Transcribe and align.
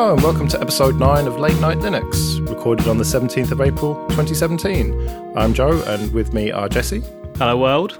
Hello 0.00 0.14
and 0.14 0.22
welcome 0.22 0.48
to 0.48 0.58
episode 0.58 0.98
9 0.98 1.26
of 1.26 1.38
Late 1.38 1.60
Night 1.60 1.76
Linux, 1.76 2.40
recorded 2.48 2.88
on 2.88 2.96
the 2.96 3.04
17th 3.04 3.50
of 3.50 3.60
April 3.60 3.96
2017. 4.08 4.98
I'm 5.36 5.52
Joe, 5.52 5.82
and 5.86 6.10
with 6.14 6.32
me 6.32 6.50
are 6.50 6.70
Jesse 6.70 7.02
Hello, 7.36 7.58
world. 7.58 7.98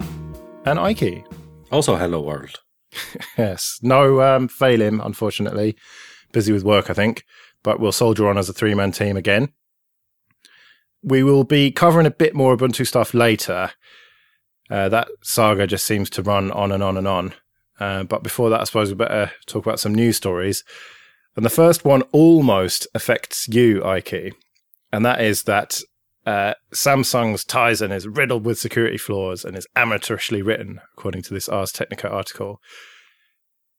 and 0.64 0.80
Ike. 0.80 1.26
Also, 1.70 1.96
hello 1.96 2.22
world. 2.22 2.60
Yes, 3.36 3.78
no 3.82 4.22
um, 4.22 4.48
Phelim, 4.48 5.04
unfortunately. 5.04 5.76
Busy 6.32 6.54
with 6.54 6.64
work, 6.64 6.88
I 6.88 6.94
think, 6.94 7.22
but 7.62 7.80
we'll 7.80 7.92
soldier 7.92 8.28
on 8.28 8.38
as 8.38 8.48
a 8.48 8.54
three 8.54 8.74
man 8.74 8.92
team 8.92 9.18
again. 9.18 9.52
We 11.02 11.22
will 11.22 11.44
be 11.44 11.70
covering 11.70 12.06
a 12.06 12.10
bit 12.10 12.34
more 12.34 12.56
Ubuntu 12.56 12.86
stuff 12.86 13.12
later. 13.12 13.72
Uh, 14.70 14.88
that 14.88 15.08
saga 15.22 15.66
just 15.66 15.84
seems 15.84 16.08
to 16.10 16.22
run 16.22 16.50
on 16.50 16.72
and 16.72 16.82
on 16.82 16.96
and 16.96 17.06
on. 17.06 17.34
Uh, 17.78 18.04
but 18.04 18.22
before 18.22 18.48
that, 18.48 18.62
I 18.62 18.64
suppose 18.64 18.88
we 18.88 18.94
better 18.94 19.32
talk 19.44 19.66
about 19.66 19.80
some 19.80 19.94
news 19.94 20.16
stories. 20.16 20.64
And 21.36 21.44
the 21.44 21.50
first 21.50 21.84
one 21.84 22.02
almost 22.12 22.86
affects 22.94 23.48
you, 23.48 23.84
Ike, 23.84 24.34
and 24.92 25.04
that 25.04 25.20
is 25.20 25.44
that 25.44 25.80
uh, 26.26 26.54
Samsung's 26.74 27.44
Tizen 27.44 27.92
is 27.92 28.06
riddled 28.06 28.44
with 28.44 28.58
security 28.58 28.98
flaws 28.98 29.44
and 29.44 29.56
is 29.56 29.66
amateurishly 29.76 30.44
written, 30.44 30.80
according 30.96 31.22
to 31.22 31.34
this 31.34 31.48
Ars 31.48 31.72
Technica 31.72 32.08
article. 32.08 32.60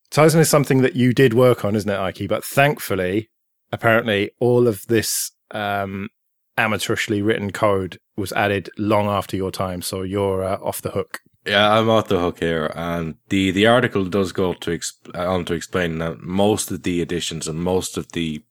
Tizen 0.09 0.39
is 0.39 0.49
something 0.49 0.81
that 0.81 0.95
you 0.95 1.13
did 1.13 1.33
work 1.33 1.63
on, 1.63 1.75
isn't 1.75 1.89
it, 1.89 1.99
Ike? 1.99 2.27
But 2.27 2.43
thankfully, 2.43 3.29
apparently, 3.71 4.31
all 4.39 4.67
of 4.67 4.87
this 4.87 5.31
um, 5.51 6.09
amateurishly 6.57 7.23
written 7.23 7.51
code 7.51 7.97
was 8.17 8.33
added 8.33 8.69
long 8.77 9.07
after 9.07 9.37
your 9.37 9.51
time, 9.51 9.81
so 9.81 10.01
you're 10.01 10.43
uh, 10.43 10.57
off 10.57 10.81
the 10.81 10.91
hook. 10.91 11.19
Yeah, 11.45 11.71
I'm 11.71 11.89
off 11.89 12.07
the 12.07 12.19
hook 12.19 12.39
here, 12.39 12.71
and 12.75 13.15
the 13.29 13.49
the 13.49 13.65
article 13.65 14.05
does 14.05 14.31
go 14.31 14.53
to 14.53 14.71
exp- 14.71 15.15
on 15.17 15.43
to 15.45 15.53
explain 15.55 15.97
that 15.97 16.19
most 16.21 16.69
of 16.69 16.83
the 16.83 17.01
additions 17.01 17.47
and 17.47 17.63
most 17.63 17.97
of 17.97 18.11
the, 18.11 18.43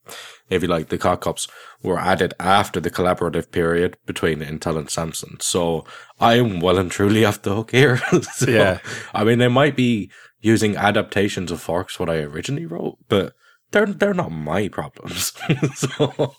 if 0.48 0.62
you 0.62 0.69
like, 0.69 0.88
the 0.88 0.98
cock-ups 0.98 1.46
were 1.84 2.00
added 2.00 2.34
after 2.41 2.80
the 2.80 2.91
collaborative 2.91 3.52
period 3.52 3.96
between 4.06 4.41
Intel 4.41 4.77
and 4.77 4.88
Samsung. 4.88 5.41
So 5.41 5.84
I 6.18 6.34
am 6.34 6.58
well 6.58 6.78
and 6.78 6.91
truly 6.91 7.24
off 7.24 7.42
the 7.42 7.55
hook 7.55 7.70
here. 7.70 8.00
So, 8.34 8.50
Yeah. 8.50 8.78
I 9.14 9.22
mean 9.22 9.38
they 9.38 9.48
might 9.48 9.77
be 9.77 10.11
using 10.41 10.77
adaptations 10.77 11.52
of 11.52 11.61
forks 11.61 12.00
what 12.00 12.11
I 12.11 12.16
originally 12.16 12.66
wrote, 12.66 12.98
but 13.08 13.34
they're 13.70 13.86
they're 13.86 14.14
not 14.14 14.33
my 14.33 14.66
problems. 14.68 15.33
so 15.77 16.34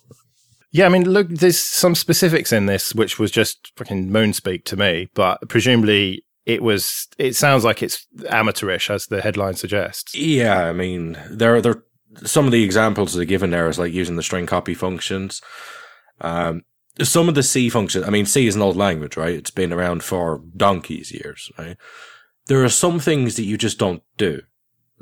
Yeah, 0.71 0.85
I 0.85 0.89
mean, 0.89 1.09
look, 1.09 1.29
there's 1.29 1.59
some 1.59 1.95
specifics 1.95 2.51
in 2.51 2.65
this 2.65 2.93
which 2.93 3.17
was 3.17 3.31
just 3.31 3.71
fucking 3.77 4.09
moonspeak 4.09 4.65
to 4.65 4.75
me, 4.75 5.07
but 5.13 5.39
presumably 5.47 6.25
it 6.45 6.61
was. 6.61 7.07
It 7.17 7.35
sounds 7.35 7.63
like 7.63 7.83
it's 7.83 8.05
amateurish, 8.29 8.89
as 8.89 9.05
the 9.05 9.21
headline 9.21 9.55
suggests. 9.55 10.15
Yeah, 10.15 10.65
I 10.65 10.73
mean, 10.73 11.17
there 11.29 11.61
there 11.61 11.83
some 12.23 12.45
of 12.45 12.51
the 12.51 12.63
examples 12.63 13.13
that 13.13 13.21
are 13.21 13.25
given 13.25 13.51
there 13.51 13.69
is 13.69 13.79
like 13.79 13.93
using 13.93 14.15
the 14.15 14.23
string 14.23 14.45
copy 14.45 14.73
functions. 14.73 15.41
Um, 16.19 16.63
some 17.01 17.29
of 17.29 17.35
the 17.35 17.43
C 17.43 17.69
functions. 17.69 18.05
I 18.05 18.09
mean, 18.09 18.25
C 18.25 18.47
is 18.47 18.55
an 18.55 18.61
old 18.61 18.75
language, 18.75 19.17
right? 19.17 19.35
It's 19.35 19.51
been 19.51 19.73
around 19.73 20.03
for 20.03 20.43
donkeys 20.55 21.11
years, 21.11 21.51
right? 21.57 21.77
There 22.47 22.63
are 22.63 22.69
some 22.69 22.99
things 22.99 23.35
that 23.35 23.43
you 23.43 23.57
just 23.57 23.77
don't 23.77 24.03
do. 24.17 24.41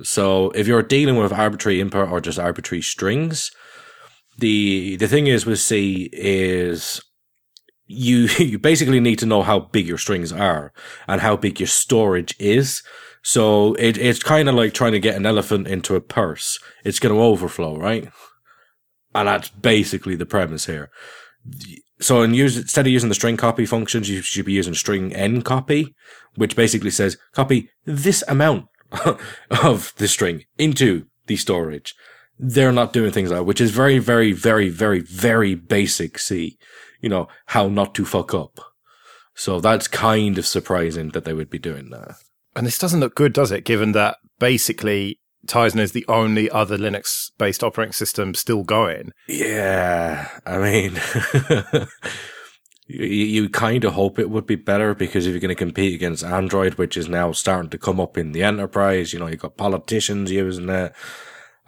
So 0.04 0.52
if 0.52 0.68
you're 0.68 0.84
dealing 0.84 1.18
with 1.18 1.34
arbitrary 1.34 1.82
input 1.82 2.10
or 2.10 2.22
just 2.22 2.40
arbitrary 2.40 2.82
strings, 2.82 3.52
the 4.38 4.96
the 4.98 5.08
thing 5.08 5.28
is 5.28 5.46
with 5.46 5.60
C 5.60 6.10
is 6.14 7.02
you 7.90 8.28
you 8.38 8.58
basically 8.58 9.02
need 9.02 9.20
to 9.20 9.26
know 9.26 9.42
how 9.42 9.60
big 9.60 9.88
your 9.88 9.98
strings 9.98 10.32
are 10.32 10.72
and 11.08 11.20
how 11.20 11.36
big 11.36 11.60
your 11.60 11.68
storage 11.68 12.36
is. 12.40 12.82
So 13.22 13.74
it 13.74 13.98
it's 13.98 14.24
kind 14.24 14.48
of 14.48 14.56
like 14.56 14.74
trying 14.74 14.94
to 14.94 15.00
get 15.00 15.16
an 15.16 15.26
elephant 15.26 15.68
into 15.68 15.96
a 15.96 16.02
purse. 16.02 16.60
It's 16.86 17.00
going 17.00 17.14
to 17.14 17.22
overflow, 17.22 17.78
right? 17.78 18.10
And 19.14 19.28
that's 19.28 19.50
basically 19.50 20.16
the 20.16 20.26
premise 20.26 20.68
here. 20.68 20.90
So 22.00 22.22
in 22.22 22.34
use, 22.34 22.56
instead 22.56 22.86
of 22.86 22.94
using 22.94 23.10
the 23.10 23.16
string 23.16 23.36
copy 23.36 23.66
functions, 23.66 24.10
you 24.10 24.22
should 24.22 24.46
be 24.46 24.54
using 24.54 24.74
string 24.74 25.14
n 25.14 25.42
copy, 25.42 25.96
which 26.36 26.56
basically 26.56 26.92
says 26.92 27.18
copy 27.34 27.70
this 27.86 28.24
amount 28.28 28.68
of 29.64 29.94
the 29.98 30.08
string 30.08 30.46
into 30.58 31.08
the 31.26 31.36
storage. 31.36 31.96
They're 32.40 32.72
not 32.72 32.94
doing 32.94 33.12
things 33.12 33.30
like 33.30 33.40
that, 33.40 33.44
which 33.44 33.62
is 33.62 33.72
very, 33.72 34.00
very, 34.00 34.32
very, 34.32 34.70
very, 34.70 35.02
very 35.02 35.56
basic 35.56 36.18
C. 36.18 36.58
You 37.02 37.10
know, 37.10 37.28
how 37.48 37.68
not 37.68 37.94
to 37.96 38.06
fuck 38.06 38.34
up. 38.34 38.60
So 39.36 39.60
that's 39.60 39.88
kind 39.88 40.38
of 40.38 40.46
surprising 40.46 41.10
that 41.10 41.26
they 41.26 41.34
would 41.34 41.50
be 41.50 41.60
doing 41.60 41.90
that. 41.92 42.16
And 42.56 42.66
this 42.66 42.78
doesn't 42.78 43.00
look 43.00 43.16
good, 43.16 43.34
does 43.34 43.52
it? 43.52 43.64
Given 43.64 43.94
that 43.94 44.18
basically 44.40 45.20
Tizen 45.46 45.80
is 45.80 45.94
the 45.94 46.06
only 46.08 46.50
other 46.50 46.78
Linux-based 46.78 47.64
operating 47.64 47.94
system 47.94 48.34
still 48.34 48.64
going. 48.64 49.12
Yeah, 49.28 50.30
I 50.46 50.58
mean, 50.58 51.00
you, 52.88 53.06
you 53.06 53.50
kind 53.50 53.86
of 53.86 53.94
hope 53.94 54.20
it 54.20 54.30
would 54.30 54.46
be 54.46 54.56
better 54.56 54.94
because 54.94 55.26
if 55.26 55.32
you're 55.32 55.40
going 55.40 55.50
to 55.50 55.56
compete 55.56 55.96
against 55.96 56.24
Android, 56.24 56.76
which 56.76 56.98
is 56.98 57.08
now 57.08 57.32
starting 57.32 57.70
to 57.70 57.78
come 57.78 58.00
up 58.00 58.18
in 58.18 58.32
the 58.32 58.44
enterprise, 58.44 59.14
you 59.14 59.20
know, 59.20 59.28
you've 59.28 59.40
got 59.40 59.58
politicians 59.58 60.32
using 60.32 60.70
it. 60.70 60.94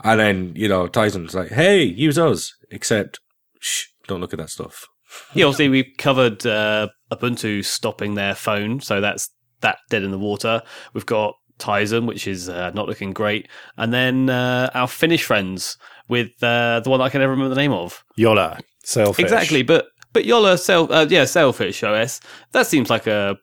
And 0.04 0.20
then, 0.20 0.54
you 0.56 0.68
know, 0.68 0.88
Tizen's 0.88 1.36
like, 1.36 1.50
hey, 1.50 1.84
use 1.84 2.18
us. 2.18 2.54
Except, 2.70 3.20
shh, 3.60 3.86
don't 4.08 4.22
look 4.22 4.34
at 4.34 4.40
that 4.40 4.50
stuff. 4.50 4.88
Yeah, 5.34 5.46
obviously 5.46 5.70
we've 5.70 5.92
covered 5.98 6.46
uh, 6.46 6.88
Ubuntu 7.12 7.66
stopping 7.66 8.16
their 8.16 8.36
phone, 8.36 8.80
so 8.80 9.02
that's 9.02 9.30
that 9.60 9.80
dead 9.90 10.04
in 10.04 10.12
the 10.12 10.18
water. 10.18 10.62
We've 10.94 11.06
got 11.06 11.36
Tizen, 11.60 12.08
which 12.08 12.28
is 12.28 12.50
uh, 12.50 12.72
not 12.74 12.88
looking 12.88 13.12
great, 13.12 13.48
and 13.78 13.94
then 13.94 14.30
uh, 14.30 14.70
our 14.74 14.88
Finnish 14.88 15.24
friends 15.24 15.78
with 16.08 16.42
uh, 16.42 16.80
the 16.82 16.90
one 16.90 17.02
I 17.02 17.10
can 17.10 17.22
never 17.22 17.32
remember 17.32 17.54
the 17.54 17.62
name 17.62 17.74
of. 17.74 18.04
Jolla, 18.18 18.60
Sailfish. 18.84 19.24
Exactly, 19.24 19.64
but 19.64 19.88
but 20.14 20.26
Jolla 20.26 20.58
self, 20.58 20.90
uh, 20.92 21.06
yeah, 21.10 21.26
Sailfish 21.26 21.84
OS. 21.84 22.20
That 22.52 22.68
seems 22.68 22.90
like 22.90 23.08
a 23.08 23.38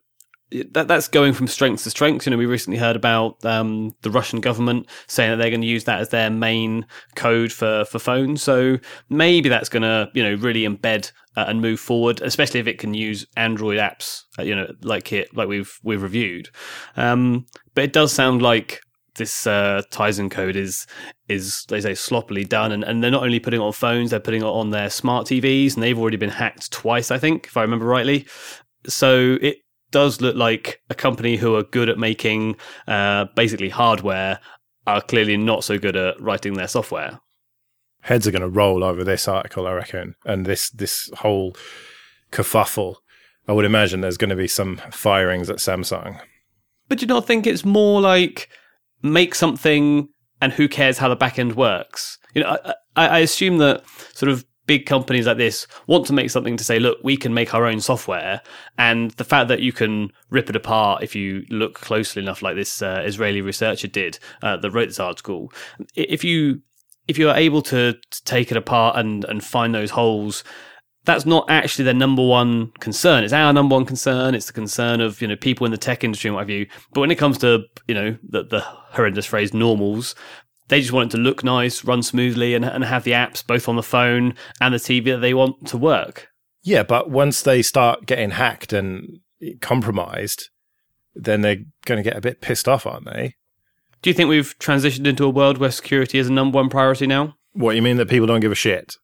that 0.71 0.89
that's 0.89 1.09
going 1.09 1.33
from 1.33 1.47
strength 1.47 1.85
to 1.85 1.91
strength. 1.91 2.27
You 2.27 2.31
know, 2.31 2.37
we 2.37 2.47
recently 2.47 2.79
heard 2.79 2.97
about 2.97 3.45
um, 3.45 3.95
the 4.03 4.11
Russian 4.11 4.41
government 4.41 4.87
saying 5.07 5.31
that 5.31 5.37
they're 5.37 5.51
going 5.51 5.61
to 5.61 5.67
use 5.67 5.85
that 5.85 6.01
as 6.01 6.09
their 6.09 6.31
main 6.31 6.87
code 7.17 7.53
for 7.53 7.85
for 7.85 7.99
phones. 7.99 8.43
So 8.43 8.79
maybe 9.09 9.49
that's 9.49 9.69
going 9.69 9.83
to 9.83 10.11
you 10.15 10.23
know 10.23 10.35
really 10.35 10.63
embed 10.63 11.13
uh, 11.37 11.45
and 11.49 11.61
move 11.61 11.81
forward, 11.81 12.21
especially 12.23 12.61
if 12.61 12.67
it 12.67 12.79
can 12.79 12.95
use 12.95 13.27
Android 13.37 13.79
apps. 13.79 14.23
Uh, 14.39 14.43
you 14.43 14.55
know, 14.55 14.73
like 14.83 15.13
it 15.13 15.35
like 15.37 15.49
we've 15.49 15.79
we've 15.83 16.03
reviewed. 16.03 16.49
Um, 16.97 17.47
but 17.75 17.85
it 17.85 17.93
does 17.93 18.13
sound 18.13 18.43
like 18.43 18.81
this 19.17 19.47
uh, 19.47 19.83
Tizen 19.91 20.31
code 20.31 20.57
is 20.57 20.87
is 21.29 21.65
they 21.69 21.81
say 21.83 21.95
sloppily 21.95 22.45
done, 22.45 22.73
and, 22.73 22.83
and 22.85 23.03
they're 23.03 23.11
not 23.11 23.23
only 23.23 23.39
putting 23.39 23.61
it 23.61 23.65
on 23.65 23.73
phones, 23.73 24.11
they're 24.11 24.21
putting 24.21 24.41
it 24.41 24.47
on 24.47 24.71
their 24.71 24.89
smart 24.89 25.27
TVs, 25.27 25.75
and 25.75 25.83
they've 25.83 25.99
already 25.99 26.17
been 26.17 26.31
hacked 26.31 26.73
twice, 26.73 27.11
I 27.11 27.19
think, 27.19 27.47
if 27.47 27.57
I 27.57 27.63
remember 27.63 27.85
rightly. 27.85 28.27
So 28.87 29.37
it 29.43 29.59
does 29.91 30.21
look 30.21 30.37
like 30.37 30.81
a 30.91 30.95
company 30.95 31.37
who 31.37 31.55
are 31.57 31.63
good 31.63 31.89
at 31.89 31.99
making 31.99 32.57
uh, 32.87 33.27
basically 33.35 33.69
hardware 33.69 34.41
are 34.87 35.03
clearly 35.03 35.37
not 35.37 35.65
so 35.65 35.79
good 35.79 35.97
at 35.97 36.21
writing 36.21 36.55
their 36.55 36.69
software. 36.69 37.21
Heads 38.03 38.27
are 38.27 38.31
going 38.31 38.43
to 38.43 38.49
roll 38.49 38.85
over 38.85 39.05
this 39.05 39.29
article, 39.29 39.67
I 39.67 39.73
reckon, 39.73 40.15
and 40.25 40.47
this 40.47 40.71
this 40.71 41.11
whole 41.19 41.57
kerfuffle. 42.33 42.97
I 43.47 43.53
would 43.53 43.65
imagine 43.65 44.01
there's 44.01 44.19
going 44.19 44.31
to 44.31 44.37
be 44.37 44.49
some 44.49 44.77
firings 44.91 45.51
at 45.51 45.57
Samsung. 45.57 46.21
But 46.89 46.99
do 46.99 47.03
you 47.03 47.09
not 47.09 47.27
think 47.27 47.47
it's 47.47 47.65
more 47.65 48.01
like 48.01 48.49
make 49.03 49.35
something 49.35 50.09
and 50.41 50.53
who 50.53 50.69
cares 50.69 50.99
how 50.99 51.09
the 51.09 51.17
back 51.17 51.39
end 51.39 51.57
works? 51.57 52.19
You 52.35 52.43
know, 52.43 52.59
I, 52.65 52.75
I, 52.97 53.07
I 53.07 53.19
assume 53.19 53.59
that 53.59 53.85
sort 54.13 54.31
of 54.31 54.45
big 54.69 54.87
companies 54.87 55.27
like 55.27 55.39
this 55.39 55.67
want 55.89 56.07
to 56.07 56.13
make 56.13 56.31
something 56.31 56.57
to 56.57 56.63
say, 56.63 56.79
look, 56.79 56.99
we 57.03 57.17
can 57.17 57.35
make 57.35 57.55
our 57.55 57.65
own 57.65 57.81
software. 57.81 58.41
And 58.77 59.11
the 59.13 59.25
fact 59.25 59.49
that 59.49 59.61
you 59.61 59.73
can 59.73 60.13
rip 60.31 60.49
it 60.49 60.55
apart 60.55 61.03
if 61.03 61.17
you 61.17 61.45
look 61.51 61.75
closely 61.75 62.23
enough, 62.23 62.43
like 62.43 62.55
this 62.55 62.81
uh, 62.81 63.03
Israeli 63.05 63.41
researcher 63.41 63.89
did 63.89 64.21
uh, 64.43 64.59
that 64.59 64.71
wrote 64.71 64.87
this 64.87 65.01
article, 65.01 65.53
if 65.97 66.23
you 66.23 66.61
if 67.09 67.17
you 67.19 67.31
are 67.31 67.37
able 67.37 67.63
to, 67.63 67.95
take 68.27 68.51
it 68.51 68.57
apart 68.57 68.97
and 68.97 69.25
and 69.25 69.43
find 69.43 69.75
those 69.75 69.91
holes. 69.91 70.45
That's 71.05 71.25
not 71.25 71.49
actually 71.49 71.87
their 71.87 71.95
number 71.95 72.23
one 72.23 72.71
concern. 72.81 73.25
It's 73.25 73.33
our 73.33 73.51
number 73.55 73.75
one 73.75 73.87
concern. 73.87 74.35
It's 74.35 74.45
the 74.45 74.53
concern 74.53 75.01
of 75.01 75.23
you 75.23 75.29
know 75.29 75.37
people 75.37 75.65
in 75.65 75.73
the 75.73 75.79
tech 75.79 76.05
industry 76.05 76.29
and 76.29 76.35
what 76.35 76.43
have 76.43 76.51
you. 76.51 76.67
But 76.93 77.01
when 77.01 77.11
it 77.11 77.17
comes 77.17 77.39
to 77.39 77.65
you 77.87 77.95
know 77.95 78.19
the, 78.23 78.45
the 78.45 78.61
horrendous 78.61 79.25
phrase 79.25 79.55
normals, 79.55 80.15
they 80.69 80.81
just 80.81 80.93
want 80.93 81.13
it 81.13 81.17
to 81.17 81.23
look 81.23 81.43
nice, 81.43 81.85
run 81.85 82.03
smoothly, 82.03 82.55
and, 82.55 82.65
and 82.65 82.85
have 82.85 83.05
the 83.05 83.13
apps 83.13 83.47
both 83.47 83.69
on 83.69 83.77
the 83.77 83.83
phone 83.83 84.35
and 84.61 84.75
the 84.75 84.79
TV 84.79 85.07
that 85.07 85.19
they 85.19 85.35
want 85.35 85.67
to 85.69 85.77
work. 85.77 86.29
Yeah, 86.63 86.83
but 86.83 87.11
once 87.11 87.43
they 87.43 87.63
start 87.63 88.07
getting 88.07 88.31
hacked 88.31 88.73
and 88.73 89.21
compromised, 89.61 90.51
then 91.15 91.41
they're 91.41 91.65
going 91.87 92.03
to 92.03 92.09
get 92.09 92.17
a 92.17 92.21
bit 92.21 92.41
pissed 92.41 92.69
off, 92.69 92.87
aren't 92.87 93.07
they? 93.07 93.35
Do 94.03 94.11
you 94.11 94.15
think 94.15 94.29
we've 94.29 94.57
transitioned 94.59 95.07
into 95.07 95.25
a 95.25 95.31
world 95.31 95.59
where 95.59 95.71
security 95.71 96.19
is 96.19 96.29
a 96.29 96.33
number 96.33 96.57
one 96.57 96.69
priority 96.69 97.07
now? 97.07 97.35
What 97.53 97.75
you 97.75 97.83
mean 97.83 97.97
that 97.97 98.09
people 98.09 98.27
don't 98.27 98.41
give 98.41 98.53
a 98.53 98.57
shit? 98.57 98.97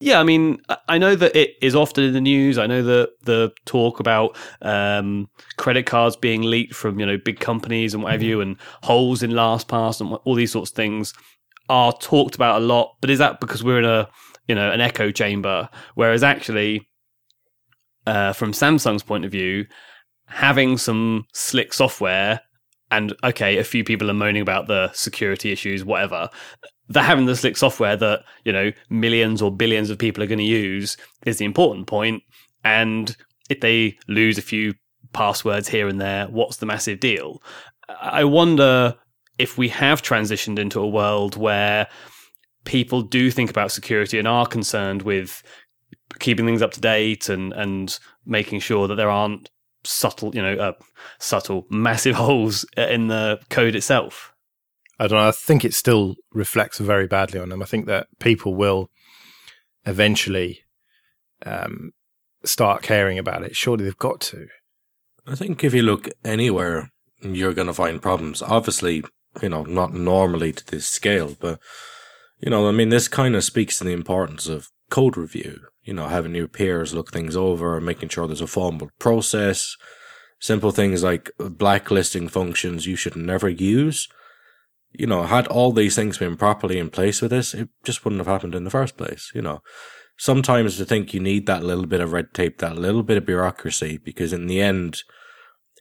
Yeah, 0.00 0.20
I 0.20 0.24
mean, 0.24 0.60
I- 0.88 0.98
know 0.98 1.16
that 1.16 1.34
it 1.34 1.56
is 1.60 1.74
often 1.74 2.04
in 2.04 2.12
the 2.12 2.20
news. 2.20 2.56
I 2.56 2.66
know 2.66 2.82
that 2.82 3.10
the 3.24 3.52
talk 3.64 3.98
about 3.98 4.36
um, 4.62 5.28
credit 5.56 5.86
cards 5.86 6.14
being 6.16 6.42
leaked 6.42 6.74
from 6.74 7.00
you 7.00 7.06
know 7.06 7.18
big 7.18 7.40
companies 7.40 7.94
and 7.94 8.02
what 8.02 8.12
have 8.12 8.22
you, 8.22 8.40
and 8.40 8.56
holes 8.84 9.22
in 9.22 9.32
LastPass 9.32 10.00
and 10.00 10.12
all 10.24 10.34
these 10.34 10.52
sorts 10.52 10.70
of 10.70 10.76
things. 10.76 11.12
are 11.70 11.92
talked 12.00 12.34
about 12.36 12.62
a 12.62 12.64
lot, 12.64 12.96
but 13.00 13.10
is 13.10 13.18
that 13.20 13.40
because 13.40 13.64
we're 13.64 13.78
in 13.80 13.84
a 13.86 14.08
you 14.48 14.54
know 14.54 14.70
an 14.70 14.80
echo 14.80 15.10
chamber? 15.10 15.68
Whereas 15.96 16.22
actually, 16.22 16.88
uh, 18.06 18.32
from 18.32 18.52
Samsung's 18.52 19.02
point 19.02 19.24
of 19.24 19.30
view, 19.30 19.66
having 20.26 20.78
some 20.78 21.24
slick 21.34 21.72
software 21.72 22.40
and 22.90 23.14
okay, 23.24 23.58
a 23.58 23.64
few 23.64 23.84
people 23.84 24.10
are 24.10 24.14
moaning 24.14 24.42
about 24.42 24.66
the 24.66 24.90
security 24.94 25.52
issues, 25.52 25.84
whatever. 25.84 26.30
They're 26.88 27.02
having 27.02 27.26
the 27.26 27.36
slick 27.36 27.56
software 27.56 27.96
that 27.96 28.24
you 28.44 28.52
know 28.52 28.72
millions 28.90 29.42
or 29.42 29.54
billions 29.54 29.90
of 29.90 29.98
people 29.98 30.22
are 30.22 30.26
going 30.26 30.38
to 30.38 30.44
use 30.44 30.96
is 31.26 31.38
the 31.38 31.44
important 31.44 31.86
point. 31.86 32.22
And 32.64 33.16
if 33.50 33.60
they 33.60 33.98
lose 34.08 34.38
a 34.38 34.42
few 34.42 34.74
passwords 35.12 35.68
here 35.68 35.88
and 35.88 36.00
there, 36.00 36.26
what's 36.26 36.58
the 36.58 36.66
massive 36.66 37.00
deal? 37.00 37.42
I 38.00 38.24
wonder 38.24 38.94
if 39.38 39.56
we 39.56 39.68
have 39.68 40.02
transitioned 40.02 40.58
into 40.58 40.80
a 40.80 40.88
world 40.88 41.36
where 41.36 41.86
people 42.64 43.02
do 43.02 43.30
think 43.30 43.50
about 43.50 43.72
security 43.72 44.18
and 44.18 44.28
are 44.28 44.46
concerned 44.46 45.02
with 45.02 45.42
keeping 46.18 46.44
things 46.44 46.62
up 46.62 46.72
to 46.72 46.80
date 46.80 47.28
and 47.28 47.52
and 47.52 47.98
making 48.26 48.60
sure 48.60 48.88
that 48.88 48.96
there 48.96 49.10
aren't 49.10 49.50
subtle, 49.84 50.34
you 50.34 50.42
know, 50.42 50.54
uh, 50.54 50.72
subtle, 51.18 51.66
massive 51.70 52.14
holes 52.24 52.64
in 52.76 53.08
the 53.08 53.40
code 53.50 53.74
itself. 53.74 54.34
I 54.98 55.06
don't 55.06 55.18
know. 55.18 55.28
I 55.28 55.32
think 55.32 55.64
it 55.64 55.74
still 55.74 56.16
reflects 56.32 56.78
very 56.78 57.06
badly 57.06 57.40
on 57.40 57.48
them. 57.48 57.62
I 57.62 57.66
think 57.66 57.86
that 57.86 58.08
people 58.18 58.54
will 58.54 58.90
eventually 59.86 60.60
um, 61.46 61.92
start 62.44 62.82
caring 62.82 63.18
about 63.18 63.42
it. 63.42 63.54
Surely 63.54 63.84
they've 63.84 63.96
got 63.96 64.20
to. 64.22 64.48
I 65.26 65.34
think 65.34 65.62
if 65.62 65.74
you 65.74 65.82
look 65.82 66.08
anywhere, 66.24 66.90
you're 67.20 67.54
going 67.54 67.66
to 67.66 67.74
find 67.74 68.02
problems. 68.02 68.42
Obviously, 68.42 69.04
you 69.42 69.48
know, 69.48 69.62
not 69.62 69.92
normally 69.92 70.52
to 70.52 70.66
this 70.66 70.86
scale, 70.86 71.36
but, 71.38 71.60
you 72.40 72.50
know, 72.50 72.68
I 72.68 72.72
mean, 72.72 72.88
this 72.88 73.08
kind 73.08 73.36
of 73.36 73.44
speaks 73.44 73.78
to 73.78 73.84
the 73.84 73.92
importance 73.92 74.48
of 74.48 74.68
code 74.90 75.16
review 75.16 75.60
you 75.88 75.94
know, 75.94 76.06
having 76.06 76.34
your 76.34 76.48
peers 76.48 76.92
look 76.92 77.10
things 77.10 77.34
over, 77.34 77.80
making 77.80 78.10
sure 78.10 78.26
there's 78.26 78.42
a 78.42 78.46
formal 78.46 78.90
process, 78.98 79.74
simple 80.38 80.70
things 80.70 81.02
like 81.02 81.30
blacklisting 81.38 82.28
functions 82.28 82.86
you 82.86 82.94
should 82.94 83.16
never 83.16 83.48
use. 83.48 84.06
You 84.92 85.06
know, 85.06 85.24
had 85.24 85.46
all 85.48 85.72
these 85.72 85.94
things 85.94 86.18
been 86.18 86.36
properly 86.36 86.78
in 86.78 86.90
place 86.90 87.20
with 87.20 87.30
this, 87.30 87.54
it 87.54 87.68
just 87.84 88.04
wouldn't 88.04 88.20
have 88.20 88.26
happened 88.26 88.54
in 88.54 88.64
the 88.64 88.70
first 88.70 88.96
place, 88.96 89.30
you 89.34 89.42
know. 89.42 89.60
Sometimes 90.16 90.80
I 90.80 90.84
think 90.84 91.14
you 91.14 91.20
need 91.20 91.46
that 91.46 91.62
little 91.62 91.86
bit 91.86 92.00
of 92.00 92.12
red 92.12 92.34
tape, 92.34 92.58
that 92.58 92.76
little 92.76 93.02
bit 93.02 93.18
of 93.18 93.26
bureaucracy, 93.26 93.98
because 94.02 94.32
in 94.32 94.46
the 94.46 94.60
end, 94.60 95.02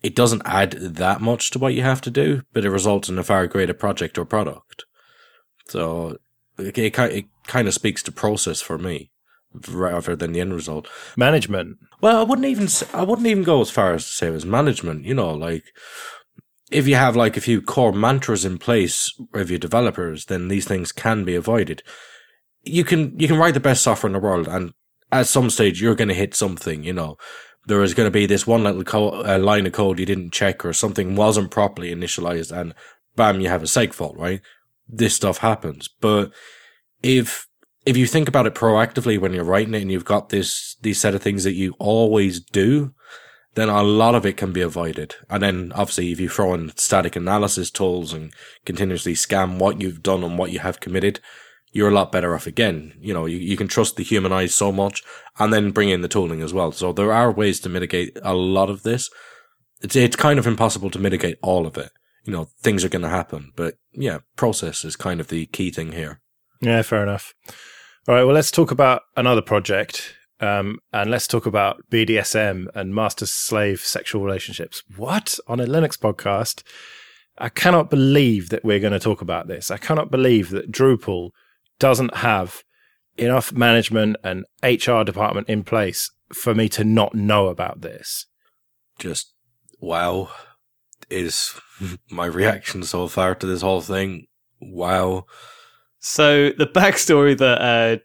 it 0.04 0.16
doesn't 0.16 0.44
add 0.46 0.72
that 0.74 1.22
much 1.22 1.50
to 1.52 1.60
what 1.60 1.74
you 1.74 1.82
have 1.82 2.02
to 2.02 2.12
do, 2.12 2.44
but 2.54 2.64
it 2.64 2.70
results 2.70 3.10
in 3.10 3.18
a 3.18 3.24
far 3.24 3.48
greater 3.48 3.74
project 3.74 4.18
or 4.18 4.26
product. 4.26 4.86
So 5.70 6.18
it, 6.60 6.78
it, 6.78 7.00
it 7.00 7.26
kind 7.48 7.68
of 7.68 7.74
speaks 7.74 8.04
to 8.04 8.12
process 8.12 8.62
for 8.62 8.78
me 8.78 9.12
rather 9.70 10.16
than 10.16 10.34
the 10.34 10.42
end 10.42 10.54
result. 10.54 10.88
Management. 11.16 11.78
Well, 12.02 12.20
I 12.20 12.24
wouldn't 12.24 12.48
even 12.48 12.68
I 12.94 13.04
wouldn't 13.04 13.28
even 13.28 13.44
go 13.44 13.62
as 13.62 13.70
far 13.70 13.94
as 13.94 14.06
to 14.06 14.12
say 14.12 14.28
it 14.28 14.32
was 14.32 14.46
management. 14.46 15.06
You 15.06 15.16
know, 15.16 15.32
like 15.34 15.64
if 16.72 16.88
you 16.88 16.96
have 16.96 17.16
like 17.16 17.38
a 17.38 17.42
few 17.42 17.62
core 17.62 17.94
mantras 17.94 18.44
in 18.44 18.58
place 18.58 19.14
of 19.34 19.50
your 19.50 19.60
developers, 19.60 20.26
then 20.26 20.48
these 20.48 20.68
things 20.68 20.92
can 20.92 21.24
be 21.24 21.36
avoided. 21.36 21.84
You 22.64 22.84
can 22.84 23.18
you 23.20 23.28
can 23.28 23.38
write 23.38 23.54
the 23.54 23.60
best 23.60 23.84
software 23.84 24.10
in 24.10 24.14
the 24.14 24.20
world, 24.20 24.48
and 24.48 24.74
at 25.12 25.28
some 25.28 25.50
stage 25.50 25.82
you're 25.82 25.96
going 25.96 26.10
to 26.10 26.14
hit 26.14 26.36
something. 26.36 26.84
You 26.84 26.94
know, 26.94 27.18
there 27.66 27.82
is 27.84 27.94
going 27.94 28.08
to 28.08 28.12
be 28.12 28.26
this 28.26 28.46
one 28.46 28.64
little 28.64 28.84
co- 28.84 29.24
uh, 29.24 29.40
line 29.40 29.66
of 29.66 29.74
code 29.74 30.00
you 30.00 30.06
didn't 30.06 30.34
check, 30.34 30.66
or 30.66 30.74
something 30.74 31.16
wasn't 31.16 31.52
properly 31.52 31.94
initialized, 31.94 32.52
and 32.52 32.74
bam, 33.16 33.40
you 33.40 33.48
have 33.48 33.64
a 33.64 33.68
seg 33.68 33.94
fault. 33.94 34.18
Right? 34.18 34.42
This 34.88 35.16
stuff 35.16 35.38
happens, 35.38 35.88
but 36.02 36.32
if 37.02 37.48
if 37.86 37.96
you 37.96 38.06
think 38.06 38.28
about 38.28 38.46
it 38.46 38.54
proactively 38.54 39.18
when 39.18 39.32
you're 39.32 39.46
writing 39.46 39.74
it 39.74 39.82
and 39.82 39.92
you've 39.92 40.04
got 40.04 40.30
this 40.30 40.76
these 40.82 41.00
set 41.00 41.16
of 41.16 41.22
things 41.22 41.46
that 41.46 41.54
you 41.54 41.74
always 41.80 42.42
do, 42.42 42.94
then 43.58 43.70
a 43.70 43.82
lot 43.82 44.14
of 44.14 44.24
it 44.24 44.38
can 44.38 44.54
be 44.54 44.62
avoided. 44.62 45.16
And 45.32 45.42
then 45.42 45.72
obviously 45.74 46.12
if 46.12 46.20
you 46.20 46.30
throw 46.30 46.54
in 46.54 46.72
static 46.78 47.16
analysis 47.16 47.72
tools 47.72 48.14
and 48.14 48.32
continuously 48.66 49.16
scan 49.16 49.58
what 49.58 49.82
you've 49.82 50.04
done 50.04 50.24
and 50.24 50.38
what 50.38 50.52
you 50.52 50.60
have 50.60 50.80
committed, 50.80 51.20
you're 51.72 51.90
a 51.90 51.94
lot 51.94 52.12
better 52.12 52.36
off 52.36 52.46
again. 52.46 52.94
You 53.00 53.16
know, 53.16 53.26
you, 53.26 53.38
you 53.38 53.58
can 53.58 53.68
trust 53.68 53.96
the 53.96 54.04
human 54.04 54.32
eyes 54.32 54.54
so 54.54 54.72
much 54.72 55.02
and 55.40 55.52
then 55.52 55.72
bring 55.72 55.90
in 55.90 56.02
the 56.02 56.08
tooling 56.08 56.44
as 56.44 56.54
well. 56.54 56.72
So 56.72 56.94
there 56.94 57.12
are 57.12 57.32
ways 57.32 57.60
to 57.62 57.70
mitigate 57.70 58.16
a 58.22 58.36
lot 58.36 58.70
of 58.70 58.84
this. 58.84 59.10
It's, 59.82 59.96
it's 59.96 60.16
kind 60.16 60.38
of 60.38 60.46
impossible 60.46 60.92
to 60.92 61.00
mitigate 61.00 61.40
all 61.42 61.66
of 61.66 61.78
it. 61.78 61.90
You 62.26 62.34
know, 62.34 62.50
things 62.62 62.86
are 62.86 62.90
going 62.90 63.02
to 63.02 63.10
happen, 63.10 63.54
but 63.56 63.76
yeah, 63.92 64.20
process 64.36 64.86
is 64.86 64.96
kind 64.96 65.20
of 65.20 65.30
the 65.30 65.48
key 65.48 65.72
thing 65.72 65.94
here. 65.94 66.22
Yeah, 66.62 66.84
fair 66.84 67.02
enough. 67.02 67.34
All 68.08 68.14
right, 68.14 68.24
well, 68.24 68.36
let's 68.36 68.52
talk 68.52 68.70
about 68.70 69.02
another 69.16 69.42
project. 69.42 70.14
Um, 70.40 70.80
and 70.94 71.10
let's 71.10 71.28
talk 71.28 71.46
about 71.46 71.84
BDSM 71.90 72.68
and 72.76 72.94
master 72.94 73.26
slave 73.26 73.82
sexual 73.82 74.24
relationships. 74.24 74.84
What? 74.96 75.40
On 75.48 75.60
a 75.60 75.66
Linux 75.66 75.98
podcast? 75.98 76.64
I 77.38 77.50
cannot 77.50 77.90
believe 77.90 78.50
that 78.50 78.64
we're 78.64 78.80
going 78.80 78.94
to 78.94 79.00
talk 79.00 79.22
about 79.22 79.48
this. 79.48 79.70
I 79.72 79.78
cannot 79.78 80.12
believe 80.12 80.50
that 80.52 80.72
Drupal 80.72 81.32
doesn't 81.80 82.18
have 82.18 82.64
enough 83.18 83.52
management 83.52 84.18
and 84.24 84.46
HR 84.64 85.04
department 85.04 85.50
in 85.50 85.64
place 85.64 86.12
for 86.34 86.54
me 86.54 86.70
to 86.70 86.84
not 86.84 87.16
know 87.16 87.48
about 87.48 87.82
this. 87.82 88.26
Just 89.00 89.34
wow 89.80 90.30
is 91.10 91.54
my 92.10 92.26
reaction 92.26 92.84
so 92.84 93.08
far 93.08 93.36
to 93.36 93.46
this 93.46 93.62
whole 93.62 93.82
thing. 93.82 94.28
Wow. 94.60 95.26
So 96.00 96.50
the 96.50 96.68
backstory 96.68 97.38
that 97.38 97.62
uh, 97.62 97.98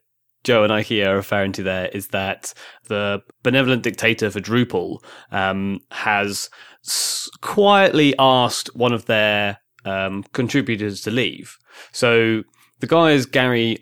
Joe 0.44 0.65
and 0.65 0.73
Ike 0.73 0.93
are 0.93 1.17
referring 1.17 1.53
to 1.53 1.62
there 1.62 1.89
is 1.89 2.09
that 2.09 2.53
the 2.89 3.23
benevolent 3.43 3.83
dictator 3.83 4.31
for 4.31 4.41
Drupal 4.41 4.99
um, 5.31 5.81
has 5.91 6.50
s- 6.85 7.31
quietly 7.41 8.15
asked 8.19 8.75
one 8.75 8.93
of 8.93 9.06
their 9.06 9.59
um, 9.85 10.25
contributors 10.33 11.00
to 11.03 11.11
leave. 11.11 11.56
So 11.93 12.43
the 12.81 12.87
guy 12.87 13.12
is 13.12 13.27
Gary 13.27 13.79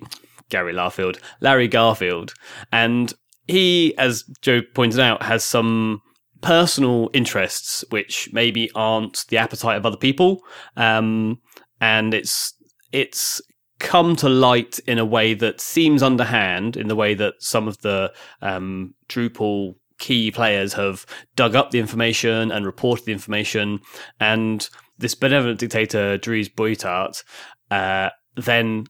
Gary 0.49 0.75
Larfield, 0.75 1.19
Larry 1.41 1.69
Garfield, 1.69 2.35
and 2.73 3.15
he, 3.47 3.97
as 3.99 4.25
Joe 4.43 4.63
pointed 4.75 5.01
out, 5.01 5.23
has 5.23 5.45
some 5.45 6.03
personal 6.41 7.11
interests 7.13 7.85
which 7.91 8.29
maybe 8.33 8.71
aren't 8.75 9.25
the 9.29 9.39
appetite 9.39 9.77
of 9.77 9.87
other 9.87 9.97
people. 9.97 10.41
Um, 10.77 11.41
and 11.81 12.15
it's 12.15 12.55
it's 12.93 13.41
come 13.81 14.15
to 14.15 14.29
light 14.29 14.79
in 14.87 14.99
a 14.99 15.05
way 15.05 15.35
that 15.35 15.61
seems 15.61 16.03
underhand, 16.03 16.77
in 16.77 16.87
the 16.87 16.95
way 16.95 17.15
that 17.15 17.35
some 17.41 17.67
of 17.67 17.79
the 17.79 18.13
um, 18.41 18.95
Drupal 19.09 19.75
key 19.99 20.31
players 20.31 20.75
have 20.75 21.05
dug 21.35 21.57
up 21.57 21.71
the 21.71 21.81
information 21.81 22.53
and 22.53 22.65
reported 22.65 23.07
the 23.07 23.13
information. 23.13 23.81
And 24.21 24.69
this 24.99 25.15
benevolent 25.15 25.59
dictator, 25.59 26.19
Dries 26.19 26.49
Buytaert, 26.49 27.25
uh, 27.71 28.11
then 28.37 28.87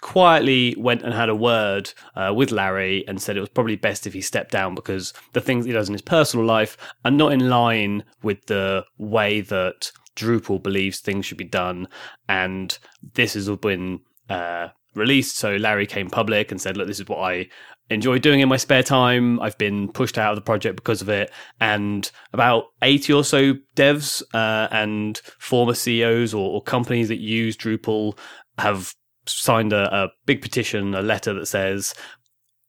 quietly 0.00 0.74
went 0.76 1.02
and 1.02 1.14
had 1.14 1.30
a 1.30 1.34
word 1.34 1.92
uh, 2.14 2.32
with 2.34 2.50
Larry 2.50 3.08
and 3.08 3.20
said 3.22 3.36
it 3.36 3.40
was 3.40 3.48
probably 3.48 3.76
best 3.76 4.06
if 4.06 4.12
he 4.12 4.20
stepped 4.20 4.50
down 4.50 4.74
because 4.74 5.14
the 5.32 5.40
things 5.40 5.64
he 5.64 5.72
does 5.72 5.88
in 5.88 5.94
his 5.94 6.02
personal 6.02 6.44
life 6.44 6.76
are 7.06 7.10
not 7.10 7.32
in 7.32 7.48
line 7.48 8.04
with 8.22 8.44
the 8.46 8.84
way 8.98 9.40
that 9.40 9.90
Drupal 10.14 10.62
believes 10.62 11.00
things 11.00 11.24
should 11.24 11.38
be 11.38 11.44
done. 11.44 11.88
And 12.28 12.76
this 13.14 13.32
has 13.34 13.48
been 13.48 14.00
uh, 14.28 14.68
released. 14.94 15.36
So 15.36 15.56
Larry 15.56 15.86
came 15.86 16.10
public 16.10 16.50
and 16.50 16.60
said, 16.60 16.76
"Look, 16.76 16.86
this 16.86 17.00
is 17.00 17.08
what 17.08 17.18
I 17.18 17.48
enjoy 17.90 18.18
doing 18.18 18.40
in 18.40 18.48
my 18.48 18.56
spare 18.56 18.82
time. 18.82 19.40
I've 19.40 19.58
been 19.58 19.90
pushed 19.92 20.18
out 20.18 20.30
of 20.30 20.36
the 20.36 20.42
project 20.42 20.76
because 20.76 21.02
of 21.02 21.08
it." 21.08 21.30
And 21.60 22.10
about 22.32 22.64
eighty 22.82 23.12
or 23.12 23.24
so 23.24 23.54
devs 23.76 24.22
uh, 24.32 24.68
and 24.70 25.18
former 25.38 25.74
CEOs 25.74 26.34
or, 26.34 26.54
or, 26.54 26.62
companies 26.62 27.08
that 27.08 27.20
use 27.20 27.56
Drupal 27.56 28.18
have 28.58 28.94
signed 29.26 29.72
a, 29.72 29.94
a 29.94 30.08
big 30.26 30.42
petition, 30.42 30.94
a 30.94 31.02
letter 31.02 31.32
that 31.34 31.46
says 31.46 31.94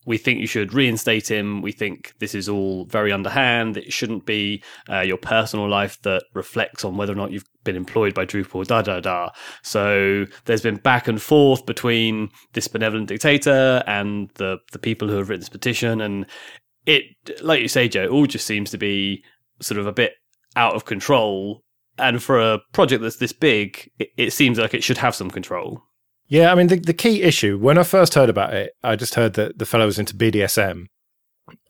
we 0.05 0.17
think 0.17 0.39
you 0.39 0.47
should 0.47 0.73
reinstate 0.73 1.29
him. 1.29 1.61
We 1.61 1.71
think 1.71 2.13
this 2.19 2.35
is 2.35 2.47
all 2.47 2.85
very 2.85 3.11
underhand. 3.11 3.77
It 3.77 3.91
shouldn't 3.91 4.25
be 4.25 4.63
uh, 4.89 5.01
your 5.01 5.17
personal 5.17 5.67
life 5.67 6.01
that 6.03 6.23
reflects 6.33 6.85
on 6.85 6.95
whether 6.95 7.13
or 7.13 7.15
not 7.15 7.31
you've 7.31 7.49
been 7.63 7.75
employed 7.75 8.13
by 8.13 8.25
Drupal, 8.25 8.65
da 8.65 8.81
da 8.81 8.99
da. 8.99 9.29
So 9.63 10.25
there's 10.45 10.61
been 10.61 10.77
back 10.77 11.07
and 11.07 11.21
forth 11.21 11.65
between 11.65 12.29
this 12.53 12.67
benevolent 12.67 13.07
dictator 13.07 13.83
and 13.87 14.29
the, 14.35 14.59
the 14.71 14.79
people 14.79 15.07
who 15.07 15.17
have 15.17 15.29
written 15.29 15.41
this 15.41 15.49
petition. 15.49 16.01
And 16.01 16.27
it, 16.85 17.03
like 17.41 17.61
you 17.61 17.67
say, 17.67 17.89
Joe, 17.89 18.03
it 18.03 18.09
all 18.09 18.27
just 18.27 18.45
seems 18.45 18.69
to 18.71 18.77
be 18.77 19.23
sort 19.59 19.79
of 19.79 19.87
a 19.87 19.93
bit 19.93 20.13
out 20.55 20.75
of 20.75 20.85
control. 20.85 21.63
And 21.97 22.21
for 22.21 22.39
a 22.39 22.59
project 22.73 23.01
that's 23.01 23.17
this 23.17 23.33
big, 23.33 23.89
it, 23.97 24.09
it 24.17 24.33
seems 24.33 24.59
like 24.59 24.73
it 24.73 24.83
should 24.83 24.97
have 24.99 25.15
some 25.15 25.31
control. 25.31 25.81
Yeah, 26.27 26.51
I 26.51 26.55
mean, 26.55 26.67
the, 26.67 26.77
the 26.77 26.93
key 26.93 27.21
issue, 27.21 27.57
when 27.57 27.77
I 27.77 27.83
first 27.83 28.15
heard 28.15 28.29
about 28.29 28.53
it, 28.53 28.73
I 28.83 28.95
just 28.95 29.15
heard 29.15 29.33
that 29.33 29.59
the 29.59 29.65
fellow 29.65 29.85
was 29.85 29.99
into 29.99 30.15
BDSM. 30.15 30.87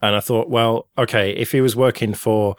And 0.01 0.15
I 0.15 0.21
thought, 0.21 0.49
well, 0.49 0.87
okay, 0.97 1.31
if 1.31 1.51
he 1.51 1.59
was 1.59 1.75
working 1.75 2.13
for 2.13 2.55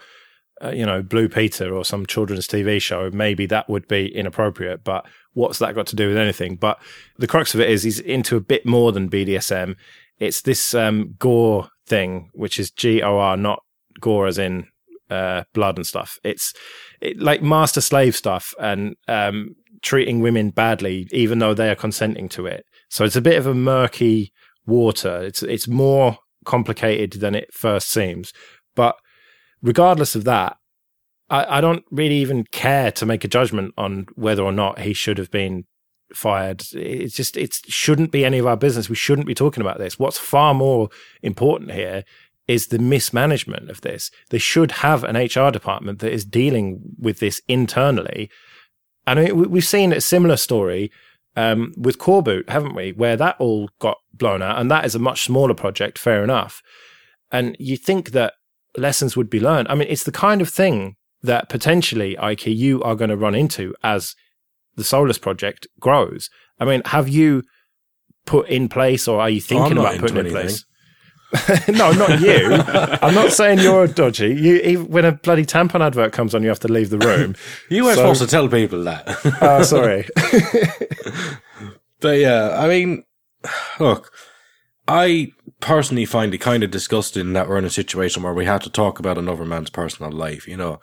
uh, 0.63 0.69
you 0.69 0.85
know, 0.85 1.01
Blue 1.01 1.29
Peter 1.29 1.73
or 1.73 1.85
some 1.85 2.05
children's 2.05 2.47
TV 2.47 2.81
show, 2.81 3.11
maybe 3.11 3.45
that 3.45 3.69
would 3.69 3.87
be 3.87 4.07
inappropriate. 4.07 4.83
But 4.83 5.05
what's 5.33 5.59
that 5.59 5.75
got 5.75 5.87
to 5.87 5.95
do 5.95 6.07
with 6.07 6.17
anything? 6.17 6.55
But 6.55 6.79
the 7.17 7.27
crux 7.27 7.53
of 7.53 7.59
it 7.59 7.69
is 7.69 7.83
he's 7.83 7.99
into 7.99 8.35
a 8.35 8.41
bit 8.41 8.65
more 8.65 8.91
than 8.91 9.09
BDSM. 9.09 9.75
It's 10.19 10.41
this 10.41 10.73
um, 10.73 11.15
gore 11.19 11.69
thing, 11.85 12.29
which 12.33 12.59
is 12.59 12.71
G 12.71 13.01
O 13.03 13.17
R, 13.17 13.37
not 13.37 13.61
gore 13.99 14.25
as 14.25 14.39
in 14.39 14.67
uh, 15.09 15.43
blood 15.53 15.77
and 15.77 15.85
stuff. 15.85 16.17
It's 16.23 16.53
it, 17.01 17.19
like 17.19 17.43
master 17.43 17.81
slave 17.81 18.15
stuff 18.15 18.53
and 18.59 18.95
um, 19.07 19.55
treating 19.81 20.21
women 20.21 20.49
badly, 20.49 21.07
even 21.11 21.39
though 21.39 21.53
they 21.53 21.69
are 21.69 21.75
consenting 21.75 22.29
to 22.29 22.45
it. 22.45 22.65
So 22.89 23.03
it's 23.05 23.15
a 23.15 23.21
bit 23.21 23.37
of 23.37 23.47
a 23.47 23.53
murky 23.53 24.31
water. 24.65 25.21
It's 25.23 25.43
it's 25.43 25.67
more 25.67 26.17
complicated 26.45 27.19
than 27.19 27.35
it 27.35 27.53
first 27.53 27.89
seems. 27.89 28.33
But 28.75 28.95
regardless 29.61 30.15
of 30.15 30.23
that, 30.25 30.57
I, 31.29 31.57
I 31.57 31.61
don't 31.61 31.83
really 31.91 32.17
even 32.17 32.45
care 32.45 32.91
to 32.93 33.05
make 33.05 33.23
a 33.23 33.27
judgment 33.27 33.73
on 33.77 34.07
whether 34.15 34.43
or 34.43 34.51
not 34.51 34.79
he 34.79 34.93
should 34.93 35.17
have 35.17 35.31
been 35.31 35.65
fired. 36.13 36.63
It's 36.73 37.15
just 37.15 37.37
it 37.37 37.53
shouldn't 37.67 38.11
be 38.11 38.25
any 38.25 38.37
of 38.37 38.47
our 38.47 38.57
business. 38.57 38.89
We 38.89 38.95
shouldn't 38.95 39.27
be 39.27 39.35
talking 39.35 39.61
about 39.61 39.77
this. 39.77 39.99
What's 39.99 40.17
far 40.17 40.53
more 40.53 40.89
important 41.21 41.71
here 41.71 42.03
is 42.47 42.67
the 42.67 42.79
mismanagement 42.79 43.69
of 43.69 43.81
this. 43.81 44.09
They 44.29 44.37
should 44.37 44.71
have 44.71 45.03
an 45.03 45.17
HR 45.17 45.51
department 45.51 45.99
that 45.99 46.13
is 46.13 46.23
dealing 46.23 46.79
with 46.97 47.19
this 47.19 47.41
internally. 47.47 48.29
And 49.07 49.49
we've 49.49 49.65
seen 49.65 49.93
a 49.93 50.01
similar 50.01 50.35
story 50.37 50.91
um, 51.37 51.73
with 51.77 51.97
Coreboot, 51.97 52.49
haven't 52.49 52.75
we? 52.75 52.91
Where 52.91 53.15
that 53.15 53.37
all 53.39 53.69
got 53.79 53.97
blown 54.13 54.41
out, 54.41 54.59
and 54.59 54.69
that 54.69 54.85
is 54.85 54.95
a 54.95 54.99
much 54.99 55.23
smaller 55.23 55.53
project. 55.53 55.97
Fair 55.97 56.23
enough. 56.23 56.61
And 57.31 57.55
you 57.57 57.77
think 57.77 58.11
that 58.11 58.33
lessons 58.75 59.15
would 59.15 59.29
be 59.29 59.39
learned. 59.39 59.69
I 59.69 59.75
mean, 59.75 59.87
it's 59.89 60.03
the 60.03 60.11
kind 60.11 60.41
of 60.41 60.49
thing 60.49 60.95
that 61.21 61.49
potentially, 61.49 62.17
Ike, 62.17 62.45
you 62.47 62.83
are 62.83 62.95
going 62.95 63.09
to 63.09 63.17
run 63.17 63.33
into 63.33 63.73
as 63.81 64.13
the 64.75 64.83
Solus 64.83 65.17
project 65.17 65.67
grows. 65.79 66.29
I 66.59 66.65
mean, 66.65 66.81
have 66.85 67.07
you 67.07 67.43
put 68.25 68.49
in 68.49 68.67
place, 68.67 69.07
or 69.07 69.21
are 69.21 69.29
you 69.29 69.41
thinking 69.41 69.77
about 69.77 69.99
putting 69.99 70.17
in 70.17 70.31
place? 70.31 70.65
no, 71.67 71.91
not 71.91 72.21
you. 72.21 72.53
I'm 73.01 73.13
not 73.13 73.33
saying 73.33 73.59
you're 73.59 73.87
dodgy. 73.87 74.33
You, 74.33 74.55
even 74.57 74.87
when 74.87 75.03
a 75.03 75.11
bloody 75.11 75.45
tampon 75.45 75.81
advert 75.81 76.13
comes 76.13 76.33
on, 76.33 76.41
you 76.41 76.49
have 76.49 76.59
to 76.61 76.71
leave 76.71 76.89
the 76.89 76.99
room. 76.99 77.35
you 77.69 77.83
were 77.83 77.95
so, 77.95 78.01
supposed 78.01 78.21
to 78.21 78.27
tell 78.27 78.47
people 78.47 78.83
that. 78.85 79.03
Oh, 79.07 79.37
uh, 79.41 79.63
sorry. 79.63 80.07
but 81.99 82.17
yeah, 82.17 82.57
I 82.57 82.69
mean, 82.69 83.03
look, 83.79 84.13
I 84.87 85.33
personally 85.59 86.05
find 86.05 86.33
it 86.33 86.37
kind 86.37 86.63
of 86.63 86.71
disgusting 86.71 87.33
that 87.33 87.49
we're 87.49 87.57
in 87.57 87.65
a 87.65 87.69
situation 87.69 88.23
where 88.23 88.33
we 88.33 88.45
have 88.45 88.61
to 88.61 88.69
talk 88.69 88.99
about 88.99 89.17
another 89.17 89.45
man's 89.45 89.69
personal 89.69 90.11
life. 90.11 90.47
You 90.47 90.55
know, 90.55 90.79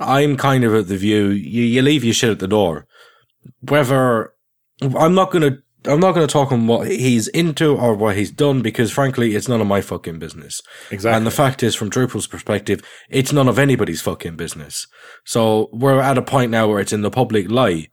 I'm 0.00 0.36
kind 0.36 0.62
of 0.62 0.72
at 0.74 0.88
the 0.88 0.96
view 0.96 1.28
you, 1.28 1.62
you 1.62 1.82
leave 1.82 2.04
your 2.04 2.14
shit 2.14 2.30
at 2.30 2.38
the 2.38 2.48
door. 2.48 2.86
Whether 3.60 4.32
I'm 4.80 5.14
not 5.14 5.32
gonna 5.32 5.58
I'm 5.86 6.00
not 6.00 6.12
going 6.12 6.26
to 6.26 6.32
talk 6.32 6.50
on 6.50 6.66
what 6.66 6.88
he's 6.88 7.28
into 7.28 7.76
or 7.76 7.94
what 7.94 8.16
he's 8.16 8.30
done 8.30 8.62
because, 8.62 8.90
frankly, 8.90 9.34
it's 9.34 9.48
none 9.48 9.60
of 9.60 9.66
my 9.66 9.80
fucking 9.80 10.18
business. 10.18 10.62
Exactly. 10.90 11.16
And 11.16 11.26
the 11.26 11.30
fact 11.30 11.62
is, 11.62 11.74
from 11.74 11.90
Drupal's 11.90 12.26
perspective, 12.26 12.82
it's 13.10 13.32
none 13.32 13.48
of 13.48 13.58
anybody's 13.58 14.00
fucking 14.00 14.36
business. 14.36 14.86
So 15.24 15.68
we're 15.72 16.00
at 16.00 16.18
a 16.18 16.22
point 16.22 16.50
now 16.50 16.68
where 16.68 16.80
it's 16.80 16.92
in 16.92 17.02
the 17.02 17.10
public 17.10 17.50
light, 17.50 17.90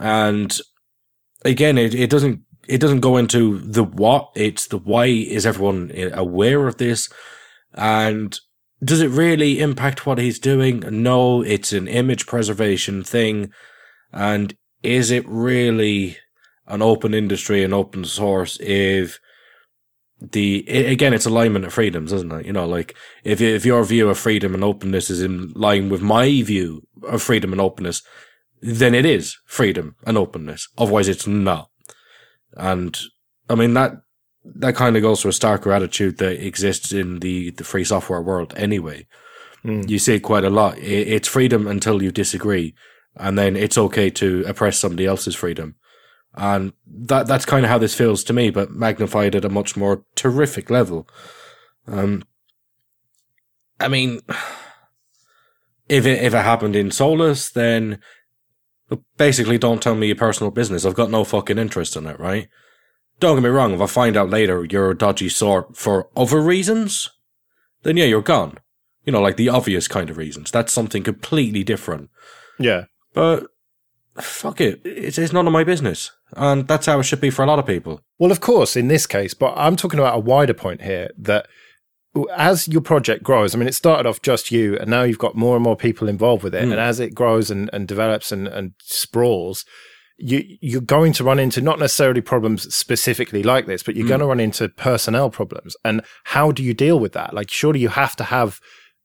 and 0.00 0.58
again, 1.44 1.76
it, 1.76 1.94
it 1.94 2.10
doesn't 2.10 2.42
it 2.68 2.80
doesn't 2.80 3.00
go 3.00 3.16
into 3.16 3.58
the 3.58 3.82
what, 3.82 4.30
it's 4.34 4.66
the 4.66 4.78
why 4.78 5.06
is 5.06 5.46
everyone 5.46 5.90
aware 6.12 6.68
of 6.68 6.76
this? 6.76 7.08
And 7.74 8.38
does 8.84 9.00
it 9.00 9.08
really 9.08 9.60
impact 9.60 10.06
what 10.06 10.18
he's 10.18 10.38
doing? 10.38 10.80
No, 10.90 11.42
it's 11.42 11.72
an 11.72 11.88
image 11.88 12.26
preservation 12.26 13.02
thing. 13.02 13.50
And 14.12 14.54
is 14.82 15.10
it 15.10 15.26
really 15.26 16.18
an 16.68 16.82
open 16.82 17.14
industry 17.14 17.64
and 17.64 17.74
open 17.74 18.04
source 18.04 18.58
if 18.60 19.18
the 20.20 20.64
again 20.68 21.14
it's 21.14 21.26
alignment 21.26 21.64
of 21.64 21.72
freedoms 21.72 22.12
isn't 22.12 22.32
it 22.32 22.46
you 22.46 22.52
know 22.52 22.66
like 22.66 22.96
if 23.22 23.40
if 23.40 23.64
your 23.64 23.84
view 23.84 24.08
of 24.08 24.18
freedom 24.18 24.52
and 24.52 24.64
openness 24.64 25.10
is 25.10 25.22
in 25.22 25.52
line 25.52 25.88
with 25.88 26.02
my 26.02 26.42
view 26.42 26.82
of 27.04 27.22
freedom 27.22 27.52
and 27.52 27.60
openness 27.60 28.02
then 28.60 28.94
it 28.94 29.06
is 29.06 29.38
freedom 29.46 29.94
and 30.04 30.18
openness 30.18 30.68
otherwise 30.76 31.06
it's 31.06 31.26
not 31.26 31.70
and 32.56 32.98
I 33.48 33.54
mean 33.54 33.74
that 33.74 33.92
that 34.44 34.76
kind 34.76 34.96
of 34.96 35.02
goes 35.02 35.22
to 35.22 35.28
a 35.28 35.32
starker 35.32 35.74
attitude 35.74 36.18
that 36.18 36.44
exists 36.44 36.92
in 36.92 37.20
the 37.20 37.50
the 37.50 37.64
free 37.64 37.84
software 37.84 38.22
world 38.22 38.54
anyway. 38.56 39.06
Mm. 39.64 39.88
You 39.88 39.98
see 39.98 40.16
it 40.16 40.20
quite 40.20 40.44
a 40.44 40.50
lot. 40.50 40.78
It's 40.78 41.28
freedom 41.28 41.66
until 41.66 42.02
you 42.02 42.12
disagree, 42.12 42.74
and 43.16 43.38
then 43.38 43.56
it's 43.56 43.78
okay 43.78 44.10
to 44.10 44.44
oppress 44.46 44.78
somebody 44.78 45.06
else's 45.06 45.34
freedom. 45.34 45.74
And 46.38 46.72
that 46.86 47.26
that's 47.26 47.44
kind 47.44 47.64
of 47.64 47.70
how 47.70 47.78
this 47.78 47.96
feels 47.96 48.22
to 48.24 48.32
me, 48.32 48.50
but 48.50 48.70
magnified 48.70 49.34
at 49.34 49.44
a 49.44 49.48
much 49.48 49.76
more 49.76 50.04
terrific 50.14 50.70
level. 50.70 51.08
Um, 51.88 52.22
I 53.80 53.88
mean, 53.88 54.20
if 55.88 56.06
it 56.06 56.22
if 56.22 56.34
it 56.34 56.44
happened 56.44 56.76
in 56.76 56.92
Solus, 56.92 57.50
then 57.50 58.00
basically 59.16 59.58
don't 59.58 59.82
tell 59.82 59.96
me 59.96 60.06
your 60.06 60.16
personal 60.16 60.52
business. 60.52 60.84
I've 60.84 60.94
got 60.94 61.10
no 61.10 61.24
fucking 61.24 61.58
interest 61.58 61.96
in 61.96 62.06
it, 62.06 62.20
right? 62.20 62.48
Don't 63.18 63.36
get 63.36 63.42
me 63.42 63.50
wrong, 63.50 63.74
if 63.74 63.80
I 63.80 63.86
find 63.86 64.16
out 64.16 64.30
later 64.30 64.64
you're 64.64 64.92
a 64.92 64.96
dodgy 64.96 65.28
sort 65.28 65.76
for 65.76 66.08
other 66.16 66.40
reasons, 66.40 67.10
then 67.82 67.96
yeah, 67.96 68.04
you're 68.04 68.22
gone. 68.22 68.58
You 69.04 69.12
know, 69.12 69.20
like 69.20 69.36
the 69.36 69.48
obvious 69.48 69.88
kind 69.88 70.08
of 70.08 70.16
reasons. 70.16 70.52
That's 70.52 70.72
something 70.72 71.02
completely 71.02 71.64
different. 71.64 72.10
Yeah. 72.60 72.84
But 73.12 73.46
fuck 74.20 74.60
it. 74.60 74.82
It's, 74.84 75.18
it's 75.18 75.32
none 75.32 75.48
of 75.48 75.52
my 75.52 75.64
business. 75.64 76.12
And 76.36 76.68
that's 76.68 76.86
how 76.86 77.00
it 77.00 77.04
should 77.04 77.20
be 77.20 77.30
for 77.30 77.42
a 77.42 77.46
lot 77.46 77.58
of 77.58 77.66
people. 77.66 78.00
Well, 78.18 78.32
of 78.32 78.40
course, 78.40 78.76
in 78.76 78.88
this 78.88 79.06
case, 79.06 79.34
but 79.34 79.54
I'm 79.56 79.76
talking 79.76 79.98
about 79.98 80.16
a 80.16 80.20
wider 80.20 80.54
point 80.54 80.82
here 80.82 81.10
that 81.18 81.46
as 82.36 82.68
your 82.68 82.80
project 82.80 83.22
grows, 83.22 83.54
I 83.54 83.58
mean, 83.58 83.68
it 83.68 83.74
started 83.74 84.06
off 84.06 84.22
just 84.22 84.50
you, 84.50 84.76
and 84.78 84.90
now 84.90 85.02
you've 85.02 85.18
got 85.18 85.36
more 85.36 85.56
and 85.56 85.62
more 85.62 85.76
people 85.76 86.08
involved 86.08 86.42
with 86.42 86.54
it. 86.54 86.64
Mm. 86.64 86.72
And 86.72 86.80
as 86.80 87.00
it 87.00 87.14
grows 87.14 87.50
and, 87.50 87.70
and 87.72 87.86
develops 87.86 88.32
and, 88.32 88.48
and 88.48 88.72
sprawls, 88.82 89.64
you 90.18 90.42
you're 90.60 90.80
going 90.80 91.12
to 91.14 91.24
run 91.24 91.38
into 91.38 91.60
not 91.60 91.78
necessarily 91.78 92.20
problems 92.20 92.74
specifically 92.74 93.42
like 93.42 93.66
this, 93.66 93.82
but 93.82 93.94
you're 93.94 94.04
mm. 94.04 94.08
going 94.08 94.20
to 94.20 94.26
run 94.26 94.40
into 94.40 94.68
personnel 94.68 95.30
problems. 95.30 95.76
And 95.84 96.02
how 96.24 96.50
do 96.50 96.62
you 96.62 96.74
deal 96.74 96.98
with 96.98 97.12
that? 97.12 97.34
Like, 97.34 97.50
surely 97.50 97.80
you 97.80 97.90
have 97.90 98.16
to 98.16 98.24
have 98.24 98.58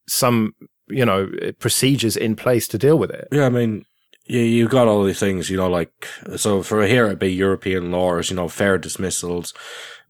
some, 0.08 0.54
you 0.88 1.06
know, 1.06 1.30
procedures 1.60 2.18
in 2.18 2.36
place 2.36 2.68
to 2.70 2.78
deal 2.78 2.98
with 2.98 3.12
it. 3.12 3.28
Yeah, 3.32 3.46
I 3.46 3.50
mean, 3.50 3.86
you 4.26 4.40
you 4.40 4.68
got 4.68 4.88
all 4.88 5.04
these 5.04 5.20
things, 5.20 5.50
you 5.50 5.58
know, 5.58 5.70
like 5.70 6.08
so 6.36 6.64
for 6.64 6.86
here 6.86 7.06
it'd 7.06 7.20
be 7.20 7.34
European 7.34 7.92
laws, 7.92 8.30
you 8.30 8.36
know, 8.36 8.48
fair 8.48 8.78
dismissals, 8.78 9.54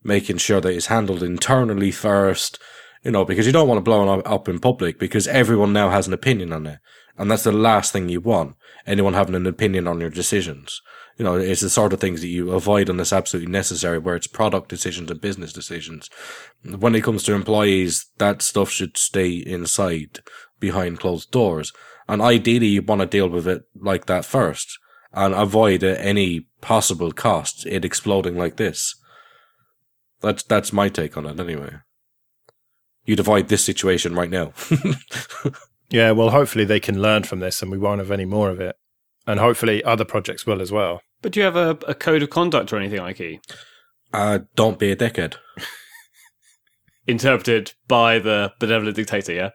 making 0.03 0.37
sure 0.37 0.61
that 0.61 0.73
it's 0.73 0.87
handled 0.87 1.23
internally 1.23 1.91
first 1.91 2.59
you 3.03 3.11
know, 3.11 3.25
because 3.25 3.45
you 3.45 3.51
don't 3.51 3.67
want 3.67 3.77
to 3.77 3.83
blow 3.83 4.21
up 4.21 4.47
in 4.47 4.59
public 4.59 4.97
because 4.97 5.27
everyone 5.27 5.73
now 5.73 5.89
has 5.89 6.07
an 6.07 6.13
opinion 6.13 6.53
on 6.53 6.65
it. 6.65 6.79
And 7.17 7.29
that's 7.29 7.43
the 7.43 7.51
last 7.51 7.91
thing 7.91 8.09
you 8.09 8.21
want. 8.21 8.55
Anyone 8.87 9.13
having 9.13 9.35
an 9.35 9.45
opinion 9.45 9.87
on 9.87 9.99
your 9.99 10.09
decisions. 10.09 10.81
You 11.17 11.25
know, 11.25 11.35
it's 11.35 11.61
the 11.61 11.69
sort 11.69 11.93
of 11.93 11.99
things 11.99 12.21
that 12.21 12.27
you 12.27 12.53
avoid 12.53 12.89
unless 12.89 13.13
absolutely 13.13 13.51
necessary, 13.51 13.99
where 13.99 14.15
it's 14.15 14.25
product 14.25 14.69
decisions 14.69 15.11
and 15.11 15.21
business 15.21 15.53
decisions. 15.53 16.09
When 16.63 16.95
it 16.95 17.03
comes 17.03 17.23
to 17.23 17.33
employees, 17.33 18.07
that 18.17 18.41
stuff 18.41 18.71
should 18.71 18.97
stay 18.97 19.31
inside 19.31 20.21
behind 20.59 20.99
closed 20.99 21.29
doors. 21.29 21.71
And 22.07 22.21
ideally, 22.21 22.67
you 22.67 22.81
want 22.81 23.01
to 23.01 23.07
deal 23.07 23.29
with 23.29 23.47
it 23.47 23.63
like 23.75 24.05
that 24.07 24.25
first 24.25 24.77
and 25.13 25.33
avoid 25.33 25.83
any 25.83 26.47
possible 26.61 27.11
cost 27.11 27.65
it 27.65 27.85
exploding 27.85 28.37
like 28.37 28.57
this. 28.57 28.95
That's, 30.21 30.43
that's 30.43 30.73
my 30.73 30.89
take 30.89 31.17
on 31.17 31.25
it 31.25 31.39
anyway 31.39 31.79
you'd 33.05 33.19
avoid 33.19 33.47
this 33.47 33.63
situation 33.63 34.15
right 34.15 34.29
now. 34.29 34.53
yeah, 35.89 36.11
well, 36.11 36.29
hopefully 36.29 36.65
they 36.65 36.79
can 36.79 37.01
learn 37.01 37.23
from 37.23 37.39
this 37.39 37.61
and 37.61 37.71
we 37.71 37.77
won't 37.77 37.99
have 37.99 38.11
any 38.11 38.25
more 38.25 38.49
of 38.49 38.59
it. 38.59 38.75
And 39.25 39.39
hopefully 39.39 39.83
other 39.83 40.05
projects 40.05 40.45
will 40.45 40.61
as 40.61 40.71
well. 40.71 41.01
But 41.21 41.31
do 41.31 41.39
you 41.39 41.45
have 41.45 41.55
a, 41.55 41.77
a 41.87 41.93
code 41.93 42.23
of 42.23 42.29
conduct 42.29 42.73
or 42.73 42.77
anything, 42.77 42.99
Ike? 42.99 43.41
Uh, 44.11 44.39
don't 44.55 44.79
be 44.79 44.91
a 44.91 44.95
dickhead. 44.95 45.35
Interpreted 47.07 47.73
by 47.87 48.19
the 48.19 48.51
benevolent 48.59 48.95
dictator, 48.95 49.33
yeah? 49.33 49.49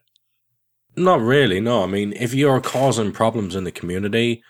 Not 0.98 1.20
really, 1.20 1.60
no. 1.60 1.84
I 1.84 1.86
mean, 1.86 2.12
if 2.14 2.34
you're 2.34 2.60
causing 2.60 3.12
problems 3.12 3.54
in 3.54 3.64
the 3.64 3.72
community, 3.72 4.42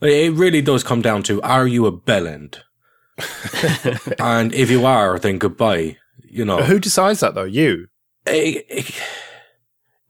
it 0.00 0.32
really 0.32 0.62
does 0.62 0.84
come 0.84 1.02
down 1.02 1.22
to 1.24 1.40
are 1.42 1.66
you 1.66 1.86
a 1.86 1.92
bellend? 1.92 2.60
and 4.18 4.52
if 4.54 4.70
you 4.70 4.84
are, 4.84 5.18
then 5.18 5.38
goodbye. 5.38 5.96
You 6.22 6.44
know. 6.44 6.62
Who 6.62 6.78
decides 6.78 7.20
that 7.20 7.34
though? 7.34 7.44
You? 7.44 7.86
Eh, 8.26 8.60
eh, 8.68 8.82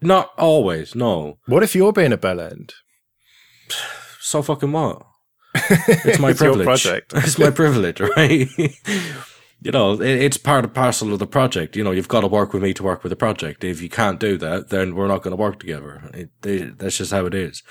not 0.00 0.30
always, 0.36 0.94
no. 0.94 1.38
What 1.46 1.62
if 1.62 1.74
you're 1.74 1.92
being 1.92 2.12
a 2.12 2.16
bell 2.16 2.40
end? 2.40 2.74
So 4.20 4.42
fucking 4.42 4.72
what? 4.72 5.02
It's 6.04 6.18
my 6.18 6.30
it's 6.30 6.40
privilege. 6.40 6.64
project. 6.64 7.12
it's 7.14 7.38
my 7.38 7.50
privilege, 7.50 8.00
right? 8.16 8.48
You 9.66 9.72
know, 9.72 9.94
it, 9.94 10.22
it's 10.22 10.36
part 10.36 10.64
and 10.64 10.72
parcel 10.72 11.12
of 11.12 11.18
the 11.18 11.26
project. 11.26 11.74
You 11.74 11.82
know, 11.82 11.90
you've 11.90 12.06
got 12.06 12.20
to 12.20 12.28
work 12.28 12.52
with 12.52 12.62
me 12.62 12.72
to 12.74 12.84
work 12.84 13.02
with 13.02 13.10
the 13.10 13.16
project. 13.16 13.64
If 13.64 13.82
you 13.82 13.88
can't 13.88 14.20
do 14.20 14.38
that, 14.38 14.68
then 14.68 14.94
we're 14.94 15.08
not 15.08 15.22
going 15.22 15.32
to 15.32 15.42
work 15.42 15.58
together. 15.58 16.08
It, 16.14 16.30
it, 16.44 16.78
that's 16.78 16.98
just 16.98 17.10
how 17.10 17.26
it 17.26 17.34
is. 17.34 17.64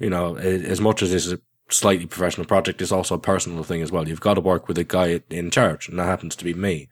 You 0.00 0.08
know, 0.08 0.36
as 0.36 0.80
much 0.80 1.02
as 1.02 1.10
this 1.10 1.26
is 1.26 1.34
a 1.34 1.40
slightly 1.68 2.06
professional 2.06 2.46
project, 2.46 2.80
it's 2.80 2.90
also 2.90 3.16
a 3.16 3.20
personal 3.20 3.64
thing 3.64 3.82
as 3.82 3.92
well. 3.92 4.08
You've 4.08 4.20
got 4.20 4.34
to 4.34 4.40
work 4.40 4.66
with 4.66 4.78
a 4.78 4.84
guy 4.84 5.20
in 5.28 5.50
charge, 5.50 5.90
and 5.90 5.98
that 5.98 6.06
happens 6.06 6.34
to 6.36 6.44
be 6.44 6.54
me. 6.54 6.88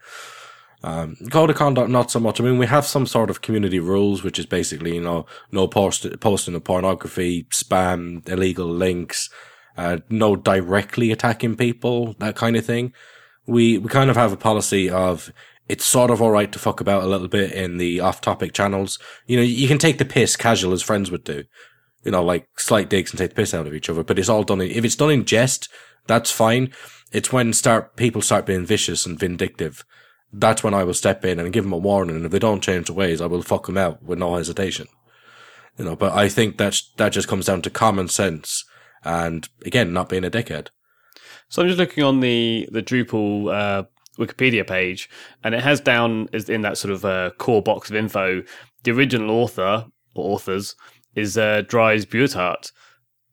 Um, 0.83 1.17
code 1.31 1.49
of 1.49 1.57
conduct, 1.57 1.89
not 1.89 2.11
so 2.11 2.21
much. 2.21 2.39
I 2.39 2.45
mean, 2.45 2.59
we 2.59 2.67
have 2.67 2.85
some 2.85 3.07
sort 3.07 3.31
of 3.31 3.41
community 3.41 3.81
rules, 3.81 4.23
which 4.23 4.39
is 4.39 4.45
basically, 4.45 4.95
you 4.95 5.01
know, 5.01 5.25
no 5.51 5.69
post, 5.69 6.07
posting 6.21 6.55
of 6.55 6.65
pornography, 6.65 7.45
spam, 7.45 8.29
illegal 8.29 8.67
links, 8.67 9.31
uh, 9.79 9.99
no 10.11 10.37
directly 10.37 11.13
attacking 11.13 11.57
people, 11.57 12.15
that 12.19 12.37
kind 12.37 12.57
of 12.57 12.67
thing. 12.67 12.93
We, 13.47 13.79
we 13.79 13.89
kind 13.89 14.11
of 14.11 14.17
have 14.17 14.33
a 14.33 14.37
policy 14.37 14.89
of, 14.89 15.33
it's 15.69 15.85
sort 15.85 16.11
of 16.11 16.21
alright 16.21 16.53
to 16.53 16.59
fuck 16.59 16.81
about 16.81 17.03
a 17.03 17.07
little 17.07 17.29
bit 17.29 17.53
in 17.53 17.79
the 17.79 18.01
off 18.01 18.21
topic 18.21 18.53
channels. 18.53 18.99
You 19.27 19.37
know, 19.37 19.43
you 19.43 19.69
can 19.69 19.79
take 19.79 19.99
the 19.99 20.05
piss 20.05 20.37
casual 20.37 20.73
as 20.73 20.83
friends 20.83 21.11
would 21.11 21.25
do. 21.25 21.45
You 22.05 22.13
know, 22.13 22.25
like 22.25 22.49
slight 22.59 22.89
digs 22.89 23.11
and 23.11 23.19
take 23.19 23.31
the 23.31 23.37
piss 23.37 23.55
out 23.55 23.67
of 23.67 23.75
each 23.75 23.91
other, 23.91 24.03
but 24.03 24.19
it's 24.19 24.29
all 24.29 24.43
done 24.43 24.61
in, 24.61 24.71
if 24.71 24.85
it's 24.85 24.97
done 24.97 25.11
in 25.11 25.25
jest, 25.25 25.69
that's 26.07 26.31
fine. 26.31 26.73
It's 27.13 27.33
when 27.33 27.53
start, 27.53 27.97
people 27.97 28.23
start 28.23 28.47
being 28.47 28.65
vicious 28.65 29.05
and 29.05 29.19
vindictive 29.19 29.85
that's 30.33 30.63
when 30.63 30.75
I 30.75 30.85
will 30.85 30.95
step 30.95 31.25
in 31.25 31.39
and 31.41 31.53
give 31.53 31.65
them 31.65 31.73
a 31.73 31.79
warning. 31.79 32.17
And 32.17 32.25
if 32.25 32.33
they 32.33 32.39
don't 32.39 32.63
change 32.63 32.87
their 32.87 32.97
ways, 32.97 33.21
I 33.21 33.27
will 33.27 33.43
fuck 33.43 33.67
them 33.67 33.77
out 33.77 34.03
with 34.03 34.19
no 34.19 34.37
hesitation. 34.37 34.87
You 35.79 35.85
know, 35.87 35.97
but 35.97 36.13
I 36.13 36.29
think 36.29 36.59
that 36.59 36.81
that 36.97 37.13
just 37.13 37.29
comes 37.29 37.47
down 37.47 37.63
to 37.63 37.71
common 37.71 38.09
sense 38.09 38.65
and 39.03 39.49
again, 39.65 39.93
not 39.93 40.09
being 40.09 40.25
a 40.25 40.31
dickhead. 40.31 40.69
So 41.51 41.61
I'm 41.61 41.69
just 41.69 41.79
looking 41.81 42.05
on 42.05 42.21
the 42.21 42.69
the 42.71 42.83
Drupal 42.83 43.53
uh, 43.53 43.83
Wikipedia 44.19 44.67
page, 44.67 45.11
and 45.45 45.55
it 45.55 45.63
has 45.63 45.81
down 45.81 46.29
is 46.33 46.49
in 46.49 46.63
that 46.63 46.79
sort 46.79 46.95
of 46.95 47.05
uh, 47.05 47.31
core 47.39 47.61
box 47.63 47.91
of 47.91 47.97
info. 47.97 48.43
The 48.85 48.93
original 48.93 49.31
author 49.31 49.85
or 50.15 50.35
authors 50.35 50.77
is 51.17 51.37
uh, 51.37 51.63
Dries 51.67 52.07
Buytaert, 52.07 52.71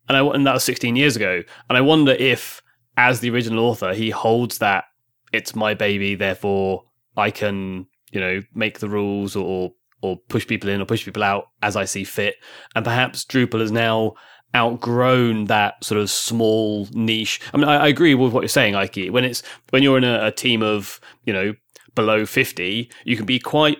and 0.08 0.18
I 0.18 0.20
and 0.20 0.46
that 0.46 0.54
was 0.54 0.64
16 0.64 0.96
years 0.96 1.14
ago. 1.14 1.42
And 1.68 1.78
I 1.78 1.80
wonder 1.80 2.12
if, 2.12 2.60
as 2.96 3.20
the 3.20 3.30
original 3.30 3.64
author, 3.64 3.94
he 3.94 4.10
holds 4.10 4.58
that 4.58 4.84
it's 5.32 5.54
my 5.54 5.74
baby, 5.74 6.16
therefore 6.16 6.84
I 7.16 7.30
can, 7.30 7.86
you 8.10 8.20
know, 8.20 8.42
make 8.52 8.80
the 8.80 8.88
rules 8.88 9.36
or 9.36 9.72
or 10.02 10.16
push 10.28 10.46
people 10.46 10.70
in 10.70 10.80
or 10.80 10.86
push 10.86 11.04
people 11.04 11.22
out 11.22 11.50
as 11.62 11.76
I 11.76 11.84
see 11.84 12.02
fit. 12.02 12.34
And 12.74 12.84
perhaps 12.84 13.24
Drupal 13.24 13.60
has 13.60 13.72
now 13.72 14.14
outgrown 14.54 15.44
that 15.44 15.82
sort 15.84 16.00
of 16.00 16.10
small 16.10 16.88
niche. 16.92 17.40
I 17.52 17.56
mean, 17.56 17.68
I, 17.68 17.84
I 17.84 17.88
agree 17.88 18.14
with 18.14 18.32
what 18.32 18.42
you're 18.42 18.48
saying, 18.48 18.74
Ike. 18.74 19.08
When 19.10 19.24
it's 19.24 19.42
when 19.70 19.82
you're 19.82 19.98
in 19.98 20.04
a, 20.04 20.26
a 20.26 20.32
team 20.32 20.62
of 20.62 21.00
you 21.24 21.32
know 21.32 21.54
below 21.94 22.26
fifty, 22.26 22.90
you 23.04 23.16
can 23.16 23.26
be 23.26 23.38
quite 23.38 23.78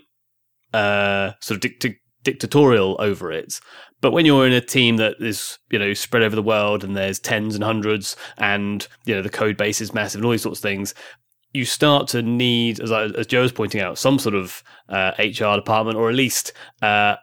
uh, 0.73 1.33
sort 1.41 1.57
of 1.57 1.61
dict- 1.79 2.01
dictatorial 2.23 2.97
over 2.99 3.33
it. 3.33 3.61
But 4.01 4.13
when 4.13 4.27
you're 4.27 4.47
in 4.47 4.53
a 4.53 4.61
team 4.61 4.97
that 4.99 5.17
is, 5.19 5.59
you 5.71 5.79
know, 5.79 5.93
spread 5.93 6.23
over 6.23 6.37
the 6.37 6.43
world 6.43 6.85
and 6.85 6.97
there's 6.97 7.19
tens 7.19 7.55
and 7.55 7.65
hundreds 7.65 8.17
and, 8.37 8.87
you 9.07 9.15
know, 9.15 9.23
the 9.23 9.29
code 9.29 9.57
base 9.57 9.81
is 9.81 9.93
massive 9.93 10.21
and 10.21 10.25
all 10.25 10.31
these 10.31 10.43
sorts 10.43 10.61
of 10.61 10.63
things, 10.63 10.95
you 11.53 11.65
start 11.65 12.07
to 12.09 12.23
need, 12.23 12.79
as, 12.81 12.93
I, 12.93 13.05
as 13.05 13.27
Joe's 13.27 13.51
pointing 13.51 13.81
out, 13.81 13.99
some 13.99 14.19
sort 14.19 14.37
of 14.37 14.63
uh, 14.89 15.13
HR 15.19 15.57
department 15.57 15.97
or 15.97 16.09
at 16.09 16.15
least 16.15 16.53
uh, 16.81 17.17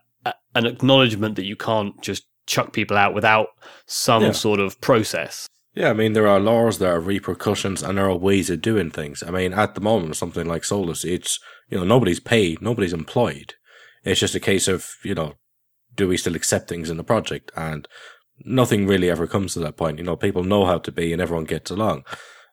an 0.55 0.65
acknowledgement 0.65 1.35
that 1.35 1.45
you 1.45 1.55
can't 1.55 1.99
just 2.01 2.25
chuck 2.45 2.73
people 2.73 2.97
out 2.97 3.13
without 3.13 3.49
some 3.85 4.23
yeah. 4.23 4.31
sort 4.31 4.59
of 4.59 4.79
process. 4.81 5.47
Yeah, 5.73 5.89
I 5.89 5.93
mean, 5.93 6.13
there 6.13 6.27
are 6.27 6.39
laws, 6.39 6.79
there 6.79 6.95
are 6.95 7.01
repercussions, 7.01 7.83
and 7.83 7.97
there 7.97 8.09
are 8.09 8.15
ways 8.15 8.49
of 8.49 8.61
doing 8.61 8.91
things. 8.91 9.21
I 9.21 9.31
mean, 9.31 9.53
at 9.53 9.75
the 9.75 9.81
moment, 9.81 10.15
something 10.15 10.47
like 10.47 10.63
Solus, 10.63 11.03
it's, 11.03 11.39
you 11.69 11.77
know, 11.77 11.83
nobody's 11.83 12.21
paid, 12.21 12.61
nobody's 12.61 12.93
employed. 12.93 13.55
It's 14.05 14.21
just 14.21 14.35
a 14.35 14.39
case 14.39 14.69
of, 14.69 14.95
you 15.03 15.15
know, 15.15 15.33
do 15.95 16.07
we 16.07 16.17
still 16.17 16.35
accept 16.35 16.69
things 16.69 16.89
in 16.89 16.97
the 16.97 17.03
project? 17.03 17.51
And 17.57 17.87
nothing 18.43 18.87
really 18.87 19.09
ever 19.09 19.27
comes 19.27 19.53
to 19.53 19.59
that 19.59 19.77
point. 19.77 19.97
You 19.97 20.03
know, 20.03 20.15
people 20.15 20.43
know 20.43 20.65
how 20.65 20.77
to 20.77 20.91
be 20.91 21.11
and 21.11 21.21
everyone 21.21 21.45
gets 21.45 21.71
along. 21.71 22.05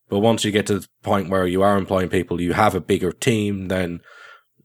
But 0.08 0.20
once 0.20 0.44
you 0.44 0.50
get 0.50 0.66
to 0.66 0.80
the 0.80 0.88
point 1.02 1.30
where 1.30 1.46
you 1.46 1.62
are 1.62 1.76
employing 1.76 2.08
people, 2.08 2.40
you 2.40 2.52
have 2.54 2.74
a 2.74 2.80
bigger 2.80 3.12
team, 3.12 3.68
then 3.68 4.00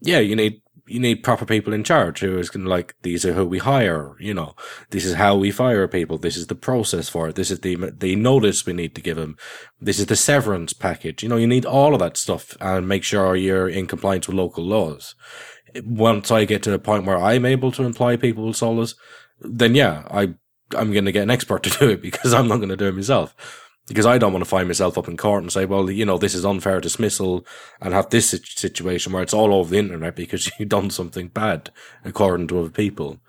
yeah, 0.02 0.20
you 0.20 0.36
need 0.36 0.62
you 0.88 1.00
need 1.00 1.24
proper 1.24 1.46
people 1.46 1.74
in 1.74 1.84
charge 1.84 2.20
who 2.20 2.38
is 2.38 2.50
going 2.50 2.64
to 2.64 2.70
like 2.70 2.96
these 3.02 3.26
are 3.26 3.34
who 3.34 3.46
we 3.46 3.60
hire. 3.60 4.16
You 4.20 4.34
know, 4.34 4.56
this 4.90 5.06
is 5.06 5.16
how 5.16 5.36
we 5.36 5.52
fire 5.52 5.88
people. 5.88 6.18
This 6.18 6.38
is 6.38 6.48
the 6.48 6.56
process 6.56 7.10
for 7.10 7.30
it. 7.30 7.36
This 7.36 7.52
is 7.52 7.60
the 7.60 7.76
the 7.76 8.16
notice 8.16 8.66
we 8.66 8.74
need 8.74 8.96
to 8.96 9.02
give 9.02 9.18
them. 9.18 9.38
This 9.80 10.00
is 10.00 10.06
the 10.08 10.16
severance 10.16 10.74
package. 10.74 11.24
You 11.24 11.30
know, 11.30 11.38
you 11.38 11.48
need 11.48 11.66
all 11.66 11.94
of 11.94 12.00
that 12.00 12.18
stuff 12.18 12.56
and 12.60 12.88
make 12.88 13.04
sure 13.04 13.36
you're 13.36 13.70
in 13.70 13.88
compliance 13.88 14.28
with 14.28 14.38
local 14.38 14.64
laws. 14.64 15.16
Once 15.84 16.32
I 16.32 16.46
get 16.46 16.64
to 16.64 16.72
the 16.72 16.80
point 16.80 17.06
where 17.06 17.18
I'm 17.18 17.46
able 17.46 17.72
to 17.74 17.84
employ 17.84 18.18
people 18.18 18.48
with 18.48 18.56
Solus, 18.56 18.96
then 19.42 19.76
yeah, 19.76 20.08
I 20.10 20.36
I'm 20.76 20.92
going 20.92 21.06
to 21.06 21.12
get 21.12 21.24
an 21.24 21.32
expert 21.32 21.64
to 21.64 21.70
do 21.70 21.90
it 21.90 22.02
because 22.02 22.34
I'm 22.34 22.48
not 22.48 22.58
going 22.58 22.70
to 22.70 22.78
do 22.78 22.88
it 22.88 22.96
myself 22.96 23.36
because 23.88 24.06
I 24.06 24.18
don't 24.18 24.34
want 24.34 24.44
to 24.44 24.50
find 24.50 24.68
myself 24.68 24.98
up 24.98 25.08
in 25.08 25.18
court 25.18 25.44
and 25.44 25.52
say, 25.52 25.66
well, 25.66 25.90
you 25.90 26.06
know, 26.06 26.18
this 26.18 26.36
is 26.36 26.46
unfair 26.46 26.82
dismissal 26.82 27.46
and 27.82 27.94
have 27.94 28.10
this 28.10 28.30
situation 28.30 29.14
where 29.14 29.24
it's 29.24 29.34
all 29.34 29.54
over 29.54 29.70
the 29.70 29.80
internet 29.80 30.16
because 30.16 30.52
you've 30.60 30.70
done 30.70 30.90
something 30.90 31.30
bad 31.30 31.72
according 32.04 32.48
to 32.48 32.60
other 32.60 32.70
people. 32.70 33.20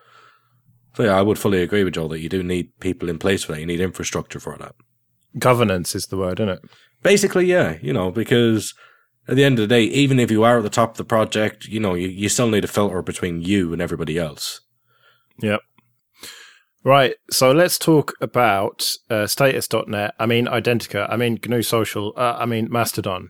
So 0.94 1.04
yeah, 1.04 1.16
I 1.16 1.22
would 1.22 1.38
fully 1.38 1.62
agree 1.62 1.84
with 1.84 1.94
Joel 1.94 2.08
that 2.08 2.20
you 2.20 2.28
do 2.28 2.42
need 2.42 2.76
people 2.80 3.08
in 3.08 3.18
place 3.18 3.44
for 3.44 3.52
that. 3.52 3.60
You 3.60 3.66
need 3.66 3.80
infrastructure 3.80 4.40
for 4.40 4.56
that. 4.58 4.74
Governance 5.38 5.94
is 5.94 6.06
the 6.06 6.16
word, 6.16 6.40
isn't 6.40 6.48
it? 6.48 6.60
Basically, 7.02 7.46
yeah, 7.46 7.78
you 7.80 7.92
know, 7.92 8.10
because 8.10 8.74
at 9.28 9.36
the 9.36 9.44
end 9.44 9.60
of 9.60 9.68
the 9.68 9.74
day, 9.74 9.82
even 9.84 10.18
if 10.18 10.30
you 10.30 10.42
are 10.42 10.58
at 10.58 10.64
the 10.64 10.70
top 10.70 10.92
of 10.92 10.96
the 10.96 11.04
project, 11.04 11.66
you 11.66 11.78
know, 11.78 11.94
you, 11.94 12.08
you 12.08 12.28
still 12.28 12.48
need 12.48 12.64
a 12.64 12.68
filter 12.68 13.02
between 13.02 13.42
you 13.42 13.72
and 13.72 13.80
everybody 13.80 14.18
else. 14.18 14.62
Yep. 15.40 15.60
Right, 16.88 17.16
so 17.30 17.52
let's 17.52 17.78
talk 17.78 18.14
about 18.18 18.90
uh, 19.10 19.26
status.net. 19.26 20.14
I 20.18 20.24
mean, 20.24 20.46
Identica. 20.46 21.06
I 21.10 21.18
mean, 21.18 21.38
GNU 21.46 21.60
Social. 21.60 22.14
Uh, 22.16 22.36
I 22.38 22.46
mean, 22.46 22.68
Mastodon. 22.70 23.28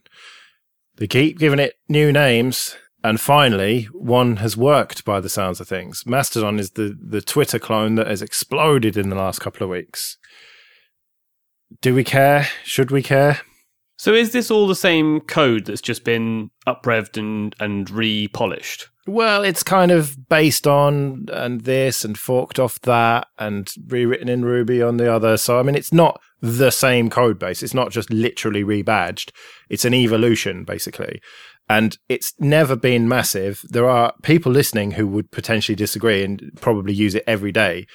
They 0.99 1.09
keep 1.09 1.41
giving 1.41 1.59
it 1.59 1.75
new 1.89 2.13
names, 2.13 2.77
and 3.03 3.21
finally, 3.21 3.89
one 3.93 4.37
has 4.37 4.57
worked 4.57 5.05
by 5.05 5.19
the 5.19 5.29
sounds 5.29 5.59
of 5.61 5.67
things. 5.67 6.05
Mastodon 6.07 6.61
is 6.61 6.71
the, 6.71 6.97
the 7.05 7.21
Twitter 7.21 7.59
clone 7.59 7.97
that 7.97 8.07
has 8.07 8.23
exploded 8.23 8.97
in 8.97 9.09
the 9.09 9.17
last 9.17 9.41
couple 9.41 9.65
of 9.65 9.71
weeks. 9.71 10.19
Do 11.81 11.97
we 11.97 12.05
care? 12.05 12.47
Should 12.63 12.93
we 12.93 13.03
care? 13.03 13.41
So, 13.97 14.15
is 14.15 14.31
this 14.31 14.53
all 14.53 14.69
the 14.69 14.77
same 14.77 15.21
code 15.23 15.67
that's 15.67 15.81
just 15.81 16.05
been 16.05 16.51
uprevved 16.65 17.17
and, 17.17 17.57
and 17.59 17.91
repolished? 17.91 18.87
Well, 19.09 19.43
it's 19.43 19.63
kind 19.63 19.91
of 19.91 20.29
based 20.29 20.67
on 20.67 21.29
and 21.33 21.63
this 21.63 22.05
and 22.05 22.19
forked 22.19 22.59
off 22.59 22.79
that 22.83 23.27
and 23.39 23.73
rewritten 23.87 24.29
in 24.29 24.45
Ruby 24.45 24.83
on 24.83 24.99
the 24.99 25.11
other. 25.11 25.39
So, 25.39 25.59
I 25.59 25.63
mean, 25.63 25.77
it's 25.77 25.95
not 25.95 26.21
the 26.43 26.71
same 26.71 27.09
code 27.09 27.39
base. 27.39 27.63
It's 27.63 27.73
not 27.73 27.91
just 27.91 28.11
literally 28.11 28.63
rebadged. 28.63 29.31
It's 29.71 29.87
an 29.87 29.95
evolution, 29.95 30.65
basically. 30.65 31.23
And 31.71 31.97
it's 32.11 32.35
never 32.39 32.77
been 32.77 33.09
massive. 33.09 33.63
There 33.71 33.89
are 33.89 34.13
people 34.23 34.53
listening 34.53 34.91
who 34.91 35.07
would 35.07 35.31
potentially 35.31 35.77
disagree 35.77 36.23
and 36.23 36.51
probably 36.61 36.93
use 36.93 37.15
it 37.15 37.25
every 37.27 37.51
day. 37.51 37.87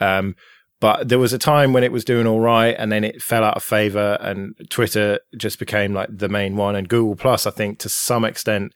Um, 0.00 0.36
but 0.80 1.10
there 1.10 1.18
was 1.18 1.34
a 1.34 1.38
time 1.38 1.74
when 1.74 1.84
it 1.84 1.92
was 1.92 2.02
doing 2.02 2.26
all 2.26 2.40
right 2.40 2.74
and 2.78 2.90
then 2.90 3.04
it 3.04 3.20
fell 3.20 3.44
out 3.44 3.58
of 3.58 3.62
favor 3.62 4.16
and 4.22 4.54
Twitter 4.70 5.20
just 5.36 5.58
became 5.58 5.92
like 5.92 6.08
the 6.10 6.30
main 6.30 6.56
one 6.56 6.76
and 6.76 6.88
Google 6.88 7.14
Plus, 7.14 7.44
I 7.44 7.50
think 7.50 7.78
to 7.80 7.90
some 7.90 8.24
extent, 8.24 8.72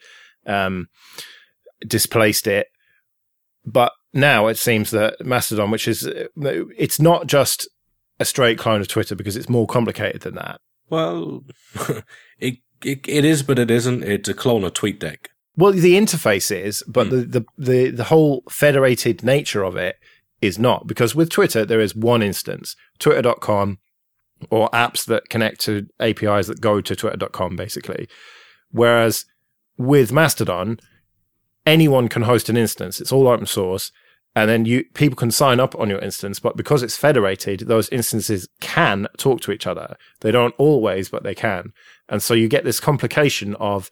um, 0.47 0.89
displaced 1.87 2.47
it. 2.47 2.69
But 3.65 3.93
now 4.13 4.47
it 4.47 4.57
seems 4.57 4.91
that 4.93 5.25
Mastodon, 5.25 5.71
which 5.71 5.89
is, 5.89 6.09
it's 6.37 7.01
not 7.01 7.27
just 7.27 7.69
a 8.19 8.25
straight 8.25 8.59
clone 8.59 8.81
of 8.81 8.89
Twitter 8.89 9.15
because 9.15 9.37
it's 9.37 9.49
more 9.49 9.67
complicated 9.67 10.23
than 10.23 10.37
that. 10.37 10.61
Well, 10.89 11.45
it, 12.39 12.59
it, 12.85 13.09
it 13.09 13.25
is, 13.25 13.43
but 13.43 13.59
it 13.59 13.71
isn't. 13.71 14.05
It's 14.05 14.29
a 14.29 14.35
clone 14.35 14.65
of 14.65 14.73
TweetDeck. 14.73 15.27
Well, 15.57 15.73
the 15.73 15.95
interface 15.95 16.55
is, 16.55 16.85
but 16.87 17.09
mm. 17.09 17.11
the, 17.11 17.17
the, 17.17 17.45
the, 17.59 17.91
the 17.91 18.05
whole 18.05 18.43
federated 18.49 19.23
nature 19.23 19.65
of 19.65 19.77
it 19.77 19.97
is 20.41 20.59
not. 20.59 20.87
Because 20.87 21.15
with 21.15 21.31
Twitter, 21.31 21.65
there 21.65 21.81
is 21.81 21.97
one 21.97 22.23
instance, 22.23 22.77
twitter.com, 22.99 23.79
or 24.51 24.69
apps 24.71 25.07
that 25.07 25.31
connect 25.31 25.61
to 25.63 25.87
APIs 25.99 26.47
that 26.47 26.61
go 26.61 26.81
to 26.81 26.95
twitter.com, 26.95 27.57
basically. 27.57 28.07
Whereas 28.71 29.25
with 29.79 30.13
Mastodon, 30.13 30.79
anyone 31.67 32.09
can 32.09 32.23
host 32.23 32.49
an 32.49 32.57
instance. 32.57 33.01
It's 33.01 33.13
all 33.13 33.29
open 33.29 33.47
source. 33.47 33.93
And 34.35 34.51
then 34.51 34.67
you 34.67 34.85
people 34.93 35.17
can 35.17 35.31
sign 35.31 35.61
up 35.61 35.75
on 35.79 35.89
your 35.89 35.99
instance, 35.99 36.39
but 36.39 36.59
because 36.59 36.83
it's 36.83 36.97
federated, 36.97 37.61
those 37.61 37.89
instances 37.89 38.47
can 38.61 39.09
talk 39.17 39.41
to 39.43 39.51
each 39.51 39.67
other. 39.67 39.97
They 40.21 40.31
don't 40.31 40.55
always, 40.59 41.09
but 41.09 41.23
they 41.23 41.35
can. 41.35 41.73
And 42.09 42.23
so 42.23 42.35
you 42.35 42.47
get 42.47 42.63
this 42.63 42.79
complication 42.79 43.55
of 43.55 43.91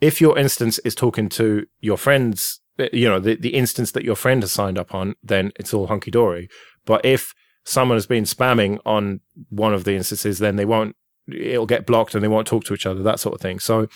if 0.00 0.20
your 0.20 0.38
instance 0.38 0.78
is 0.80 0.94
talking 0.94 1.28
to 1.30 1.66
your 1.80 1.96
friends, 1.96 2.60
eh, 2.78 2.88
you 2.92 3.08
know, 3.08 3.18
the, 3.18 3.34
the 3.34 3.54
instance 3.54 3.90
that 3.92 4.04
your 4.04 4.14
friend 4.14 4.42
has 4.42 4.52
signed 4.52 4.78
up 4.78 4.94
on, 4.94 5.16
then 5.20 5.50
it's 5.58 5.74
all 5.74 5.88
hunky 5.88 6.12
dory. 6.12 6.48
But 6.86 7.04
if 7.04 7.34
someone 7.64 7.96
has 7.96 8.06
been 8.06 8.24
spamming 8.24 8.78
on 8.86 9.20
one 9.48 9.74
of 9.74 9.82
the 9.82 9.96
instances, 9.96 10.38
then 10.38 10.54
they 10.54 10.64
won't, 10.64 10.94
it'll 11.28 11.66
get 11.66 11.86
blocked 11.86 12.14
and 12.14 12.22
they 12.22 12.28
won't 12.28 12.46
talk 12.46 12.64
to 12.64 12.74
each 12.74 12.86
other, 12.86 13.02
that 13.02 13.20
sort 13.20 13.34
of 13.34 13.40
thing. 13.40 13.58
So 13.58 13.88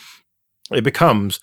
it 0.72 0.82
becomes 0.82 1.38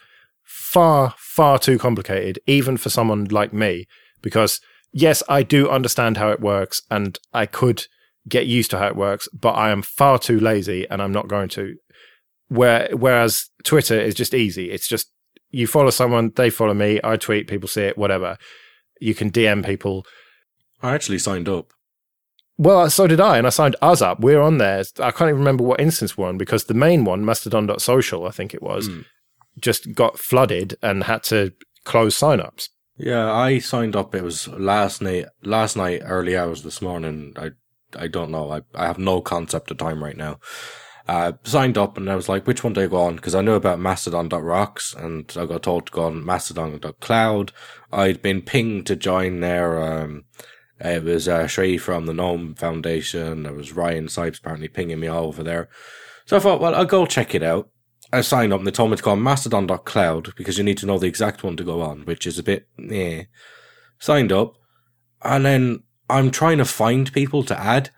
far, 0.73 1.13
far 1.17 1.59
too 1.59 1.77
complicated, 1.77 2.39
even 2.47 2.77
for 2.77 2.89
someone 2.89 3.25
like 3.25 3.53
me, 3.53 3.85
because 4.21 4.59
yes, 4.91 5.21
I 5.29 5.43
do 5.43 5.69
understand 5.69 6.17
how 6.17 6.29
it 6.31 6.39
works 6.39 6.81
and 6.89 7.17
I 7.33 7.45
could 7.45 7.85
get 8.27 8.47
used 8.47 8.71
to 8.71 8.79
how 8.79 8.87
it 8.87 8.95
works, 8.95 9.27
but 9.33 9.51
I 9.51 9.69
am 9.69 9.81
far 9.81 10.17
too 10.17 10.39
lazy 10.39 10.87
and 10.89 11.01
I'm 11.01 11.11
not 11.11 11.27
going 11.27 11.49
to. 11.49 11.75
Where, 12.47 12.89
whereas 12.91 13.49
Twitter 13.63 13.99
is 13.99 14.15
just 14.15 14.33
easy. 14.33 14.71
It's 14.71 14.87
just 14.87 15.11
you 15.49 15.67
follow 15.67 15.89
someone, 15.89 16.31
they 16.35 16.49
follow 16.49 16.73
me, 16.73 16.99
I 17.03 17.17
tweet, 17.17 17.47
people 17.47 17.67
see 17.67 17.83
it, 17.83 17.97
whatever. 17.97 18.37
You 18.99 19.13
can 19.13 19.31
DM 19.31 19.65
people. 19.65 20.05
I 20.81 20.93
actually 20.93 21.19
signed 21.19 21.49
up. 21.49 21.73
Well, 22.57 22.89
so 22.89 23.07
did 23.07 23.19
I, 23.19 23.37
and 23.37 23.47
I 23.47 23.49
signed 23.49 23.75
us 23.81 24.01
up. 24.01 24.19
We're 24.19 24.41
on 24.41 24.57
there. 24.59 24.83
I 24.99 25.11
can't 25.11 25.29
even 25.29 25.39
remember 25.39 25.63
what 25.63 25.79
instance 25.79 26.17
we're 26.17 26.29
on 26.29 26.37
because 26.37 26.65
the 26.65 26.73
main 26.75 27.03
one, 27.03 27.25
Mastodon.social, 27.25 28.27
I 28.27 28.31
think 28.31 28.53
it 28.53 28.61
was, 28.61 28.89
Mm. 28.89 29.05
Just 29.59 29.93
got 29.93 30.19
flooded 30.19 30.75
and 30.81 31.03
had 31.03 31.23
to 31.23 31.53
close 31.83 32.17
signups. 32.17 32.69
Yeah, 32.97 33.31
I 33.31 33.59
signed 33.59 33.95
up. 33.95 34.13
It 34.13 34.23
was 34.23 34.47
last 34.47 35.01
night, 35.01 35.25
last 35.43 35.75
night, 35.75 36.01
early 36.05 36.37
hours 36.37 36.63
this 36.63 36.81
morning. 36.81 37.33
I, 37.35 37.51
I 37.97 38.07
don't 38.07 38.31
know. 38.31 38.51
I, 38.51 38.61
I 38.75 38.85
have 38.85 38.99
no 38.99 39.21
concept 39.21 39.71
of 39.71 39.77
time 39.77 40.03
right 40.03 40.17
now. 40.17 40.39
Uh, 41.07 41.33
signed 41.43 41.77
up 41.77 41.97
and 41.97 42.09
I 42.09 42.15
was 42.15 42.29
like, 42.29 42.47
which 42.47 42.63
one 42.63 42.73
do 42.73 42.81
I 42.81 42.87
go 42.87 43.01
on? 43.01 43.17
Because 43.17 43.35
I 43.35 43.41
knew 43.41 43.55
about 43.55 43.79
Mastodon.rocks 43.79 44.93
and 44.93 45.31
I 45.37 45.45
got 45.45 45.63
told 45.63 45.87
to 45.87 45.91
go 45.91 46.03
on 46.03 46.25
Mastodon.cloud. 46.25 47.51
I'd 47.91 48.21
been 48.21 48.41
pinged 48.41 48.87
to 48.87 48.95
join 48.95 49.41
there. 49.41 49.81
Um, 49.81 50.25
it 50.79 51.03
was 51.03 51.27
uh, 51.27 51.45
Shrey 51.45 51.79
from 51.79 52.05
the 52.05 52.13
Gnome 52.13 52.55
Foundation. 52.55 53.45
It 53.45 53.55
was 53.55 53.73
Ryan 53.73 54.07
Sipes 54.07 54.39
apparently 54.39 54.69
pinging 54.69 54.99
me 54.99 55.07
all 55.07 55.25
over 55.25 55.43
there. 55.43 55.67
So 56.25 56.37
I 56.37 56.39
thought, 56.39 56.61
well, 56.61 56.75
I'll 56.75 56.85
go 56.85 57.05
check 57.05 57.35
it 57.35 57.43
out. 57.43 57.69
I 58.13 58.21
signed 58.21 58.53
up 58.53 58.59
and 58.59 58.67
they 58.67 58.71
told 58.71 58.91
me 58.91 58.97
to 58.97 59.03
go 59.03 59.11
on 59.11 59.23
mastodon.cloud 59.23 60.35
because 60.35 60.57
you 60.57 60.63
need 60.63 60.77
to 60.77 60.85
know 60.85 60.99
the 60.99 61.07
exact 61.07 61.43
one 61.43 61.57
to 61.57 61.63
go 61.63 61.81
on, 61.81 62.03
which 62.03 62.27
is 62.27 62.37
a 62.37 62.43
bit 62.43 62.67
eh. 62.89 63.23
Signed 63.99 64.31
up 64.31 64.55
and 65.23 65.43
then 65.43 65.83
I'm 66.09 66.29
trying 66.29 66.59
to 66.59 66.65
find 66.65 67.11
people 67.11 67.43
to 67.43 67.59
add 67.59 67.89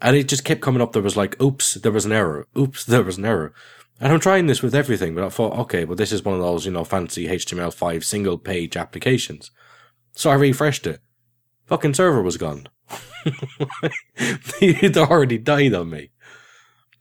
and 0.00 0.16
it 0.16 0.28
just 0.28 0.44
kept 0.44 0.60
coming 0.60 0.80
up. 0.80 0.92
There 0.92 1.02
was 1.02 1.16
like, 1.16 1.40
oops, 1.42 1.74
there 1.74 1.90
was 1.90 2.04
an 2.04 2.12
error. 2.12 2.46
Oops, 2.56 2.84
there 2.84 3.02
was 3.02 3.18
an 3.18 3.24
error. 3.24 3.52
And 3.98 4.12
I'm 4.12 4.20
trying 4.20 4.46
this 4.46 4.62
with 4.62 4.74
everything, 4.74 5.14
but 5.14 5.24
I 5.24 5.30
thought, 5.30 5.58
okay, 5.60 5.84
well, 5.84 5.96
this 5.96 6.12
is 6.12 6.24
one 6.24 6.34
of 6.34 6.42
those, 6.42 6.66
you 6.66 6.72
know, 6.72 6.84
fancy 6.84 7.26
HTML5 7.26 8.04
single 8.04 8.38
page 8.38 8.76
applications. 8.76 9.50
So 10.12 10.30
I 10.30 10.34
refreshed 10.34 10.86
it. 10.86 11.00
Fucking 11.66 11.94
server 11.94 12.22
was 12.22 12.36
gone. 12.36 12.68
It 14.60 14.96
already 14.96 15.38
died 15.38 15.74
on 15.74 15.90
me. 15.90 16.10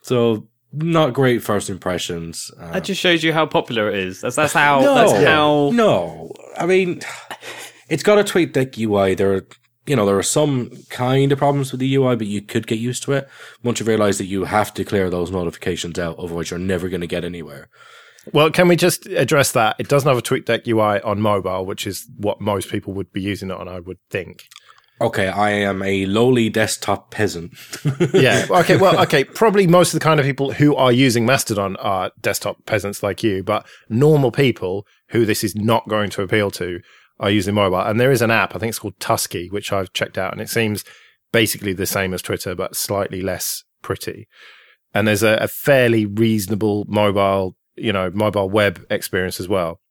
So 0.02 0.48
not 0.76 1.14
great 1.14 1.44
first 1.44 1.70
impressions. 1.70 2.52
Uh, 2.60 2.72
That 2.74 2.84
just 2.84 3.02
shows 3.02 3.24
you 3.24 3.34
how 3.34 3.46
popular 3.46 3.90
it 3.90 3.96
is. 3.96 4.22
That's 4.22 4.36
that's 4.36 4.54
how 4.54 4.82
no, 4.82 4.96
that's 4.96 5.26
how 5.26 5.70
No, 5.74 6.32
I 6.58 6.66
mean, 6.66 7.02
it's 7.90 8.04
got 8.04 8.18
a 8.18 8.24
TweetDeck 8.24 8.78
UI. 8.78 9.16
There, 9.16 9.34
are, 9.34 9.48
you 9.86 9.96
know, 9.96 10.06
there 10.06 10.18
are 10.18 10.24
some 10.24 10.72
kind 10.90 11.32
of 11.32 11.38
problems 11.38 11.72
with 11.72 11.80
the 11.80 11.96
UI, 11.96 12.16
but 12.16 12.28
you 12.28 12.42
could 12.42 12.68
get 12.68 12.80
used 12.80 13.04
to 13.04 13.14
it 13.14 13.30
once 13.64 13.80
you 13.80 13.86
realize 13.86 14.18
that 14.18 14.26
you 14.26 14.46
have 14.46 14.74
to 14.76 14.84
clear 14.84 15.10
those 15.10 15.32
notifications 15.32 15.98
out. 16.00 16.18
Otherwise, 16.20 16.52
you're 16.52 16.60
never 16.60 16.90
going 16.90 17.02
to 17.02 17.08
get 17.08 17.24
anywhere. 17.24 17.70
Well, 18.34 18.50
can 18.50 18.68
we 18.68 18.76
just 18.76 19.06
address 19.06 19.52
that? 19.52 19.76
It 19.78 19.88
doesn't 19.88 20.08
have 20.08 20.18
a 20.18 20.22
TweetDeck 20.22 20.68
UI 20.68 21.00
on 21.02 21.22
mobile, 21.22 21.66
which 21.66 21.86
is 21.86 22.08
what 22.18 22.42
most 22.42 22.70
people 22.70 22.94
would 22.94 23.12
be 23.12 23.22
using 23.22 23.52
it 23.52 23.58
on, 23.58 23.68
I 23.68 23.80
would 23.80 24.00
think. 24.10 24.48
Okay, 25.02 25.28
I 25.28 25.52
am 25.52 25.82
a 25.82 26.06
lowly 26.06 26.50
desktop 26.50 27.12
peasant. 27.12 27.54
yeah. 28.14 28.46
Okay. 28.50 28.78
Well, 28.78 28.98
okay. 29.02 29.26
Probably 29.26 29.68
most 29.68 29.94
of 29.94 30.00
the 30.00 30.04
kind 30.04 30.20
of 30.20 30.26
people 30.26 30.54
who 30.54 30.74
are 30.76 30.92
using 30.92 31.26
Mastodon 31.26 31.76
are 31.78 32.12
desktop 32.22 32.66
peasants 32.66 33.04
like 33.04 33.22
you, 33.22 33.44
but 33.44 33.68
normal 33.90 34.32
people 34.32 34.86
who 35.10 35.26
this 35.26 35.44
is 35.44 35.54
not 35.54 35.88
going 35.90 36.10
to 36.12 36.22
appeal 36.22 36.50
to 36.52 36.80
are 37.20 37.30
using 37.30 37.56
mobile. 37.56 37.82
And 37.82 38.00
there 38.00 38.12
is 38.12 38.22
an 38.22 38.32
app, 38.32 38.56
I 38.56 38.60
think 38.60 38.70
it's 38.70 38.80
called 38.80 39.00
Tusky, 39.00 39.50
which 39.50 39.74
I've 39.74 39.92
checked 39.94 40.18
out, 40.18 40.32
and 40.32 40.42
it 40.42 40.50
seems 40.50 40.86
basically 41.32 41.74
the 41.74 41.86
same 41.86 42.14
as 42.14 42.22
Twitter, 42.22 42.56
but 42.56 42.76
slightly 42.76 43.22
less 43.22 43.64
pretty. 43.82 44.28
And 44.94 45.08
there's 45.08 45.24
a, 45.24 45.36
a 45.42 45.48
fairly 45.50 46.06
reasonable 46.06 46.86
mobile, 46.88 47.58
you 47.76 47.92
know, 47.92 48.12
mobile 48.14 48.50
web 48.50 48.86
experience 48.90 49.42
as 49.42 49.50
well. 49.50 49.82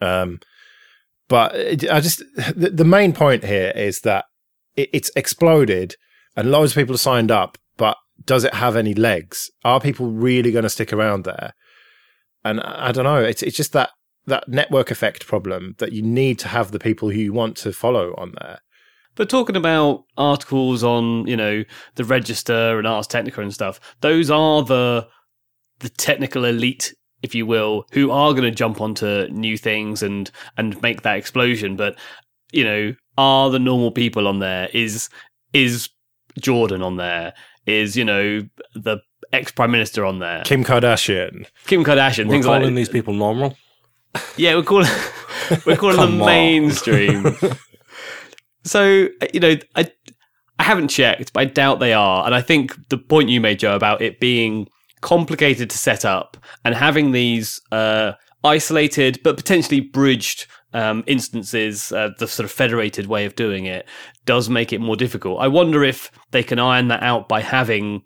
Um, 0.00 0.38
but 1.30 1.54
I 1.54 2.00
just 2.00 2.18
the, 2.36 2.70
the 2.74 2.84
main 2.84 3.12
point 3.12 3.44
here 3.44 3.72
is 3.76 4.00
that 4.00 4.24
it, 4.74 4.90
it's 4.92 5.12
exploded 5.14 5.94
and 6.36 6.50
loads 6.50 6.72
of 6.72 6.76
people 6.76 6.94
have 6.94 7.00
signed 7.00 7.30
up, 7.30 7.56
but 7.76 7.96
does 8.26 8.42
it 8.42 8.54
have 8.54 8.74
any 8.74 8.94
legs? 8.94 9.48
Are 9.64 9.80
people 9.80 10.10
really 10.10 10.50
going 10.50 10.64
to 10.64 10.68
stick 10.68 10.92
around 10.92 11.24
there? 11.24 11.54
And 12.44 12.60
I 12.60 12.88
I 12.88 12.92
don't 12.92 13.04
know. 13.04 13.22
It's 13.22 13.44
it's 13.44 13.56
just 13.56 13.72
that 13.72 13.90
that 14.26 14.48
network 14.48 14.90
effect 14.90 15.28
problem 15.28 15.76
that 15.78 15.92
you 15.92 16.02
need 16.02 16.40
to 16.40 16.48
have 16.48 16.72
the 16.72 16.80
people 16.80 17.10
who 17.10 17.20
you 17.20 17.32
want 17.32 17.56
to 17.58 17.72
follow 17.72 18.12
on 18.18 18.32
there. 18.40 18.58
But 19.14 19.30
talking 19.30 19.56
about 19.56 20.04
articles 20.16 20.82
on, 20.82 21.26
you 21.28 21.36
know, 21.36 21.64
the 21.94 22.04
Register 22.04 22.78
and 22.78 22.88
Ars 22.88 23.06
Technica 23.06 23.40
and 23.40 23.54
stuff, 23.54 23.80
those 24.00 24.30
are 24.32 24.64
the 24.64 25.06
the 25.78 25.90
technical 25.90 26.44
elite, 26.44 26.92
if 27.22 27.34
you 27.34 27.46
will, 27.46 27.86
who 27.92 28.10
are 28.10 28.32
going 28.32 28.44
to 28.44 28.50
jump 28.50 28.80
onto 28.80 29.26
new 29.30 29.56
things 29.56 30.02
and 30.02 30.30
and 30.56 30.80
make 30.82 31.02
that 31.02 31.16
explosion. 31.16 31.76
But 31.76 31.98
you 32.52 32.64
know, 32.64 32.94
are 33.18 33.50
the 33.50 33.58
normal 33.58 33.90
people 33.90 34.26
on 34.26 34.38
there? 34.38 34.68
Is 34.72 35.08
is 35.52 35.88
Jordan 36.38 36.82
on 36.82 36.96
there? 36.96 37.34
Is 37.66 37.96
you 37.96 38.04
know 38.04 38.42
the 38.74 38.98
ex 39.32 39.52
prime 39.52 39.70
minister 39.70 40.04
on 40.04 40.18
there? 40.18 40.42
Kim 40.44 40.64
Kardashian. 40.64 41.46
Kim 41.66 41.84
Kardashian, 41.84 42.26
We're 42.26 42.32
things 42.32 42.46
like 42.46 42.60
calling 42.60 42.74
these 42.74 42.88
people 42.88 43.14
normal. 43.14 43.56
yeah, 44.36 44.54
we're 44.54 44.62
calling 44.62 44.90
we're 45.66 45.76
calling 45.76 45.96
Come 45.96 46.18
them 46.18 46.26
mainstream. 46.26 47.36
so 48.64 49.08
you 49.32 49.40
know, 49.40 49.56
I 49.76 49.90
I 50.58 50.62
haven't 50.64 50.88
checked, 50.88 51.32
but 51.32 51.40
I 51.40 51.44
doubt 51.46 51.80
they 51.80 51.92
are. 51.94 52.26
And 52.26 52.34
I 52.34 52.42
think 52.42 52.88
the 52.88 52.98
point 52.98 53.30
you 53.30 53.40
made, 53.40 53.58
Joe, 53.58 53.74
about 53.74 54.02
it 54.02 54.20
being 54.20 54.68
complicated 55.00 55.70
to 55.70 55.78
set 55.78 56.04
up 56.04 56.36
and 56.64 56.74
having 56.74 57.12
these 57.12 57.60
uh, 57.72 58.12
isolated 58.44 59.20
but 59.22 59.36
potentially 59.36 59.80
bridged 59.80 60.46
um, 60.72 61.02
instances, 61.06 61.90
uh, 61.92 62.10
the 62.18 62.28
sort 62.28 62.44
of 62.44 62.52
federated 62.52 63.06
way 63.06 63.24
of 63.24 63.34
doing 63.34 63.66
it, 63.66 63.86
does 64.24 64.48
make 64.48 64.72
it 64.72 64.80
more 64.80 64.96
difficult. 64.96 65.40
I 65.40 65.48
wonder 65.48 65.82
if 65.82 66.10
they 66.30 66.42
can 66.42 66.58
iron 66.58 66.88
that 66.88 67.02
out 67.02 67.28
by 67.28 67.40
having, 67.40 68.02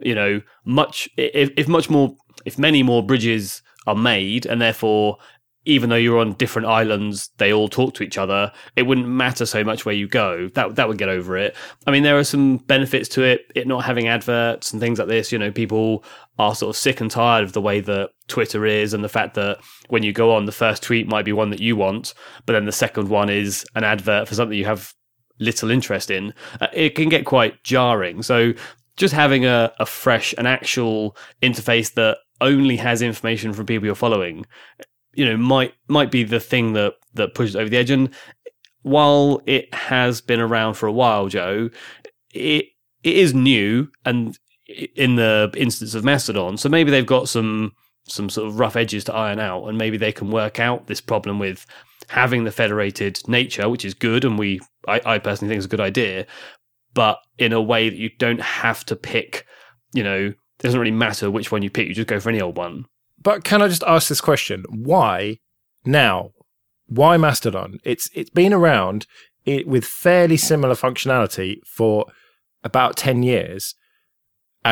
you 0.00 0.14
know, 0.14 0.42
much 0.64 1.08
if, 1.16 1.50
if 1.56 1.68
much 1.68 1.88
more, 1.88 2.16
if 2.44 2.58
many 2.58 2.82
more 2.82 3.04
bridges 3.04 3.62
are 3.86 3.94
made, 3.94 4.46
and 4.46 4.60
therefore 4.60 5.18
even 5.68 5.90
though 5.90 5.96
you're 5.96 6.18
on 6.18 6.32
different 6.34 6.66
islands, 6.66 7.30
they 7.36 7.52
all 7.52 7.68
talk 7.68 7.92
to 7.92 8.02
each 8.02 8.16
other. 8.16 8.50
It 8.74 8.84
wouldn't 8.84 9.06
matter 9.06 9.44
so 9.44 9.62
much 9.62 9.84
where 9.84 9.94
you 9.94 10.08
go. 10.08 10.48
That 10.54 10.76
that 10.76 10.88
would 10.88 10.96
get 10.96 11.10
over 11.10 11.36
it. 11.36 11.54
I 11.86 11.90
mean, 11.90 12.04
there 12.04 12.18
are 12.18 12.24
some 12.24 12.56
benefits 12.56 13.08
to 13.10 13.22
it. 13.22 13.52
It 13.54 13.68
not 13.68 13.84
having 13.84 14.08
adverts 14.08 14.72
and 14.72 14.80
things 14.80 14.98
like 14.98 15.08
this. 15.08 15.30
You 15.30 15.38
know, 15.38 15.52
people 15.52 16.04
are 16.38 16.54
sort 16.54 16.70
of 16.70 16.76
sick 16.76 17.00
and 17.00 17.10
tired 17.10 17.44
of 17.44 17.52
the 17.52 17.60
way 17.60 17.80
that 17.80 18.10
Twitter 18.28 18.64
is, 18.66 18.94
and 18.94 19.02
the 19.02 19.08
fact 19.08 19.34
that 19.34 19.58
when 19.88 20.02
you 20.02 20.12
go 20.12 20.34
on, 20.34 20.44
the 20.44 20.52
first 20.52 20.82
tweet 20.82 21.08
might 21.08 21.24
be 21.24 21.32
one 21.32 21.50
that 21.50 21.60
you 21.60 21.76
want, 21.76 22.14
but 22.46 22.52
then 22.52 22.64
the 22.64 22.72
second 22.72 23.08
one 23.08 23.28
is 23.28 23.66
an 23.74 23.84
advert 23.84 24.28
for 24.28 24.34
something 24.34 24.56
you 24.56 24.64
have 24.64 24.94
little 25.40 25.70
interest 25.70 26.10
in. 26.10 26.34
Uh, 26.60 26.68
it 26.72 26.94
can 26.94 27.08
get 27.08 27.24
quite 27.24 27.62
jarring. 27.64 28.22
So 28.22 28.52
just 28.96 29.14
having 29.14 29.46
a, 29.46 29.72
a 29.78 29.86
fresh, 29.86 30.34
an 30.38 30.46
actual 30.46 31.16
interface 31.42 31.94
that 31.94 32.18
only 32.40 32.76
has 32.76 33.02
information 33.02 33.52
from 33.52 33.66
people 33.66 33.86
you're 33.86 33.94
following 33.94 34.44
you 35.18 35.24
know 35.24 35.36
might 35.36 35.74
might 35.88 36.10
be 36.10 36.22
the 36.22 36.40
thing 36.40 36.74
that 36.74 36.94
that 37.14 37.34
pushes 37.34 37.56
over 37.56 37.68
the 37.68 37.76
edge 37.76 37.90
and 37.90 38.14
while 38.82 39.40
it 39.46 39.72
has 39.74 40.20
been 40.20 40.40
around 40.40 40.74
for 40.74 40.86
a 40.86 40.92
while 40.92 41.28
joe 41.28 41.68
it 42.32 42.66
it 43.02 43.16
is 43.16 43.34
new 43.34 43.88
and 44.04 44.38
in 44.68 45.16
the 45.16 45.52
instance 45.56 45.94
of 45.94 46.04
mastodon 46.04 46.56
so 46.56 46.68
maybe 46.68 46.90
they've 46.90 47.06
got 47.06 47.28
some 47.28 47.72
some 48.06 48.28
sort 48.30 48.48
of 48.48 48.58
rough 48.58 48.76
edges 48.76 49.04
to 49.04 49.14
iron 49.14 49.38
out 49.38 49.66
and 49.66 49.76
maybe 49.76 49.96
they 49.96 50.12
can 50.12 50.30
work 50.30 50.58
out 50.58 50.86
this 50.86 51.00
problem 51.00 51.38
with 51.38 51.66
having 52.08 52.44
the 52.44 52.52
federated 52.52 53.18
nature 53.28 53.68
which 53.68 53.84
is 53.84 53.94
good 53.94 54.24
and 54.24 54.38
we 54.38 54.60
i, 54.86 55.00
I 55.04 55.18
personally 55.18 55.50
think 55.50 55.58
is 55.58 55.64
a 55.64 55.68
good 55.68 55.80
idea 55.80 56.26
but 56.94 57.18
in 57.38 57.52
a 57.52 57.62
way 57.62 57.88
that 57.88 57.98
you 57.98 58.10
don't 58.18 58.40
have 58.40 58.84
to 58.86 58.96
pick 58.96 59.46
you 59.92 60.02
know 60.02 60.26
it 60.26 60.62
doesn't 60.62 60.80
really 60.80 60.90
matter 60.90 61.30
which 61.30 61.52
one 61.52 61.62
you 61.62 61.70
pick 61.70 61.88
you 61.88 61.94
just 61.94 62.08
go 62.08 62.20
for 62.20 62.28
any 62.28 62.40
old 62.40 62.56
one 62.56 62.84
But 63.20 63.44
can 63.44 63.62
I 63.62 63.68
just 63.68 63.82
ask 63.82 64.08
this 64.08 64.20
question? 64.20 64.64
Why 64.68 65.38
now? 65.84 66.30
Why 66.86 67.16
Mastodon? 67.16 67.78
It's 67.84 68.08
it's 68.14 68.30
been 68.30 68.52
around 68.52 69.06
it, 69.44 69.66
with 69.66 69.84
fairly 69.84 70.36
similar 70.36 70.74
functionality 70.74 71.58
for 71.66 72.06
about 72.62 72.96
ten 72.96 73.22
years, 73.22 73.74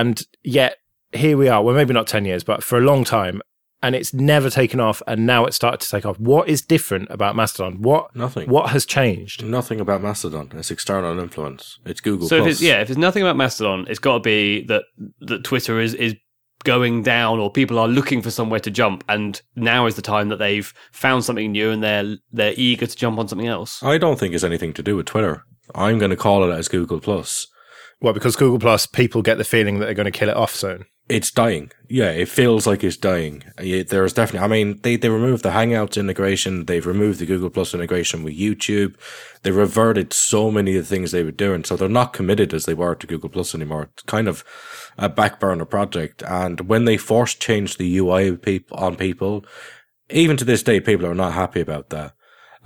and 0.00 0.22
yet 0.42 0.76
here 1.12 1.36
we 1.36 1.48
are. 1.48 1.62
Well, 1.62 1.74
maybe 1.74 1.94
not 1.94 2.06
ten 2.06 2.24
years, 2.24 2.44
but 2.44 2.62
for 2.62 2.78
a 2.78 2.82
long 2.82 3.04
time, 3.04 3.40
and 3.82 3.94
it's 3.94 4.12
never 4.12 4.50
taken 4.50 4.80
off. 4.80 5.02
And 5.06 5.26
now 5.26 5.44
it's 5.46 5.56
started 5.56 5.80
to 5.80 5.88
take 5.88 6.04
off. 6.04 6.18
What 6.18 6.48
is 6.48 6.62
different 6.62 7.08
about 7.10 7.36
Mastodon? 7.36 7.82
What 7.82 8.14
Nothing. 8.14 8.48
what 8.50 8.70
has 8.70 8.84
changed? 8.84 9.44
Nothing 9.44 9.80
about 9.80 10.02
Mastodon. 10.02 10.50
It's 10.54 10.70
external 10.70 11.18
influence. 11.18 11.78
It's 11.84 12.00
Google. 12.00 12.28
So 12.28 12.36
if 12.36 12.46
it's 12.46 12.60
yeah, 12.60 12.80
if 12.80 12.90
it's 12.90 12.98
nothing 12.98 13.22
about 13.22 13.36
Mastodon, 13.36 13.86
it's 13.88 13.98
got 13.98 14.14
to 14.14 14.20
be 14.20 14.64
that 14.66 14.84
that 15.20 15.44
Twitter 15.44 15.80
is 15.80 15.94
is 15.94 16.14
going 16.64 17.02
down 17.02 17.38
or 17.38 17.50
people 17.50 17.78
are 17.78 17.86
looking 17.86 18.20
for 18.20 18.30
somewhere 18.30 18.58
to 18.58 18.70
jump 18.70 19.04
and 19.08 19.40
now 19.54 19.86
is 19.86 19.94
the 19.94 20.02
time 20.02 20.28
that 20.30 20.38
they've 20.38 20.74
found 20.90 21.24
something 21.24 21.52
new 21.52 21.70
and 21.70 21.82
they're 21.82 22.16
they're 22.32 22.54
eager 22.56 22.86
to 22.86 22.96
jump 22.96 23.18
on 23.18 23.28
something 23.28 23.46
else. 23.46 23.82
I 23.82 23.98
don't 23.98 24.18
think 24.18 24.34
it's 24.34 24.42
anything 24.44 24.72
to 24.74 24.82
do 24.82 24.96
with 24.96 25.06
Twitter. 25.06 25.44
I'm 25.74 25.98
going 25.98 26.10
to 26.10 26.16
call 26.16 26.48
it 26.48 26.52
as 26.52 26.68
Google 26.68 27.00
Plus. 27.00 27.46
Well, 28.00 28.12
because 28.12 28.36
Google 28.36 28.58
Plus, 28.58 28.86
people 28.86 29.22
get 29.22 29.38
the 29.38 29.44
feeling 29.44 29.78
that 29.78 29.86
they're 29.86 29.94
going 29.94 30.04
to 30.04 30.10
kill 30.10 30.28
it 30.28 30.36
off 30.36 30.54
soon. 30.54 30.84
It's 31.08 31.30
dying. 31.30 31.70
Yeah, 31.88 32.10
it 32.10 32.28
feels 32.28 32.66
like 32.66 32.82
it's 32.82 32.96
dying. 32.96 33.44
Yeah, 33.62 33.84
There's 33.84 34.12
definitely. 34.12 34.44
I 34.44 34.48
mean, 34.48 34.80
they 34.82 34.96
they 34.96 35.08
removed 35.08 35.44
the 35.44 35.50
Hangouts 35.50 35.96
integration. 35.96 36.64
They've 36.64 36.84
removed 36.84 37.20
the 37.20 37.26
Google 37.26 37.48
Plus 37.48 37.74
integration 37.74 38.24
with 38.24 38.36
YouTube. 38.36 38.96
They 39.42 39.52
reverted 39.52 40.12
so 40.12 40.50
many 40.50 40.76
of 40.76 40.82
the 40.82 40.88
things 40.88 41.12
they 41.12 41.22
were 41.22 41.30
doing. 41.30 41.62
So 41.62 41.76
they're 41.76 41.88
not 41.88 42.12
committed 42.12 42.52
as 42.52 42.64
they 42.64 42.74
were 42.74 42.96
to 42.96 43.06
Google 43.06 43.28
Plus 43.28 43.54
anymore. 43.54 43.90
It's 43.92 44.02
kind 44.02 44.26
of 44.26 44.44
a 44.98 45.08
back 45.08 45.38
burner 45.38 45.64
project. 45.64 46.24
And 46.24 46.62
when 46.62 46.86
they 46.86 46.96
forced 46.96 47.40
change 47.40 47.76
the 47.76 47.98
UI 47.98 48.36
on 48.72 48.96
people, 48.96 49.44
even 50.10 50.36
to 50.38 50.44
this 50.44 50.64
day, 50.64 50.80
people 50.80 51.06
are 51.06 51.14
not 51.14 51.34
happy 51.34 51.60
about 51.60 51.90
that. 51.90 52.15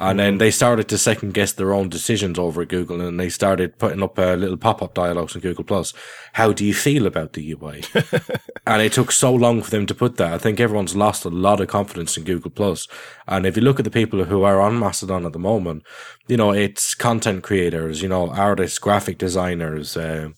And 0.00 0.18
then 0.18 0.38
they 0.38 0.50
started 0.50 0.88
to 0.88 0.96
second 0.96 1.34
guess 1.34 1.52
their 1.52 1.74
own 1.74 1.90
decisions 1.90 2.38
over 2.38 2.62
at 2.62 2.68
Google 2.68 3.02
and 3.02 3.20
they 3.20 3.28
started 3.28 3.78
putting 3.78 4.02
up 4.02 4.18
uh, 4.18 4.32
little 4.32 4.56
pop 4.56 4.80
up 4.80 4.94
dialogues 4.94 5.36
on 5.36 5.42
Google 5.42 5.62
Plus. 5.62 5.92
How 6.32 6.54
do 6.54 6.64
you 6.64 6.72
feel 6.72 7.06
about 7.06 7.34
the 7.34 7.52
UI? 7.52 7.84
and 8.66 8.80
it 8.80 8.94
took 8.94 9.12
so 9.12 9.34
long 9.34 9.60
for 9.60 9.70
them 9.70 9.84
to 9.84 9.94
put 9.94 10.16
that. 10.16 10.32
I 10.32 10.38
think 10.38 10.58
everyone's 10.58 10.96
lost 10.96 11.26
a 11.26 11.28
lot 11.28 11.60
of 11.60 11.68
confidence 11.68 12.16
in 12.16 12.24
Google 12.24 12.50
Plus. 12.50 12.88
And 13.28 13.44
if 13.44 13.58
you 13.58 13.62
look 13.62 13.78
at 13.78 13.84
the 13.84 13.90
people 13.90 14.24
who 14.24 14.42
are 14.42 14.58
on 14.58 14.78
Mastodon 14.78 15.26
at 15.26 15.34
the 15.34 15.38
moment, 15.38 15.82
you 16.28 16.38
know, 16.38 16.50
it's 16.50 16.94
content 16.94 17.42
creators, 17.42 18.00
you 18.00 18.08
know, 18.08 18.30
artists, 18.30 18.78
graphic 18.78 19.18
designers, 19.18 19.98
uh, 19.98 20.30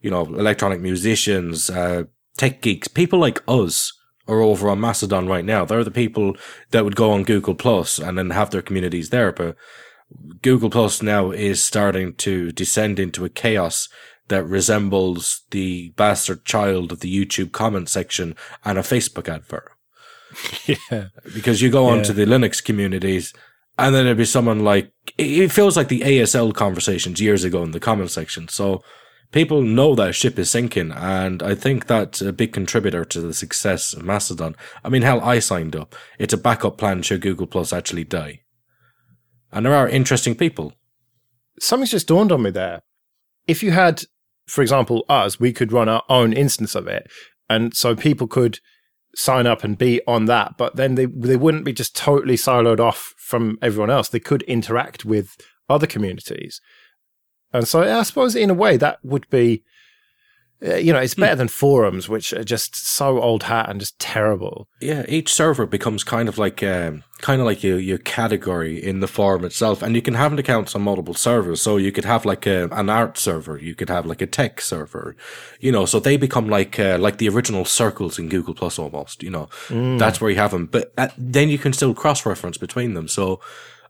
you 0.00 0.10
know, 0.10 0.26
electronic 0.26 0.82
musicians, 0.82 1.70
uh, 1.70 2.04
tech 2.36 2.60
geeks, 2.60 2.86
people 2.86 3.18
like 3.18 3.42
us 3.48 3.94
are 4.30 4.40
over 4.40 4.68
on 4.70 4.80
Mastodon 4.80 5.26
right 5.26 5.44
now. 5.44 5.64
They're 5.64 5.84
the 5.84 5.90
people 5.90 6.36
that 6.70 6.84
would 6.84 6.96
go 6.96 7.10
on 7.10 7.24
Google 7.24 7.54
Plus 7.54 7.98
and 7.98 8.16
then 8.16 8.30
have 8.30 8.50
their 8.50 8.62
communities 8.62 9.10
there. 9.10 9.32
But 9.32 9.56
Google 10.42 10.70
Plus 10.70 11.02
now 11.02 11.30
is 11.30 11.62
starting 11.62 12.14
to 12.16 12.52
descend 12.52 12.98
into 12.98 13.24
a 13.24 13.28
chaos 13.28 13.88
that 14.28 14.44
resembles 14.44 15.42
the 15.50 15.90
bastard 15.96 16.44
child 16.44 16.92
of 16.92 17.00
the 17.00 17.12
YouTube 17.12 17.52
comment 17.52 17.88
section 17.88 18.36
and 18.64 18.78
a 18.78 18.82
Facebook 18.82 19.28
advert. 19.28 19.72
yeah. 20.66 21.06
Because 21.34 21.60
you 21.60 21.70
go 21.70 21.86
Yeah. 21.88 21.96
onto 21.96 22.12
the 22.12 22.24
Linux 22.24 22.62
communities 22.62 23.32
and 23.78 23.94
then 23.94 24.04
there'd 24.04 24.16
be 24.16 24.24
someone 24.24 24.60
like, 24.60 24.92
it 25.18 25.48
feels 25.50 25.76
like 25.76 25.88
the 25.88 26.02
ASL 26.02 26.54
conversations 26.54 27.20
years 27.20 27.44
ago 27.44 27.62
in 27.62 27.72
the 27.72 27.80
comment 27.80 28.10
section. 28.10 28.46
So 28.48 28.82
people 29.32 29.62
know 29.62 29.94
that 29.94 30.14
ship 30.14 30.38
is 30.38 30.50
sinking. 30.50 30.92
And 30.92 31.42
I 31.42 31.54
think 31.54 31.86
that's 31.86 32.20
a 32.20 32.32
big 32.32 32.52
contributor 32.52 33.04
to 33.04 33.20
the 33.20 33.34
success 33.34 33.92
of 33.92 34.04
Mastodon. 34.04 34.56
I 34.84 34.88
mean, 34.88 35.02
hell, 35.02 35.20
I 35.20 35.38
signed 35.38 35.76
up. 35.76 35.94
It's 36.18 36.34
a 36.34 36.38
backup 36.38 36.78
plan 36.78 37.02
should 37.02 37.20
Google 37.20 37.46
Plus 37.46 37.72
actually 37.72 38.04
die. 38.04 38.40
And 39.52 39.66
there 39.66 39.74
are 39.74 39.88
interesting 39.88 40.34
people. 40.34 40.74
Something's 41.58 41.90
just 41.90 42.08
dawned 42.08 42.32
on 42.32 42.42
me 42.42 42.50
there. 42.50 42.82
If 43.46 43.62
you 43.62 43.72
had, 43.72 44.04
for 44.46 44.62
example, 44.62 45.04
us, 45.08 45.40
we 45.40 45.52
could 45.52 45.72
run 45.72 45.88
our 45.88 46.02
own 46.08 46.32
instance 46.32 46.74
of 46.74 46.86
it. 46.86 47.10
And 47.48 47.74
so 47.74 47.96
people 47.96 48.28
could 48.28 48.60
sign 49.14 49.46
up 49.46 49.64
and 49.64 49.76
be 49.76 50.00
on 50.06 50.26
that, 50.26 50.56
but 50.56 50.76
then 50.76 50.94
they 50.94 51.06
they 51.06 51.36
wouldn't 51.36 51.64
be 51.64 51.72
just 51.72 51.96
totally 51.96 52.36
siloed 52.36 52.78
off 52.78 53.12
from 53.18 53.58
everyone 53.60 53.90
else. 53.90 54.08
They 54.08 54.20
could 54.20 54.42
interact 54.42 55.04
with 55.04 55.36
other 55.68 55.86
communities. 55.86 56.60
And 57.52 57.66
so 57.66 57.82
I 57.82 58.02
suppose 58.02 58.36
in 58.36 58.50
a 58.50 58.54
way 58.54 58.76
that 58.76 58.98
would 59.04 59.28
be 59.30 59.62
uh, 60.62 60.74
you 60.74 60.92
know, 60.92 60.98
it's 60.98 61.14
better 61.14 61.36
than 61.36 61.48
forums 61.48 62.06
which 62.06 62.34
are 62.34 62.44
just 62.44 62.76
so 62.76 63.20
old 63.22 63.44
hat 63.44 63.70
and 63.70 63.80
just 63.80 63.98
terrible. 63.98 64.68
Yeah, 64.80 65.06
each 65.08 65.32
server 65.32 65.64
becomes 65.64 66.04
kind 66.04 66.28
of 66.28 66.36
like 66.36 66.62
um, 66.62 67.02
kind 67.20 67.40
of 67.40 67.46
like 67.46 67.62
your 67.62 67.78
your 67.78 67.96
category 67.96 68.82
in 68.82 69.00
the 69.00 69.08
forum 69.08 69.44
itself, 69.44 69.82
and 69.82 69.94
you 69.94 70.02
can 70.02 70.14
have 70.14 70.38
accounts 70.38 70.74
on 70.74 70.82
multiple 70.82 71.14
servers. 71.14 71.62
So 71.62 71.78
you 71.78 71.92
could 71.92 72.04
have 72.04 72.26
like 72.26 72.46
a, 72.46 72.68
an 72.72 72.90
art 72.90 73.16
server, 73.16 73.56
you 73.56 73.74
could 73.74 73.88
have 73.88 74.04
like 74.04 74.20
a 74.20 74.26
tech 74.26 74.60
server, 74.60 75.16
you 75.60 75.72
know. 75.72 75.86
So 75.86 75.98
they 75.98 76.18
become 76.18 76.50
like 76.50 76.78
uh, 76.78 76.98
like 77.00 77.16
the 77.16 77.30
original 77.30 77.64
circles 77.64 78.18
in 78.18 78.28
Google 78.28 78.54
Plus 78.54 78.78
almost. 78.78 79.22
You 79.22 79.30
know, 79.30 79.48
that's 79.98 80.20
where 80.20 80.30
you 80.30 80.36
have 80.36 80.50
them, 80.50 80.66
but 80.66 80.92
uh, 80.98 81.08
then 81.16 81.48
you 81.48 81.56
can 81.56 81.72
still 81.72 81.94
cross 81.94 82.26
reference 82.26 82.58
between 82.58 82.92
them. 82.92 83.08
So, 83.08 83.40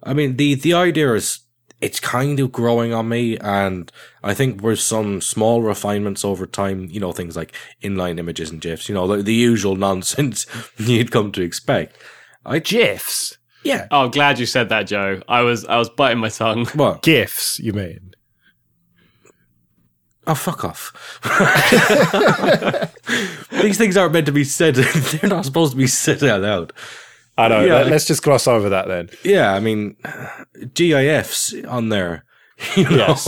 I 0.05 0.15
mean, 0.15 0.37
the 0.37 0.55
the 0.55 0.75
idea 0.75 1.15
is 1.15 1.41
it's 1.81 2.01
kind 2.01 2.41
of 2.41 2.53
growing 2.53 2.93
on 2.93 3.09
me 3.09 3.37
and 3.39 3.91
I 4.23 4.35
think 4.35 4.63
with 4.63 4.81
some 4.81 5.21
small 5.21 5.63
refinements 5.63 6.25
over 6.25 6.47
time, 6.47 6.89
you 6.91 7.01
know, 7.01 7.13
things 7.13 7.37
like 7.37 7.55
inline 7.83 8.19
images 8.19 8.51
and 8.51 8.61
GIFs, 8.61 8.89
you 8.89 8.95
know, 8.95 9.07
the, 9.07 9.23
the 9.23 9.35
usual 9.35 9.77
nonsense 9.89 10.47
you'd 10.77 11.11
come 11.11 11.33
to 11.33 11.43
expect. 11.43 11.97
I, 12.45 12.59
GIFs. 12.59 13.39
yeah. 13.65 13.87
Oh, 13.91 14.09
glad 14.09 14.39
you 14.39 14.47
said 14.47 14.69
that, 14.71 14.87
Joe. 14.87 15.23
I 15.29 15.43
was 15.43 15.65
I 15.67 15.77
was 15.77 15.91
biting 15.91 16.19
my 16.19 16.29
tongue. 16.29 16.67
What? 16.75 17.03
GIFs, 17.03 17.59
you 17.61 17.73
mean? 17.73 18.13
Oh, 20.27 20.35
fuck 20.35 20.65
off. 20.65 20.93
These 23.63 23.79
things 23.79 23.97
aren't 23.97 24.13
meant 24.13 24.27
to 24.27 24.33
be 24.33 24.45
said. 24.45 24.75
They're 24.77 25.31
not 25.31 25.45
supposed 25.45 25.73
to 25.73 25.79
be 25.79 25.87
said 25.87 26.23
out 26.23 26.43
loud. 26.43 26.73
I 27.41 27.49
know. 27.49 27.61
Yeah, 27.65 27.75
Let- 27.75 27.83
like- 27.85 27.91
let's 27.93 28.07
just 28.07 28.23
gloss 28.23 28.47
over 28.47 28.69
that 28.71 28.89
then. 28.89 29.11
Yeah, 29.25 29.53
I 29.53 29.61
mean, 29.61 29.97
GIFs 30.75 31.55
on 31.69 31.89
there. 31.89 32.25
You 32.77 32.85
know? 32.85 32.97
Yes. 33.09 33.27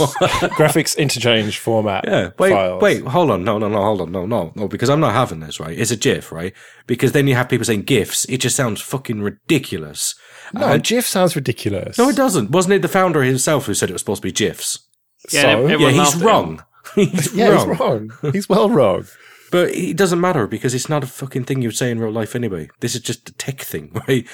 Graphics 0.59 0.95
interchange 0.95 1.57
format 1.57 2.05
Yeah. 2.07 2.29
Wait, 2.37 2.51
files. 2.51 2.81
wait, 2.83 3.01
hold 3.03 3.31
on. 3.31 3.43
No, 3.43 3.57
no, 3.57 3.67
no, 3.67 3.81
hold 3.81 4.01
on. 4.01 4.11
No, 4.11 4.27
no, 4.27 4.53
no, 4.55 4.67
because 4.67 4.91
I'm 4.91 4.99
not 4.99 5.13
having 5.13 5.39
this, 5.39 5.59
right? 5.59 5.75
It's 5.77 5.89
a 5.89 5.95
GIF, 5.97 6.31
right? 6.31 6.53
Because 6.85 7.13
then 7.13 7.25
you 7.25 7.33
have 7.33 7.49
people 7.49 7.65
saying 7.65 7.81
GIFs. 7.83 8.25
It 8.25 8.37
just 8.41 8.55
sounds 8.55 8.79
fucking 8.79 9.23
ridiculous. 9.23 10.13
No, 10.53 10.77
GIF 10.77 11.07
sounds 11.07 11.35
ridiculous. 11.35 11.97
No, 11.97 12.09
it 12.09 12.15
doesn't. 12.15 12.51
Wasn't 12.51 12.73
it 12.75 12.83
the 12.83 12.87
founder 12.87 13.23
himself 13.23 13.65
who 13.65 13.73
said 13.73 13.89
it 13.89 13.93
was 13.93 14.03
supposed 14.03 14.21
to 14.21 14.27
be 14.27 14.31
GIFs? 14.31 14.87
Yeah, 15.31 15.41
So? 15.55 15.67
yeah, 15.77 15.89
he's 15.89 15.97
laughed 15.97 16.13
at 16.15 16.21
him. 16.21 16.27
wrong. 16.27 16.63
he's 16.93 17.33
yeah, 17.33 17.47
wrong. 17.47 17.69
he's 17.69 17.79
wrong. 17.79 18.11
He's 18.33 18.49
well 18.49 18.69
wrong. 18.69 19.05
But 19.53 19.69
it 19.75 19.95
doesn't 19.95 20.19
matter 20.19 20.47
because 20.47 20.73
it's 20.73 20.89
not 20.89 21.03
a 21.03 21.07
fucking 21.07 21.43
thing 21.43 21.61
you'd 21.61 21.77
say 21.77 21.91
in 21.91 21.99
real 21.99 22.11
life 22.11 22.33
anyway. 22.33 22.71
This 22.79 22.95
is 22.95 23.01
just 23.01 23.29
a 23.29 23.33
tech 23.33 23.61
thing, 23.61 23.91
right? 24.07 24.27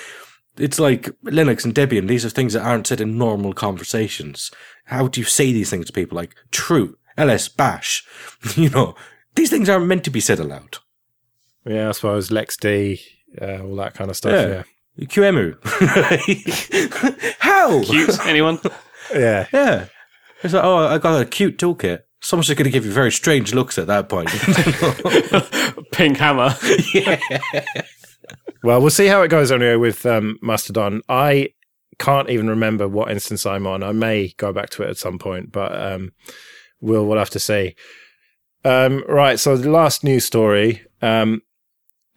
It's 0.56 0.80
like 0.80 1.10
Linux 1.26 1.66
and 1.66 1.76
Debian. 1.76 2.08
These 2.08 2.24
are 2.24 2.30
things 2.30 2.54
that 2.54 2.66
aren't 2.66 2.88
said 2.88 3.02
in 3.02 3.18
normal 3.18 3.52
conversations. 3.52 4.50
How 4.86 5.10
do 5.10 5.20
you 5.20 5.26
say 5.26 5.52
these 5.52 5.70
things 5.70 5.88
to 5.88 5.92
people 5.92 6.16
like 6.16 6.36
true, 6.52 6.98
ls, 7.18 7.50
bash? 7.50 8.08
You 8.56 8.70
know, 8.70 8.96
these 9.36 9.50
things 9.50 9.68
aren't 9.68 9.88
meant 9.88 10.06
to 10.06 10.10
be 10.10 10.22
said 10.22 10.40
aloud. 10.40 10.78
Yeah, 11.66 11.90
I 11.90 11.92
suppose 11.92 12.30
LXD, 12.30 13.02
uh, 13.42 13.64
all 13.64 13.76
that 13.76 13.96
kind 13.96 14.10
of 14.10 14.16
stuff. 14.16 14.32
Yeah. 14.32 14.64
Yeah. 14.96 15.06
QEMU. 15.08 15.58
How? 17.40 17.84
Cute. 17.84 18.26
Anyone? 18.26 18.60
Yeah. 19.14 19.48
Yeah. 19.52 19.88
It's 20.44 20.54
like, 20.54 20.64
oh, 20.64 20.78
I 20.78 20.98
got 20.98 21.22
a 21.22 21.26
cute 21.26 21.58
toolkit. 21.58 22.04
Someone's 22.22 22.48
just 22.48 22.58
going 22.58 22.66
to 22.66 22.72
give 22.72 22.86
you 22.86 22.92
very 22.92 23.12
strange 23.12 23.54
looks 23.54 23.78
at 23.78 23.88
that 23.88 24.10
point. 24.10 24.30
Pink 25.92 26.18
hammer. 26.18 26.56
Well, 28.62 28.82
we'll 28.82 28.90
see 28.90 29.08
how 29.08 29.22
it 29.22 29.30
goes 29.30 29.52
anyway 29.52 29.78
with 29.78 30.06
um, 30.06 30.38
Mastodon. 30.42 31.02
I 31.08 31.50
can't 31.98 32.30
even 32.30 32.50
remember 32.50 32.88
what 32.88 33.12
instance 33.12 33.46
I'm 33.46 33.66
on. 33.66 33.84
I 33.84 33.94
may 33.94 34.34
go 34.38 34.52
back 34.52 34.70
to 34.72 34.84
it 34.84 34.90
at 34.90 34.98
some 34.98 35.18
point, 35.18 35.52
but 35.52 35.74
um, 35.80 36.12
we'll 36.82 37.06
we'll 37.06 37.18
have 37.18 37.30
to 37.32 37.40
see. 37.40 37.76
Um, 38.66 39.04
right. 39.08 39.40
So 39.40 39.56
the 39.56 39.70
last 39.70 40.04
news 40.04 40.26
story 40.26 40.82
um, 41.02 41.42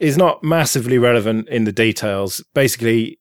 is 0.01 0.17
not 0.17 0.43
massively 0.43 0.99
relevant 0.99 1.49
in 1.49 1.63
the 1.63 1.73
details. 1.73 2.45
Basically, 2.55 3.21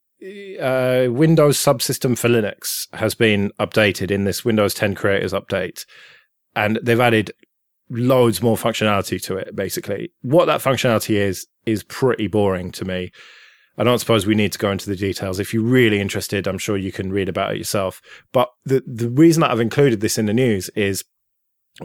uh, 0.60 1.08
Windows 1.10 1.58
subsystem 1.58 2.18
for 2.18 2.28
Linux 2.28 2.88
has 2.94 3.14
been 3.14 3.52
updated 3.60 4.10
in 4.10 4.24
this 4.24 4.44
Windows 4.44 4.74
10 4.74 4.96
Creators 4.96 5.34
update, 5.34 5.86
and 6.56 6.80
they've 6.82 7.00
added 7.00 7.32
loads 7.90 8.42
more 8.42 8.56
functionality 8.56 9.22
to 9.24 9.38
it. 9.38 9.56
Basically, 9.56 10.12
what 10.22 10.46
that 10.46 10.62
functionality 10.62 11.16
is 11.16 11.48
is 11.66 11.84
pretty 11.84 12.28
boring 12.28 12.72
to 12.72 12.86
me. 12.86 13.12
I 13.78 13.84
don't 13.84 14.00
suppose 14.00 14.26
we 14.26 14.36
need 14.36 14.52
to 14.52 14.60
go 14.60 14.72
into 14.72 14.90
the 14.90 14.96
details. 14.96 15.40
If 15.40 15.54
you're 15.54 15.64
really 15.64 16.00
interested, 16.00 16.48
I'm 16.48 16.58
sure 16.58 16.78
you 16.78 16.92
can 16.92 17.12
read 17.12 17.30
about 17.30 17.54
it 17.54 17.58
yourself. 17.58 18.02
But 18.32 18.50
the 18.66 18.84
the 18.86 19.10
reason 19.10 19.42
that 19.42 19.52
I've 19.52 19.60
included 19.60 20.02
this 20.02 20.18
in 20.18 20.26
the 20.26 20.34
news 20.34 20.70
is 20.70 21.04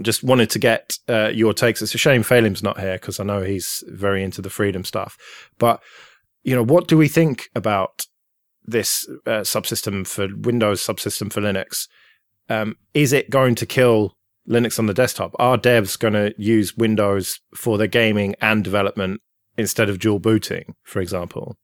just 0.02 0.24
wanted 0.24 0.50
to 0.50 0.58
get 0.58 0.98
uh, 1.08 1.28
your 1.28 1.52
takes. 1.52 1.80
It's 1.80 1.94
a 1.94 1.98
shame 1.98 2.22
Phelim's 2.22 2.62
not 2.62 2.80
here 2.80 2.94
because 2.94 3.20
I 3.20 3.24
know 3.24 3.42
he's 3.42 3.84
very 3.86 4.22
into 4.24 4.42
the 4.42 4.50
freedom 4.50 4.84
stuff. 4.84 5.16
But 5.58 5.80
you 6.42 6.54
know, 6.54 6.64
what 6.64 6.88
do 6.88 6.96
we 6.96 7.08
think 7.08 7.48
about 7.54 8.06
this 8.64 9.08
uh, 9.26 9.40
subsystem 9.40 10.06
for 10.06 10.28
Windows 10.36 10.84
subsystem 10.84 11.32
for 11.32 11.40
Linux? 11.40 11.88
Um, 12.48 12.76
is 12.94 13.12
it 13.12 13.30
going 13.30 13.54
to 13.56 13.66
kill 13.66 14.15
Linux 14.48 14.78
on 14.78 14.86
the 14.86 14.94
desktop? 14.94 15.34
Are 15.38 15.58
devs 15.58 15.98
going 15.98 16.14
to 16.14 16.34
use 16.38 16.76
Windows 16.76 17.40
for 17.54 17.78
their 17.78 17.86
gaming 17.86 18.34
and 18.40 18.62
development 18.62 19.20
instead 19.56 19.88
of 19.88 19.98
dual 19.98 20.18
booting, 20.18 20.74
for 20.82 21.00
example? 21.00 21.56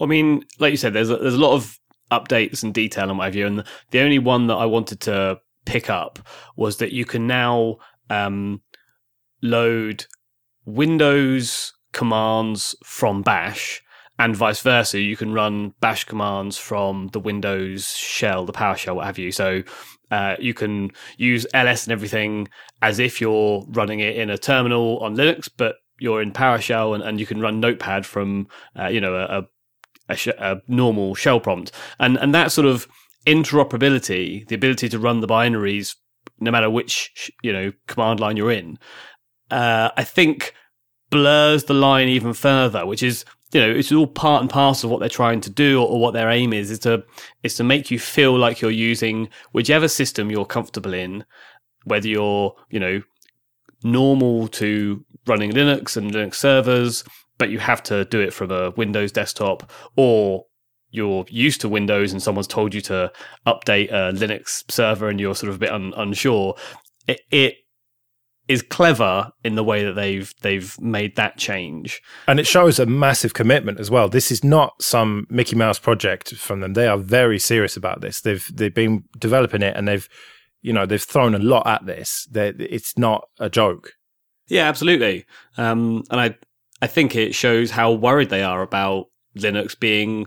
I 0.00 0.06
mean, 0.06 0.44
like 0.58 0.70
you 0.70 0.76
said, 0.76 0.92
there's 0.92 1.10
a, 1.10 1.16
there's 1.16 1.34
a 1.34 1.38
lot 1.38 1.54
of 1.54 1.78
updates 2.10 2.62
and 2.62 2.74
detail 2.74 3.10
on 3.10 3.16
my 3.16 3.30
view, 3.30 3.46
and 3.46 3.64
the 3.90 4.00
only 4.00 4.18
one 4.18 4.46
that 4.48 4.56
I 4.56 4.66
wanted 4.66 5.00
to 5.00 5.40
pick 5.64 5.88
up 5.88 6.18
was 6.56 6.78
that 6.78 6.92
you 6.92 7.04
can 7.04 7.26
now 7.26 7.76
um, 8.10 8.62
load 9.42 10.06
Windows 10.64 11.72
commands 11.92 12.74
from 12.84 13.22
Bash 13.22 13.82
and 14.18 14.36
vice 14.36 14.60
versa. 14.60 15.00
You 15.00 15.16
can 15.16 15.32
run 15.32 15.74
Bash 15.80 16.04
commands 16.04 16.56
from 16.56 17.08
the 17.12 17.20
Windows 17.20 17.90
shell, 17.94 18.44
the 18.44 18.52
PowerShell, 18.52 18.96
what 18.96 19.06
have 19.06 19.18
you. 19.18 19.32
So 19.32 19.62
uh, 20.12 20.36
you 20.38 20.52
can 20.52 20.90
use 21.16 21.46
ls 21.54 21.86
and 21.86 21.92
everything 21.92 22.46
as 22.82 22.98
if 22.98 23.18
you're 23.18 23.64
running 23.70 24.00
it 24.00 24.14
in 24.16 24.28
a 24.28 24.36
terminal 24.36 24.98
on 24.98 25.16
Linux, 25.16 25.48
but 25.56 25.76
you're 25.98 26.20
in 26.20 26.32
PowerShell 26.32 26.94
and, 26.94 27.02
and 27.02 27.18
you 27.18 27.24
can 27.24 27.40
run 27.40 27.60
Notepad 27.60 28.04
from 28.04 28.46
uh, 28.78 28.88
you 28.88 29.00
know 29.00 29.16
a, 29.16 29.42
a, 30.10 30.16
sh- 30.16 30.38
a, 30.38 30.58
normal 30.68 31.14
shell 31.14 31.40
prompt, 31.40 31.72
and 31.98 32.18
and 32.18 32.34
that 32.34 32.52
sort 32.52 32.66
of 32.66 32.86
interoperability, 33.26 34.46
the 34.48 34.54
ability 34.54 34.88
to 34.90 34.98
run 34.98 35.20
the 35.20 35.26
binaries 35.26 35.96
no 36.40 36.50
matter 36.50 36.68
which 36.68 37.30
you 37.42 37.52
know 37.52 37.72
command 37.86 38.20
line 38.20 38.36
you're 38.36 38.52
in, 38.52 38.78
uh, 39.50 39.88
I 39.96 40.04
think 40.04 40.52
blurs 41.08 41.64
the 41.64 41.74
line 41.74 42.08
even 42.08 42.34
further, 42.34 42.84
which 42.84 43.02
is 43.02 43.24
you 43.52 43.60
know 43.60 43.70
it's 43.70 43.92
all 43.92 44.06
part 44.06 44.40
and 44.40 44.50
parcel 44.50 44.88
of 44.88 44.92
what 44.92 45.00
they're 45.00 45.08
trying 45.08 45.40
to 45.42 45.50
do 45.50 45.80
or, 45.80 45.88
or, 45.88 46.00
what 46.00 46.14
their 46.14 46.30
aim 46.30 46.52
is. 46.52 46.70
Is 46.70 46.78
to 46.80 47.04
is 47.42 47.54
to 47.56 47.64
make 47.64 47.90
you 47.90 47.98
feel 47.98 48.36
like 48.36 48.60
you're 48.60 48.70
using 48.70 49.28
whichever 49.52 49.88
system 49.88 50.30
you're 50.30 50.44
comfortable 50.44 50.94
in 50.94 51.24
whether 51.84 52.08
you're 52.08 52.54
you 52.70 52.80
know 52.80 53.02
normal 53.84 54.48
to 54.48 55.04
running 55.26 55.50
linux 55.52 55.96
and 55.96 56.12
linux 56.12 56.36
servers 56.36 57.04
but 57.38 57.50
you 57.50 57.58
have 57.58 57.82
to 57.82 58.04
do 58.06 58.20
it 58.20 58.32
from 58.32 58.50
a 58.50 58.70
windows 58.70 59.10
desktop 59.10 59.70
or 59.96 60.44
you're 60.92 61.24
used 61.28 61.60
to 61.62 61.68
windows 61.68 62.12
and 62.12 62.22
someone's 62.22 62.46
told 62.46 62.72
you 62.72 62.80
to 62.80 63.10
update 63.46 63.90
a 63.90 64.12
linux 64.12 64.70
server 64.70 65.08
and 65.08 65.18
you're 65.18 65.34
sort 65.34 65.48
of 65.48 65.56
a 65.56 65.58
bit 65.58 65.72
un- 65.72 65.94
unsure. 65.96 66.54
It, 67.08 67.22
it 67.30 67.54
is 68.48 68.62
clever 68.62 69.30
in 69.44 69.54
the 69.54 69.64
way 69.64 69.84
that 69.84 69.94
they've 69.94 70.34
they've 70.42 70.78
made 70.80 71.16
that 71.16 71.38
change. 71.38 72.02
And 72.26 72.40
it 72.40 72.46
shows 72.46 72.78
a 72.78 72.86
massive 72.86 73.34
commitment 73.34 73.78
as 73.80 73.90
well. 73.90 74.08
This 74.08 74.30
is 74.30 74.42
not 74.42 74.82
some 74.82 75.26
Mickey 75.30 75.56
Mouse 75.56 75.78
project 75.78 76.34
from 76.34 76.60
them. 76.60 76.74
They 76.74 76.86
are 76.86 76.98
very 76.98 77.38
serious 77.38 77.76
about 77.76 78.00
this. 78.00 78.20
They've 78.20 78.46
they've 78.52 78.74
been 78.74 79.04
developing 79.18 79.62
it 79.62 79.76
and 79.76 79.86
they've 79.86 80.08
you 80.60 80.72
know 80.72 80.86
they've 80.86 81.02
thrown 81.02 81.34
a 81.34 81.38
lot 81.38 81.66
at 81.66 81.86
this. 81.86 82.26
They're, 82.30 82.54
it's 82.58 82.98
not 82.98 83.28
a 83.38 83.48
joke. 83.48 83.92
Yeah, 84.48 84.68
absolutely. 84.68 85.24
Um, 85.56 86.02
and 86.10 86.20
I 86.20 86.36
I 86.80 86.88
think 86.88 87.14
it 87.14 87.34
shows 87.34 87.70
how 87.70 87.92
worried 87.92 88.30
they 88.30 88.42
are 88.42 88.62
about 88.62 89.06
Linux 89.36 89.78
being 89.78 90.26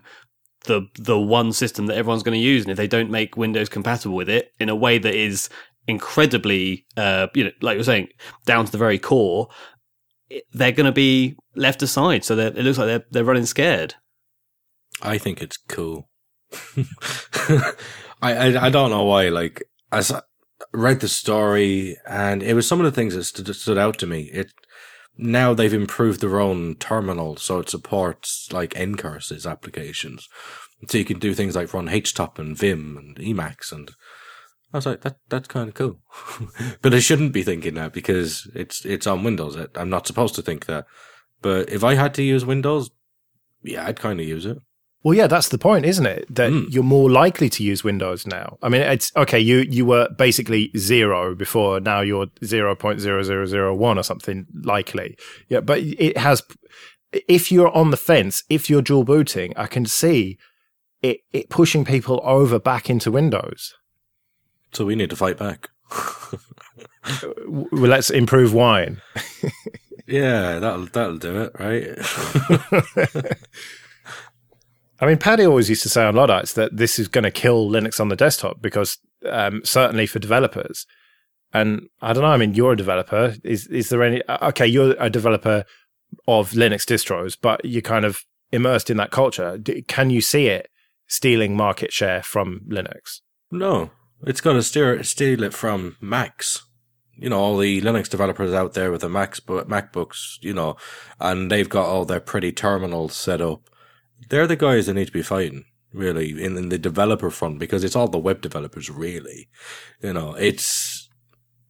the 0.66 0.88
the 0.98 1.20
one 1.20 1.52
system 1.52 1.86
that 1.88 1.98
everyone's 1.98 2.24
going 2.24 2.40
to 2.40 2.46
use, 2.46 2.64
and 2.64 2.72
if 2.72 2.78
they 2.78 2.88
don't 2.88 3.12
make 3.12 3.38
Windows 3.38 3.70
compatible 3.70 4.16
with 4.16 4.30
it 4.30 4.52
in 4.60 4.70
a 4.70 4.76
way 4.76 4.98
that 4.98 5.14
is 5.14 5.50
incredibly, 5.88 6.86
uh, 6.98 7.28
you 7.34 7.46
know, 7.46 7.52
like 7.62 7.76
you're 7.76 7.84
saying, 7.84 8.10
down 8.46 8.66
to 8.66 8.72
the 8.72 8.78
very 8.78 9.00
core, 9.00 9.50
they're 10.54 10.72
going 10.72 10.86
to 10.86 10.92
be 10.92 11.36
left 11.56 11.82
aside. 11.82 12.24
So 12.24 12.38
it 12.38 12.56
looks 12.56 12.78
like 12.78 12.88
they're 12.88 13.06
they're 13.12 13.24
running 13.24 13.46
scared. 13.46 13.96
I 15.02 15.18
think 15.18 15.42
it's 15.42 15.58
cool. 15.58 16.10
I, 18.22 18.34
I, 18.34 18.66
I 18.66 18.70
don't 18.70 18.92
know 18.92 19.04
why. 19.04 19.30
Like 19.30 19.64
as 19.92 20.12
I 20.12 20.22
read 20.74 21.00
the 21.00 21.08
story, 21.08 21.98
and 22.08 22.42
it 22.42 22.54
was 22.54 22.68
some 22.68 22.80
of 22.80 22.86
the 22.86 22.92
things 22.92 23.16
that 23.16 23.24
stood, 23.26 23.54
stood 23.56 23.78
out 23.78 23.98
to 24.00 24.08
me. 24.08 24.30
It 24.34 24.52
now 25.18 25.54
they've 25.54 25.74
improved 25.74 26.22
their 26.22 26.40
own 26.40 26.76
terminal, 26.76 27.38
so 27.38 27.60
it 27.60 27.70
supports 27.70 28.50
like 28.52 28.74
ncurses 28.74 29.50
applications. 29.50 30.28
So 30.90 30.98
you 30.98 31.06
can 31.06 31.20
do 31.20 31.34
things 31.34 31.56
like 31.56 31.74
run 31.74 31.88
HTOP 31.88 32.38
and 32.38 32.58
Vim 32.58 32.98
and 32.98 33.18
Emacs 33.18 33.72
and 33.72 33.92
I 34.76 34.78
was 34.78 34.86
like, 34.86 35.02
that 35.02 35.18
that's 35.30 35.48
kind 35.48 35.70
of 35.70 35.74
cool, 35.74 36.00
but 36.82 36.94
I 36.94 37.00
shouldn't 37.00 37.32
be 37.32 37.44
thinking 37.44 37.76
that 37.76 37.94
because 37.94 38.50
it's 38.54 38.84
it's 38.84 39.08
on 39.08 39.24
Windows. 39.24 39.58
I'm 39.76 39.90
not 39.90 40.06
supposed 40.06 40.36
to 40.36 40.42
think 40.42 40.66
that. 40.66 40.86
But 41.42 41.70
if 41.70 41.84
I 41.84 41.96
had 41.96 42.14
to 42.16 42.24
use 42.24 42.44
Windows, 42.46 42.92
yeah, 43.64 43.86
I'd 43.88 44.00
kind 44.00 44.20
of 44.20 44.28
use 44.28 44.46
it. 44.46 44.58
Well, 45.02 45.14
yeah, 45.14 45.28
that's 45.28 45.48
the 45.48 45.58
point, 45.58 45.86
isn't 45.86 46.06
it? 46.06 46.26
That 46.34 46.52
mm. 46.52 46.66
you're 46.70 46.84
more 46.84 47.10
likely 47.10 47.48
to 47.52 47.64
use 47.64 47.86
Windows 47.86 48.28
now. 48.28 48.58
I 48.62 48.68
mean, 48.68 48.82
it's 48.82 49.16
okay. 49.16 49.40
You 49.40 49.60
you 49.60 49.86
were 49.86 50.10
basically 50.18 50.72
zero 50.76 51.36
before. 51.36 51.80
Now 51.80 52.02
you're 52.02 52.28
zero 52.44 52.76
point 52.76 53.00
zero 53.00 53.24
zero 53.24 53.46
zero 53.46 53.74
one 53.74 53.98
or 53.98 54.04
something 54.04 54.46
likely. 54.64 55.16
Yeah, 55.48 55.62
but 55.62 55.80
it 55.80 56.18
has. 56.18 56.44
If 57.30 57.50
you're 57.50 57.74
on 57.74 57.92
the 57.92 57.98
fence, 57.98 58.44
if 58.50 58.70
you're 58.70 58.82
dual 58.82 59.06
booting, 59.06 59.54
I 59.56 59.68
can 59.68 59.86
see 59.86 60.38
it, 61.02 61.20
it 61.32 61.50
pushing 61.50 61.86
people 61.86 62.20
over 62.24 62.60
back 62.60 62.90
into 62.90 63.12
Windows. 63.12 63.74
So 64.76 64.86
we 64.86 64.96
need 64.96 65.10
to 65.10 65.16
fight 65.16 65.38
back. 65.38 65.70
well, 67.48 67.68
let's 67.72 68.10
improve 68.10 68.54
wine. 68.54 69.02
yeah, 70.06 70.60
that'll 70.60 70.88
that'll 70.88 71.18
do 71.18 71.42
it, 71.44 71.52
right? 71.58 71.88
I 75.00 75.06
mean, 75.06 75.18
Paddy 75.18 75.46
always 75.46 75.70
used 75.70 75.84
to 75.84 75.90
say 75.90 76.04
on 76.04 76.16
Luddites 76.16 76.54
that 76.54 76.76
this 76.76 77.00
is 77.00 77.08
going 77.08 77.24
to 77.24 77.32
kill 77.32 77.70
Linux 77.70 78.00
on 78.00 78.10
the 78.10 78.16
desktop 78.16 78.62
because 78.62 78.98
um, 79.30 79.62
certainly 79.64 80.08
for 80.08 80.20
developers. 80.20 80.86
And 81.54 81.88
I 82.02 82.14
don't 82.14 82.24
know. 82.24 82.30
I 82.30 82.38
mean, 82.38 82.54
you're 82.54 82.74
a 82.74 82.78
developer. 82.78 83.36
Is 83.44 83.68
is 83.68 83.90
there 83.90 84.04
any? 84.04 84.22
Okay, 84.30 84.68
you're 84.68 84.96
a 85.00 85.10
developer 85.10 85.64
of 86.28 86.52
Linux 86.52 86.84
distros, 86.84 87.38
but 87.42 87.64
you're 87.64 87.82
kind 87.82 88.04
of 88.04 88.26
immersed 88.52 88.90
in 88.90 88.98
that 88.98 89.12
culture. 89.12 89.58
Can 89.88 90.10
you 90.10 90.22
see 90.22 90.48
it 90.48 90.70
stealing 91.08 91.56
market 91.56 91.94
share 91.94 92.24
from 92.24 92.62
Linux? 92.68 93.22
No, 93.52 93.92
it's 94.24 94.42
going 94.42 94.58
to 94.58 94.64
steer, 94.64 95.02
steal 95.04 95.44
it 95.44 95.54
from 95.54 95.98
Macs. 96.02 96.66
You 97.18 97.30
know, 97.30 97.40
all 97.40 97.58
the 97.58 97.82
Linux 97.82 98.10
developers 98.10 98.54
out 98.54 98.74
there 98.74 98.92
with 98.92 99.02
the 99.02 99.10
Macs, 99.10 99.40
MacBooks, 99.40 100.38
you 100.42 100.54
know, 100.54 100.76
and 101.20 101.50
they've 101.50 101.70
got 101.70 101.86
all 101.86 102.04
their 102.04 102.20
pretty 102.20 102.52
terminals 102.52 103.16
set 103.16 103.42
up. 103.42 103.70
They're 104.30 104.48
the 104.48 104.58
guys 104.58 104.88
that 104.88 104.96
need 104.96 105.06
to 105.06 105.14
be 105.14 105.22
fighting, 105.22 105.66
really, 105.94 106.32
in, 106.44 106.58
in 106.58 106.70
the 106.70 106.78
developer 106.78 107.30
front, 107.30 107.60
because 107.60 107.84
it's 107.84 107.96
all 107.96 108.10
the 108.10 108.18
web 108.18 108.42
developers, 108.42 108.90
really. 108.90 109.48
You 110.02 110.12
know, 110.12 110.34
it's, 110.34 111.10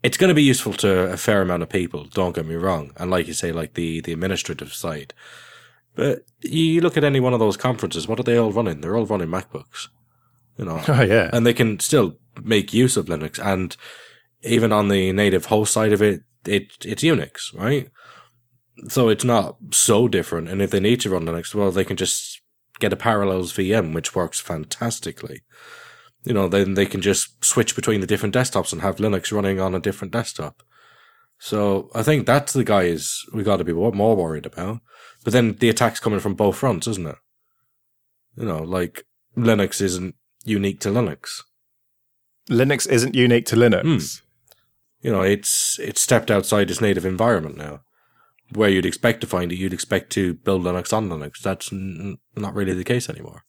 it's 0.01 0.17
going 0.17 0.29
to 0.29 0.36
be 0.36 0.43
useful 0.43 0.73
to 0.73 1.12
a 1.12 1.17
fair 1.17 1.43
amount 1.43 1.62
of 1.62 1.69
people. 1.69 2.05
Don't 2.05 2.36
get 2.36 2.47
me 2.47 2.55
wrong. 2.55 2.91
And 2.97 3.12
like 3.12 3.27
you 3.27 3.34
say, 3.34 3.51
like 3.51 3.75
the, 3.75 4.01
the 4.01 4.13
administrative 4.13 4.73
side. 4.73 5.13
But 5.95 6.25
you 6.41 6.81
look 6.81 6.97
at 6.97 7.03
any 7.03 7.19
one 7.19 7.34
of 7.34 7.39
those 7.39 7.58
conferences, 7.58 8.08
what 8.08 8.19
are 8.19 8.23
they 8.23 8.38
all 8.38 8.51
running? 8.51 8.81
They're 8.81 8.97
all 8.97 9.05
running 9.05 9.29
MacBooks. 9.29 9.89
You 10.58 10.65
know, 10.65 10.81
oh 10.88 11.01
yeah, 11.01 11.29
and 11.34 11.45
they 11.45 11.53
can 11.53 11.79
still 11.79 12.17
make 12.43 12.74
use 12.74 12.98
of 12.98 13.06
Linux. 13.06 13.39
And 13.43 13.76
even 14.43 14.71
on 14.71 14.89
the 14.89 15.12
native 15.12 15.45
host 15.45 15.74
side 15.74 15.93
of 15.93 16.02
it, 16.02 16.21
it 16.45 16.74
it's 16.86 17.04
Unix, 17.04 17.56
right? 17.58 17.89
So 18.89 19.10
it's 19.10 19.24
not 19.24 19.58
so 19.71 20.08
different. 20.08 20.50
And 20.50 20.62
if 20.62 20.71
they 20.71 20.80
need 20.80 21.00
to 21.02 21.10
run 21.10 21.26
Linux, 21.26 21.56
well, 21.56 21.71
they 21.71 21.86
can 21.86 21.98
just 21.98 22.41
get 22.80 22.93
a 22.93 22.98
Parallels 22.98 23.54
VM, 23.54 23.93
which 23.93 24.15
works 24.15 24.39
fantastically. 24.39 25.43
You 26.24 26.34
know, 26.34 26.48
then 26.48 26.74
they 26.74 26.86
can 26.86 27.02
just 27.02 27.43
switch 27.43 27.76
between 27.76 28.02
the 28.02 28.08
different 28.08 28.36
desktops 28.36 28.74
and 28.74 28.82
have 28.82 28.98
Linux 28.98 29.32
running 29.32 29.60
on 29.60 29.76
a 29.76 29.80
different 29.80 30.12
desktop. 30.12 30.63
So 31.38 31.89
I 31.93 32.04
think 32.04 32.26
that's 32.26 32.54
the 32.54 32.63
guys 32.63 33.21
we 33.34 33.43
got 33.43 33.58
to 33.58 33.63
be 33.63 33.74
more 33.74 34.15
worried 34.15 34.45
about. 34.45 34.80
But 35.24 35.34
then 35.34 35.56
the 35.56 35.69
attack's 35.69 36.00
coming 36.00 36.19
from 36.19 36.34
both 36.34 36.58
fronts, 36.58 36.88
isn't 36.88 37.08
it? 37.08 37.17
You 38.36 38.45
know, 38.45 38.63
like 38.63 39.06
Linux 39.38 39.82
isn't 39.82 40.15
unique 40.43 40.80
to 40.82 40.89
Linux. 40.89 41.41
Linux 42.49 42.89
isn't 42.89 43.15
unique 43.15 43.45
to 43.47 43.55
Linux. 43.55 43.84
Mm. 43.84 44.21
You 45.01 45.12
know, 45.12 45.21
it's 45.21 45.79
it's 45.79 46.01
stepped 46.01 46.31
outside 46.31 46.69
its 46.69 46.81
native 46.81 47.05
environment 47.05 47.58
now. 47.58 47.81
Where 48.53 48.69
you'd 48.69 48.86
expect 48.86 49.21
to 49.21 49.27
find 49.27 49.51
it, 49.51 49.58
you'd 49.58 49.73
expect 49.73 50.12
to 50.12 50.36
build 50.36 50.63
Linux 50.63 50.93
on 50.93 51.10
Linux. 51.10 51.39
That's 51.41 51.73
n- 51.73 52.17
not 52.36 52.53
really 52.53 52.73
the 52.73 52.84
case 52.84 53.10
anymore. 53.10 53.43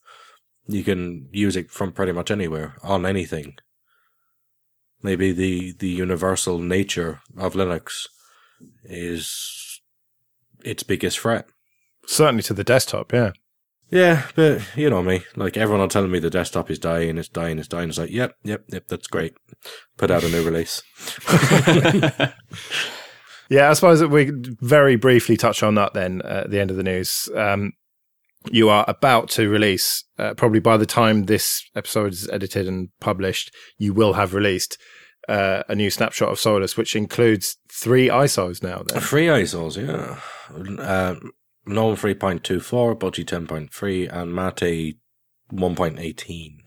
You 0.66 0.82
can 0.82 1.28
use 1.32 1.54
it 1.54 1.70
from 1.70 1.92
pretty 1.92 2.12
much 2.12 2.30
anywhere 2.30 2.76
on 2.82 3.04
anything. 3.04 3.56
Maybe 5.02 5.32
the 5.32 5.74
the 5.78 5.88
universal 5.88 6.58
nature 6.58 7.20
of 7.36 7.54
Linux 7.54 8.06
is 8.84 9.80
its 10.64 10.82
biggest 10.82 11.18
threat. 11.20 11.46
Certainly 12.06 12.42
to 12.44 12.54
the 12.54 12.64
desktop, 12.64 13.12
yeah. 13.12 13.32
Yeah, 13.90 14.26
but 14.34 14.62
you 14.76 14.90
know 14.90 15.02
me. 15.02 15.22
Like 15.36 15.56
everyone 15.56 15.80
are 15.80 15.88
telling 15.88 16.10
me 16.10 16.18
the 16.18 16.30
desktop 16.30 16.70
is 16.70 16.78
dying, 16.78 17.18
it's 17.18 17.28
dying, 17.28 17.58
it's 17.58 17.68
dying. 17.68 17.88
It's 17.88 17.98
like, 17.98 18.10
yep, 18.10 18.34
yep, 18.42 18.64
yep, 18.68 18.88
that's 18.88 19.06
great. 19.06 19.34
Put 19.96 20.10
out 20.10 20.24
a 20.24 20.28
new 20.28 20.44
release. 20.44 20.82
yeah, 23.48 23.70
I 23.70 23.72
suppose 23.74 24.00
that 24.00 24.08
we 24.08 24.32
very 24.60 24.96
briefly 24.96 25.36
touch 25.36 25.62
on 25.62 25.76
that 25.76 25.94
then 25.94 26.20
at 26.22 26.50
the 26.50 26.60
end 26.60 26.70
of 26.70 26.76
the 26.76 26.82
news. 26.82 27.28
Um, 27.36 27.72
you 28.50 28.68
are 28.68 28.84
about 28.88 29.28
to 29.30 29.48
release, 29.48 30.04
uh, 30.18 30.34
probably 30.34 30.60
by 30.60 30.76
the 30.76 30.86
time 30.86 31.24
this 31.24 31.62
episode 31.74 32.12
is 32.12 32.28
edited 32.28 32.68
and 32.68 32.88
published, 33.00 33.54
you 33.78 33.92
will 33.92 34.14
have 34.14 34.34
released 34.34 34.78
uh, 35.28 35.62
a 35.68 35.74
new 35.74 35.90
snapshot 35.90 36.30
of 36.30 36.38
Solus, 36.38 36.76
which 36.76 36.94
includes 36.94 37.56
three 37.72 38.08
ISOs 38.08 38.62
now. 38.62 38.84
Then. 38.86 39.00
Three 39.00 39.26
ISOs, 39.26 39.76
yeah. 39.76 40.20
Um, 40.84 41.32
GNOME 41.68 41.96
3.24, 41.96 42.96
Budgie 42.96 43.24
10.3, 43.24 44.12
and 44.12 44.32
Mate 44.32 44.98
1.18. 45.52 46.58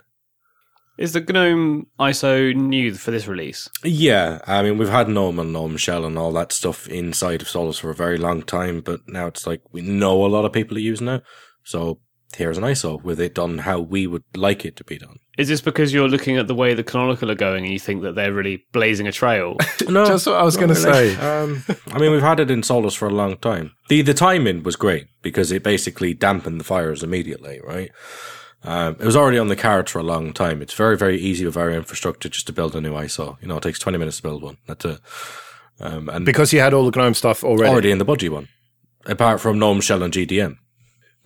Is 0.97 1.13
the 1.13 1.21
GNOME 1.21 1.87
ISO 1.97 2.53
new 2.53 2.93
for 2.93 3.11
this 3.11 3.25
release? 3.25 3.69
Yeah, 3.85 4.39
I 4.45 4.61
mean 4.61 4.77
we've 4.77 4.89
had 4.89 5.07
GNOME 5.07 5.39
and 5.39 5.53
GNOME 5.53 5.77
Shell 5.77 6.03
and 6.03 6.17
all 6.17 6.33
that 6.33 6.51
stuff 6.51 6.89
inside 6.89 7.41
of 7.41 7.47
Solus 7.47 7.79
for 7.79 7.89
a 7.89 7.95
very 7.95 8.17
long 8.17 8.41
time, 8.43 8.81
but 8.81 9.07
now 9.07 9.27
it's 9.27 9.47
like 9.47 9.61
we 9.71 9.81
know 9.81 10.25
a 10.25 10.27
lot 10.27 10.43
of 10.43 10.51
people 10.51 10.75
are 10.75 10.81
using 10.81 11.07
it. 11.07 11.23
So 11.63 11.99
here's 12.35 12.57
an 12.57 12.65
ISO 12.65 13.01
with 13.01 13.21
it 13.21 13.35
done 13.35 13.59
how 13.59 13.79
we 13.79 14.05
would 14.05 14.25
like 14.35 14.65
it 14.65 14.75
to 14.75 14.83
be 14.83 14.97
done. 14.97 15.19
Is 15.39 15.47
this 15.47 15.61
because 15.61 15.93
you're 15.93 16.09
looking 16.09 16.37
at 16.37 16.47
the 16.47 16.53
way 16.55 16.73
the 16.73 16.83
Canonical 16.83 17.31
are 17.31 17.35
going 17.35 17.63
and 17.63 17.71
you 17.73 17.79
think 17.79 18.01
that 18.01 18.13
they're 18.15 18.33
really 18.33 18.65
blazing 18.73 19.07
a 19.07 19.11
trail? 19.11 19.55
No, 19.87 20.05
Just 20.05 20.27
what 20.27 20.35
I 20.35 20.43
was 20.43 20.57
going 20.57 20.73
to 20.73 20.79
really. 20.81 21.15
say. 21.15 21.15
Um, 21.15 21.63
I 21.87 21.97
mean, 21.97 22.11
we've 22.11 22.21
had 22.21 22.39
it 22.39 22.51
in 22.51 22.61
Solus 22.61 22.93
for 22.93 23.07
a 23.07 23.13
long 23.13 23.37
time. 23.37 23.71
The 23.87 24.01
the 24.03 24.13
timing 24.13 24.63
was 24.63 24.75
great 24.75 25.07
because 25.21 25.51
it 25.51 25.63
basically 25.63 26.13
dampened 26.13 26.59
the 26.59 26.63
fires 26.65 27.01
immediately, 27.03 27.59
right? 27.63 27.89
Um, 28.63 28.97
it 28.99 29.05
was 29.05 29.15
already 29.15 29.39
on 29.39 29.47
the 29.47 29.55
cards 29.55 29.91
for 29.91 29.99
a 29.99 30.03
long 30.03 30.33
time. 30.33 30.61
It's 30.61 30.73
very, 30.73 30.97
very 30.97 31.17
easy 31.17 31.45
with 31.45 31.55
our 31.55 31.71
infrastructure 31.71 32.27
just 32.27 32.45
to 32.47 32.53
build 32.53 32.75
a 32.75 32.81
new 32.81 32.91
ISO. 32.91 33.41
You 33.41 33.47
know, 33.47 33.55
it 33.57 33.63
takes 33.63 33.79
20 33.79 33.97
minutes 33.97 34.17
to 34.17 34.23
build 34.23 34.43
one. 34.43 34.57
That's 34.67 34.83
it. 34.83 34.99
Um, 35.79 36.09
and 36.09 36.25
Because 36.25 36.51
you 36.51 36.59
had 36.59 36.73
all 36.73 36.89
the 36.91 36.97
GNOME 36.99 37.13
stuff 37.13 37.43
already. 37.45 37.69
already 37.71 37.91
in 37.91 37.99
the 37.99 38.05
budgie 38.05 38.29
one, 38.29 38.49
apart 39.05 39.39
from 39.39 39.57
GNOME 39.57 39.79
Shell 39.79 40.03
and 40.03 40.13
GDM. 40.13 40.57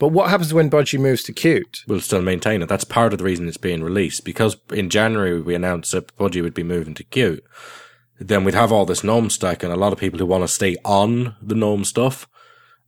But 0.03 0.11
what 0.11 0.29
happens 0.29 0.53
when 0.53 0.69
Budgie 0.69 0.99
moves 0.99 1.23
to 1.23 1.31
Qt? 1.31 1.87
We'll 1.87 2.01
still 2.01 2.21
maintain 2.21 2.61
it. 2.61 2.67
That's 2.67 2.83
part 2.83 3.13
of 3.13 3.19
the 3.19 3.23
reason 3.23 3.47
it's 3.47 3.55
being 3.55 3.81
released. 3.81 4.25
Because 4.25 4.57
in 4.73 4.89
January 4.89 5.41
we 5.41 5.55
announced 5.55 5.93
that 5.93 6.13
Budgie 6.17 6.41
would 6.41 6.53
be 6.53 6.61
moving 6.61 6.93
to 6.95 7.05
Qt. 7.05 7.39
Then 8.19 8.43
we'd 8.43 8.53
have 8.53 8.69
all 8.69 8.83
this 8.85 9.01
GNOME 9.01 9.29
stack 9.29 9.63
and 9.63 9.71
a 9.71 9.77
lot 9.77 9.93
of 9.93 9.99
people 9.99 10.19
who 10.19 10.25
want 10.25 10.43
to 10.43 10.49
stay 10.49 10.75
on 10.83 11.37
the 11.41 11.55
GNOME 11.55 11.85
stuff. 11.85 12.27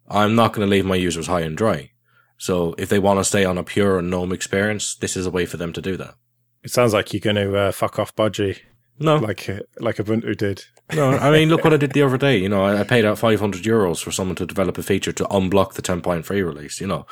I'm 0.09 0.35
not 0.35 0.51
going 0.51 0.67
to 0.67 0.69
leave 0.69 0.85
my 0.85 0.97
users 0.97 1.27
high 1.27 1.39
and 1.39 1.55
dry. 1.55 1.91
So 2.37 2.75
if 2.77 2.89
they 2.89 2.99
want 2.99 3.21
to 3.21 3.23
stay 3.23 3.45
on 3.45 3.57
a 3.57 3.63
pure 3.63 4.01
GNOME 4.01 4.33
experience, 4.33 4.93
this 4.93 5.15
is 5.15 5.25
a 5.25 5.31
way 5.31 5.45
for 5.45 5.55
them 5.55 5.71
to 5.71 5.81
do 5.81 5.95
that. 5.95 6.15
It 6.63 6.71
sounds 6.71 6.91
like 6.91 7.13
you're 7.13 7.21
going 7.21 7.37
to 7.37 7.57
uh, 7.57 7.71
fuck 7.71 7.97
off 7.97 8.13
Budgie 8.13 8.59
No, 8.99 9.17
like 9.17 9.49
uh, 9.49 9.59
like 9.79 9.97
Ubuntu 9.97 10.35
did. 10.37 10.63
no. 10.93 11.11
I 11.11 11.29
mean, 11.31 11.49
look 11.49 11.63
what 11.63 11.73
I 11.73 11.77
did 11.77 11.91
the 11.91 12.01
other 12.03 12.17
day. 12.17 12.37
You 12.37 12.47
know, 12.49 12.63
I, 12.63 12.79
I 12.79 12.83
paid 12.83 13.03
out 13.05 13.17
500 13.19 13.63
euros 13.63 14.01
for 14.03 14.11
someone 14.11 14.35
to 14.37 14.45
develop 14.45 14.77
a 14.77 14.83
feature 14.83 15.11
to 15.11 15.25
unblock 15.25 15.73
the 15.73 15.81
10.3 15.81 16.29
release. 16.29 16.79
You 16.79 16.87
know, 16.87 17.05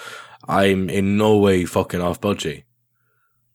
I'm 0.47 0.89
in 0.89 1.17
no 1.17 1.37
way 1.37 1.65
fucking 1.65 1.99
off 2.01 2.21
Budgie. 2.21 2.63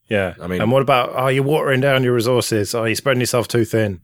Yeah. 0.09 0.35
I 0.41 0.47
mean- 0.47 0.61
and 0.61 0.72
what 0.72 0.83
about, 0.83 1.11
oh, 1.14 1.29
you're 1.29 1.43
watering 1.45 1.81
down 1.81 2.03
your 2.03 2.14
resources? 2.14 2.74
Oh, 2.74 2.85
you're 2.85 2.95
spreading 2.97 3.20
yourself 3.20 3.49
too 3.49 3.64
thin. 3.64 4.01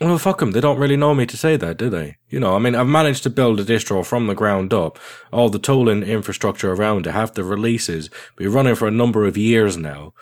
Well, 0.00 0.18
fuck 0.18 0.38
them. 0.40 0.50
They 0.50 0.60
don't 0.60 0.80
really 0.80 0.96
know 0.96 1.14
me 1.14 1.26
to 1.26 1.36
say 1.36 1.56
that, 1.56 1.76
do 1.76 1.88
they? 1.88 2.16
You 2.28 2.40
know, 2.40 2.56
I 2.56 2.58
mean, 2.58 2.74
I've 2.74 2.88
managed 2.88 3.22
to 3.22 3.30
build 3.30 3.60
a 3.60 3.64
distro 3.64 4.04
from 4.04 4.26
the 4.26 4.34
ground 4.34 4.74
up, 4.74 4.98
all 5.32 5.48
the 5.48 5.60
tooling 5.60 6.02
infrastructure 6.02 6.72
around 6.72 7.04
to 7.04 7.12
have 7.12 7.34
the 7.34 7.44
releases, 7.44 8.10
be 8.36 8.48
running 8.48 8.74
for 8.74 8.88
a 8.88 8.92
number 8.92 9.26
of 9.26 9.36
years 9.36 9.76
now. 9.76 10.12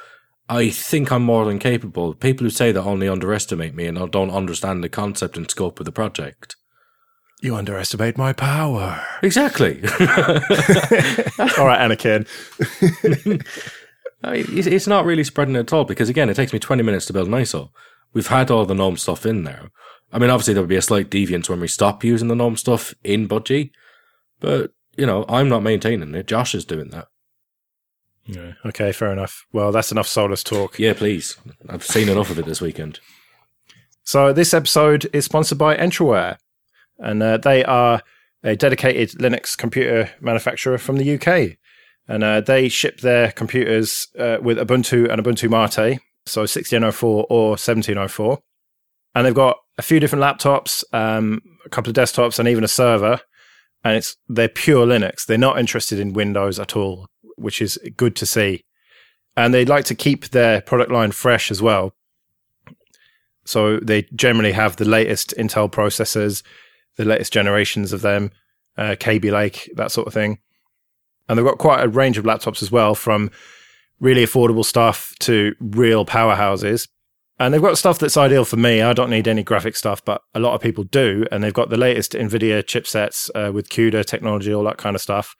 I 0.50 0.68
think 0.68 1.12
I'm 1.12 1.22
more 1.22 1.44
than 1.44 1.60
capable. 1.60 2.12
People 2.12 2.44
who 2.44 2.50
say 2.50 2.72
that 2.72 2.82
only 2.82 3.08
underestimate 3.08 3.72
me 3.72 3.86
and 3.86 4.10
don't 4.10 4.32
understand 4.32 4.82
the 4.82 4.88
concept 4.88 5.36
and 5.36 5.48
scope 5.48 5.78
of 5.78 5.86
the 5.86 5.92
project. 5.92 6.56
You 7.40 7.54
underestimate 7.54 8.18
my 8.18 8.32
power. 8.32 9.00
Exactly. 9.22 9.80
All 9.94 11.66
right, 11.66 11.80
Anakin. 11.80 12.26
I 14.24 14.32
mean, 14.32 14.44
it's 14.48 14.88
not 14.88 15.04
really 15.04 15.22
spreading 15.24 15.54
at 15.56 15.72
all 15.72 15.84
because, 15.84 16.10
again, 16.10 16.28
it 16.28 16.34
takes 16.34 16.52
me 16.52 16.58
20 16.58 16.82
minutes 16.82 17.06
to 17.06 17.12
build 17.12 17.28
an 17.28 17.34
ISO. 17.34 17.70
We've 18.12 18.26
had 18.26 18.50
all 18.50 18.66
the 18.66 18.74
GNOME 18.74 18.98
stuff 18.98 19.24
in 19.24 19.44
there. 19.44 19.70
I 20.12 20.18
mean, 20.18 20.28
obviously, 20.28 20.52
there 20.52 20.62
would 20.62 20.68
be 20.68 20.76
a 20.76 20.82
slight 20.82 21.10
deviance 21.10 21.48
when 21.48 21.60
we 21.60 21.68
stop 21.68 22.04
using 22.04 22.28
the 22.28 22.34
GNOME 22.34 22.56
stuff 22.56 22.92
in 23.02 23.28
Budgie, 23.28 23.70
but, 24.40 24.72
you 24.96 25.06
know, 25.06 25.24
I'm 25.28 25.48
not 25.48 25.62
maintaining 25.62 26.14
it. 26.14 26.26
Josh 26.26 26.54
is 26.54 26.66
doing 26.66 26.88
that. 26.90 27.06
Yeah, 28.30 28.52
okay, 28.64 28.92
fair 28.92 29.12
enough. 29.12 29.44
Well, 29.52 29.72
that's 29.72 29.90
enough 29.90 30.06
Solus 30.06 30.44
talk. 30.44 30.78
Yeah, 30.78 30.92
please. 30.94 31.36
I've 31.68 31.84
seen 31.84 32.08
enough 32.08 32.30
of 32.30 32.38
it 32.38 32.46
this 32.46 32.60
weekend. 32.60 33.00
So 34.04 34.32
this 34.32 34.54
episode 34.54 35.08
is 35.12 35.24
sponsored 35.24 35.58
by 35.58 35.76
Entroware, 35.76 36.36
and 36.98 37.22
uh, 37.22 37.38
they 37.38 37.64
are 37.64 38.02
a 38.44 38.56
dedicated 38.56 39.18
Linux 39.18 39.56
computer 39.58 40.10
manufacturer 40.20 40.78
from 40.78 40.96
the 40.96 41.14
UK, 41.14 41.58
and 42.08 42.22
uh, 42.22 42.40
they 42.40 42.68
ship 42.68 43.00
their 43.00 43.32
computers 43.32 44.06
uh, 44.18 44.38
with 44.40 44.58
Ubuntu 44.58 45.10
and 45.10 45.22
Ubuntu 45.22 45.50
Mate, 45.50 45.98
so 46.26 46.42
1604 46.42 47.26
or 47.28 47.48
1704, 47.50 48.38
and 49.14 49.26
they've 49.26 49.34
got 49.34 49.58
a 49.76 49.82
few 49.82 49.98
different 49.98 50.22
laptops, 50.22 50.84
um, 50.92 51.40
a 51.64 51.68
couple 51.68 51.90
of 51.90 51.96
desktops, 51.96 52.38
and 52.38 52.48
even 52.48 52.62
a 52.62 52.68
server, 52.68 53.20
and 53.82 53.96
it's 53.96 54.16
they're 54.28 54.48
pure 54.48 54.86
Linux. 54.86 55.26
They're 55.26 55.38
not 55.38 55.58
interested 55.58 55.98
in 55.98 56.12
Windows 56.12 56.58
at 56.58 56.76
all, 56.76 57.06
which 57.40 57.62
is 57.62 57.78
good 57.96 58.16
to 58.16 58.26
see, 58.26 58.64
and 59.36 59.54
they 59.54 59.64
like 59.64 59.84
to 59.86 59.94
keep 59.94 60.28
their 60.28 60.60
product 60.60 60.90
line 60.90 61.12
fresh 61.12 61.50
as 61.50 61.62
well. 61.62 61.94
So 63.44 63.78
they 63.78 64.02
generally 64.14 64.52
have 64.52 64.76
the 64.76 64.84
latest 64.84 65.34
Intel 65.36 65.70
processors, 65.70 66.42
the 66.96 67.04
latest 67.04 67.32
generations 67.32 67.92
of 67.92 68.02
them, 68.02 68.30
uh, 68.76 68.96
Kaby 68.98 69.30
Lake, 69.30 69.70
that 69.74 69.90
sort 69.90 70.06
of 70.06 70.14
thing. 70.14 70.38
And 71.28 71.38
they've 71.38 71.46
got 71.46 71.58
quite 71.58 71.82
a 71.82 71.88
range 71.88 72.18
of 72.18 72.24
laptops 72.24 72.62
as 72.62 72.70
well, 72.70 72.94
from 72.94 73.30
really 74.00 74.24
affordable 74.24 74.64
stuff 74.64 75.14
to 75.20 75.54
real 75.60 76.04
powerhouses. 76.04 76.88
And 77.38 77.54
they've 77.54 77.62
got 77.62 77.78
stuff 77.78 77.98
that's 77.98 78.16
ideal 78.16 78.44
for 78.44 78.56
me. 78.56 78.82
I 78.82 78.92
don't 78.92 79.10
need 79.10 79.26
any 79.26 79.42
graphic 79.42 79.74
stuff, 79.74 80.04
but 80.04 80.22
a 80.34 80.40
lot 80.40 80.54
of 80.54 80.60
people 80.60 80.84
do. 80.84 81.26
And 81.32 81.42
they've 81.42 81.54
got 81.54 81.70
the 81.70 81.76
latest 81.78 82.12
NVIDIA 82.12 82.62
chipsets 82.62 83.30
uh, 83.34 83.50
with 83.52 83.70
CUDA 83.70 84.04
technology, 84.04 84.52
all 84.52 84.64
that 84.64 84.76
kind 84.76 84.94
of 84.94 85.00
stuff. 85.00 85.34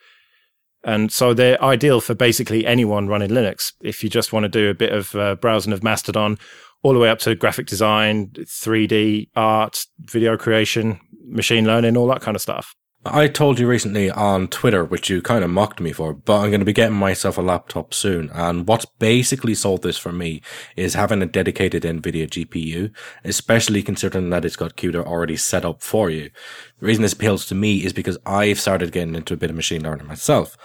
And 0.85 1.13
so 1.13 1.35
they're 1.35 1.63
ideal 1.63 2.01
for 2.01 2.15
basically 2.15 2.65
anyone 2.67 3.07
running 3.07 3.31
Linux. 3.31 3.73
If 3.83 4.03
you 4.03 4.09
just 4.09 4.33
want 4.33 4.45
to 4.45 4.49
do 4.49 4.71
a 4.71 4.75
bit 4.75 4.93
of 4.93 5.15
uh, 5.15 5.35
browsing 5.37 5.73
of 5.73 5.83
Mastodon, 5.83 6.39
all 6.83 6.95
the 6.95 6.99
way 6.99 7.11
up 7.11 7.19
to 7.21 7.35
graphic 7.35 7.67
design, 7.67 8.29
3D 8.29 9.29
art, 9.37 9.85
video 10.01 10.37
creation, 10.37 10.99
machine 11.27 11.67
learning, 11.67 11.97
all 11.97 12.07
that 12.07 12.23
kind 12.23 12.35
of 12.35 12.41
stuff. 12.41 12.75
I 13.03 13.29
told 13.29 13.59
you 13.59 13.67
recently 13.67 14.11
on 14.11 14.49
Twitter, 14.49 14.85
which 14.85 15.09
you 15.09 15.23
kind 15.23 15.43
of 15.43 15.49
mocked 15.49 15.81
me 15.81 15.91
for, 15.91 16.13
but 16.13 16.41
I'm 16.41 16.51
going 16.51 16.61
to 16.61 16.67
be 16.67 16.75
getting 16.75 16.99
myself 16.99 17.39
a 17.39 17.43
laptop 17.43 17.95
soon. 17.95 18.29
And 18.35 18.69
what's 18.69 18.85
basically 18.85 19.55
sold 19.55 19.81
this 19.81 19.97
for 19.97 20.13
me 20.13 20.43
is 20.77 20.93
having 20.93 21.23
a 21.23 21.27
dedicated 21.27 21.85
NVIDIA 21.85 22.29
GPU, 22.29 22.95
especially 23.25 23.83
considering 23.83 24.29
that 24.31 24.45
it's 24.45 24.57
got 24.57 24.77
CUDA 24.77 25.03
already 25.03 25.39
set 25.39 25.65
up 25.65 25.83
for 25.83 26.11
you. 26.11 26.29
The 26.79 26.87
reason 26.87 27.01
this 27.01 27.15
appeals 27.15 27.47
to 27.47 27.55
me 27.55 27.85
is 27.85 27.95
because 27.95 28.19
I've 28.27 28.61
started 28.61 28.93
getting 28.93 29.15
into 29.15 29.33
a 29.33 29.39
bit 29.39 29.49
of 29.49 29.57
machine 29.57 29.83
learning 29.83 30.07
myself. 30.07 30.59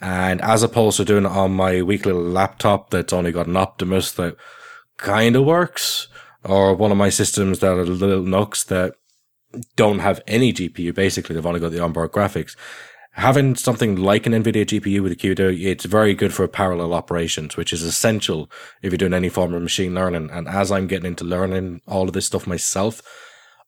And 0.00 0.40
as 0.42 0.62
opposed 0.62 0.96
to 0.98 1.04
doing 1.04 1.24
it 1.24 1.32
on 1.32 1.50
my 1.50 1.82
weak 1.82 2.06
little 2.06 2.22
laptop 2.22 2.90
that's 2.90 3.12
only 3.12 3.32
got 3.32 3.48
an 3.48 3.56
Optimus 3.56 4.12
that 4.12 4.36
kind 4.96 5.34
of 5.34 5.44
works, 5.44 6.06
or 6.44 6.72
one 6.72 6.92
of 6.92 6.96
my 6.96 7.10
systems 7.10 7.58
that 7.58 7.72
are 7.72 7.84
little 7.84 8.22
NUCs 8.22 8.64
that 8.66 8.94
don't 9.76 10.00
have 10.00 10.20
any 10.26 10.52
GPU. 10.52 10.94
Basically, 10.94 11.34
they've 11.34 11.46
only 11.46 11.60
got 11.60 11.72
the 11.72 11.80
onboard 11.80 12.12
graphics. 12.12 12.56
Having 13.12 13.56
something 13.56 13.96
like 13.96 14.26
an 14.26 14.32
NVIDIA 14.32 14.64
GPU 14.64 15.02
with 15.02 15.12
a 15.12 15.16
CUDA, 15.16 15.60
it's 15.64 15.84
very 15.84 16.14
good 16.14 16.32
for 16.32 16.46
parallel 16.46 16.94
operations, 16.94 17.56
which 17.56 17.72
is 17.72 17.82
essential 17.82 18.48
if 18.82 18.92
you're 18.92 18.98
doing 18.98 19.14
any 19.14 19.28
form 19.28 19.52
of 19.52 19.62
machine 19.62 19.94
learning. 19.94 20.30
And 20.30 20.46
as 20.46 20.70
I'm 20.70 20.86
getting 20.86 21.06
into 21.06 21.24
learning 21.24 21.80
all 21.88 22.06
of 22.06 22.12
this 22.12 22.26
stuff 22.26 22.46
myself, 22.46 23.02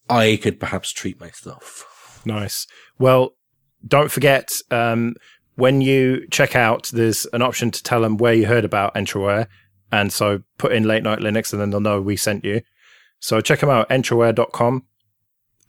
I 0.08 0.38
could 0.40 0.60
perhaps 0.60 0.92
treat 0.92 1.20
myself. 1.20 2.20
Nice. 2.24 2.68
Well, 2.98 3.30
don't 3.86 4.12
forget 4.12 4.52
um, 4.70 5.16
when 5.56 5.80
you 5.80 6.26
check 6.30 6.54
out, 6.54 6.90
there's 6.92 7.26
an 7.32 7.42
option 7.42 7.72
to 7.72 7.82
tell 7.82 8.00
them 8.00 8.16
where 8.16 8.34
you 8.34 8.46
heard 8.46 8.64
about 8.64 8.94
Entroware. 8.94 9.48
And 9.90 10.12
so 10.12 10.42
put 10.56 10.72
in 10.72 10.84
late 10.84 11.02
night 11.02 11.18
Linux 11.18 11.52
and 11.52 11.60
then 11.60 11.70
they'll 11.70 11.80
know 11.80 12.00
we 12.00 12.16
sent 12.16 12.44
you. 12.44 12.62
So 13.18 13.40
check 13.40 13.58
them 13.58 13.70
out, 13.70 13.88
entroware.com 13.88 14.84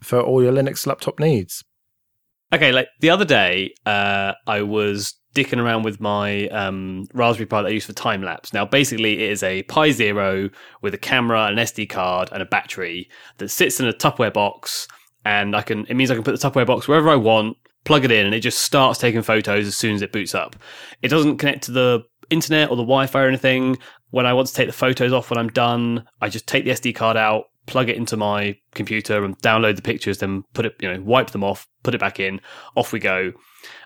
for 0.04 0.20
all 0.20 0.42
your 0.42 0.52
Linux 0.52 0.86
laptop 0.86 1.18
needs. 1.18 1.64
Okay, 2.52 2.70
like 2.72 2.88
the 3.00 3.10
other 3.10 3.24
day, 3.24 3.74
uh, 3.84 4.34
I 4.46 4.62
was 4.62 5.14
dicking 5.34 5.60
around 5.60 5.82
with 5.82 6.00
my 6.00 6.46
um, 6.48 7.06
Raspberry 7.12 7.46
Pi 7.46 7.62
that 7.62 7.68
I 7.68 7.72
use 7.72 7.86
for 7.86 7.92
time 7.92 8.22
lapse. 8.22 8.52
Now, 8.52 8.64
basically, 8.64 9.14
it 9.24 9.32
is 9.32 9.42
a 9.42 9.64
Pi 9.64 9.90
Zero 9.90 10.48
with 10.80 10.94
a 10.94 10.98
camera, 10.98 11.46
an 11.46 11.56
SD 11.56 11.88
card, 11.88 12.28
and 12.32 12.40
a 12.40 12.46
battery 12.46 13.08
that 13.38 13.48
sits 13.48 13.80
in 13.80 13.88
a 13.88 13.92
Tupperware 13.92 14.32
box, 14.32 14.86
and 15.24 15.56
I 15.56 15.62
can. 15.62 15.86
It 15.86 15.94
means 15.94 16.10
I 16.10 16.14
can 16.14 16.22
put 16.22 16.38
the 16.38 16.48
Tupperware 16.48 16.66
box 16.66 16.86
wherever 16.86 17.10
I 17.10 17.16
want, 17.16 17.56
plug 17.84 18.04
it 18.04 18.12
in, 18.12 18.26
and 18.26 18.34
it 18.34 18.40
just 18.40 18.60
starts 18.60 18.98
taking 18.98 19.22
photos 19.22 19.66
as 19.66 19.76
soon 19.76 19.94
as 19.94 20.02
it 20.02 20.12
boots 20.12 20.34
up. 20.34 20.54
It 21.02 21.08
doesn't 21.08 21.38
connect 21.38 21.64
to 21.64 21.72
the 21.72 22.04
internet 22.30 22.70
or 22.70 22.76
the 22.76 22.82
Wi-Fi 22.82 23.20
or 23.20 23.28
anything. 23.28 23.78
When 24.10 24.26
I 24.26 24.32
want 24.32 24.46
to 24.48 24.54
take 24.54 24.68
the 24.68 24.72
photos 24.72 25.12
off 25.12 25.30
when 25.30 25.38
I'm 25.38 25.48
done, 25.48 26.06
I 26.20 26.28
just 26.28 26.46
take 26.46 26.64
the 26.64 26.70
SD 26.70 26.94
card 26.94 27.16
out, 27.16 27.46
plug 27.66 27.88
it 27.88 27.96
into 27.96 28.16
my 28.16 28.56
computer 28.74 29.24
and 29.24 29.38
download 29.38 29.76
the 29.76 29.82
pictures, 29.82 30.18
then 30.18 30.44
put 30.52 30.66
it, 30.66 30.74
you 30.80 30.92
know, 30.92 31.00
wipe 31.02 31.30
them 31.30 31.44
off, 31.44 31.66
put 31.82 31.94
it 31.94 32.00
back 32.00 32.20
in, 32.20 32.40
off 32.76 32.92
we 32.92 33.00
go. 33.00 33.32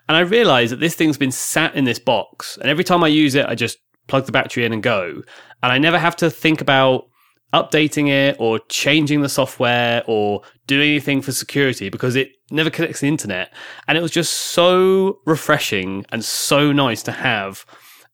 And 0.07 0.17
I 0.17 0.21
realized 0.21 0.71
that 0.71 0.79
this 0.79 0.95
thing's 0.95 1.17
been 1.17 1.31
sat 1.31 1.75
in 1.75 1.85
this 1.85 1.99
box, 1.99 2.57
and 2.57 2.69
every 2.69 2.83
time 2.83 3.03
I 3.03 3.07
use 3.07 3.35
it, 3.35 3.45
I 3.45 3.55
just 3.55 3.77
plug 4.07 4.25
the 4.25 4.31
battery 4.31 4.65
in 4.65 4.73
and 4.73 4.83
go. 4.83 5.21
And 5.61 5.71
I 5.71 5.77
never 5.77 5.99
have 5.99 6.15
to 6.17 6.29
think 6.29 6.61
about 6.61 7.05
updating 7.53 8.09
it 8.09 8.35
or 8.39 8.59
changing 8.69 9.21
the 9.21 9.29
software 9.29 10.03
or 10.05 10.41
doing 10.67 10.89
anything 10.89 11.21
for 11.21 11.31
security 11.31 11.89
because 11.89 12.15
it 12.15 12.31
never 12.51 12.69
connects 12.69 13.01
the 13.01 13.07
internet. 13.07 13.53
And 13.87 13.97
it 13.97 14.01
was 14.01 14.11
just 14.11 14.33
so 14.33 15.19
refreshing 15.25 16.05
and 16.11 16.23
so 16.23 16.71
nice 16.71 17.01
to 17.03 17.11
have 17.11 17.65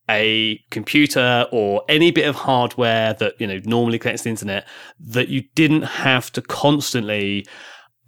a 0.08 0.58
computer 0.70 1.46
or 1.50 1.82
any 1.88 2.10
bit 2.10 2.28
of 2.28 2.34
hardware 2.34 3.14
that 3.14 3.40
you 3.40 3.46
know 3.46 3.60
normally 3.64 3.98
connects 3.98 4.22
to 4.22 4.24
the 4.24 4.30
internet 4.30 4.68
that 5.00 5.28
you 5.28 5.42
didn't 5.54 5.82
have 5.82 6.30
to 6.32 6.42
constantly 6.42 7.46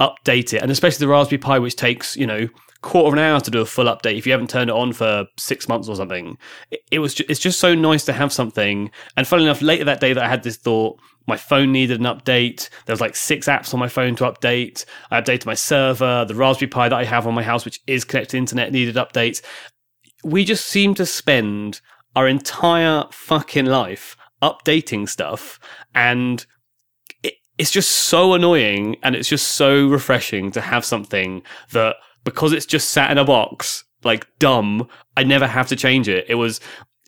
update 0.01 0.53
it. 0.53 0.63
And 0.63 0.71
especially 0.71 1.05
the 1.05 1.13
raspberry 1.13 1.39
pi 1.39 1.59
which 1.59 1.77
takes 1.77 2.17
you 2.17 2.27
know 2.27 2.49
quarter 2.83 3.09
of 3.09 3.13
an 3.15 3.19
hour 3.19 3.41
to 3.41 3.51
do 3.51 3.61
a 3.61 3.67
full 3.67 3.87
update 3.87 4.17
if 4.17 4.25
you 4.27 4.33
haven't 4.33 4.51
turned 4.51 4.71
it 4.71 4.77
on 4.77 4.93
for 4.93 5.27
six 5.37 5.69
months 5.69 5.89
or 5.89 5.97
something. 5.97 6.39
It, 6.71 6.81
it 6.93 6.99
was 7.01 7.15
ju- 7.15 7.25
it's 7.29 7.41
just 7.41 7.59
so 7.59 7.75
nice 7.75 8.05
to 8.05 8.13
have 8.13 8.33
something. 8.33 8.91
And 9.17 9.27
funnily 9.27 9.49
enough 9.49 9.63
later 9.63 9.85
that 9.85 10.01
day 10.01 10.13
that 10.13 10.25
i 10.25 10.29
had 10.29 10.45
this 10.45 10.57
thought 10.57 11.01
my 11.27 11.37
phone 11.37 11.73
needed 11.73 12.01
an 12.01 12.07
update. 12.07 12.71
There 12.87 12.93
was 12.95 13.03
like 13.03 13.15
six 13.15 13.49
apps 13.49 13.75
on 13.75 13.81
my 13.81 13.89
phone 13.89 14.17
to 14.17 14.25
update. 14.25 14.87
I 15.11 15.21
updated 15.21 15.45
my 15.45 15.55
server. 15.55 16.25
The 16.25 16.35
raspberry 16.35 16.71
pi 16.71 16.89
that 16.89 16.97
i 16.97 17.05
have 17.05 17.27
on 17.27 17.35
my 17.35 17.43
house 17.43 17.65
which 17.65 17.81
is 17.87 18.05
connected 18.05 18.31
to 18.31 18.37
internet 18.39 18.73
needed 18.73 18.95
updates 18.95 19.43
we 20.25 20.45
just 20.45 20.67
seem 20.67 20.95
to 20.95 21.07
spend 21.07 21.81
our 22.17 22.27
entire 22.27 23.05
fucking 23.11 23.67
life 23.67 24.17
updating 24.43 25.09
stuff 25.09 25.59
and 25.95 26.47
it, 27.23 27.35
it's 27.59 27.71
just 27.71 27.91
so 27.91 28.35
annoying 28.35 28.97
and 29.03 29.15
it's 29.15 29.29
just 29.29 29.53
so 29.53 29.87
refreshing 29.89 30.51
to 30.51 30.61
have 30.61 30.85
something 30.85 31.43
that 31.73 31.97
because 32.25 32.53
it's 32.53 32.67
just 32.67 32.91
sat 32.91 33.11
in 33.11 33.19
a 33.19 33.25
box 33.25 33.85
like 34.05 34.27
dumb 34.39 34.89
i 35.17 35.25
never 35.25 35.47
have 35.47 35.69
to 35.69 35.77
change 35.77 36.09
it. 36.09 36.25
It 36.29 36.37
was 36.37 36.61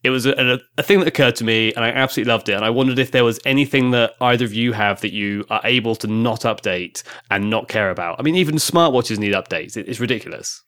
it 0.02 0.08
was 0.08 0.24
a, 0.24 0.58
a, 0.78 0.82
thing 0.82 1.00
that 1.00 1.08
occurred 1.08 1.36
to 1.36 1.44
me 1.44 1.74
and 1.74 1.84
i 1.84 1.90
absolutely 1.90 2.32
loved 2.32 2.48
it 2.48 2.54
and 2.54 2.64
i 2.64 2.70
wondered 2.70 2.98
if 2.98 3.10
there 3.10 3.24
was 3.24 3.38
anything 3.44 3.90
that 3.90 4.14
either 4.20 4.46
of 4.46 4.54
you 4.54 4.72
have 4.72 5.00
that 5.02 5.12
you 5.12 5.44
are 5.50 5.60
able 5.64 5.94
to 5.96 6.06
not 6.06 6.40
update 6.40 7.02
and 7.30 7.50
not 7.50 7.68
care 7.68 7.90
about. 7.90 8.18
I 8.18 8.22
mean 8.22 8.34
even 8.36 8.56
smartwatches 8.56 9.18
need 9.18 9.34
updates. 9.34 9.76
It, 9.76 9.88
it's 9.88 10.00
ridiculous 10.00 10.62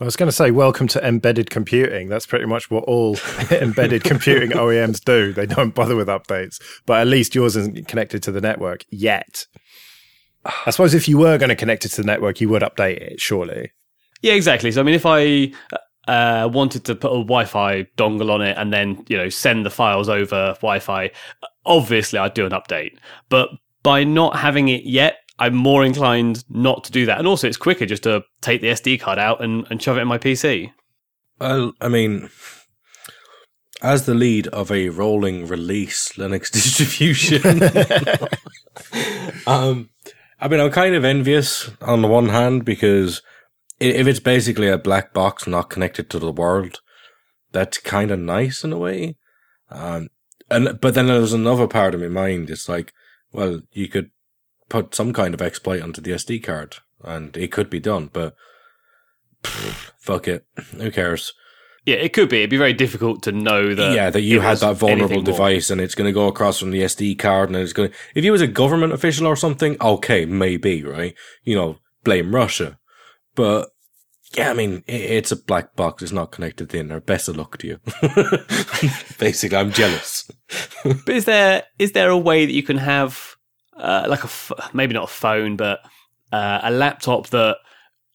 I 0.00 0.04
was 0.04 0.14
going 0.14 0.28
to 0.28 0.32
say, 0.32 0.52
welcome 0.52 0.86
to 0.88 1.04
embedded 1.04 1.50
computing. 1.50 2.08
That's 2.08 2.26
pretty 2.26 2.46
much 2.46 2.70
what 2.70 2.84
all 2.84 3.16
embedded 3.50 4.04
computing 4.04 4.50
OEMs 4.50 5.02
do. 5.04 5.32
They 5.32 5.46
don't 5.46 5.74
bother 5.74 5.96
with 5.96 6.06
updates, 6.06 6.62
but 6.86 7.00
at 7.00 7.08
least 7.08 7.34
yours 7.34 7.56
isn't 7.56 7.88
connected 7.88 8.22
to 8.22 8.32
the 8.32 8.40
network 8.40 8.84
yet. 8.90 9.46
I 10.44 10.70
suppose 10.70 10.94
if 10.94 11.08
you 11.08 11.18
were 11.18 11.36
going 11.36 11.48
to 11.48 11.56
connect 11.56 11.84
it 11.84 11.88
to 11.90 12.02
the 12.02 12.06
network, 12.06 12.40
you 12.40 12.48
would 12.48 12.62
update 12.62 12.98
it, 12.98 13.20
surely. 13.20 13.72
Yeah, 14.22 14.34
exactly. 14.34 14.70
So, 14.70 14.80
I 14.80 14.84
mean, 14.84 14.94
if 14.94 15.04
I 15.04 15.52
uh, 16.06 16.48
wanted 16.48 16.84
to 16.84 16.94
put 16.94 17.10
a 17.10 17.18
Wi-Fi 17.18 17.82
dongle 17.96 18.30
on 18.30 18.40
it 18.40 18.56
and 18.56 18.72
then, 18.72 19.04
you 19.08 19.16
know, 19.16 19.28
send 19.28 19.66
the 19.66 19.70
files 19.70 20.08
over 20.08 20.54
Wi-Fi, 20.60 21.10
obviously 21.66 22.20
I'd 22.20 22.34
do 22.34 22.46
an 22.46 22.52
update. 22.52 22.96
But 23.28 23.48
by 23.82 24.04
not 24.04 24.36
having 24.36 24.68
it 24.68 24.84
yet, 24.84 25.16
I'm 25.38 25.54
more 25.54 25.84
inclined 25.84 26.44
not 26.48 26.84
to 26.84 26.92
do 26.92 27.06
that. 27.06 27.18
And 27.18 27.26
also, 27.26 27.46
it's 27.46 27.56
quicker 27.56 27.86
just 27.86 28.02
to 28.02 28.24
take 28.40 28.60
the 28.60 28.68
SD 28.68 29.00
card 29.00 29.18
out 29.18 29.42
and, 29.42 29.66
and 29.70 29.80
shove 29.80 29.96
it 29.96 30.02
in 30.02 30.08
my 30.08 30.18
PC. 30.18 30.72
Well, 31.40 31.72
I 31.80 31.88
mean, 31.88 32.30
as 33.80 34.06
the 34.06 34.14
lead 34.14 34.48
of 34.48 34.72
a 34.72 34.88
rolling 34.88 35.46
release 35.46 36.12
Linux 36.14 36.50
distribution, 36.52 37.62
um, 39.46 39.90
I 40.40 40.48
mean, 40.48 40.60
I'm 40.60 40.70
kind 40.70 40.94
of 40.94 41.04
envious 41.04 41.70
on 41.80 42.02
the 42.02 42.08
one 42.08 42.30
hand 42.30 42.64
because 42.64 43.22
if 43.80 44.06
it's 44.06 44.20
basically 44.20 44.68
a 44.68 44.78
black 44.78 45.12
box 45.12 45.46
not 45.46 45.70
connected 45.70 46.10
to 46.10 46.18
the 46.18 46.32
world, 46.32 46.80
that's 47.52 47.78
kind 47.78 48.10
of 48.10 48.18
nice 48.18 48.64
in 48.64 48.72
a 48.72 48.78
way. 48.78 49.16
Um, 49.70 50.08
and 50.50 50.80
but 50.80 50.94
then 50.94 51.06
there's 51.06 51.32
another 51.32 51.66
part 51.66 51.94
of 51.94 52.00
my 52.00 52.08
mind. 52.08 52.50
It's 52.50 52.68
like, 52.68 52.92
well, 53.32 53.60
you 53.72 53.88
could 53.88 54.10
put 54.68 54.94
some 54.94 55.12
kind 55.12 55.34
of 55.34 55.42
exploit 55.42 55.82
onto 55.82 56.00
the 56.00 56.12
SD 56.12 56.42
card, 56.42 56.76
and 57.02 57.36
it 57.36 57.52
could 57.52 57.70
be 57.70 57.80
done. 57.80 58.10
But 58.12 58.34
pff, 59.42 59.92
fuck 59.98 60.28
it, 60.28 60.46
who 60.76 60.90
cares? 60.90 61.32
Yeah, 61.88 61.96
it 61.96 62.12
could 62.12 62.28
be. 62.28 62.38
It'd 62.38 62.50
be 62.50 62.58
very 62.58 62.74
difficult 62.74 63.22
to 63.22 63.32
know 63.32 63.74
that. 63.74 63.94
yeah, 63.94 64.10
that 64.10 64.20
you 64.20 64.40
had 64.40 64.58
that 64.58 64.76
vulnerable 64.76 65.22
device, 65.22 65.70
and 65.70 65.80
it's 65.80 65.94
going 65.94 66.06
to 66.06 66.12
go 66.12 66.26
across 66.26 66.58
from 66.58 66.70
the 66.70 66.82
SD 66.82 67.18
card, 67.18 67.48
and 67.48 67.56
it's 67.56 67.72
going. 67.72 67.90
to... 67.90 67.96
If 68.14 68.26
you 68.26 68.32
was 68.32 68.42
a 68.42 68.46
government 68.46 68.92
official 68.92 69.26
or 69.26 69.36
something, 69.36 69.74
okay, 69.80 70.26
maybe 70.26 70.84
right. 70.84 71.14
You 71.44 71.56
know, 71.56 71.78
blame 72.04 72.34
Russia, 72.34 72.78
but. 73.34 73.70
Yeah, 74.36 74.50
I 74.50 74.52
mean, 74.52 74.84
it's 74.86 75.32
a 75.32 75.36
black 75.36 75.74
box. 75.74 76.02
It's 76.02 76.12
not 76.12 76.32
connected 76.32 76.68
to 76.68 76.72
the 76.72 76.80
internet. 76.80 77.06
Best 77.06 77.28
of 77.30 77.38
luck 77.38 77.56
to 77.56 77.66
you. 77.66 77.80
Basically, 79.18 79.56
I'm 79.56 79.72
jealous. 79.72 80.30
But 80.84 81.08
is 81.08 81.24
there 81.24 81.62
is 81.78 81.92
there 81.92 82.10
a 82.10 82.18
way 82.18 82.44
that 82.44 82.52
you 82.52 82.62
can 82.62 82.76
have 82.76 83.37
uh, 83.78 84.06
like 84.08 84.20
a 84.20 84.24
f- 84.24 84.52
maybe 84.72 84.94
not 84.94 85.04
a 85.04 85.12
phone, 85.12 85.56
but 85.56 85.80
uh, 86.32 86.60
a 86.62 86.70
laptop 86.70 87.28
that 87.28 87.56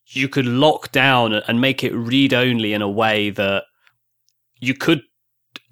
you 0.06 0.28
could 0.28 0.46
lock 0.46 0.92
down 0.92 1.32
and 1.32 1.60
make 1.60 1.82
it 1.82 1.92
read 1.94 2.32
only 2.34 2.72
in 2.72 2.82
a 2.82 2.88
way 2.90 3.30
that 3.30 3.64
you 4.60 4.74
could 4.74 5.02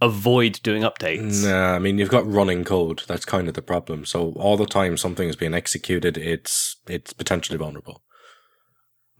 avoid 0.00 0.58
doing 0.62 0.82
updates? 0.82 1.44
Nah, 1.44 1.74
I 1.74 1.78
mean 1.78 1.98
you've 1.98 2.08
got 2.08 2.26
running 2.30 2.64
code. 2.64 3.02
That's 3.06 3.24
kind 3.24 3.48
of 3.48 3.54
the 3.54 3.62
problem. 3.62 4.04
So 4.04 4.32
all 4.36 4.56
the 4.56 4.66
time 4.66 4.96
something 4.96 5.28
is 5.28 5.36
being 5.36 5.54
executed, 5.54 6.16
it's 6.18 6.76
it's 6.88 7.12
potentially 7.12 7.58
vulnerable. 7.58 8.02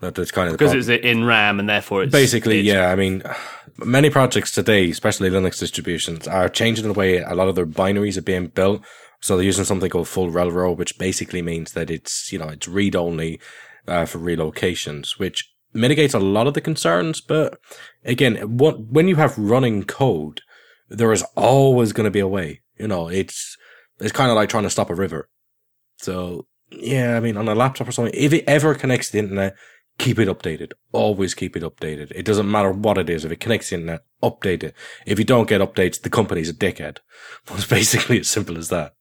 That, 0.01 0.17
that's 0.17 0.33
kind 0.33 0.49
of 0.49 0.55
the 0.55 0.59
Because 0.59 0.89
it's 0.89 1.05
in 1.05 1.25
RAM 1.25 1.61
and 1.61 1.69
therefore 1.69 2.03
it's 2.03 2.11
Basically, 2.13 2.59
it's- 2.59 2.75
yeah. 2.75 2.91
I 2.91 2.97
mean, 2.97 3.23
many 3.79 4.11
projects 4.11 4.51
today, 4.51 4.91
especially 4.91 5.31
Linux 5.31 5.61
distributions, 5.61 6.27
are 6.27 6.49
changing 6.49 6.87
the 6.89 6.93
way 6.93 7.19
a 7.19 7.35
lot 7.35 7.49
of 7.49 7.55
their 7.55 7.67
binaries 7.67 8.17
are 8.17 8.23
being 8.23 8.49
built. 8.49 8.83
So 9.23 9.37
they're 9.37 9.47
using 9.47 9.65
something 9.65 9.89
called 9.89 10.09
full 10.09 10.31
RELRO, 10.31 10.77
which 10.77 10.99
basically 10.99 11.43
means 11.43 11.73
that 11.73 11.91
it's 11.91 12.33
you 12.33 12.39
know 12.39 12.49
it's 12.49 12.69
read 12.69 12.97
only 12.97 13.41
uh, 13.87 14.05
for 14.05 14.19
relocations, 14.19 15.19
which 15.19 15.49
mitigates 15.73 16.13
a 16.13 16.19
lot 16.19 16.47
of 16.47 16.55
the 16.55 16.61
concerns. 16.61 17.21
But 17.21 17.59
again, 18.05 18.37
what 18.59 18.81
when 18.89 19.09
you 19.09 19.17
have 19.17 19.39
running 19.39 19.85
code, 19.85 20.43
there 20.89 21.13
is 21.13 21.25
always 21.37 21.93
going 21.93 22.05
to 22.05 22.11
be 22.11 22.21
a 22.21 22.27
way. 22.27 22.63
You 22.79 22.89
know, 22.89 23.09
it's 23.09 23.57
it's 24.01 24.13
kind 24.13 24.31
of 24.31 24.35
like 24.35 24.49
trying 24.49 24.65
to 24.65 24.71
stop 24.71 24.91
a 24.91 24.95
river. 24.95 25.31
So 25.99 26.47
yeah, 26.71 27.17
I 27.17 27.21
mean, 27.21 27.37
on 27.37 27.49
a 27.49 27.55
laptop 27.55 27.89
or 27.89 27.93
something, 27.93 28.15
if 28.17 28.33
it 28.33 28.45
ever 28.49 28.75
connects 28.75 29.09
to 29.09 29.13
the 29.13 29.19
internet, 29.21 29.55
keep 29.99 30.19
it 30.19 30.29
updated. 30.29 30.73
Always 30.91 31.35
keep 31.35 31.57
it 31.57 31.63
updated. 31.63 32.11
It 32.11 32.25
doesn't 32.25 32.51
matter 32.51 32.73
what 32.73 32.99
it 32.99 33.09
is. 33.09 33.25
If 33.25 33.31
it 33.31 33.41
connects 33.41 33.69
to 33.69 33.77
the 33.77 33.83
internet, 33.83 34.05
update 34.21 34.65
it. 34.65 34.75
If 35.07 35.21
you 35.21 35.25
don't 35.25 35.49
get 35.49 35.61
updates, 35.61 36.01
the 36.01 36.11
company's 36.11 36.49
a 36.49 36.55
dickhead. 36.55 36.99
It's 37.51 37.67
basically 37.67 38.19
as 38.19 38.29
simple 38.29 38.59
as 38.59 38.69
that. 38.71 38.95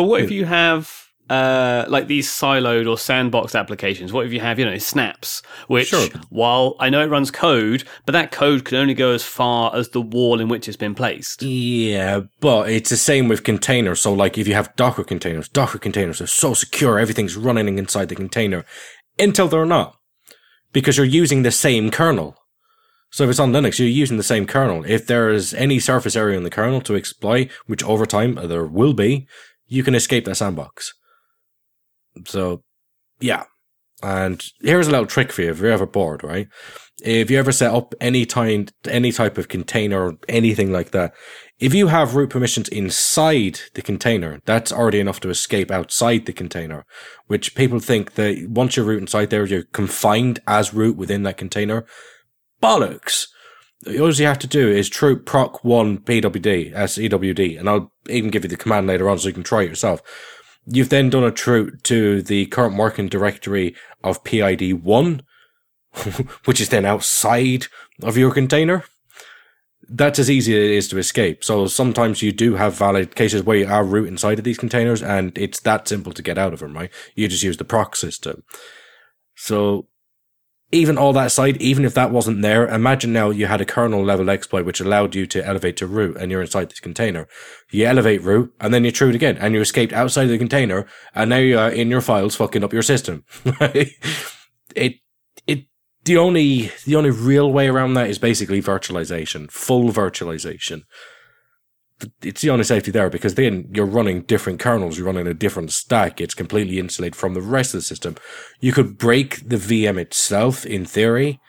But 0.00 0.06
what 0.06 0.22
if 0.22 0.30
you 0.30 0.46
have 0.46 0.90
uh, 1.28 1.84
like 1.88 2.06
these 2.06 2.26
siloed 2.26 2.86
or 2.86 2.96
sandboxed 2.96 3.54
applications? 3.54 4.14
What 4.14 4.24
if 4.24 4.32
you 4.32 4.40
have, 4.40 4.58
you 4.58 4.64
know, 4.64 4.78
snaps, 4.78 5.42
which 5.66 5.88
Sure. 5.88 6.08
while 6.30 6.74
I 6.80 6.88
know 6.88 7.02
it 7.02 7.10
runs 7.10 7.30
code, 7.30 7.84
but 8.06 8.12
that 8.12 8.32
code 8.32 8.64
can 8.64 8.78
only 8.78 8.94
go 8.94 9.10
as 9.10 9.22
far 9.22 9.76
as 9.76 9.90
the 9.90 10.00
wall 10.00 10.40
in 10.40 10.48
which 10.48 10.68
it's 10.68 10.76
been 10.78 10.94
placed. 10.94 11.42
Yeah, 11.42 12.20
but 12.40 12.70
it's 12.70 12.88
the 12.88 12.96
same 12.96 13.28
with 13.28 13.44
containers. 13.44 14.00
So, 14.00 14.10
like, 14.10 14.38
if 14.38 14.48
you 14.48 14.54
have 14.54 14.74
Docker 14.74 15.04
containers, 15.04 15.50
Docker 15.50 15.76
containers 15.78 16.22
are 16.22 16.26
so 16.26 16.54
secure, 16.54 16.98
everything's 16.98 17.36
running 17.36 17.76
inside 17.76 18.08
the 18.08 18.16
container 18.16 18.64
until 19.18 19.48
they're 19.48 19.66
not. 19.66 19.96
Because 20.72 20.96
you're 20.96 21.04
using 21.04 21.42
the 21.42 21.50
same 21.50 21.90
kernel. 21.90 22.38
So 23.12 23.24
if 23.24 23.30
it's 23.30 23.40
on 23.40 23.52
Linux, 23.52 23.78
you're 23.78 23.88
using 23.88 24.16
the 24.18 24.22
same 24.22 24.46
kernel. 24.46 24.84
If 24.86 25.08
there 25.08 25.30
is 25.30 25.52
any 25.54 25.80
surface 25.80 26.14
area 26.14 26.36
in 26.38 26.44
the 26.44 26.50
kernel 26.50 26.80
to 26.82 26.94
exploit, 26.94 27.50
which 27.66 27.82
over 27.82 28.06
time 28.06 28.36
there 28.36 28.64
will 28.64 28.94
be, 28.94 29.26
you 29.70 29.82
can 29.82 29.94
escape 29.94 30.26
that 30.26 30.34
sandbox. 30.34 30.92
So, 32.26 32.62
yeah. 33.20 33.44
And 34.02 34.42
here's 34.60 34.88
a 34.88 34.90
little 34.90 35.06
trick 35.06 35.30
for 35.30 35.42
you 35.42 35.50
if 35.50 35.60
you're 35.60 35.70
ever 35.70 35.86
bored, 35.86 36.24
right? 36.24 36.48
If 37.02 37.30
you 37.30 37.38
ever 37.38 37.52
set 37.52 37.72
up 37.72 37.94
any 38.00 38.26
time, 38.26 38.66
any 38.86 39.12
type 39.12 39.38
of 39.38 39.48
container 39.48 40.06
or 40.06 40.18
anything 40.28 40.72
like 40.72 40.90
that, 40.90 41.14
if 41.58 41.72
you 41.72 41.86
have 41.86 42.16
root 42.16 42.30
permissions 42.30 42.68
inside 42.68 43.60
the 43.74 43.82
container, 43.82 44.40
that's 44.44 44.72
already 44.72 45.00
enough 45.00 45.20
to 45.20 45.30
escape 45.30 45.70
outside 45.70 46.26
the 46.26 46.32
container, 46.32 46.84
which 47.26 47.54
people 47.54 47.78
think 47.78 48.14
that 48.14 48.46
once 48.48 48.76
you're 48.76 48.86
root 48.86 49.02
inside 49.02 49.30
there, 49.30 49.46
you're 49.46 49.64
confined 49.64 50.40
as 50.46 50.74
root 50.74 50.96
within 50.96 51.22
that 51.24 51.36
container. 51.36 51.84
Bollocks! 52.62 53.26
All 53.86 54.12
you 54.12 54.26
have 54.26 54.38
to 54.40 54.46
do 54.46 54.68
is 54.68 54.90
chroot 54.90 55.24
proc 55.24 55.64
one 55.64 55.98
pwd 55.98 56.72
as 56.72 56.96
ewd, 56.96 57.58
and 57.58 57.68
I'll 57.68 57.92
even 58.08 58.30
give 58.30 58.44
you 58.44 58.50
the 58.50 58.56
command 58.56 58.86
later 58.86 59.08
on 59.08 59.18
so 59.18 59.28
you 59.28 59.34
can 59.34 59.42
try 59.42 59.62
it 59.62 59.70
yourself. 59.70 60.02
You've 60.66 60.90
then 60.90 61.08
done 61.08 61.24
a 61.24 61.32
chroot 61.32 61.82
to 61.84 62.20
the 62.20 62.46
current 62.46 62.76
working 62.76 63.08
directory 63.08 63.74
of 64.04 64.22
PID 64.22 64.84
one, 64.84 65.22
which 66.44 66.60
is 66.60 66.68
then 66.68 66.84
outside 66.84 67.66
of 68.02 68.18
your 68.18 68.32
container. 68.32 68.84
That's 69.88 70.18
as 70.18 70.30
easy 70.30 70.54
as 70.54 70.64
it 70.64 70.70
is 70.70 70.88
to 70.88 70.98
escape. 70.98 71.42
So 71.42 71.66
sometimes 71.66 72.22
you 72.22 72.32
do 72.32 72.54
have 72.56 72.74
valid 72.74 73.16
cases 73.16 73.42
where 73.42 73.56
you 73.56 73.66
are 73.66 73.82
root 73.82 74.08
inside 74.08 74.38
of 74.38 74.44
these 74.44 74.58
containers, 74.58 75.02
and 75.02 75.36
it's 75.36 75.58
that 75.60 75.88
simple 75.88 76.12
to 76.12 76.22
get 76.22 76.38
out 76.38 76.52
of 76.52 76.60
them, 76.60 76.74
right? 76.74 76.90
You 77.14 77.28
just 77.28 77.42
use 77.42 77.56
the 77.56 77.64
proc 77.64 77.96
system. 77.96 78.44
So 79.34 79.88
even 80.72 80.96
all 80.96 81.12
that 81.12 81.32
side, 81.32 81.56
even 81.60 81.84
if 81.84 81.94
that 81.94 82.10
wasn't 82.10 82.42
there, 82.42 82.68
imagine 82.68 83.12
now 83.12 83.30
you 83.30 83.46
had 83.46 83.60
a 83.60 83.64
kernel 83.64 84.04
level 84.04 84.30
exploit 84.30 84.64
which 84.64 84.80
allowed 84.80 85.14
you 85.14 85.26
to 85.26 85.44
elevate 85.44 85.76
to 85.78 85.86
root 85.86 86.16
and 86.16 86.30
you're 86.30 86.42
inside 86.42 86.70
this 86.70 86.80
container. 86.80 87.26
You 87.70 87.86
elevate 87.86 88.22
root 88.22 88.54
and 88.60 88.72
then 88.72 88.84
you 88.84 88.92
root 89.00 89.14
again 89.14 89.36
and 89.38 89.54
you 89.54 89.60
escaped 89.60 89.92
outside 89.92 90.26
the 90.26 90.38
container 90.38 90.86
and 91.14 91.30
now 91.30 91.38
you 91.38 91.58
are 91.58 91.70
in 91.70 91.90
your 91.90 92.00
files 92.00 92.36
fucking 92.36 92.62
up 92.62 92.72
your 92.72 92.82
system. 92.82 93.24
it, 93.44 93.90
it, 94.74 95.00
the 96.04 96.16
only 96.16 96.72
the 96.86 96.96
only 96.96 97.10
real 97.10 97.52
way 97.52 97.68
around 97.68 97.94
that 97.94 98.08
is 98.08 98.18
basically 98.18 98.62
virtualization, 98.62 99.50
full 99.50 99.90
virtualization. 99.90 100.82
It's 102.22 102.40
the 102.40 102.50
only 102.50 102.64
safety 102.64 102.90
there 102.90 103.10
because 103.10 103.34
then 103.34 103.68
you're 103.72 103.86
running 103.86 104.22
different 104.22 104.60
kernels, 104.60 104.96
you're 104.96 105.06
running 105.06 105.26
a 105.26 105.34
different 105.34 105.72
stack. 105.72 106.20
It's 106.20 106.34
completely 106.34 106.78
insulated 106.78 107.16
from 107.16 107.34
the 107.34 107.40
rest 107.40 107.74
of 107.74 107.78
the 107.78 107.82
system. 107.82 108.16
You 108.60 108.72
could 108.72 108.98
break 108.98 109.48
the 109.48 109.56
VM 109.56 109.98
itself 109.98 110.64
in 110.64 110.84
theory, 110.84 111.40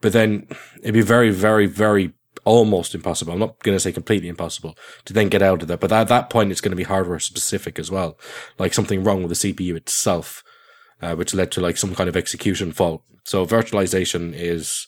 but 0.00 0.12
then 0.12 0.46
it'd 0.82 0.94
be 0.94 1.02
very, 1.02 1.30
very, 1.30 1.66
very 1.66 2.12
almost 2.44 2.94
impossible. 2.94 3.32
I'm 3.32 3.40
not 3.40 3.62
going 3.62 3.76
to 3.76 3.80
say 3.80 3.92
completely 3.92 4.28
impossible 4.28 4.76
to 5.04 5.12
then 5.12 5.28
get 5.28 5.42
out 5.42 5.62
of 5.62 5.68
that, 5.68 5.80
but 5.80 5.92
at 5.92 6.08
that 6.08 6.30
point, 6.30 6.52
it's 6.52 6.60
going 6.60 6.70
to 6.70 6.76
be 6.76 6.84
hardware 6.84 7.18
specific 7.18 7.78
as 7.78 7.90
well, 7.90 8.18
like 8.58 8.72
something 8.72 9.02
wrong 9.02 9.22
with 9.22 9.38
the 9.38 9.52
CPU 9.52 9.76
itself, 9.76 10.42
uh, 11.02 11.14
which 11.14 11.34
led 11.34 11.50
to 11.52 11.60
like 11.60 11.76
some 11.76 11.94
kind 11.94 12.08
of 12.08 12.16
execution 12.16 12.72
fault. 12.72 13.02
So 13.24 13.44
virtualization 13.44 14.32
is 14.34 14.86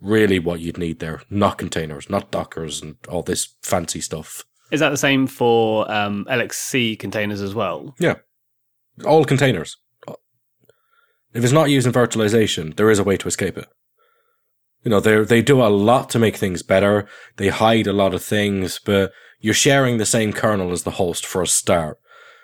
really 0.00 0.38
what 0.38 0.60
you'd 0.60 0.78
need 0.78 1.00
there, 1.00 1.22
not 1.28 1.58
containers, 1.58 2.08
not 2.08 2.30
Dockers 2.30 2.80
and 2.80 2.96
all 3.08 3.22
this 3.22 3.54
fancy 3.62 4.00
stuff. 4.00 4.44
Is 4.70 4.80
that 4.80 4.90
the 4.90 4.96
same 4.96 5.26
for 5.26 5.90
um, 5.90 6.26
LXC 6.30 6.98
containers 6.98 7.40
as 7.40 7.54
well? 7.54 7.94
Yeah, 7.98 8.16
all 9.04 9.24
containers. 9.24 9.76
If 11.32 11.44
it's 11.44 11.52
not 11.52 11.70
using 11.70 11.92
virtualization, 11.92 12.76
there 12.76 12.90
is 12.90 12.98
a 12.98 13.04
way 13.04 13.16
to 13.16 13.28
escape 13.28 13.56
it. 13.56 13.68
You 14.82 14.90
know, 14.90 15.00
they 15.00 15.22
they 15.24 15.42
do 15.42 15.62
a 15.62 15.68
lot 15.68 16.10
to 16.10 16.18
make 16.18 16.36
things 16.36 16.62
better. 16.62 17.06
They 17.36 17.48
hide 17.48 17.86
a 17.86 17.92
lot 17.92 18.14
of 18.14 18.22
things, 18.22 18.80
but 18.84 19.12
you're 19.38 19.54
sharing 19.54 19.98
the 19.98 20.06
same 20.06 20.32
kernel 20.32 20.72
as 20.72 20.82
the 20.82 20.92
host 20.92 21.26
for 21.26 21.42
a 21.42 21.46
start. 21.46 21.98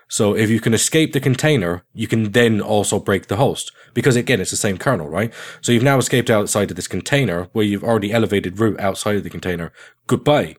So 0.09 0.37
if 0.37 0.51
you 0.51 0.61
can 0.61 0.73
escape 0.73 1.13
the 1.13 1.21
container, 1.21 1.85
you 1.93 2.07
can 2.07 2.31
then 2.33 2.61
also 2.61 3.01
break 3.01 3.27
the 3.27 3.37
host 3.37 3.73
because 3.93 4.15
again, 4.15 4.41
it's 4.41 4.53
the 4.53 4.57
same 4.57 4.79
kernel, 4.79 5.09
right? 5.09 5.33
So 5.61 5.73
you've 5.73 5.83
now 5.83 5.99
escaped 5.99 6.31
outside 6.31 6.71
of 6.71 6.77
this 6.77 6.87
container 6.87 7.49
where 7.53 7.65
you've 7.65 7.83
already 7.83 8.13
elevated 8.13 8.61
root 8.61 8.79
outside 8.79 9.17
of 9.17 9.25
the 9.25 9.31
container. 9.31 9.73
Goodbye. 10.07 10.57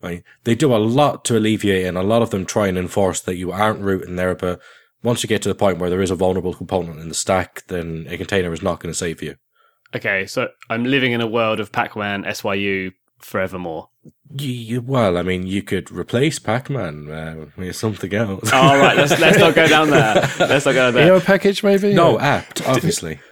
Right? 0.00 0.22
They 0.44 0.54
do 0.54 0.74
a 0.74 0.78
lot 0.78 1.24
to 1.26 1.36
alleviate 1.36 1.84
and 1.86 1.98
a 1.98 2.02
lot 2.02 2.22
of 2.22 2.30
them 2.30 2.46
try 2.46 2.68
and 2.68 2.78
enforce 2.78 3.20
that 3.22 3.36
you 3.36 3.50
aren't 3.50 3.80
rooting 3.80 4.16
there, 4.16 4.34
but 4.34 4.60
once 5.02 5.22
you 5.22 5.28
get 5.28 5.42
to 5.42 5.48
the 5.48 5.54
point 5.54 5.78
where 5.78 5.90
there 5.90 6.00
is 6.02 6.10
a 6.10 6.14
vulnerable 6.16 6.54
component 6.54 7.00
in 7.00 7.08
the 7.08 7.14
stack, 7.14 7.64
then 7.66 8.06
a 8.08 8.16
container 8.16 8.52
is 8.52 8.62
not 8.62 8.78
going 8.80 8.92
to 8.92 8.98
save 8.98 9.22
you. 9.22 9.34
Okay, 9.94 10.26
so 10.26 10.48
I'm 10.70 10.84
living 10.84 11.12
in 11.12 11.20
a 11.20 11.26
world 11.26 11.58
of 11.60 11.72
pacman 11.72 12.24
SYU 12.26 12.92
forevermore. 13.18 13.88
You, 14.38 14.50
you, 14.52 14.80
well, 14.80 15.16
I 15.18 15.22
mean, 15.22 15.46
you 15.46 15.62
could 15.62 15.90
replace 15.90 16.38
pacman 16.38 17.10
uh, 17.10 17.46
with 17.56 17.74
something 17.76 18.12
else. 18.14 18.50
Oh, 18.52 18.56
all 18.56 18.78
right, 18.78 18.96
let's 18.96 19.18
let's 19.18 19.38
not 19.38 19.54
go 19.54 19.66
down 19.66 19.90
there. 19.90 20.14
Let's 20.38 20.64
not 20.66 20.72
go 20.72 20.84
down 20.84 20.94
there. 20.94 21.04
You 21.06 21.10
know, 21.12 21.16
a 21.16 21.20
package 21.20 21.62
maybe? 21.64 21.94
no, 21.94 22.14
Or- 22.14 22.22
apt, 22.22 22.66
obviously. 22.68 23.20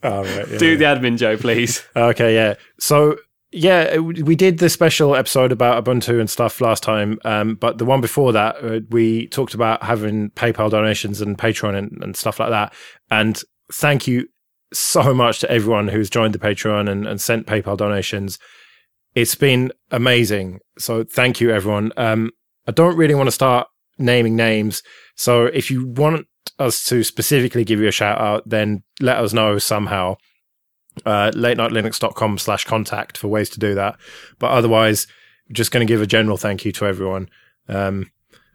Oh, 0.00 0.22
right, 0.22 0.48
yeah, 0.48 0.58
Do 0.58 0.76
yeah. 0.76 0.76
the 0.76 0.84
admin, 1.00 1.18
Joe, 1.18 1.36
please. 1.36 1.84
Okay, 1.96 2.32
yeah. 2.32 2.54
So 2.78 3.16
yeah, 3.50 3.96
we 3.98 4.36
did 4.36 4.58
the 4.58 4.68
special 4.68 5.16
episode 5.16 5.52
about 5.52 5.82
Ubuntu 5.82 6.20
and 6.20 6.28
stuff 6.28 6.60
last 6.60 6.82
time, 6.82 7.18
um, 7.24 7.54
but 7.54 7.78
the 7.78 7.84
one 7.86 8.00
before 8.00 8.32
that, 8.32 8.56
uh, 8.62 8.80
we 8.90 9.26
talked 9.28 9.54
about 9.54 9.82
having 9.82 10.30
PayPal 10.30 10.70
donations 10.70 11.20
and 11.22 11.38
Patreon 11.38 11.74
and, 11.74 12.02
and 12.02 12.16
stuff 12.16 12.40
like 12.40 12.50
that. 12.50 12.74
And 13.10 13.40
thank 13.72 14.06
you 14.06 14.28
so 14.72 15.14
much 15.14 15.40
to 15.40 15.50
everyone 15.50 15.88
who's 15.88 16.10
joined 16.10 16.34
the 16.34 16.38
Patreon 16.38 16.90
and, 16.90 17.06
and 17.06 17.20
sent 17.20 17.46
PayPal 17.46 17.76
donations. 17.76 18.38
It's 19.14 19.34
been 19.34 19.72
amazing. 19.90 20.60
So 20.78 21.04
thank 21.04 21.40
you, 21.40 21.50
everyone. 21.50 21.92
Um, 21.96 22.30
I 22.66 22.72
don't 22.72 22.96
really 22.96 23.14
want 23.14 23.28
to 23.28 23.32
start 23.32 23.66
naming 23.96 24.36
names. 24.36 24.82
So 25.16 25.46
if 25.46 25.70
you 25.70 25.86
want 25.86 26.26
us 26.58 26.84
to 26.84 27.02
specifically 27.02 27.64
give 27.64 27.80
you 27.80 27.88
a 27.88 27.92
shout 27.92 28.20
out, 28.20 28.46
then 28.46 28.82
let 29.00 29.16
us 29.16 29.32
know 29.32 29.58
somehow 29.58 30.16
uh, 31.06 31.30
latenightlinux.com 31.32 32.38
slash 32.38 32.64
contact 32.64 33.18
for 33.18 33.28
ways 33.28 33.50
to 33.50 33.58
do 33.58 33.74
that. 33.74 33.98
But 34.38 34.50
otherwise, 34.50 35.06
just 35.52 35.70
going 35.70 35.86
to 35.86 35.90
give 35.90 36.02
a 36.02 36.06
general 36.06 36.36
thank 36.36 36.64
you 36.64 36.72
to 36.72 36.86
everyone. 36.86 37.28
Um, 37.68 38.10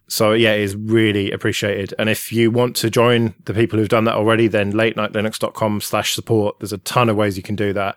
so 0.08 0.34
yeah, 0.34 0.54
it 0.54 0.62
is 0.62 0.76
really 0.76 1.32
appreciated. 1.32 1.94
And 1.98 2.10
if 2.10 2.32
you 2.32 2.52
want 2.52 2.76
to 2.78 2.90
join 2.90 3.34
the 3.46 3.54
people 3.54 3.80
who've 3.80 3.90
done 3.90 4.04
that 4.04 4.16
already, 4.16 4.48
then 4.48 4.74
latenightlinux.com 4.74 5.82
slash 5.82 6.14
support. 6.14 6.60
There's 6.60 6.74
a 6.74 6.78
ton 6.80 7.10
of 7.10 7.16
ways 7.16 7.38
you 7.38 7.44
can 7.44 7.56
do 7.56 7.74
that. 7.74 7.96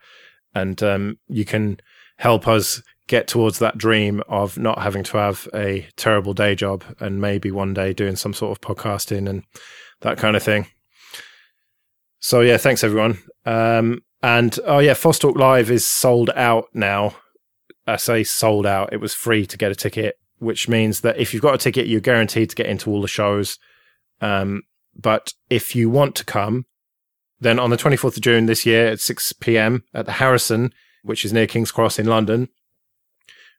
And 0.55 0.83
um, 0.83 1.19
you 1.29 1.45
can 1.45 1.79
help 2.17 2.49
us 2.49 2.83
get 3.09 3.29
towards 3.29 3.59
that 3.59 3.79
dream 3.79 4.23
of 4.29 4.59
not 4.59 4.81
having 4.81 5.05
to 5.05 5.17
have 5.19 5.49
a 5.55 5.87
terrible 5.97 6.33
day 6.33 6.55
job 6.55 6.85
and 6.99 7.21
maybe 7.21 7.51
one 7.51 7.75
day 7.75 7.93
doing 7.93 8.17
some 8.17 8.33
sort 8.33 8.51
of 8.51 8.61
podcasting 8.61 9.29
and 9.29 9.45
that 10.01 10.19
kind 10.19 10.37
of 10.37 10.43
thing. 10.43 10.67
So 12.21 12.41
yeah, 12.41 12.57
thanks 12.57 12.83
everyone. 12.83 13.19
Um, 13.45 14.03
and 14.27 14.59
oh 14.67 14.81
yeah, 14.81 14.95
FOSS 14.95 15.21
Talk 15.21 15.37
Live 15.37 15.71
is 15.71 15.87
sold 15.87 16.31
out 16.35 16.67
now. 16.75 17.15
I 17.87 17.95
say 17.95 18.25
sold 18.25 18.67
out. 18.67 18.93
It 18.93 18.97
was 18.97 19.15
free 19.15 19.47
to 19.47 19.57
get 19.57 19.71
a 19.71 19.77
ticket, 19.77 20.19
which 20.41 20.69
means 20.69 21.03
that 21.03 21.17
if 21.17 21.33
you've 21.33 21.45
got 21.45 21.55
a 21.55 21.59
ticket, 21.59 21.87
you're 21.87 22.01
guaranteed 22.01 22.51
to 22.51 22.57
get 22.57 22.67
into 22.67 22.91
all 22.91 23.01
the 23.01 23.07
shows. 23.07 23.57
Um, 24.21 24.63
but 24.97 25.33
if 25.49 25.77
you 25.77 25.89
want 25.89 26.17
to 26.17 26.25
come, 26.25 26.67
then 27.39 27.61
on 27.61 27.71
the 27.71 27.77
24th 27.77 28.17
of 28.17 28.21
June 28.21 28.47
this 28.47 28.67
year 28.67 28.89
at 28.89 28.99
6 28.99 29.33
p.m. 29.35 29.85
at 29.95 30.07
the 30.07 30.13
Harrison, 30.13 30.73
which 31.05 31.25
is 31.25 31.33
near 31.33 31.47
King's 31.47 31.71
Cross 31.71 32.01
in 32.01 32.07
London, 32.07 32.49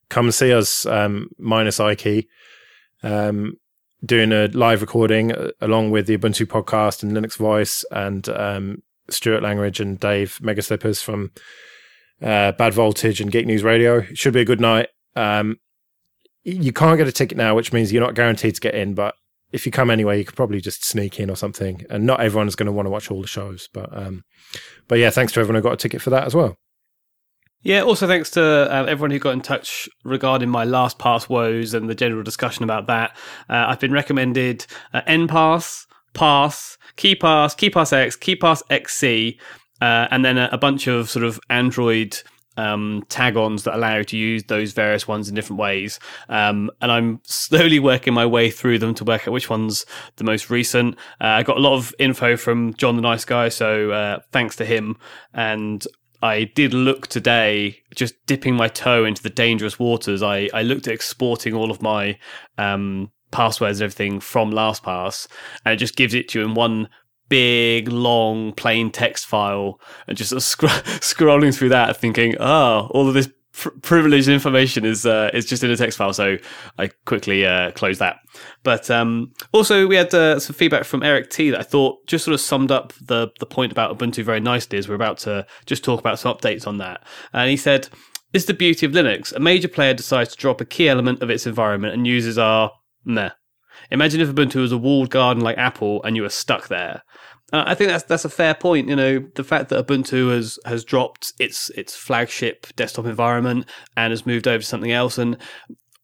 come 0.10 0.26
and 0.26 0.36
see 0.36 0.52
us, 0.52 0.86
um, 0.86 1.30
minus 1.38 1.80
Ike, 1.80 2.28
um, 3.04 3.54
doing 4.04 4.34
a 4.34 4.48
live 4.48 4.82
recording 4.82 5.32
uh, 5.32 5.52
along 5.62 5.92
with 5.92 6.08
the 6.08 6.18
Ubuntu 6.18 6.46
podcast 6.46 7.04
and 7.04 7.14
Linux 7.14 7.38
Voice 7.38 7.86
and 7.90 8.28
um, 8.28 8.84
Stuart 9.10 9.44
Langridge 9.44 9.80
and 9.80 10.00
Dave 10.00 10.40
Megaslippers 10.42 11.04
from 11.04 11.32
uh, 12.22 12.52
Bad 12.54 12.74
Voltage 12.74 13.22
and 13.22 13.32
Geek 13.32 13.46
News 13.46 13.64
Radio. 13.64 14.00
It 14.00 14.18
should 14.18 14.34
be 14.34 14.42
a 14.42 14.46
good 14.46 14.62
night. 14.62 14.90
Um, 15.16 15.58
you 16.44 16.72
can't 16.72 16.98
get 16.98 17.08
a 17.08 17.12
ticket 17.12 17.38
now, 17.38 17.56
which 17.56 17.74
means 17.74 17.92
you're 17.92 18.04
not 18.04 18.16
guaranteed 18.16 18.56
to 18.56 18.62
get 18.62 18.74
in. 18.76 18.94
But 18.94 19.16
if 19.52 19.66
you 19.66 19.72
come 19.72 19.90
anyway, 19.90 20.18
you 20.18 20.26
could 20.26 20.36
probably 20.36 20.62
just 20.62 20.86
sneak 20.86 21.20
in 21.20 21.30
or 21.30 21.36
something. 21.36 21.84
And 21.90 22.06
not 22.06 22.22
everyone 22.22 22.48
is 22.48 22.56
going 22.56 22.68
to 22.68 22.72
want 22.72 22.86
to 22.86 22.90
watch 22.90 23.12
all 23.12 23.22
the 23.22 23.28
shows. 23.28 23.68
But 23.74 23.96
um, 23.96 24.24
but 24.88 25.00
yeah, 25.00 25.10
thanks 25.10 25.34
to 25.34 25.40
everyone 25.40 25.62
who 25.62 25.68
got 25.68 25.74
a 25.74 25.78
ticket 25.78 26.02
for 26.02 26.10
that 26.12 26.26
as 26.26 26.34
well. 26.34 26.58
Yeah, 27.64 27.82
also 27.82 28.08
thanks 28.08 28.30
to 28.32 28.42
uh, 28.44 28.86
everyone 28.88 29.12
who 29.12 29.20
got 29.20 29.32
in 29.32 29.42
touch 29.42 29.90
regarding 30.06 30.50
my 30.50 30.66
LastPass 30.66 31.28
woes 31.28 31.74
and 31.74 31.90
the 31.90 31.96
general 31.96 32.24
discussion 32.24 32.64
about 32.64 32.88
that. 32.88 33.18
Uh, 33.50 33.66
I've 33.68 33.80
been 33.80 33.92
recommended 33.92 34.66
uh, 34.94 35.02
Enpass, 35.02 35.86
Pass, 36.14 36.78
KeePass, 36.98 37.56
KeyPass 37.56 37.94
X, 37.94 38.18
KeePassXC, 38.18 39.40
uh, 39.82 40.08
and 40.12 40.26
then 40.26 40.38
a, 40.38 40.50
a 40.52 40.58
bunch 40.58 40.88
of 40.88 41.10
sort 41.10 41.24
of 41.24 41.40
Android 41.50 42.18
um, 42.58 43.04
tag-ons 43.08 43.64
that 43.64 43.76
allow 43.76 43.98
you 43.98 44.04
to 44.04 44.18
use 44.18 44.44
those 44.46 44.74
various 44.74 45.08
ones 45.08 45.30
in 45.30 45.36
different 45.36 45.60
ways. 45.60 46.00
Um, 46.28 46.72
and 46.82 46.92
I'm 46.92 47.22
slowly 47.24 47.80
working 47.80 48.14
my 48.14 48.26
way 48.26 48.50
through 48.50 48.80
them 48.80 48.94
to 48.96 49.04
work 49.04 49.28
out 49.28 49.34
which 49.34 49.50
one's 49.50 49.86
the 50.18 50.24
most 50.24 50.50
recent. 50.50 50.96
Uh, 51.22 51.28
I 51.28 51.44
got 51.44 51.58
a 51.58 51.62
lot 51.62 51.76
of 51.76 51.94
info 52.00 52.36
from 52.36 52.74
John 52.74 52.96
the 52.96 53.02
Nice 53.02 53.26
Guy, 53.26 53.50
so 53.50 53.92
uh, 53.92 54.20
thanks 54.32 54.56
to 54.58 54.66
him. 54.66 54.98
And 55.34 55.86
I 56.24 56.46
did 56.46 56.74
look 56.74 57.08
today, 57.08 57.84
just 57.96 58.16
dipping 58.26 58.56
my 58.56 58.68
toe 58.68 59.06
into 59.06 59.22
the 59.22 59.30
dangerous 59.30 59.78
waters. 59.78 60.24
I, 60.24 60.50
I 60.54 60.64
looked 60.64 60.88
at 60.88 60.94
exporting 60.94 61.54
all 61.54 61.70
of 61.70 61.82
my 61.82 62.18
um, 62.58 63.12
passwords 63.38 63.80
and 63.80 63.86
everything 63.86 64.20
from 64.20 64.52
LastPass, 64.52 65.28
and 65.64 65.74
it 65.76 65.78
just 65.78 65.96
gives 65.96 66.16
it 66.16 66.28
to 66.30 66.40
you 66.40 66.46
in 66.46 66.56
one 66.56 66.90
big, 67.30 67.88
long, 67.88 68.52
plain 68.54 68.90
text 68.90 69.28
file, 69.28 69.80
and 70.08 70.18
just 70.18 70.32
sort 70.32 70.38
of 70.42 70.44
scro- 70.44 70.70
scrolling 71.00 71.56
through 71.56 71.70
that, 71.70 71.96
thinking, 71.98 72.36
oh, 72.40 72.88
all 72.90 73.08
of 73.08 73.14
this 73.14 73.30
pr- 73.52 73.70
privileged 73.84 74.28
information 74.28 74.86
is 74.86 75.06
uh, 75.06 75.30
is 75.36 75.46
just 75.46 75.64
in 75.64 75.70
a 75.70 75.78
text 75.78 76.00
file. 76.00 76.14
So 76.14 76.38
I 76.80 76.88
quickly 77.06 77.46
uh, 77.46 77.72
that. 77.76 78.18
But 78.64 78.90
um, 78.90 79.34
also, 79.52 79.86
we 79.86 79.96
had 79.96 80.12
uh, 80.16 80.40
some 80.40 80.56
feedback 80.56 80.84
from 80.84 81.04
Eric 81.04 81.30
T 81.30 81.52
that 81.52 81.60
I 81.60 81.64
thought 81.64 82.08
just 82.08 82.26
sort 82.26 82.34
of 82.34 82.42
summed 82.42 82.72
up 82.72 82.92
the 83.00 83.30
the 83.40 83.46
point 83.46 83.72
about 83.72 83.96
Ubuntu 83.96 84.24
very 84.24 84.40
nicely. 84.40 84.80
As 84.80 84.90
we're 84.90 84.96
about 84.96 85.20
to 85.20 85.46
just 85.68 85.84
talk 85.84 86.00
about 86.00 86.18
some 86.18 86.36
updates 86.36 86.66
on 86.66 86.80
that, 86.80 87.06
and 87.34 87.52
he 87.52 87.58
said. 87.58 87.90
This 88.34 88.44
is 88.44 88.48
the 88.48 88.54
beauty 88.54 88.86
of 88.86 88.92
Linux. 88.92 89.34
A 89.34 89.40
major 89.40 89.70
player 89.70 89.94
decides 89.94 90.32
to 90.32 90.38
drop 90.38 90.60
a 90.60 90.66
key 90.66 90.90
element 90.90 91.24
of 91.24 91.30
its 91.30 91.48
environment 91.48 91.94
and 91.94 92.06
users 92.06 92.38
are 92.38 92.72
meh. 93.08 93.32
Imagine 93.92 94.22
if 94.22 94.30
Ubuntu 94.30 94.62
was 94.62 94.72
a 94.72 94.78
walled 94.78 95.10
garden 95.10 95.44
like 95.44 95.58
Apple 95.58 96.04
and 96.04 96.16
you 96.16 96.24
were 96.24 96.30
stuck 96.30 96.68
there. 96.68 97.04
Uh, 97.54 97.64
I 97.66 97.76
think 97.76 97.90
that's 97.90 98.04
that's 98.04 98.26
a 98.26 98.30
fair 98.30 98.54
point. 98.54 98.90
You 98.90 98.96
know, 98.96 99.20
the 99.36 99.44
fact 99.44 99.70
that 99.70 99.86
Ubuntu 99.86 100.32
has 100.36 100.60
has 100.66 100.84
dropped 100.84 101.34
its 101.40 101.70
its 101.72 101.96
flagship 101.96 102.68
desktop 102.76 103.06
environment 103.06 103.66
and 103.96 104.12
has 104.12 104.26
moved 104.26 104.48
over 104.48 104.60
to 104.60 104.66
something 104.66 104.92
else, 104.92 105.18
and 105.18 105.38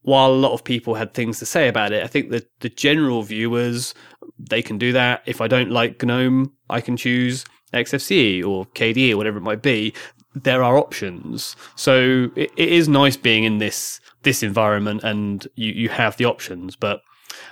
while 0.02 0.30
a 0.30 0.34
lot 0.34 0.52
of 0.52 0.64
people 0.64 0.94
had 0.94 1.12
things 1.12 1.38
to 1.38 1.46
say 1.46 1.68
about 1.68 1.92
it, 1.92 2.02
I 2.02 2.06
think 2.06 2.30
that 2.30 2.48
the 2.60 2.70
general 2.70 3.22
view 3.22 3.50
was 3.50 3.94
they 4.38 4.62
can 4.62 4.78
do 4.78 4.92
that. 4.92 5.22
If 5.26 5.40
I 5.40 5.48
don't 5.48 5.70
like 5.70 6.02
GNOME, 6.02 6.52
I 6.70 6.80
can 6.80 6.96
choose 6.96 7.44
XFCE 7.74 8.44
or 8.44 8.66
KDE 8.66 9.12
or 9.12 9.16
whatever 9.18 9.38
it 9.38 9.42
might 9.42 9.62
be. 9.62 9.92
There 10.34 10.62
are 10.62 10.76
options, 10.78 11.56
so 11.76 12.30
it, 12.36 12.50
it 12.56 12.68
is 12.70 12.88
nice 12.88 13.16
being 13.16 13.44
in 13.44 13.58
this 13.58 14.00
this 14.24 14.42
environment, 14.42 15.04
and 15.04 15.46
you 15.54 15.72
you 15.72 15.88
have 15.88 16.16
the 16.16 16.24
options, 16.24 16.76
but. 16.76 17.00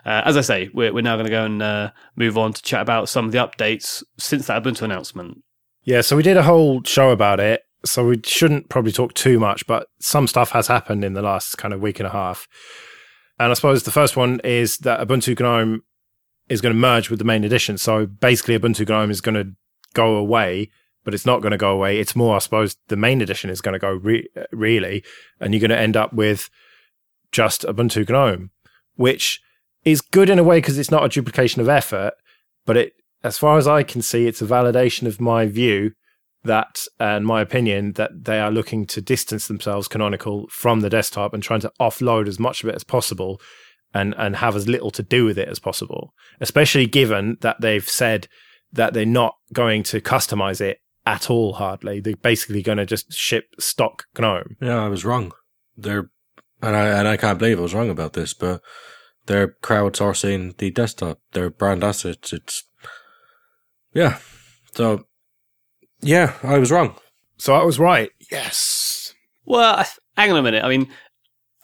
Uh, 0.06 0.22
as 0.24 0.36
I 0.36 0.42
say, 0.42 0.70
we're, 0.72 0.92
we're 0.92 1.02
now 1.02 1.16
going 1.16 1.26
to 1.26 1.30
go 1.30 1.44
and 1.44 1.60
uh, 1.60 1.90
move 2.14 2.38
on 2.38 2.52
to 2.52 2.62
chat 2.62 2.80
about 2.80 3.08
some 3.08 3.26
of 3.26 3.32
the 3.32 3.38
updates 3.38 4.04
since 4.16 4.46
that 4.46 4.62
Ubuntu 4.62 4.82
announcement. 4.82 5.42
Yeah, 5.82 6.02
so 6.02 6.16
we 6.16 6.22
did 6.22 6.36
a 6.36 6.44
whole 6.44 6.84
show 6.84 7.10
about 7.10 7.40
it. 7.40 7.62
So 7.84 8.06
we 8.06 8.20
shouldn't 8.24 8.68
probably 8.68 8.92
talk 8.92 9.14
too 9.14 9.40
much, 9.40 9.66
but 9.66 9.88
some 10.00 10.28
stuff 10.28 10.52
has 10.52 10.68
happened 10.68 11.04
in 11.04 11.14
the 11.14 11.22
last 11.22 11.58
kind 11.58 11.74
of 11.74 11.80
week 11.80 11.98
and 11.98 12.06
a 12.06 12.12
half. 12.12 12.46
And 13.40 13.50
I 13.50 13.54
suppose 13.54 13.82
the 13.82 13.90
first 13.90 14.16
one 14.16 14.40
is 14.44 14.76
that 14.78 15.00
Ubuntu 15.00 15.38
GNOME 15.38 15.82
is 16.48 16.60
going 16.60 16.74
to 16.74 16.78
merge 16.78 17.10
with 17.10 17.18
the 17.18 17.24
main 17.24 17.42
edition. 17.42 17.76
So 17.76 18.06
basically, 18.06 18.56
Ubuntu 18.56 18.88
GNOME 18.88 19.10
is 19.10 19.20
going 19.20 19.34
to 19.34 19.50
go 19.94 20.14
away, 20.14 20.70
but 21.05 21.14
it's 21.14 21.26
not 21.26 21.40
going 21.40 21.53
to 21.53 21.59
go 21.59 21.70
away. 21.70 21.98
It's 21.98 22.16
more, 22.16 22.36
I 22.36 22.38
suppose, 22.38 22.76
the 22.88 22.96
main 22.96 23.20
edition 23.20 23.50
is 23.50 23.61
going 23.61 23.74
to 23.74 23.78
go 23.78 23.90
re- 23.90 24.28
really, 24.50 25.05
and 25.40 25.53
you're 25.53 25.61
going 25.61 25.70
to 25.70 25.78
end 25.78 25.96
up 25.96 26.12
with 26.12 26.48
just 27.30 27.62
Ubuntu 27.62 28.09
GNOME, 28.09 28.50
which 28.96 29.40
is 29.84 30.00
good 30.00 30.30
in 30.30 30.38
a 30.38 30.44
way 30.44 30.59
because 30.59 30.78
it's 30.78 30.90
not 30.90 31.05
a 31.05 31.09
duplication 31.09 31.61
of 31.61 31.68
effort, 31.68 32.14
but 32.64 32.76
it, 32.76 32.92
as 33.24 33.38
far 33.38 33.59
as 33.59 33.66
I 33.66 33.82
can 33.82 34.03
see, 34.03 34.26
it's 34.26 34.42
a 34.42 34.46
validation 34.46 35.07
of 35.07 35.20
my 35.20 35.46
view 35.46 35.92
that 36.44 36.84
and 36.98 37.24
my 37.24 37.40
opinion 37.40 37.92
that 37.92 38.24
they 38.24 38.40
are 38.40 38.50
looking 38.50 38.86
to 38.86 39.00
distance 39.00 39.46
themselves 39.46 39.88
canonical 39.88 40.46
from 40.50 40.80
the 40.80 40.90
desktop 40.90 41.32
and 41.32 41.42
trying 41.42 41.61
to 41.61 41.72
offload 41.80 42.26
as 42.26 42.38
much 42.38 42.62
of 42.62 42.68
it 42.68 42.74
as 42.74 42.84
possible 42.84 43.40
and 43.94 44.14
and 44.18 44.36
have 44.36 44.57
as 44.57 44.68
little 44.68 44.90
to 44.90 45.03
do 45.03 45.24
with 45.24 45.38
it 45.38 45.48
as 45.48 45.59
possible 45.59 46.12
especially 46.40 46.86
given 46.86 47.36
that 47.40 47.61
they've 47.61 47.88
said 47.88 48.26
that 48.72 48.92
they're 48.92 49.07
not 49.07 49.36
going 49.53 49.82
to 49.82 50.00
customize 50.00 50.61
it 50.61 50.78
at 51.05 51.28
all 51.30 51.55
hardly 51.55 52.00
they're 52.00 52.16
basically 52.16 52.62
going 52.62 52.78
to 52.78 52.86
just 52.86 53.12
ship 53.12 53.46
stock 53.59 54.05
gnome 54.18 54.57
Yeah, 54.61 54.84
I 54.84 54.88
was 54.88 55.05
wrong. 55.05 55.32
They're 55.76 56.11
and 56.61 56.76
I 56.76 56.86
and 56.98 57.09
I 57.09 57.16
can't 57.16 57.38
believe 57.38 57.59
I 57.59 57.62
was 57.62 57.74
wrong 57.74 57.90
about 57.90 58.12
this, 58.12 58.34
but 58.34 58.61
they're 59.26 59.57
crowdsourcing 59.62 60.57
the 60.59 60.70
desktop. 60.70 61.18
Their 61.32 61.50
brand 61.50 61.82
assets. 61.82 62.32
It's 62.32 62.64
yeah. 63.92 64.18
So 64.74 65.07
yeah, 66.00 66.34
I 66.42 66.59
was 66.59 66.70
wrong. 66.70 66.96
so 67.36 67.55
i 67.55 67.62
was 67.64 67.78
right 67.78 68.11
yes 68.30 69.14
Well, 69.44 69.84
hang 70.16 70.30
on 70.30 70.36
a 70.36 70.42
minute. 70.42 70.64
I 70.64 70.68
mean, 70.68 70.88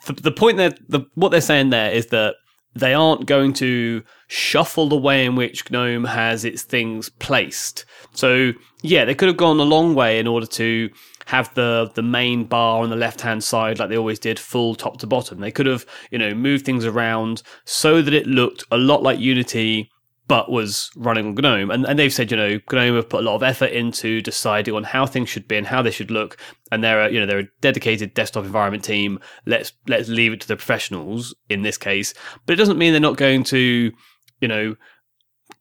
the, 0.05 0.13
the 0.13 0.31
point 0.31 0.57
that 0.57 0.79
the 0.89 1.01
what 1.15 1.29
they're 1.29 1.41
saying 1.41 1.69
there 1.69 1.91
is 1.91 2.07
that 2.07 2.35
they 2.75 2.93
aren't 2.93 3.25
going 3.25 3.53
to 3.53 4.03
shuffle 4.27 4.87
the 4.87 4.97
way 4.97 5.25
in 5.25 5.35
which 5.35 5.69
GNOME 5.71 6.05
has 6.05 6.45
its 6.45 6.63
things 6.63 7.09
placed. 7.09 7.85
So 8.13 8.53
yeah, 8.81 9.05
they 9.05 9.15
could 9.15 9.27
have 9.27 9.37
gone 9.37 9.59
a 9.59 9.63
long 9.63 9.95
way 9.95 10.19
in 10.19 10.27
order 10.27 10.45
to 10.45 10.89
have 11.25 11.53
the 11.53 11.91
the 11.93 12.01
main 12.01 12.43
bar 12.43 12.81
on 12.81 12.89
the 12.89 12.95
left 12.95 13.21
hand 13.21 13.43
side 13.43 13.77
like 13.77 13.89
they 13.89 13.97
always 13.97 14.19
did, 14.19 14.39
full 14.39 14.75
top 14.75 14.97
to 14.99 15.07
bottom. 15.07 15.39
They 15.39 15.51
could 15.51 15.65
have 15.65 15.85
you 16.11 16.17
know 16.17 16.33
moved 16.33 16.65
things 16.65 16.85
around 16.85 17.43
so 17.65 18.01
that 18.01 18.13
it 18.13 18.27
looked 18.27 18.63
a 18.71 18.77
lot 18.77 19.03
like 19.03 19.19
Unity. 19.19 19.91
But 20.29 20.49
was 20.49 20.91
running 20.95 21.25
on 21.25 21.35
GNOME, 21.35 21.71
and, 21.71 21.85
and 21.85 21.99
they've 21.99 22.13
said, 22.13 22.31
you 22.31 22.37
know, 22.37 22.59
GNOME 22.71 22.95
have 22.95 23.09
put 23.09 23.21
a 23.21 23.23
lot 23.23 23.35
of 23.35 23.43
effort 23.43 23.71
into 23.71 24.21
deciding 24.21 24.73
on 24.75 24.85
how 24.85 25.05
things 25.05 25.27
should 25.27 25.47
be 25.47 25.57
and 25.57 25.67
how 25.67 25.81
they 25.81 25.91
should 25.91 26.11
look, 26.11 26.37
and 26.71 26.81
they're 26.81 27.01
a, 27.01 27.11
you 27.11 27.19
know 27.19 27.25
they're 27.25 27.39
a 27.39 27.49
dedicated 27.59 28.13
desktop 28.13 28.45
environment 28.45 28.83
team. 28.83 29.19
Let's 29.45 29.73
let's 29.87 30.07
leave 30.07 30.31
it 30.31 30.39
to 30.41 30.47
the 30.47 30.55
professionals 30.55 31.35
in 31.49 31.63
this 31.63 31.77
case, 31.77 32.13
but 32.45 32.53
it 32.53 32.57
doesn't 32.57 32.77
mean 32.77 32.93
they're 32.93 33.01
not 33.01 33.17
going 33.17 33.43
to 33.45 33.91
you 34.39 34.47
know 34.47 34.75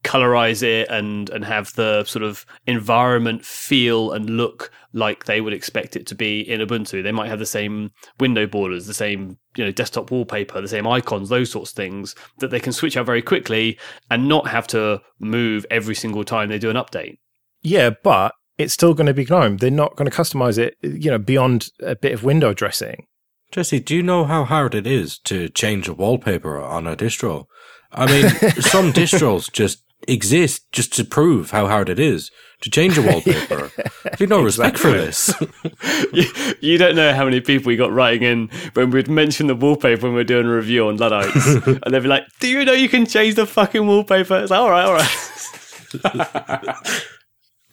colorize 0.04 0.62
it 0.62 0.88
and 0.88 1.28
and 1.30 1.44
have 1.44 1.74
the 1.74 2.04
sort 2.04 2.22
of 2.22 2.46
environment 2.66 3.44
feel 3.44 4.12
and 4.12 4.30
look 4.30 4.70
like 4.92 5.24
they 5.24 5.40
would 5.40 5.52
expect 5.52 5.96
it 5.96 6.06
to 6.06 6.14
be 6.14 6.40
in 6.40 6.60
Ubuntu. 6.60 7.02
They 7.02 7.12
might 7.12 7.28
have 7.28 7.38
the 7.38 7.46
same 7.46 7.90
window 8.20 8.46
borders, 8.46 8.86
the 8.86 8.94
same 8.94 9.38
you 9.56 9.64
know 9.64 9.72
desktop 9.72 10.10
wallpaper, 10.10 10.60
the 10.60 10.68
same 10.68 10.86
icons, 10.86 11.28
those 11.28 11.50
sorts 11.50 11.70
of 11.72 11.76
things 11.76 12.14
that 12.38 12.50
they 12.50 12.60
can 12.60 12.72
switch 12.72 12.96
out 12.96 13.06
very 13.06 13.22
quickly 13.22 13.78
and 14.10 14.28
not 14.28 14.48
have 14.48 14.66
to 14.68 15.02
move 15.18 15.66
every 15.70 15.94
single 15.94 16.24
time 16.24 16.48
they 16.48 16.58
do 16.58 16.70
an 16.70 16.76
update. 16.76 17.18
yeah 17.62 17.90
but 18.04 18.34
it's 18.56 18.72
still 18.72 18.94
going 18.94 19.06
to 19.06 19.14
be 19.14 19.24
gnome 19.24 19.56
they're 19.56 19.70
not 19.70 19.96
going 19.96 20.08
to 20.08 20.16
customize 20.16 20.58
it 20.58 20.76
you 20.82 21.10
know 21.10 21.18
beyond 21.18 21.70
a 21.80 21.96
bit 21.96 22.12
of 22.12 22.22
window 22.22 22.52
dressing 22.54 23.06
Jesse, 23.50 23.80
do 23.80 23.96
you 23.96 24.02
know 24.02 24.26
how 24.26 24.44
hard 24.44 24.74
it 24.74 24.86
is 24.86 25.18
to 25.20 25.48
change 25.48 25.88
a 25.88 25.94
wallpaper 25.94 26.60
on 26.60 26.86
a 26.86 26.94
distro? 26.94 27.46
I 27.90 28.04
mean, 28.06 28.28
some 28.60 28.92
distros 28.92 29.50
just 29.50 29.82
exist 30.06 30.70
just 30.72 30.92
to 30.94 31.04
prove 31.04 31.50
how 31.50 31.66
hard 31.66 31.88
it 31.88 31.98
is 31.98 32.30
to 32.60 32.70
change 32.70 32.98
a 32.98 33.02
wallpaper. 33.02 33.70
Have 34.04 34.20
you 34.20 34.26
no 34.26 34.42
respect 34.42 34.78
for 34.78 34.90
this? 34.90 35.32
you, 36.12 36.24
you 36.60 36.78
don't 36.78 36.96
know 36.96 37.14
how 37.14 37.24
many 37.24 37.40
people 37.40 37.68
we 37.68 37.76
got 37.76 37.92
writing 37.92 38.22
in 38.22 38.48
when 38.74 38.90
we'd 38.90 39.08
mention 39.08 39.46
the 39.46 39.54
wallpaper 39.54 40.06
when 40.06 40.14
we 40.14 40.20
are 40.20 40.24
doing 40.24 40.46
a 40.46 40.54
review 40.54 40.88
on 40.88 40.96
Luddites. 40.96 41.46
and 41.66 41.94
they'd 41.94 42.00
be 42.00 42.08
like, 42.08 42.24
Do 42.40 42.48
you 42.48 42.64
know 42.64 42.72
you 42.72 42.88
can 42.88 43.06
change 43.06 43.34
the 43.36 43.46
fucking 43.46 43.86
wallpaper? 43.86 44.38
It's 44.38 44.50
like, 44.50 44.60
all 44.60 44.70
right, 44.70 44.84
all 44.84 44.94
right. 44.94 45.08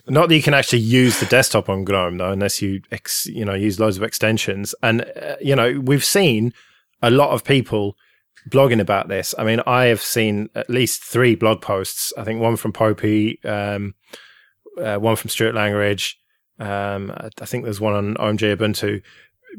Not 0.07 0.29
that 0.29 0.35
you 0.35 0.43
can 0.43 0.53
actually 0.53 0.79
use 0.79 1.19
the 1.19 1.25
desktop 1.25 1.67
on 1.67 1.83
GNOME 1.83 2.17
though, 2.17 2.31
unless 2.31 2.61
you 2.61 2.81
ex, 2.91 3.25
you 3.25 3.43
know 3.43 3.55
use 3.55 3.79
loads 3.79 3.97
of 3.97 4.03
extensions. 4.03 4.75
And 4.83 5.01
uh, 5.01 5.35
you 5.41 5.55
know 5.55 5.79
we've 5.79 6.05
seen 6.05 6.53
a 7.01 7.09
lot 7.09 7.31
of 7.31 7.43
people 7.43 7.95
blogging 8.49 8.79
about 8.79 9.07
this. 9.07 9.33
I 9.37 9.43
mean, 9.43 9.61
I 9.65 9.85
have 9.85 10.01
seen 10.01 10.49
at 10.55 10.69
least 10.69 11.03
three 11.03 11.35
blog 11.35 11.61
posts. 11.61 12.13
I 12.17 12.23
think 12.23 12.39
one 12.39 12.55
from 12.57 12.73
Popey, 12.73 13.43
um, 13.45 13.95
uh, 14.81 14.97
one 14.97 15.15
from 15.15 15.29
Stuart 15.29 15.55
Langridge. 15.55 16.17
Um, 16.59 17.11
I 17.17 17.45
think 17.45 17.63
there's 17.63 17.81
one 17.81 17.93
on 17.93 18.15
OMG 18.15 18.55
Ubuntu, 18.55 19.01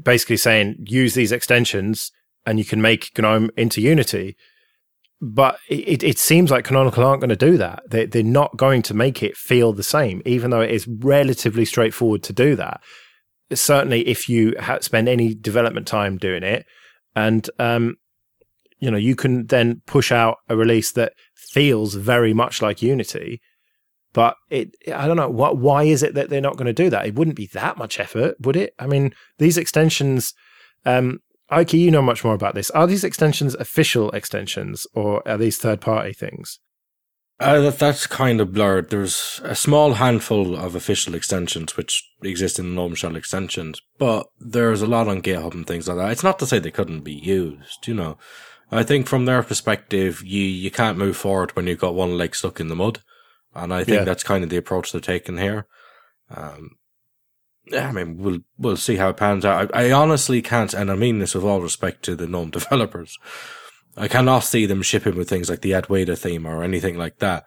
basically 0.03 0.37
saying 0.37 0.76
use 0.89 1.14
these 1.14 1.32
extensions 1.32 2.11
and 2.47 2.59
you 2.59 2.64
can 2.64 2.80
make 2.80 3.16
GNOME 3.18 3.51
into 3.57 3.80
Unity. 3.80 4.37
But 5.20 5.59
it, 5.68 6.03
it 6.03 6.18
seems 6.18 6.51
like 6.51 6.66
Canonical 6.66 7.05
aren't 7.05 7.20
going 7.20 7.30
to 7.30 7.37
do 7.37 7.57
that. 7.57 7.82
They, 7.89 8.07
they're 8.07 8.22
not 8.22 8.57
going 8.57 8.82
to 8.82 8.95
make 8.95 9.22
it 9.22 9.37
feel 9.37 9.72
the 9.72 9.82
same, 9.82 10.22
even 10.24 10.51
though 10.51 10.61
it 10.61 10.70
is 10.70 10.87
relatively 10.87 11.64
straightforward 11.64 12.22
to 12.24 12.32
do 12.32 12.55
that. 12.57 12.80
Certainly, 13.53 14.07
if 14.07 14.28
you 14.28 14.55
ha- 14.61 14.80
spend 14.80 15.09
any 15.09 15.34
development 15.34 15.87
time 15.87 16.18
doing 16.18 16.43
it, 16.43 16.66
and 17.14 17.49
um, 17.59 17.97
you 18.78 18.90
know, 18.90 18.96
you 18.96 19.16
can 19.16 19.46
then 19.46 19.82
push 19.86 20.12
out 20.12 20.38
a 20.48 20.56
release 20.56 20.92
that 20.92 21.12
feels 21.34 21.94
very 21.94 22.34
much 22.34 22.60
like 22.60 22.82
Unity. 22.82 23.40
But 24.12 24.36
it, 24.50 24.74
I 24.94 25.06
don't 25.06 25.16
know 25.16 25.28
what. 25.28 25.58
Why 25.58 25.84
is 25.84 26.02
it 26.02 26.14
that 26.14 26.30
they're 26.30 26.40
not 26.40 26.56
going 26.56 26.66
to 26.66 26.72
do 26.72 26.88
that? 26.90 27.06
It 27.06 27.14
wouldn't 27.14 27.36
be 27.36 27.48
that 27.48 27.76
much 27.76 28.00
effort, 28.00 28.36
would 28.40 28.56
it? 28.56 28.74
I 28.78 28.86
mean, 28.86 29.14
these 29.38 29.58
extensions. 29.58 30.32
Um, 30.84 31.20
you 31.50 31.90
know 31.90 32.02
much 32.02 32.24
more 32.24 32.34
about 32.34 32.54
this. 32.54 32.70
Are 32.70 32.86
these 32.86 33.04
extensions 33.04 33.54
official 33.54 34.10
extensions 34.10 34.86
or 34.94 35.26
are 35.28 35.38
these 35.38 35.58
third 35.58 35.80
party 35.80 36.12
things? 36.12 36.58
Uh, 37.38 37.60
that, 37.60 37.78
that's 37.78 38.06
kind 38.06 38.40
of 38.40 38.54
blurred. 38.54 38.88
There's 38.88 39.40
a 39.44 39.54
small 39.54 39.94
handful 39.94 40.56
of 40.56 40.74
official 40.74 41.14
extensions 41.14 41.76
which 41.76 42.02
exist 42.22 42.58
in 42.58 42.70
the 42.70 42.74
GNOME 42.74 42.94
Shell 42.94 43.16
extensions, 43.16 43.82
but 43.98 44.26
there's 44.40 44.80
a 44.80 44.86
lot 44.86 45.06
on 45.06 45.20
GitHub 45.20 45.52
and 45.52 45.66
things 45.66 45.86
like 45.86 45.98
that. 45.98 46.12
It's 46.12 46.24
not 46.24 46.38
to 46.38 46.46
say 46.46 46.58
they 46.58 46.70
couldn't 46.70 47.02
be 47.02 47.14
used, 47.14 47.86
you 47.86 47.94
know. 47.94 48.16
I 48.70 48.82
think 48.82 49.06
from 49.06 49.24
their 49.26 49.42
perspective, 49.42 50.22
you, 50.24 50.42
you 50.42 50.70
can't 50.70 50.98
move 50.98 51.16
forward 51.16 51.54
when 51.54 51.66
you've 51.66 51.78
got 51.78 51.94
one 51.94 52.16
leg 52.18 52.34
stuck 52.34 52.58
in 52.60 52.68
the 52.68 52.74
mud. 52.76 53.00
And 53.54 53.72
I 53.72 53.84
think 53.84 53.98
Yeah. 53.98 54.04
that's 54.04 54.24
kind 54.24 54.42
of 54.44 54.50
the 54.50 54.56
approach 54.56 54.92
they're 54.92 55.00
taking 55.00 55.38
here. 55.38 55.66
Um, 56.34 56.72
yeah, 57.64 57.88
I 57.88 57.92
mean, 57.92 58.16
we'll 58.18 58.40
we'll 58.58 58.76
see 58.76 58.96
how 58.96 59.08
it 59.08 59.16
pans 59.16 59.44
out. 59.44 59.74
I, 59.74 59.86
I 59.88 59.92
honestly 59.92 60.40
can't, 60.42 60.72
and 60.74 60.90
I 60.90 60.94
mean 60.94 61.18
this 61.18 61.34
with 61.34 61.44
all 61.44 61.60
respect 61.60 62.04
to 62.04 62.14
the 62.14 62.26
GNOME 62.26 62.50
developers. 62.58 63.18
I 63.96 64.08
cannot 64.08 64.40
see 64.40 64.66
them 64.66 64.82
shipping 64.82 65.16
with 65.16 65.28
things 65.28 65.48
like 65.48 65.62
the 65.62 65.70
Adwaita 65.72 66.18
theme 66.18 66.46
or 66.46 66.62
anything 66.62 66.98
like 66.98 67.18
that. 67.18 67.44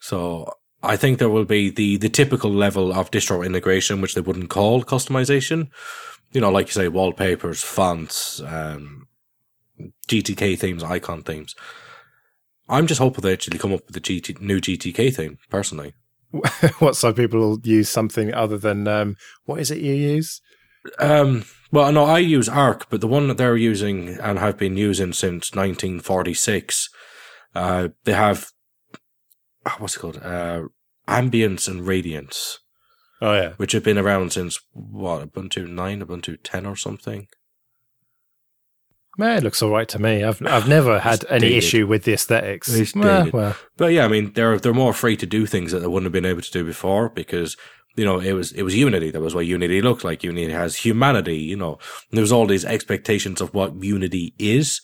So 0.00 0.52
I 0.82 0.96
think 0.96 1.18
there 1.18 1.28
will 1.28 1.44
be 1.44 1.70
the 1.70 1.96
the 1.96 2.08
typical 2.08 2.50
level 2.50 2.92
of 2.92 3.10
distro 3.10 3.44
integration, 3.44 4.00
which 4.00 4.14
they 4.14 4.20
wouldn't 4.20 4.50
call 4.50 4.82
customization. 4.84 5.68
You 6.32 6.40
know, 6.40 6.50
like 6.50 6.66
you 6.68 6.72
say, 6.72 6.88
wallpapers, 6.88 7.62
fonts, 7.62 8.40
um, 8.40 9.06
GTK 10.08 10.58
themes, 10.58 10.82
icon 10.82 11.22
themes. 11.22 11.54
I'm 12.68 12.86
just 12.86 13.00
hoping 13.00 13.22
they 13.22 13.32
actually 13.32 13.58
come 13.58 13.72
up 13.72 13.86
with 13.86 13.96
a 13.96 14.00
GT, 14.00 14.40
new 14.40 14.60
GTK 14.60 15.14
theme, 15.14 15.38
personally. 15.50 15.94
what 16.78 16.96
so 16.96 17.12
people 17.12 17.40
will 17.40 17.60
use 17.62 17.88
something 17.88 18.32
other 18.32 18.56
than 18.56 18.88
um, 18.88 19.16
what 19.44 19.60
is 19.60 19.70
it 19.70 19.78
you 19.78 19.92
use? 19.92 20.40
Um, 20.98 21.44
well, 21.70 21.92
no, 21.92 22.04
I 22.04 22.18
use 22.18 22.48
Arc, 22.48 22.88
but 22.88 23.00
the 23.00 23.08
one 23.08 23.28
that 23.28 23.36
they're 23.36 23.56
using 23.56 24.18
and 24.20 24.38
have 24.38 24.56
been 24.56 24.76
using 24.76 25.12
since 25.12 25.54
1946, 25.54 26.88
uh, 27.54 27.88
they 28.04 28.12
have 28.12 28.50
ah, 29.66 29.76
what's 29.78 29.96
it 29.96 30.00
called? 30.00 30.20
Uh, 30.22 30.62
Ambiance 31.08 31.68
and 31.68 31.86
radiance, 31.86 32.60
Oh 33.20 33.34
yeah, 33.34 33.52
which 33.56 33.70
have 33.70 33.84
been 33.84 33.98
around 33.98 34.32
since 34.32 34.60
what 34.72 35.32
Ubuntu 35.32 35.68
nine, 35.68 36.02
Ubuntu 36.04 36.38
ten, 36.42 36.66
or 36.66 36.74
something. 36.74 37.28
Man, 39.18 39.38
it 39.38 39.44
looks 39.44 39.62
all 39.62 39.70
right 39.70 39.88
to 39.88 39.98
me. 39.98 40.24
I've 40.24 40.44
I've 40.46 40.68
never 40.68 40.98
had 41.00 41.24
any 41.28 41.40
dated. 41.40 41.58
issue 41.58 41.86
with 41.86 42.04
the 42.04 42.12
aesthetics. 42.14 42.68
Well, 42.94 43.30
well, 43.32 43.56
But 43.76 43.92
yeah, 43.92 44.04
I 44.04 44.08
mean, 44.08 44.32
they're 44.32 44.58
they're 44.58 44.74
more 44.74 44.92
free 44.94 45.16
to 45.18 45.26
do 45.26 45.46
things 45.46 45.72
that 45.72 45.80
they 45.80 45.86
wouldn't 45.86 46.06
have 46.06 46.12
been 46.12 46.30
able 46.30 46.42
to 46.42 46.50
do 46.50 46.64
before 46.64 47.08
because 47.08 47.56
you 47.96 48.04
know 48.04 48.20
it 48.20 48.32
was 48.32 48.52
it 48.52 48.62
was 48.62 48.76
Unity. 48.76 49.10
That 49.10 49.20
was 49.20 49.34
what 49.34 49.46
Unity 49.46 49.82
looked 49.82 50.04
like. 50.04 50.24
Unity 50.24 50.52
has 50.52 50.76
humanity. 50.76 51.36
You 51.38 51.56
know, 51.56 51.72
And 52.10 52.16
there 52.18 52.22
was 52.22 52.32
all 52.32 52.46
these 52.46 52.64
expectations 52.64 53.40
of 53.40 53.52
what 53.54 53.74
Unity 53.82 54.34
is. 54.38 54.80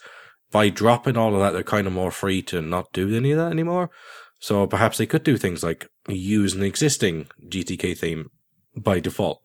By 0.50 0.70
dropping 0.70 1.18
all 1.18 1.34
of 1.34 1.40
that, 1.40 1.50
they're 1.52 1.62
kind 1.62 1.86
of 1.86 1.92
more 1.92 2.10
free 2.10 2.40
to 2.44 2.62
not 2.62 2.90
do 2.94 3.14
any 3.14 3.32
of 3.32 3.38
that 3.38 3.52
anymore. 3.52 3.90
So 4.40 4.66
perhaps 4.66 4.96
they 4.96 5.04
could 5.04 5.22
do 5.22 5.36
things 5.36 5.62
like 5.62 5.88
use 6.08 6.54
an 6.54 6.62
existing 6.62 7.28
GTK 7.48 7.98
theme 7.98 8.30
by 8.74 8.98
default. 9.00 9.42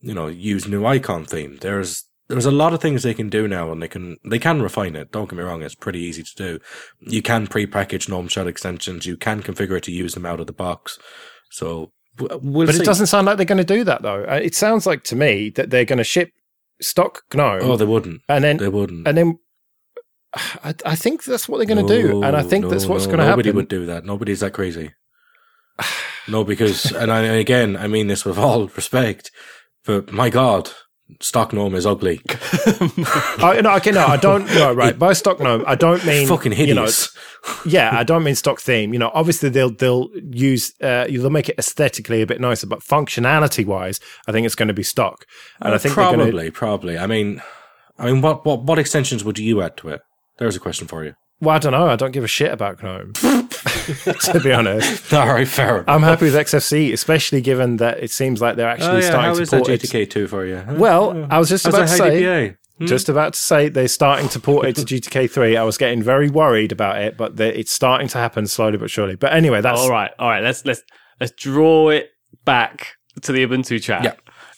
You 0.00 0.14
know, 0.14 0.28
use 0.28 0.66
new 0.66 0.86
icon 0.86 1.26
theme. 1.26 1.58
There's 1.60 2.04
there's 2.28 2.46
a 2.46 2.50
lot 2.50 2.72
of 2.72 2.80
things 2.80 3.02
they 3.02 3.14
can 3.14 3.28
do 3.28 3.46
now, 3.46 3.70
and 3.70 3.82
they 3.82 3.88
can 3.88 4.16
they 4.24 4.38
can 4.38 4.62
refine 4.62 4.96
it. 4.96 5.12
Don't 5.12 5.28
get 5.28 5.36
me 5.36 5.42
wrong; 5.42 5.62
it's 5.62 5.74
pretty 5.74 6.00
easy 6.00 6.22
to 6.22 6.34
do. 6.36 6.58
You 7.00 7.22
can 7.22 7.46
pre-package 7.46 8.08
GNOME 8.08 8.28
shell 8.28 8.48
extensions. 8.48 9.06
You 9.06 9.16
can 9.16 9.42
configure 9.42 9.76
it 9.76 9.82
to 9.84 9.92
use 9.92 10.14
them 10.14 10.26
out 10.26 10.40
of 10.40 10.46
the 10.46 10.52
box. 10.52 10.98
So 11.50 11.92
we'll 12.18 12.66
but 12.66 12.74
see. 12.74 12.82
it 12.82 12.86
doesn't 12.86 13.06
sound 13.08 13.26
like 13.26 13.36
they're 13.36 13.46
going 13.46 13.58
to 13.58 13.64
do 13.64 13.84
that 13.84 14.02
though. 14.02 14.24
Uh, 14.24 14.40
It 14.42 14.54
sounds 14.54 14.86
like 14.86 15.04
to 15.04 15.16
me 15.16 15.50
that 15.50 15.70
they're 15.70 15.84
going 15.84 15.98
to 15.98 16.04
ship 16.04 16.30
stock 16.80 17.22
GNOME, 17.34 17.60
Oh, 17.62 17.76
they 17.76 17.84
wouldn't. 17.84 18.22
and 18.28 18.42
then 18.42 18.56
They 18.56 18.68
wouldn't. 18.68 19.06
and 19.06 19.16
then 19.18 19.38
I, 20.34 20.74
I 20.84 20.96
think 20.96 21.24
that's 21.24 21.48
what 21.48 21.58
they're 21.58 21.66
going 21.74 21.86
to 21.86 22.02
do, 22.02 22.22
and 22.24 22.36
I 22.36 22.42
No, 22.42 22.48
think 22.48 22.68
that's 22.68 22.86
what's 22.86 23.04
no, 23.04 23.10
going 23.10 23.18
to 23.18 23.24
happen 23.24 23.38
Nobody 23.38 23.50
would 23.52 23.68
do 23.68 23.86
that. 23.86 24.04
Nobody's 24.04 24.40
that 24.40 24.52
crazy. 24.52 24.92
no, 26.28 26.42
because 26.44 26.90
and, 26.92 27.12
I, 27.12 27.22
and 27.22 27.36
again, 27.38 27.76
I 27.76 27.86
mean 27.86 28.06
this 28.08 28.24
with 28.24 28.38
all 28.38 28.66
respect, 28.76 29.30
but 29.84 30.10
my 30.12 30.30
God, 30.30 30.70
stock 31.20 31.52
gnome 31.52 31.74
is 31.74 31.86
ugly. 31.86 32.20
I, 32.30 33.60
no, 33.62 33.74
okay, 33.76 33.90
no, 33.90 34.06
I 34.06 34.16
don't. 34.16 34.46
No, 34.46 34.72
right. 34.72 34.98
By 34.98 35.12
stock 35.12 35.38
GNOME, 35.40 35.64
I 35.66 35.74
don't 35.74 36.04
mean 36.06 36.26
Fucking 36.26 36.52
You 36.52 36.74
know, 36.74 36.82
hideous. 36.82 37.16
yeah, 37.66 37.96
I 37.96 38.04
don't 38.04 38.24
mean 38.24 38.34
stock 38.34 38.60
theme. 38.60 38.92
You 38.92 38.98
know, 38.98 39.10
obviously 39.14 39.48
they'll 39.50 39.70
they'll 39.70 40.08
use 40.30 40.72
uh, 40.80 41.06
they'll 41.06 41.30
make 41.30 41.48
it 41.48 41.58
aesthetically 41.58 42.22
a 42.22 42.26
bit 42.26 42.40
nicer, 42.40 42.66
but 42.66 42.80
functionality 42.80 43.64
wise, 43.66 44.00
I 44.26 44.32
think 44.32 44.46
it's 44.46 44.54
going 44.54 44.68
to 44.68 44.74
be 44.74 44.82
stock. 44.82 45.26
And 45.60 45.74
I 45.74 45.78
think 45.78 45.94
probably, 45.94 46.30
Gonna, 46.30 46.52
probably. 46.52 46.98
I 46.98 47.06
mean, 47.06 47.42
I 47.98 48.06
mean, 48.06 48.22
what, 48.22 48.44
what 48.44 48.62
what 48.62 48.78
extensions 48.78 49.24
would 49.24 49.38
you 49.38 49.62
add 49.62 49.76
to 49.78 49.88
it? 49.90 50.00
There's 50.38 50.56
a 50.56 50.60
question 50.60 50.88
for 50.88 51.04
you. 51.04 51.14
well, 51.40 51.54
I 51.54 51.58
don't 51.58 51.72
know. 51.72 51.86
I 51.88 51.96
don't 51.96 52.12
give 52.12 52.24
a 52.24 52.28
shit 52.28 52.50
about 52.52 52.82
GNOME. 52.82 53.12
to 54.32 54.40
be 54.42 54.52
honest, 54.52 55.12
All 55.12 55.26
right, 55.26 55.46
fair. 55.46 55.88
I'm 55.88 56.02
happy 56.02 56.26
with 56.26 56.34
XFC, 56.34 56.92
especially 56.92 57.40
given 57.40 57.76
that 57.78 58.02
it 58.02 58.10
seems 58.10 58.40
like 58.40 58.56
they're 58.56 58.68
actually 58.68 58.88
oh, 58.88 58.98
yeah, 58.98 59.06
starting 59.06 59.28
how 59.30 59.34
to 59.34 59.42
is 59.42 59.50
port 59.50 59.68
it. 59.68 59.80
GTK 59.82 60.10
two 60.10 60.26
for 60.26 60.44
you? 60.46 60.56
Huh? 60.56 60.74
Well, 60.76 61.26
I 61.30 61.38
was 61.38 61.48
just 61.48 61.64
How's 61.64 61.74
about 61.74 61.88
to 61.88 61.96
say. 61.96 62.56
Hmm? 62.78 62.86
Just 62.86 63.08
about 63.08 63.34
to 63.34 63.38
say 63.38 63.68
they're 63.68 63.86
starting 63.86 64.28
to 64.30 64.40
port 64.40 64.66
it 64.66 64.74
to 64.76 64.82
GTK3. 64.82 65.56
I 65.56 65.62
was 65.62 65.78
getting 65.78 66.02
very 66.02 66.28
worried 66.28 66.72
about 66.72 67.00
it, 67.00 67.16
but 67.16 67.36
they- 67.36 67.54
it's 67.54 67.72
starting 67.72 68.08
to 68.08 68.18
happen 68.18 68.48
slowly 68.48 68.78
but 68.78 68.90
surely. 68.90 69.14
But 69.14 69.32
anyway, 69.32 69.60
that's 69.60 69.80
all 69.80 69.90
right, 69.90 70.10
all 70.18 70.28
right. 70.28 70.42
Let's 70.42 70.64
let's 70.64 70.82
let's 71.20 71.32
draw 71.32 71.90
it 71.90 72.10
back 72.44 72.96
to 73.22 73.30
the 73.30 73.46
Ubuntu 73.46 73.80
chat. 73.80 74.02
Yeah. 74.02 74.14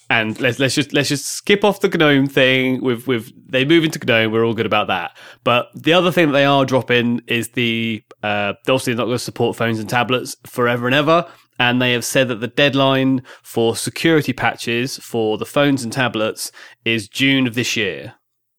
And 0.08 0.38
let's 0.40 0.58
let's 0.58 0.74
just 0.74 0.92
let's 0.92 1.08
just 1.08 1.24
skip 1.26 1.64
off 1.64 1.80
the 1.80 1.88
GNOME 1.88 2.28
thing. 2.28 2.80
With 2.82 3.06
with 3.06 3.32
they 3.50 3.64
move 3.64 3.84
into 3.84 3.98
GNOME, 3.98 4.30
we're 4.30 4.44
all 4.44 4.54
good 4.54 4.66
about 4.66 4.86
that. 4.86 5.16
But 5.42 5.68
the 5.74 5.92
other 5.92 6.12
thing 6.12 6.26
that 6.26 6.32
they 6.32 6.44
are 6.44 6.64
dropping 6.64 7.22
is 7.26 7.48
the 7.50 8.02
uh, 8.22 8.54
they're 8.64 8.74
obviously 8.74 8.94
not 8.94 9.06
going 9.06 9.16
to 9.16 9.24
support 9.24 9.56
phones 9.56 9.80
and 9.80 9.88
tablets 9.88 10.36
forever 10.46 10.86
and 10.86 10.94
ever. 10.94 11.26
And 11.58 11.80
they 11.80 11.92
have 11.92 12.04
said 12.04 12.28
that 12.28 12.40
the 12.40 12.48
deadline 12.48 13.22
for 13.42 13.74
security 13.76 14.32
patches 14.32 14.98
for 14.98 15.38
the 15.38 15.46
phones 15.46 15.82
and 15.82 15.92
tablets 15.92 16.52
is 16.84 17.08
June 17.08 17.46
of 17.46 17.54
this 17.54 17.76
year. 17.76 18.14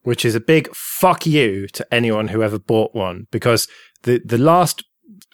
which 0.07 0.23
is 0.23 0.35
a 0.35 0.39
big 0.39 0.73
fuck 0.73 1.25
you 1.25 1.67
to 1.67 1.85
anyone 1.93 2.29
who 2.29 2.41
ever 2.41 2.57
bought 2.57 2.95
one 2.95 3.27
because 3.29 3.67
the 4.03 4.21
the 4.23 4.37
last 4.37 4.85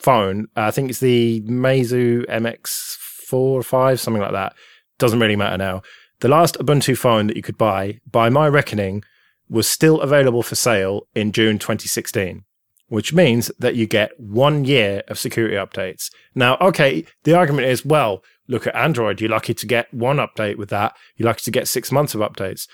phone, 0.01 0.47
I 0.55 0.71
think 0.71 0.89
it's 0.89 0.99
the 0.99 1.41
Meizu 1.41 2.25
MX4 2.27 3.33
or 3.33 3.61
5, 3.61 3.99
something 3.99 4.21
like 4.21 4.31
that. 4.31 4.53
Doesn't 4.97 5.19
really 5.19 5.35
matter 5.35 5.57
now. 5.57 5.81
The 6.23 6.29
last 6.29 6.57
Ubuntu 6.57 6.97
phone 6.97 7.27
that 7.27 7.35
you 7.35 7.41
could 7.41 7.57
buy, 7.57 7.99
by 8.09 8.29
my 8.29 8.47
reckoning, 8.47 9.03
was 9.49 9.67
still 9.67 9.99
available 9.99 10.41
for 10.41 10.55
sale 10.55 11.05
in 11.13 11.33
June 11.33 11.59
2016, 11.59 12.45
which 12.87 13.11
means 13.11 13.51
that 13.59 13.75
you 13.75 13.85
get 13.85 14.17
one 14.17 14.63
year 14.63 15.03
of 15.09 15.19
security 15.19 15.55
updates. 15.55 16.09
Now, 16.33 16.55
okay, 16.61 17.03
the 17.25 17.35
argument 17.35 17.67
is, 17.67 17.83
well, 17.83 18.23
look 18.47 18.65
at 18.65 18.73
Android. 18.73 19.19
You're 19.19 19.31
lucky 19.31 19.53
to 19.53 19.67
get 19.67 19.93
one 19.93 20.15
update 20.15 20.55
with 20.55 20.69
that. 20.69 20.95
You're 21.17 21.27
lucky 21.27 21.43
to 21.43 21.51
get 21.51 21.67
six 21.67 21.91
months 21.91 22.15
of 22.15 22.21
updates. 22.21 22.69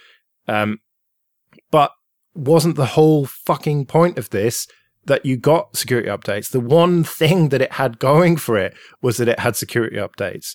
Um, 0.47 0.82
but 1.72 1.91
wasn't 2.36 2.76
the 2.76 2.86
whole 2.86 3.26
fucking 3.26 3.88
point 3.88 4.20
of 4.20 4.30
this 4.30 4.68
that 5.06 5.26
you 5.26 5.38
got 5.38 5.76
security 5.76 6.08
updates? 6.08 6.52
The 6.52 6.60
one 6.60 7.04
thing 7.04 7.50
that 7.50 7.64
it 7.64 7.74
had 7.74 7.97
going 7.97 8.38
for 8.38 8.60
it 8.60 8.76
was 9.02 9.18
that 9.18 9.28
it 9.28 9.39
had 9.39 9.56
security 9.56 9.95
updates. 9.95 10.54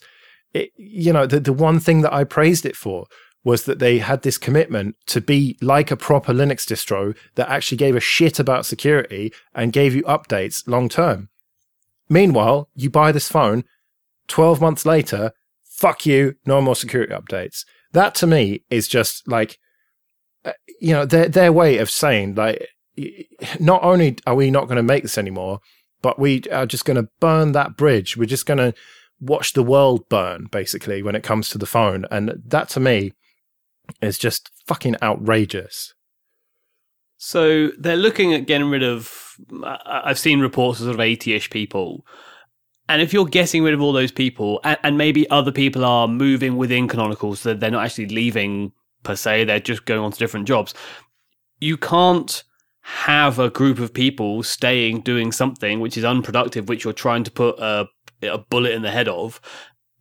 It, 0.54 0.70
you 0.76 1.12
know, 1.12 1.26
the, 1.26 1.40
the 1.40 1.52
one 1.52 1.80
thing 1.80 2.00
that 2.02 2.12
I 2.12 2.24
praised 2.24 2.64
it 2.64 2.76
for 2.76 3.06
was 3.44 3.64
that 3.64 3.78
they 3.78 3.98
had 3.98 4.22
this 4.22 4.38
commitment 4.38 4.96
to 5.06 5.20
be 5.20 5.58
like 5.60 5.90
a 5.90 5.96
proper 5.96 6.32
Linux 6.32 6.64
distro 6.64 7.14
that 7.34 7.50
actually 7.50 7.76
gave 7.76 7.94
a 7.94 8.00
shit 8.00 8.38
about 8.38 8.64
security 8.64 9.32
and 9.54 9.72
gave 9.72 9.94
you 9.94 10.02
updates 10.04 10.66
long 10.66 10.88
term. 10.88 11.28
Meanwhile, 12.08 12.68
you 12.74 12.88
buy 12.88 13.12
this 13.12 13.28
phone 13.28 13.64
12 14.28 14.60
months 14.60 14.86
later, 14.86 15.32
fuck 15.62 16.06
you, 16.06 16.36
no 16.46 16.60
more 16.62 16.76
security 16.76 17.12
updates. 17.12 17.64
That 17.92 18.14
to 18.16 18.26
me 18.26 18.64
is 18.70 18.88
just 18.88 19.28
like, 19.28 19.58
uh, 20.44 20.52
you 20.80 20.92
know, 20.92 21.04
their, 21.04 21.28
their 21.28 21.52
way 21.52 21.78
of 21.78 21.90
saying, 21.90 22.34
like, 22.34 22.68
not 23.58 23.82
only 23.82 24.16
are 24.26 24.34
we 24.34 24.50
not 24.50 24.64
going 24.64 24.76
to 24.76 24.82
make 24.82 25.02
this 25.02 25.18
anymore, 25.18 25.60
but 26.00 26.18
we 26.18 26.42
are 26.52 26.66
just 26.66 26.84
going 26.84 26.96
to 26.96 27.08
burn 27.20 27.52
that 27.52 27.76
bridge. 27.76 28.16
We're 28.16 28.26
just 28.26 28.46
going 28.46 28.58
to 28.58 28.74
watch 29.20 29.52
the 29.52 29.62
world 29.62 30.08
burn, 30.08 30.48
basically, 30.50 31.02
when 31.02 31.14
it 31.14 31.22
comes 31.22 31.48
to 31.50 31.58
the 31.58 31.66
phone. 31.66 32.06
And 32.10 32.42
that 32.46 32.68
to 32.70 32.80
me 32.80 33.12
is 34.00 34.18
just 34.18 34.50
fucking 34.66 34.96
outrageous. 35.02 35.94
So 37.16 37.68
they're 37.78 37.96
looking 37.96 38.34
at 38.34 38.46
getting 38.46 38.68
rid 38.68 38.82
of. 38.82 39.36
I've 39.64 40.18
seen 40.18 40.40
reports 40.40 40.80
of 40.80 40.84
sort 40.84 40.94
of 40.94 41.00
eighty-ish 41.00 41.50
people, 41.50 42.04
and 42.88 43.02
if 43.02 43.12
you're 43.12 43.24
getting 43.24 43.64
rid 43.64 43.74
of 43.74 43.80
all 43.80 43.92
those 43.92 44.12
people, 44.12 44.60
and, 44.62 44.98
maybe 44.98 45.28
other 45.30 45.50
people 45.50 45.84
are 45.84 46.06
moving 46.06 46.56
within 46.56 46.86
Canonical, 46.86 47.34
so 47.34 47.54
they're 47.54 47.70
not 47.70 47.84
actually 47.84 48.08
leaving 48.08 48.72
per 49.02 49.16
se, 49.16 49.44
they're 49.44 49.58
just 49.58 49.86
going 49.86 50.00
on 50.00 50.12
to 50.12 50.18
different 50.18 50.46
jobs. 50.46 50.74
You 51.60 51.76
can't 51.76 52.44
have 52.82 53.38
a 53.38 53.50
group 53.50 53.78
of 53.78 53.94
people 53.94 54.42
staying 54.42 55.00
doing 55.00 55.32
something 55.32 55.80
which 55.80 55.96
is 55.96 56.04
unproductive, 56.04 56.68
which 56.68 56.84
you're 56.84 56.92
trying 56.92 57.24
to 57.24 57.30
put 57.30 57.58
a, 57.58 57.86
a 58.26 58.38
bullet 58.38 58.72
in 58.72 58.82
the 58.82 58.90
head 58.90 59.08
of, 59.08 59.40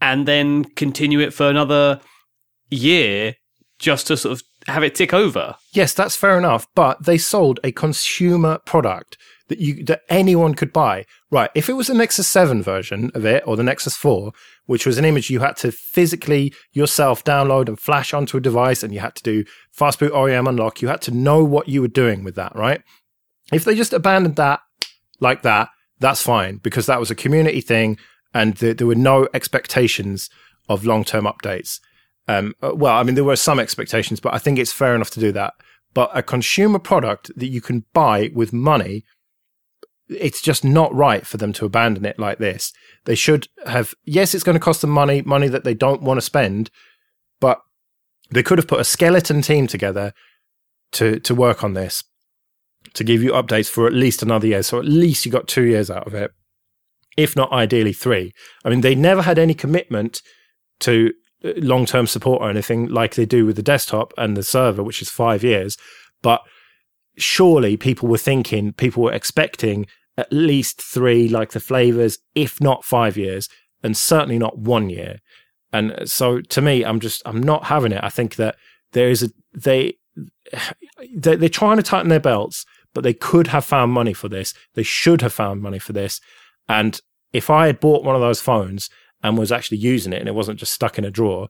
and 0.01 0.27
then 0.27 0.65
continue 0.65 1.19
it 1.19 1.33
for 1.33 1.49
another 1.49 1.99
year 2.69 3.35
just 3.79 4.07
to 4.07 4.17
sort 4.17 4.33
of 4.33 4.43
have 4.67 4.83
it 4.83 4.95
tick 4.95 5.13
over. 5.13 5.55
Yes, 5.73 5.93
that's 5.93 6.15
fair 6.15 6.37
enough, 6.37 6.67
but 6.75 7.03
they 7.03 7.17
sold 7.17 7.59
a 7.63 7.71
consumer 7.71 8.59
product 8.65 9.17
that 9.49 9.59
you 9.59 9.83
that 9.85 10.01
anyone 10.09 10.53
could 10.53 10.71
buy. 10.71 11.05
Right, 11.29 11.49
if 11.53 11.69
it 11.69 11.73
was 11.73 11.87
the 11.87 11.93
Nexus 11.93 12.27
7 12.27 12.63
version 12.63 13.11
of 13.13 13.25
it 13.25 13.43
or 13.45 13.57
the 13.57 13.63
Nexus 13.63 13.95
4, 13.97 14.31
which 14.65 14.85
was 14.85 14.97
an 14.97 15.05
image 15.05 15.29
you 15.29 15.39
had 15.39 15.57
to 15.57 15.71
physically 15.71 16.53
yourself 16.71 17.23
download 17.23 17.67
and 17.67 17.79
flash 17.79 18.13
onto 18.13 18.37
a 18.37 18.41
device 18.41 18.83
and 18.83 18.93
you 18.93 18.99
had 18.99 19.15
to 19.15 19.23
do 19.23 19.43
fastboot 19.77 20.11
OEM 20.11 20.47
unlock, 20.47 20.81
you 20.81 20.87
had 20.87 21.01
to 21.01 21.11
know 21.11 21.43
what 21.43 21.67
you 21.67 21.81
were 21.81 21.87
doing 21.87 22.23
with 22.23 22.35
that, 22.35 22.55
right? 22.55 22.81
If 23.51 23.65
they 23.65 23.75
just 23.75 23.93
abandoned 23.93 24.37
that 24.37 24.61
like 25.19 25.41
that, 25.41 25.69
that's 25.99 26.21
fine 26.21 26.57
because 26.57 26.85
that 26.85 26.99
was 26.99 27.11
a 27.11 27.15
community 27.15 27.61
thing 27.61 27.97
and 28.33 28.57
th- 28.57 28.77
there 28.77 28.87
were 28.87 28.95
no 28.95 29.27
expectations 29.33 30.29
of 30.69 30.85
long-term 30.85 31.25
updates. 31.25 31.79
Um, 32.27 32.53
uh, 32.61 32.71
well, 32.73 32.95
I 32.95 33.03
mean, 33.03 33.15
there 33.15 33.23
were 33.23 33.35
some 33.35 33.59
expectations, 33.59 34.19
but 34.19 34.33
I 34.33 34.37
think 34.37 34.57
it's 34.57 34.71
fair 34.71 34.95
enough 34.95 35.09
to 35.11 35.19
do 35.19 35.31
that. 35.33 35.53
But 35.93 36.09
a 36.13 36.23
consumer 36.23 36.79
product 36.79 37.31
that 37.35 37.47
you 37.47 37.61
can 37.61 37.85
buy 37.93 38.31
with 38.33 38.53
money, 38.53 39.03
it's 40.09 40.41
just 40.41 40.63
not 40.63 40.93
right 40.93 41.27
for 41.27 41.37
them 41.37 41.53
to 41.53 41.65
abandon 41.65 42.05
it 42.05 42.17
like 42.17 42.39
this. 42.39 42.73
They 43.05 43.15
should 43.15 43.47
have, 43.65 43.93
yes, 44.05 44.33
it's 44.33 44.43
going 44.43 44.57
to 44.57 44.63
cost 44.63 44.81
them 44.81 44.89
money, 44.89 45.21
money 45.21 45.47
that 45.49 45.63
they 45.63 45.73
don't 45.73 46.01
want 46.01 46.17
to 46.17 46.21
spend, 46.21 46.71
but 47.39 47.59
they 48.31 48.43
could 48.43 48.57
have 48.57 48.67
put 48.67 48.79
a 48.79 48.85
skeleton 48.85 49.41
team 49.41 49.67
together 49.67 50.13
to, 50.93 51.19
to 51.19 51.35
work 51.35 51.63
on 51.63 51.73
this, 51.73 52.03
to 52.93 53.03
give 53.03 53.21
you 53.21 53.31
updates 53.31 53.69
for 53.69 53.85
at 53.85 53.93
least 53.93 54.23
another 54.23 54.47
year. 54.47 54.63
So 54.63 54.79
at 54.79 54.85
least 54.85 55.25
you 55.25 55.31
got 55.31 55.47
two 55.47 55.63
years 55.63 55.91
out 55.91 56.07
of 56.07 56.13
it, 56.13 56.31
if 57.17 57.35
not 57.35 57.51
ideally 57.51 57.93
three. 57.93 58.33
I 58.63 58.69
mean, 58.69 58.81
they 58.81 58.95
never 58.95 59.21
had 59.21 59.39
any 59.39 59.53
commitment 59.53 60.21
to 60.81 61.13
uh, 61.43 61.53
long 61.57 61.85
term 61.85 62.07
support 62.07 62.41
or 62.41 62.49
anything 62.49 62.87
like 62.87 63.15
they 63.15 63.25
do 63.25 63.45
with 63.45 63.55
the 63.55 63.63
desktop 63.63 64.13
and 64.17 64.35
the 64.35 64.43
server, 64.43 64.83
which 64.83 65.01
is 65.01 65.09
five 65.09 65.43
years. 65.43 65.77
But 66.21 66.41
surely 67.17 67.77
people 67.77 68.09
were 68.09 68.17
thinking, 68.17 68.73
people 68.73 69.03
were 69.03 69.13
expecting 69.13 69.85
at 70.17 70.31
least 70.31 70.81
three, 70.81 71.27
like 71.27 71.51
the 71.51 71.59
flavors, 71.59 72.19
if 72.35 72.61
not 72.61 72.85
five 72.85 73.17
years, 73.17 73.49
and 73.81 73.97
certainly 73.97 74.37
not 74.37 74.57
one 74.57 74.89
year. 74.89 75.19
And 75.71 76.07
so 76.07 76.39
to 76.39 76.61
me, 76.61 76.85
I'm 76.85 76.99
just, 76.99 77.21
I'm 77.25 77.41
not 77.41 77.65
having 77.65 77.91
it. 77.91 78.03
I 78.03 78.09
think 78.09 78.35
that 78.35 78.55
there 78.91 79.09
is 79.09 79.23
a, 79.23 79.29
they, 79.53 79.97
they 81.15 81.35
they're 81.35 81.49
trying 81.49 81.77
to 81.77 81.83
tighten 81.83 82.09
their 82.09 82.19
belts, 82.19 82.65
but 82.93 83.03
they 83.03 83.13
could 83.13 83.47
have 83.47 83.65
found 83.65 83.91
money 83.91 84.13
for 84.13 84.29
this. 84.29 84.53
They 84.75 84.83
should 84.83 85.21
have 85.21 85.33
found 85.33 85.61
money 85.61 85.79
for 85.79 85.93
this. 85.93 86.21
And 86.67 86.99
if 87.31 87.49
I 87.49 87.67
had 87.67 87.79
bought 87.79 88.03
one 88.03 88.15
of 88.15 88.21
those 88.21 88.41
phones 88.41 88.89
and 89.21 89.37
was 89.37 89.51
actually 89.51 89.77
using 89.77 90.13
it 90.13 90.19
and 90.19 90.27
it 90.27 90.35
wasn't 90.35 90.59
just 90.59 90.73
stuck 90.73 90.97
in 90.97 91.05
a 91.05 91.11
drawer, 91.11 91.49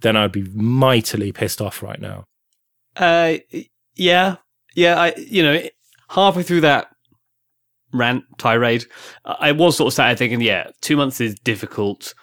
then 0.00 0.16
I'd 0.16 0.32
be 0.32 0.44
mightily 0.54 1.32
pissed 1.32 1.60
off 1.60 1.82
right 1.82 2.00
now. 2.00 2.24
Uh, 2.96 3.36
yeah, 3.94 4.36
yeah. 4.74 5.00
I, 5.00 5.14
you 5.16 5.42
know, 5.42 5.62
halfway 6.08 6.42
through 6.42 6.62
that 6.62 6.88
rant 7.92 8.24
tirade. 8.38 8.84
I 9.24 9.52
was 9.52 9.76
sort 9.76 9.88
of 9.88 9.94
sat 9.94 10.18
thinking, 10.18 10.40
yeah, 10.40 10.70
two 10.80 10.96
months 10.96 11.20
is 11.20 11.34
difficult. 11.40 12.14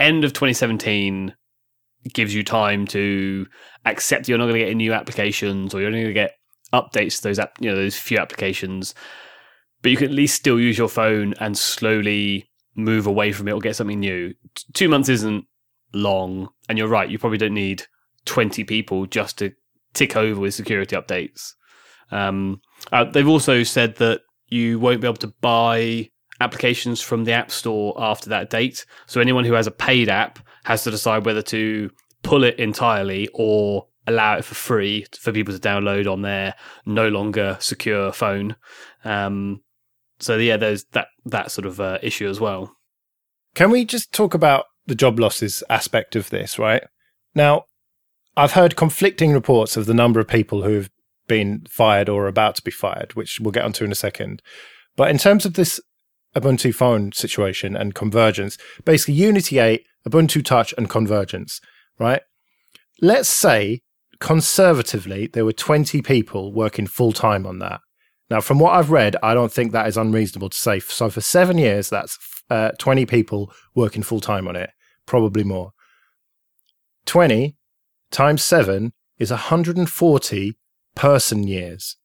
End 0.00 0.24
of 0.24 0.32
2017 0.32 1.34
gives 2.12 2.34
you 2.34 2.42
time 2.42 2.86
to 2.88 3.46
accept 3.84 4.28
you're 4.28 4.38
not 4.38 4.44
going 4.44 4.54
to 4.54 4.60
get 4.60 4.70
any 4.70 4.74
new 4.76 4.92
applications 4.92 5.74
or 5.74 5.80
you're 5.80 5.88
only 5.88 6.02
going 6.02 6.14
to 6.14 6.20
get 6.20 6.34
updates 6.72 7.16
to 7.18 7.24
those 7.24 7.38
app, 7.38 7.56
you 7.60 7.70
know 7.70 7.76
those 7.76 7.96
few 7.96 8.18
applications. 8.18 8.94
But 9.82 9.90
you 9.90 9.96
can 9.96 10.08
at 10.08 10.14
least 10.14 10.36
still 10.36 10.60
use 10.60 10.78
your 10.78 10.88
phone 10.88 11.34
and 11.40 11.58
slowly 11.58 12.50
move 12.74 13.06
away 13.06 13.32
from 13.32 13.48
it 13.48 13.52
or 13.52 13.60
get 13.60 13.76
something 13.76 14.00
new. 14.00 14.32
T- 14.54 14.64
two 14.72 14.88
months 14.88 15.08
isn't 15.08 15.44
long, 15.92 16.48
and 16.68 16.78
you're 16.78 16.88
right. 16.88 17.10
You 17.10 17.18
probably 17.18 17.38
don't 17.38 17.54
need 17.54 17.84
20 18.24 18.64
people 18.64 19.06
just 19.06 19.38
to 19.38 19.52
tick 19.94 20.16
over 20.16 20.40
with 20.40 20.54
security 20.54 20.96
updates. 20.96 21.54
Um, 22.10 22.60
uh, 22.92 23.04
they've 23.04 23.28
also 23.28 23.62
said 23.62 23.96
that 23.96 24.20
you 24.48 24.78
won't 24.78 25.00
be 25.00 25.06
able 25.06 25.16
to 25.16 25.34
buy 25.40 26.10
applications 26.40 27.00
from 27.00 27.24
the 27.24 27.32
App 27.32 27.50
Store 27.50 27.94
after 27.98 28.28
that 28.30 28.50
date. 28.50 28.84
So 29.06 29.20
anyone 29.20 29.44
who 29.44 29.54
has 29.54 29.66
a 29.66 29.72
paid 29.72 30.08
app 30.08 30.38
has 30.64 30.84
to 30.84 30.90
decide 30.90 31.24
whether 31.24 31.42
to 31.42 31.90
pull 32.22 32.44
it 32.44 32.58
entirely 32.58 33.28
or 33.34 33.86
allow 34.06 34.36
it 34.36 34.44
for 34.44 34.54
free 34.54 35.06
for 35.18 35.32
people 35.32 35.54
to 35.54 35.60
download 35.60 36.10
on 36.10 36.22
their 36.22 36.54
no 36.84 37.08
longer 37.08 37.56
secure 37.60 38.12
phone. 38.12 38.56
Um, 39.04 39.62
so 40.22 40.36
yeah, 40.38 40.56
there's 40.56 40.84
that 40.92 41.08
that 41.26 41.50
sort 41.50 41.66
of 41.66 41.80
uh, 41.80 41.98
issue 42.02 42.28
as 42.28 42.40
well. 42.40 42.76
Can 43.54 43.70
we 43.70 43.84
just 43.84 44.12
talk 44.12 44.34
about 44.34 44.66
the 44.86 44.94
job 44.94 45.18
losses 45.18 45.62
aspect 45.68 46.16
of 46.16 46.30
this, 46.30 46.58
right? 46.58 46.82
Now, 47.34 47.64
I've 48.36 48.52
heard 48.52 48.76
conflicting 48.76 49.32
reports 49.32 49.76
of 49.76 49.86
the 49.86 49.94
number 49.94 50.20
of 50.20 50.28
people 50.28 50.62
who 50.62 50.74
have 50.74 50.90
been 51.28 51.66
fired 51.68 52.08
or 52.08 52.26
about 52.26 52.56
to 52.56 52.62
be 52.62 52.70
fired, 52.70 53.14
which 53.14 53.40
we'll 53.40 53.52
get 53.52 53.64
onto 53.64 53.84
in 53.84 53.92
a 53.92 53.96
second. 53.96 54.42
But 54.96 55.10
in 55.10 55.18
terms 55.18 55.44
of 55.44 55.54
this 55.54 55.80
Ubuntu 56.34 56.74
phone 56.74 57.12
situation 57.12 57.76
and 57.76 57.94
convergence, 57.94 58.56
basically 58.84 59.14
Unity 59.14 59.58
8, 59.58 59.84
Ubuntu 60.08 60.44
Touch, 60.44 60.74
and 60.78 60.88
convergence, 60.88 61.60
right? 61.98 62.22
Let's 63.00 63.28
say 63.28 63.82
conservatively 64.18 65.26
there 65.26 65.44
were 65.44 65.52
20 65.52 66.00
people 66.02 66.52
working 66.52 66.86
full 66.86 67.12
time 67.12 67.46
on 67.46 67.58
that. 67.58 67.80
Now, 68.32 68.40
from 68.40 68.58
what 68.58 68.72
I've 68.72 68.90
read, 68.90 69.14
I 69.22 69.34
don't 69.34 69.52
think 69.52 69.72
that 69.72 69.86
is 69.86 69.98
unreasonable 69.98 70.48
to 70.48 70.56
say. 70.56 70.80
So, 70.80 71.10
for 71.10 71.20
seven 71.20 71.58
years, 71.58 71.90
that's 71.90 72.18
uh, 72.48 72.70
20 72.78 73.04
people 73.04 73.52
working 73.74 74.02
full 74.02 74.20
time 74.20 74.48
on 74.48 74.56
it, 74.56 74.70
probably 75.04 75.44
more. 75.44 75.72
20 77.04 77.58
times 78.10 78.42
seven 78.42 78.94
is 79.18 79.30
140 79.30 80.56
person 80.94 81.46
years. 81.46 81.96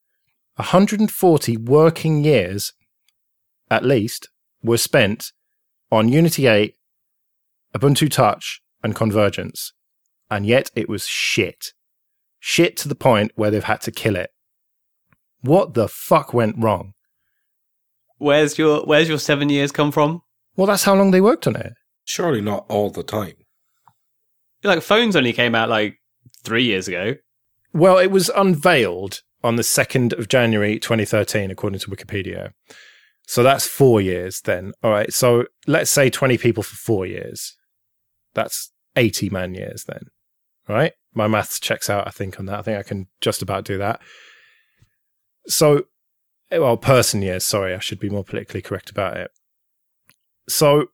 140 0.56 1.56
working 1.56 2.26
years, 2.26 2.74
at 3.72 3.86
least, 3.86 4.28
were 4.62 4.76
spent 4.76 5.32
on 5.90 6.10
Unity 6.10 6.48
8, 6.48 6.76
Ubuntu 7.74 8.12
Touch, 8.12 8.62
and 8.84 8.94
Convergence. 8.94 9.72
And 10.30 10.46
yet 10.46 10.72
it 10.76 10.90
was 10.90 11.08
shit. 11.08 11.72
Shit 12.38 12.76
to 12.76 12.90
the 12.90 12.96
point 12.96 13.32
where 13.36 13.50
they've 13.50 13.64
had 13.64 13.80
to 13.80 13.92
kill 13.92 14.18
it. 14.18 14.32
What 15.42 15.74
the 15.74 15.88
fuck 15.88 16.34
went 16.34 16.56
wrong? 16.58 16.94
Where's 18.18 18.58
your 18.58 18.82
Where's 18.86 19.08
your 19.10 19.20
seven 19.20 19.50
years 19.50 19.72
come 19.72 19.92
from? 19.92 20.22
Well, 20.56 20.68
that's 20.68 20.84
how 20.84 20.96
long 20.96 21.12
they 21.12 21.22
worked 21.22 21.48
on 21.48 21.56
it. 21.56 21.74
Surely 22.04 22.42
not 22.42 22.66
all 22.70 22.90
the 22.90 23.04
time. 23.04 23.34
Like 24.64 24.82
phones 24.82 25.16
only 25.16 25.34
came 25.34 25.54
out 25.54 25.70
like 25.70 25.98
three 26.44 26.64
years 26.64 26.88
ago. 26.88 27.16
Well, 27.74 27.98
it 27.98 28.10
was 28.12 28.30
unveiled 28.30 29.22
on 29.44 29.56
the 29.56 29.64
2nd 29.64 30.18
of 30.18 30.28
January 30.28 30.80
2013, 30.80 31.52
according 31.52 31.80
to 31.80 31.92
Wikipedia. 31.92 32.52
So 33.28 33.44
that's 33.44 33.68
four 33.68 34.02
years 34.02 34.42
then. 34.42 34.74
All 34.82 34.92
right. 34.92 35.14
So 35.14 35.46
let's 35.68 35.92
say 35.92 36.10
20 36.10 36.38
people 36.38 36.64
for 36.64 36.76
four 36.76 37.06
years. 37.06 37.56
That's 38.34 38.72
80 38.96 39.30
man 39.30 39.54
years 39.54 39.84
then. 39.88 40.08
Right? 40.68 40.94
My 41.14 41.28
maths 41.28 41.60
checks 41.60 41.90
out, 41.90 42.08
I 42.08 42.12
think, 42.12 42.40
on 42.40 42.46
that. 42.48 42.60
I 42.60 42.62
think 42.62 42.80
I 42.80 42.84
can 42.84 43.08
just 43.22 43.42
about 43.42 43.64
do 43.64 43.78
that. 43.78 44.02
So, 45.48 45.86
eh, 46.52 46.58
well, 46.58 46.78
person 46.78 47.22
years. 47.22 47.46
Sorry, 47.46 47.74
I 47.74 47.80
should 47.80 48.00
be 48.00 48.10
more 48.10 48.24
politically 48.24 48.62
correct 48.62 48.90
about 48.90 49.18
it. 49.18 49.32
So 50.50 50.88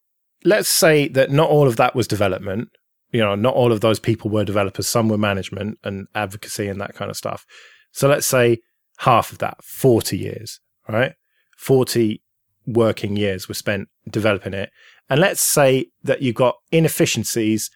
let's 0.44 0.70
say 0.70 1.08
that 1.10 1.32
not 1.32 1.50
all 1.50 1.68
of 1.68 1.78
that 1.78 1.96
was 1.96 2.08
development 2.08 2.70
you 3.14 3.22
know, 3.22 3.36
not 3.36 3.54
all 3.54 3.72
of 3.72 3.80
those 3.80 4.00
people 4.00 4.30
were 4.30 4.44
developers. 4.44 4.88
Some 4.88 5.08
were 5.08 5.20
management 5.20 5.78
and 5.84 6.08
advocacy 6.16 6.68
and 6.68 6.82
that 6.82 6.96
kind 6.96 7.12
of 7.12 7.16
stuff. 7.16 7.46
So 7.92 8.10
let's 8.10 8.26
say 8.26 8.58
half 8.98 9.32
of 9.32 9.38
that, 9.38 9.64
40 9.64 10.18
years, 10.18 10.60
right? 10.90 11.14
40 11.58 12.22
working 12.66 13.16
years 13.16 13.48
were 13.48 13.54
spent 13.54 13.88
developing 14.10 14.56
it. 14.56 14.72
And 15.10 15.22
let's 15.22 15.42
say 15.42 15.92
that 16.04 16.24
you've 16.24 16.36
got 16.36 16.56
inefficiencies 16.72 17.70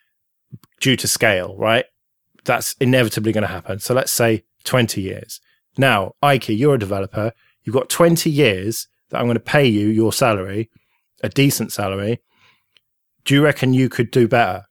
due 0.81 0.95
to 0.95 1.07
scale, 1.07 1.55
right? 1.55 1.85
That's 2.43 2.73
inevitably 2.79 3.31
going 3.31 3.43
to 3.43 3.47
happen. 3.47 3.79
So 3.79 3.93
let's 3.93 4.11
say 4.11 4.43
20 4.63 5.01
years. 5.01 5.39
Now, 5.77 6.13
Ike, 6.21 6.49
you're 6.49 6.75
a 6.75 6.79
developer. 6.79 7.31
You've 7.63 7.75
got 7.75 7.89
20 7.89 8.29
years 8.29 8.87
that 9.09 9.19
I'm 9.19 9.25
going 9.25 9.35
to 9.35 9.41
pay 9.41 9.65
you 9.65 9.87
your 9.87 10.11
salary, 10.11 10.69
a 11.23 11.29
decent 11.29 11.71
salary. 11.71 12.21
Do 13.25 13.35
you 13.35 13.43
reckon 13.43 13.73
you 13.73 13.89
could 13.89 14.11
do 14.11 14.27
better? 14.27 14.65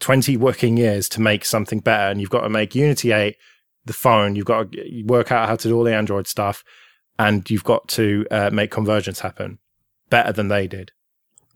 20 0.00 0.36
working 0.36 0.76
years 0.76 1.08
to 1.10 1.20
make 1.20 1.44
something 1.44 1.80
better 1.80 2.10
and 2.10 2.20
you've 2.20 2.30
got 2.30 2.42
to 2.42 2.48
make 2.48 2.74
Unity 2.74 3.12
8 3.12 3.36
the 3.84 3.92
phone, 3.92 4.36
you've 4.36 4.46
got 4.46 4.70
to 4.72 5.02
work 5.04 5.32
out 5.32 5.48
how 5.48 5.56
to 5.56 5.68
do 5.68 5.76
all 5.76 5.84
the 5.84 5.94
Android 5.94 6.26
stuff 6.26 6.62
and 7.18 7.48
you've 7.50 7.64
got 7.64 7.88
to 7.88 8.26
uh, 8.30 8.50
make 8.50 8.70
convergence 8.70 9.20
happen 9.20 9.58
better 10.08 10.32
than 10.32 10.48
they 10.48 10.66
did. 10.66 10.92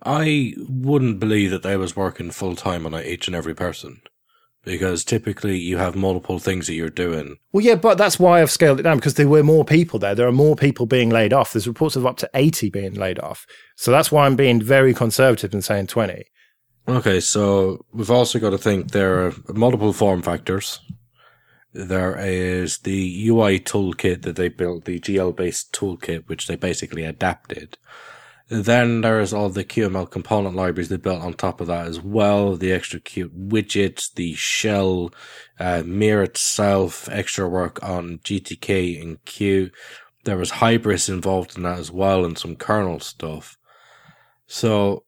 I 0.05 0.55
wouldn't 0.69 1.21
believe 1.21 1.51
that 1.53 1.63
they 1.63 1.77
was 1.77 1.95
working 1.95 2.31
full 2.31 2.57
time 2.57 2.87
on 2.87 2.95
each 2.97 3.29
and 3.29 3.37
every 3.37 3.55
person 3.55 4.03
because 4.65 5.05
typically 5.05 5.59
you 5.59 5.77
have 5.77 5.97
multiple 5.97 6.39
things 6.39 6.67
that 6.67 6.75
you're 6.75 6.91
doing. 6.91 7.37
Well, 7.53 7.65
yeah, 7.65 7.75
but 7.75 7.99
that's 7.99 8.19
why 8.19 8.41
I've 8.41 8.51
scaled 8.51 8.81
it 8.81 8.85
down 8.85 8.99
because 8.99 9.15
there 9.15 9.29
were 9.29 9.43
more 9.43 9.65
people 9.65 9.99
there. 9.99 10.15
There 10.15 10.29
are 10.29 10.33
more 10.33 10.57
people 10.57 10.87
being 10.87 11.11
laid 11.11 11.33
off. 11.33 11.53
There's 11.53 11.69
reports 11.69 11.97
of 11.97 12.07
up 12.07 12.17
to 12.19 12.31
80 12.35 12.71
being 12.71 12.95
laid 12.95 13.19
off. 13.19 13.47
So 13.77 13.91
that's 13.91 14.13
why 14.13 14.27
I'm 14.27 14.37
being 14.37 14.63
very 14.63 14.95
conservative 14.95 15.53
and 15.53 15.65
saying 15.65 15.89
20. 15.89 16.25
Okay, 16.89 17.21
so 17.21 17.85
we've 17.93 18.11
also 18.11 18.39
got 18.39 18.51
to 18.51 18.59
think 18.59 18.91
there 18.91 19.27
are 19.27 19.33
multiple 19.49 19.93
form 19.93 20.23
factors. 20.23 20.81
There 21.73 22.19
is 22.19 22.79
the 22.79 23.29
UI 23.29 23.59
toolkit 23.59 24.23
that 24.23 24.37
they 24.37 24.49
built, 24.49 24.85
the 24.85 25.01
GL 25.01 25.35
based 25.35 25.73
toolkit, 25.73 26.29
which 26.29 26.47
they 26.47 26.57
basically 26.57 27.05
adapted. 27.05 27.79
Then 28.53 29.01
there's 29.01 29.33
all 29.33 29.49
the 29.49 29.65
QML 29.65 30.11
component 30.11 30.55
libraries 30.55 30.91
they 30.91 30.99
built 30.99 31.23
on 31.23 31.33
top 31.33 31.63
of 31.63 31.69
that 31.69 31.87
as 31.87 32.03
well. 32.03 32.55
The 32.55 32.71
extra 32.71 33.01
cute 33.01 33.49
widgets, 33.49 34.13
the 34.13 34.35
shell, 34.35 35.11
uh, 35.59 35.83
Mir 35.87 36.23
itself, 36.23 37.09
extra 37.09 37.49
work 37.49 37.83
on 37.83 38.19
GTK 38.19 39.01
and 39.01 39.25
Q. 39.25 39.71
There 40.25 40.37
was 40.37 40.51
Hybris 40.51 41.09
involved 41.09 41.57
in 41.57 41.63
that 41.63 41.79
as 41.79 41.91
well 41.91 42.27
and 42.27 42.37
some 42.37 42.55
kernel 42.55 43.01
stuff. 43.01 43.57
So 44.47 45.05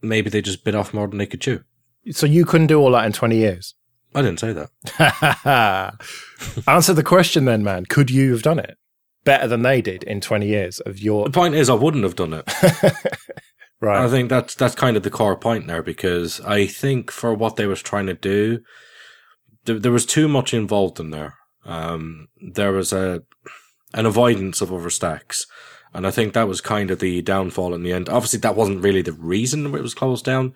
maybe 0.00 0.30
they 0.30 0.40
just 0.40 0.64
bit 0.64 0.74
off 0.74 0.94
more 0.94 1.06
than 1.06 1.18
they 1.18 1.26
could 1.26 1.42
chew. 1.42 1.64
So 2.12 2.24
you 2.24 2.46
couldn't 2.46 2.68
do 2.68 2.80
all 2.80 2.92
that 2.92 3.04
in 3.04 3.12
20 3.12 3.36
years? 3.36 3.74
I 4.14 4.22
didn't 4.22 4.40
say 4.40 4.54
that. 4.54 5.98
Answer 6.66 6.94
the 6.94 7.02
question 7.02 7.44
then, 7.44 7.62
man. 7.62 7.84
Could 7.84 8.10
you 8.10 8.32
have 8.32 8.42
done 8.42 8.58
it 8.58 8.78
better 9.26 9.46
than 9.46 9.60
they 9.60 9.82
did 9.82 10.02
in 10.04 10.22
20 10.22 10.46
years 10.46 10.80
of 10.80 10.98
your. 10.98 11.26
The 11.26 11.30
point 11.30 11.54
is, 11.54 11.68
I 11.68 11.74
wouldn't 11.74 12.04
have 12.04 12.16
done 12.16 12.32
it. 12.32 12.50
right. 13.80 14.02
I 14.02 14.08
think 14.08 14.30
that's, 14.30 14.54
that's 14.54 14.74
kind 14.74 14.96
of 14.96 15.02
the 15.02 15.10
core 15.10 15.36
point 15.36 15.66
there 15.66 15.82
because 15.82 16.40
I 16.40 16.66
think 16.66 17.10
for 17.10 17.34
what 17.34 17.56
they 17.56 17.66
was 17.66 17.82
trying 17.82 18.06
to 18.06 18.14
do, 18.14 18.60
there, 19.66 19.78
there 19.78 19.92
was 19.92 20.06
too 20.06 20.28
much 20.28 20.54
involved 20.54 20.98
in 20.98 21.10
there. 21.10 21.34
Um, 21.66 22.28
there 22.40 22.72
was 22.72 22.92
a, 22.94 23.22
an 23.92 24.06
avoidance 24.06 24.62
of 24.62 24.70
overstacks. 24.70 25.44
And 25.92 26.06
I 26.06 26.10
think 26.10 26.32
that 26.32 26.48
was 26.48 26.60
kind 26.60 26.90
of 26.90 27.00
the 27.00 27.22
downfall 27.22 27.74
in 27.74 27.82
the 27.82 27.92
end. 27.92 28.08
Obviously, 28.08 28.38
that 28.40 28.56
wasn't 28.56 28.82
really 28.82 29.02
the 29.02 29.12
reason 29.12 29.66
it 29.66 29.82
was 29.82 29.94
closed 29.94 30.24
down. 30.24 30.54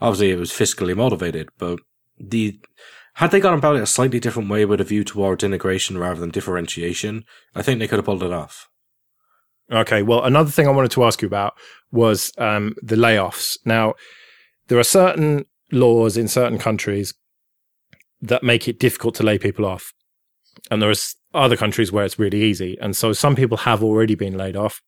Obviously, 0.00 0.30
it 0.30 0.38
was 0.38 0.50
fiscally 0.50 0.96
motivated, 0.96 1.48
but 1.58 1.78
the 2.18 2.58
had 3.14 3.30
they 3.30 3.40
gone 3.40 3.58
about 3.58 3.76
it 3.76 3.82
a 3.82 3.86
slightly 3.86 4.18
different 4.18 4.48
way 4.48 4.64
with 4.64 4.80
a 4.80 4.84
view 4.84 5.04
towards 5.04 5.44
integration 5.44 5.98
rather 5.98 6.20
than 6.20 6.30
differentiation, 6.30 7.24
I 7.54 7.62
think 7.62 7.78
they 7.78 7.86
could 7.86 7.98
have 7.98 8.06
pulled 8.06 8.22
it 8.22 8.32
off. 8.32 8.68
Okay. 9.70 10.02
Well, 10.02 10.24
another 10.24 10.50
thing 10.50 10.66
I 10.66 10.72
wanted 10.72 10.90
to 10.92 11.04
ask 11.04 11.22
you 11.22 11.26
about 11.26 11.54
was 11.90 12.32
um, 12.38 12.74
the 12.82 12.96
layoffs. 12.96 13.58
Now, 13.64 13.94
there 14.68 14.78
are 14.78 14.84
certain 14.84 15.44
laws 15.70 16.16
in 16.16 16.28
certain 16.28 16.58
countries 16.58 17.14
that 18.20 18.42
make 18.42 18.68
it 18.68 18.78
difficult 18.78 19.14
to 19.16 19.22
lay 19.22 19.38
people 19.38 19.66
off. 19.66 19.92
And 20.70 20.80
there 20.80 20.90
are 20.90 20.94
other 21.34 21.56
countries 21.56 21.90
where 21.90 22.04
it's 22.04 22.18
really 22.18 22.42
easy. 22.42 22.78
And 22.80 22.96
so 22.96 23.12
some 23.12 23.34
people 23.34 23.58
have 23.58 23.82
already 23.82 24.14
been 24.14 24.36
laid 24.36 24.56
off, 24.56 24.80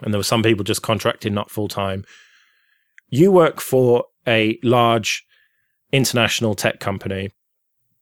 and 0.00 0.12
there 0.12 0.18
were 0.18 0.24
some 0.24 0.42
people 0.42 0.64
just 0.64 0.82
contracted 0.82 1.32
not 1.32 1.50
full 1.50 1.68
time. 1.68 2.04
You 3.08 3.32
work 3.32 3.60
for 3.60 4.04
a 4.26 4.58
large 4.62 5.24
international 5.92 6.54
tech 6.54 6.80
company, 6.80 7.30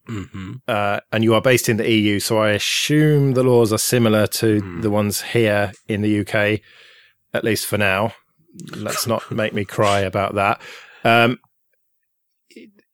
mm-hmm. 0.09 0.53
uh, 0.67 1.01
and 1.13 1.23
you 1.25 1.35
are 1.35 1.41
based 1.41 1.69
in 1.69 1.77
the 1.77 1.91
EU. 1.91 2.19
So 2.19 2.39
I 2.39 2.51
assume 2.51 3.33
the 3.33 3.43
laws 3.43 3.73
are 3.73 3.79
similar 3.79 4.27
to 4.27 4.61
mm. 4.61 4.83
the 4.83 4.91
ones 4.91 5.23
here 5.23 5.73
in 5.87 6.03
the 6.03 6.21
UK. 6.21 6.61
at 7.35 7.45
least 7.45 7.67
for 7.67 7.79
now. 7.79 8.15
Let's 8.75 9.07
not 9.07 9.31
make 9.43 9.53
me 9.53 9.65
cry 9.65 10.01
about 10.01 10.35
that. 10.35 10.61
Um, 11.05 11.39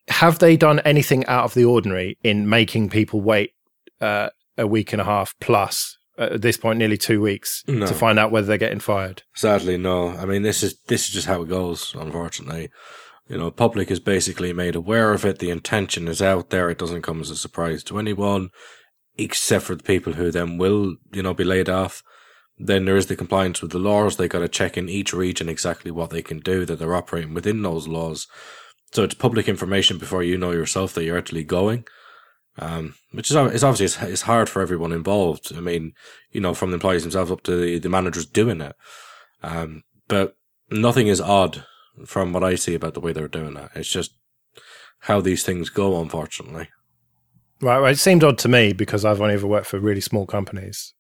have 0.09 0.39
they 0.39 0.57
done 0.57 0.81
anything 0.81 1.25
out 1.27 1.45
of 1.45 1.55
the 1.55 1.65
ordinary 1.65 2.19
in 2.23 2.49
making 2.49 2.91
people 2.91 3.21
wait 3.21 3.53
uh, 4.01 4.31
a 4.59 4.67
week 4.67 4.93
and 4.93 5.01
a 5.01 5.05
half 5.05 5.35
plus 5.41 5.97
at 6.19 6.43
this 6.43 6.57
point, 6.57 6.79
nearly 6.79 6.99
two 6.99 7.21
weeks 7.21 7.65
No. 7.67 7.87
to 7.87 7.95
find 7.95 8.19
out 8.19 8.31
whether 8.31 8.47
they're 8.47 8.59
getting 8.59 8.81
fired? 8.81 9.23
Sadly, 9.35 9.79
no. 9.79 10.11
I 10.11 10.27
mean, 10.27 10.43
this 10.43 10.63
is 10.63 10.79
this 10.89 11.09
is 11.09 11.15
just 11.15 11.27
how 11.27 11.43
it 11.43 11.49
goes. 11.49 11.95
Unfortunately, 11.99 12.71
you 13.29 13.39
know, 13.39 13.51
public 13.51 13.91
is 13.91 14.01
basically 14.01 14.53
made 14.53 14.75
aware 14.75 15.13
of 15.13 15.25
it. 15.25 15.39
The 15.39 15.51
intention 15.51 16.09
is 16.09 16.21
out 16.21 16.51
there. 16.51 16.69
It 16.69 16.79
doesn't 16.79 17.03
come 17.03 17.21
as 17.21 17.31
a 17.31 17.37
surprise 17.37 17.83
to 17.85 17.99
anyone, 17.99 18.51
except 19.17 19.65
for 19.65 19.75
the 19.75 19.83
people 19.83 20.15
who 20.15 20.31
then 20.31 20.59
will, 20.59 20.97
you 21.13 21.23
know, 21.23 21.33
be 21.33 21.45
laid 21.45 21.71
off. 21.71 22.03
Then 22.59 22.85
there 22.85 22.97
is 22.97 23.07
the 23.07 23.17
compliance 23.17 23.63
with 23.63 23.73
the 23.73 23.79
laws. 23.79 24.17
They 24.17 24.29
got 24.29 24.41
to 24.41 24.49
check 24.49 24.77
in 24.77 24.89
each 24.89 25.13
region 25.13 25.49
exactly 25.49 25.91
what 25.91 26.11
they 26.11 26.23
can 26.23 26.39
do 26.39 26.65
that 26.67 26.79
they're 26.79 26.95
operating 26.95 27.35
within 27.35 27.63
those 27.63 27.89
laws. 27.89 28.29
So 28.93 29.03
it's 29.03 29.15
public 29.15 29.49
information 29.49 29.99
before 29.99 30.23
you 30.23 30.39
know 30.39 30.53
yourself 30.53 30.95
that 30.95 31.05
you're 31.05 31.19
actually 31.19 31.45
going. 31.45 31.85
Um, 32.57 32.95
which 33.11 33.33
is 33.33 33.37
it's 33.37 33.65
obviously 33.65 34.09
it's, 34.09 34.23
hard 34.23 34.49
for 34.49 34.63
everyone 34.63 34.93
involved. 34.93 35.53
I 35.57 35.59
mean, 35.59 35.93
you 36.31 36.41
know, 36.41 36.55
from 36.55 36.71
the 36.71 36.75
employees 36.75 37.03
themselves 37.03 37.33
up 37.33 37.43
to 37.45 37.57
the, 37.57 37.79
the 37.81 37.89
managers 37.89 38.27
doing 38.27 38.61
it. 38.61 38.77
Um, 39.43 39.83
but 40.07 40.37
nothing 40.71 41.09
is 41.09 41.21
odd 41.21 41.65
from 42.07 42.33
what 42.33 42.45
I 42.45 42.55
see 42.55 42.75
about 42.75 42.95
the 42.95 43.01
way 43.01 43.13
they're 43.13 43.29
doing 43.29 43.57
it. 43.57 43.71
It's 43.75 43.89
just 43.89 44.15
how 45.01 45.21
these 45.21 45.45
things 45.45 45.71
go, 45.71 46.01
unfortunately. 46.01 46.69
Right, 47.61 47.79
right. 47.79 47.93
It 47.93 47.99
seemed 47.99 48.25
odd 48.25 48.39
to 48.39 48.49
me 48.49 48.73
because 48.73 49.05
I've 49.05 49.21
only 49.21 49.35
ever 49.35 49.47
worked 49.47 49.67
for 49.67 49.79
really 49.79 50.01
small 50.01 50.27
companies 50.27 50.95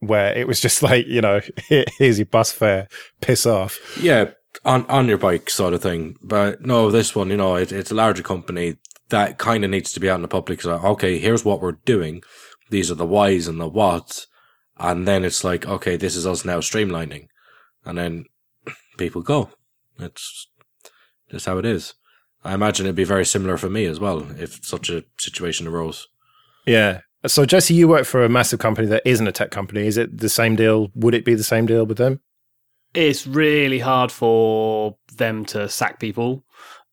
where 0.00 0.36
it 0.36 0.46
was 0.46 0.60
just 0.60 0.82
like, 0.82 1.06
you 1.06 1.20
know, 1.20 1.40
here's 1.68 2.18
your 2.18 2.26
bus 2.26 2.52
fare, 2.52 2.88
piss 3.20 3.46
off. 3.46 3.78
Yeah, 4.00 4.30
on 4.64 4.84
on 4.86 5.08
your 5.08 5.18
bike 5.18 5.48
sort 5.50 5.74
of 5.74 5.82
thing. 5.82 6.16
But 6.22 6.62
no, 6.62 6.90
this 6.90 7.14
one, 7.14 7.30
you 7.30 7.36
know, 7.36 7.56
it, 7.56 7.72
it's 7.72 7.90
a 7.90 7.94
larger 7.94 8.22
company 8.22 8.76
that 9.10 9.38
kind 9.38 9.64
of 9.64 9.70
needs 9.70 9.92
to 9.92 10.00
be 10.00 10.08
out 10.08 10.16
in 10.16 10.22
the 10.22 10.28
public. 10.28 10.62
So, 10.62 10.74
uh, 10.74 10.88
okay, 10.90 11.18
here's 11.18 11.44
what 11.44 11.60
we're 11.60 11.72
doing. 11.72 12.22
These 12.70 12.90
are 12.90 12.96
the 12.96 13.06
whys 13.06 13.46
and 13.48 13.60
the 13.60 13.68
whats. 13.68 14.26
And 14.78 15.06
then 15.06 15.24
it's 15.24 15.44
like, 15.44 15.66
okay, 15.66 15.96
this 15.96 16.16
is 16.16 16.26
us 16.26 16.44
now 16.44 16.58
streamlining. 16.58 17.26
And 17.84 17.98
then 17.98 18.24
people 18.96 19.22
go. 19.22 19.50
It's 20.02 20.48
just 21.30 21.46
how 21.46 21.58
it 21.58 21.66
is. 21.66 21.94
I 22.44 22.54
imagine 22.54 22.86
it'd 22.86 22.96
be 22.96 23.04
very 23.04 23.26
similar 23.26 23.56
for 23.56 23.68
me 23.68 23.84
as 23.84 24.00
well 24.00 24.26
if 24.38 24.64
such 24.64 24.88
a 24.88 25.04
situation 25.18 25.66
arose. 25.66 26.08
Yeah. 26.66 27.00
So, 27.26 27.44
Jesse, 27.44 27.74
you 27.74 27.86
work 27.86 28.06
for 28.06 28.24
a 28.24 28.30
massive 28.30 28.60
company 28.60 28.86
that 28.88 29.02
isn't 29.04 29.26
a 29.26 29.32
tech 29.32 29.50
company. 29.50 29.86
Is 29.86 29.98
it 29.98 30.18
the 30.18 30.30
same 30.30 30.56
deal? 30.56 30.90
Would 30.94 31.14
it 31.14 31.24
be 31.24 31.34
the 31.34 31.44
same 31.44 31.66
deal 31.66 31.84
with 31.84 31.98
them? 31.98 32.20
It's 32.94 33.26
really 33.26 33.78
hard 33.78 34.10
for 34.10 34.96
them 35.16 35.44
to 35.46 35.68
sack 35.68 36.00
people, 36.00 36.44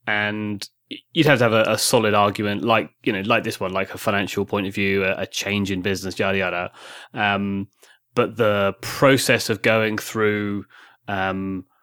and 0.06 0.68
you'd 1.14 1.26
have 1.26 1.40
to 1.40 1.44
have 1.46 1.54
a, 1.54 1.64
a 1.72 1.78
solid 1.78 2.14
argument, 2.14 2.64
like 2.64 2.92
you 3.04 3.14
know, 3.14 3.22
like 3.22 3.44
this 3.44 3.60
one, 3.60 3.72
like 3.72 3.94
a 3.94 3.98
financial 3.98 4.46
point 4.46 4.68
of 4.68 4.76
view, 4.76 5.06
a, 5.06 5.22
a 5.22 5.26
change 5.26 5.72
in 5.72 5.82
business, 5.82 6.20
yada 6.20 6.38
yada. 6.38 6.72
Um, 7.14 7.70
but 8.14 8.36
the 8.36 8.76
process 8.82 9.50
of 9.50 9.62
going 9.62 9.98
through 9.98 10.66
um, 11.08 11.66
it, 11.66 11.77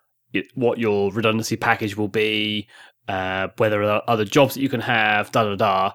what 0.55 0.79
your 0.79 1.13
redundancy 1.13 1.57
package 1.57 1.97
will 1.97 2.09
be, 2.09 2.69
uh, 3.09 3.49
whether 3.57 3.79
there 3.81 3.91
are 3.91 4.03
other 4.09 4.25
jobs 4.25 4.55
that 4.55 4.61
you 4.61 4.69
can 4.69 4.81
have, 4.81 5.31
da 5.33 5.45
da 5.45 5.57
da. 5.57 5.93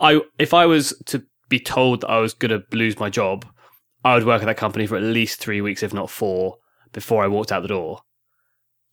I 0.00 0.20
if 0.38 0.54
I 0.54 0.66
was 0.66 0.94
to 1.06 1.22
be 1.48 1.60
told 1.60 2.00
that 2.00 2.10
I 2.10 2.18
was 2.18 2.34
going 2.34 2.50
to 2.50 2.64
lose 2.76 2.98
my 2.98 3.10
job, 3.10 3.46
I 4.04 4.14
would 4.14 4.26
work 4.26 4.42
at 4.42 4.46
that 4.46 4.56
company 4.56 4.86
for 4.86 4.96
at 4.96 5.02
least 5.02 5.38
three 5.38 5.60
weeks, 5.60 5.82
if 5.82 5.92
not 5.92 6.10
four, 6.10 6.56
before 6.92 7.22
I 7.22 7.28
walked 7.28 7.52
out 7.52 7.62
the 7.62 7.68
door. 7.68 8.00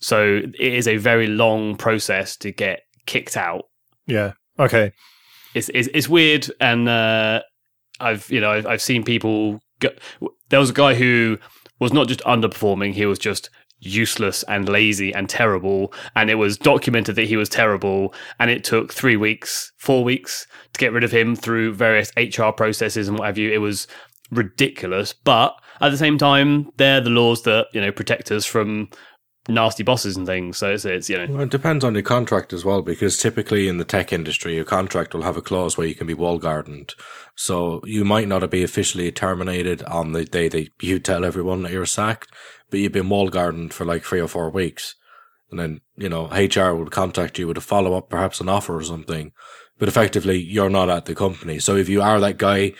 So 0.01 0.41
it 0.43 0.73
is 0.73 0.87
a 0.87 0.97
very 0.97 1.27
long 1.27 1.75
process 1.75 2.37
to 2.37 2.51
get 2.51 2.81
kicked 3.05 3.35
out. 3.35 3.65
Yeah. 4.07 4.33
Okay. 4.57 4.93
It's 5.55 5.69
it's, 5.73 5.89
it's 5.93 6.07
weird, 6.07 6.47
and 6.59 6.87
uh, 6.87 7.41
I've 7.99 8.29
you 8.29 8.39
know 8.39 8.51
I've, 8.51 8.65
I've 8.65 8.81
seen 8.81 9.03
people. 9.03 9.59
Go, 9.79 9.89
there 10.49 10.59
was 10.59 10.69
a 10.69 10.73
guy 10.73 10.93
who 10.95 11.37
was 11.79 11.91
not 11.91 12.07
just 12.07 12.21
underperforming; 12.21 12.93
he 12.93 13.05
was 13.05 13.19
just 13.19 13.49
useless 13.79 14.43
and 14.43 14.67
lazy 14.67 15.13
and 15.13 15.29
terrible. 15.29 15.93
And 16.15 16.29
it 16.29 16.35
was 16.35 16.57
documented 16.57 17.15
that 17.15 17.27
he 17.27 17.37
was 17.37 17.49
terrible. 17.49 18.13
And 18.39 18.49
it 18.49 18.63
took 18.63 18.93
three 18.93 19.17
weeks, 19.17 19.71
four 19.77 20.03
weeks 20.03 20.47
to 20.73 20.79
get 20.79 20.93
rid 20.93 21.03
of 21.03 21.11
him 21.11 21.35
through 21.35 21.73
various 21.73 22.11
HR 22.17 22.51
processes 22.51 23.07
and 23.07 23.17
what 23.17 23.25
have 23.25 23.37
you. 23.37 23.51
It 23.51 23.59
was 23.59 23.87
ridiculous. 24.31 25.13
But 25.13 25.55
at 25.81 25.89
the 25.89 25.97
same 25.97 26.17
time, 26.17 26.71
they're 26.77 27.01
the 27.01 27.09
laws 27.09 27.43
that, 27.43 27.67
you 27.73 27.81
know, 27.81 27.91
protect 27.91 28.31
us 28.31 28.45
from 28.45 28.89
nasty 29.47 29.83
bosses 29.83 30.15
and 30.15 30.25
things. 30.27 30.57
So 30.57 30.71
it's, 30.71 30.85
it's 30.85 31.09
you 31.09 31.17
know. 31.17 31.33
Well, 31.33 31.43
it 31.43 31.49
depends 31.49 31.83
on 31.83 31.93
your 31.93 32.03
contract 32.03 32.53
as 32.53 32.63
well, 32.63 32.81
because 32.81 33.17
typically 33.17 33.67
in 33.67 33.77
the 33.77 33.85
tech 33.85 34.13
industry, 34.13 34.55
your 34.55 34.65
contract 34.65 35.13
will 35.13 35.23
have 35.23 35.37
a 35.37 35.41
clause 35.41 35.77
where 35.77 35.87
you 35.87 35.95
can 35.95 36.07
be 36.07 36.13
wall 36.13 36.37
gardened. 36.37 36.93
So 37.35 37.81
you 37.85 38.05
might 38.05 38.27
not 38.27 38.47
be 38.49 38.63
officially 38.63 39.11
terminated 39.11 39.83
on 39.83 40.11
the 40.11 40.25
day 40.25 40.49
that 40.49 40.69
you 40.81 40.99
tell 40.99 41.25
everyone 41.25 41.63
that 41.63 41.71
you're 41.71 41.85
sacked, 41.85 42.31
but 42.69 42.79
you've 42.79 42.91
been 42.91 43.09
wall 43.09 43.29
gardened 43.29 43.73
for 43.73 43.85
like 43.85 44.03
three 44.03 44.19
or 44.19 44.27
four 44.27 44.49
weeks. 44.49 44.95
And 45.51 45.59
then, 45.59 45.81
you 45.97 46.09
know, 46.09 46.27
HR 46.27 46.75
would 46.75 46.91
contact 46.91 47.39
you 47.39 47.47
with 47.47 47.57
a 47.57 47.61
follow 47.61 47.95
up, 47.95 48.09
perhaps 48.09 48.39
an 48.39 48.49
offer 48.49 48.75
or 48.75 48.83
something. 48.83 49.31
But 49.79 49.87
effectively, 49.87 50.37
you're 50.37 50.69
not 50.69 50.89
at 50.89 51.05
the 51.05 51.15
company. 51.15 51.59
So 51.59 51.75
if 51.75 51.89
you 51.89 52.01
are 52.01 52.19
that 52.19 52.37
guy 52.37 52.73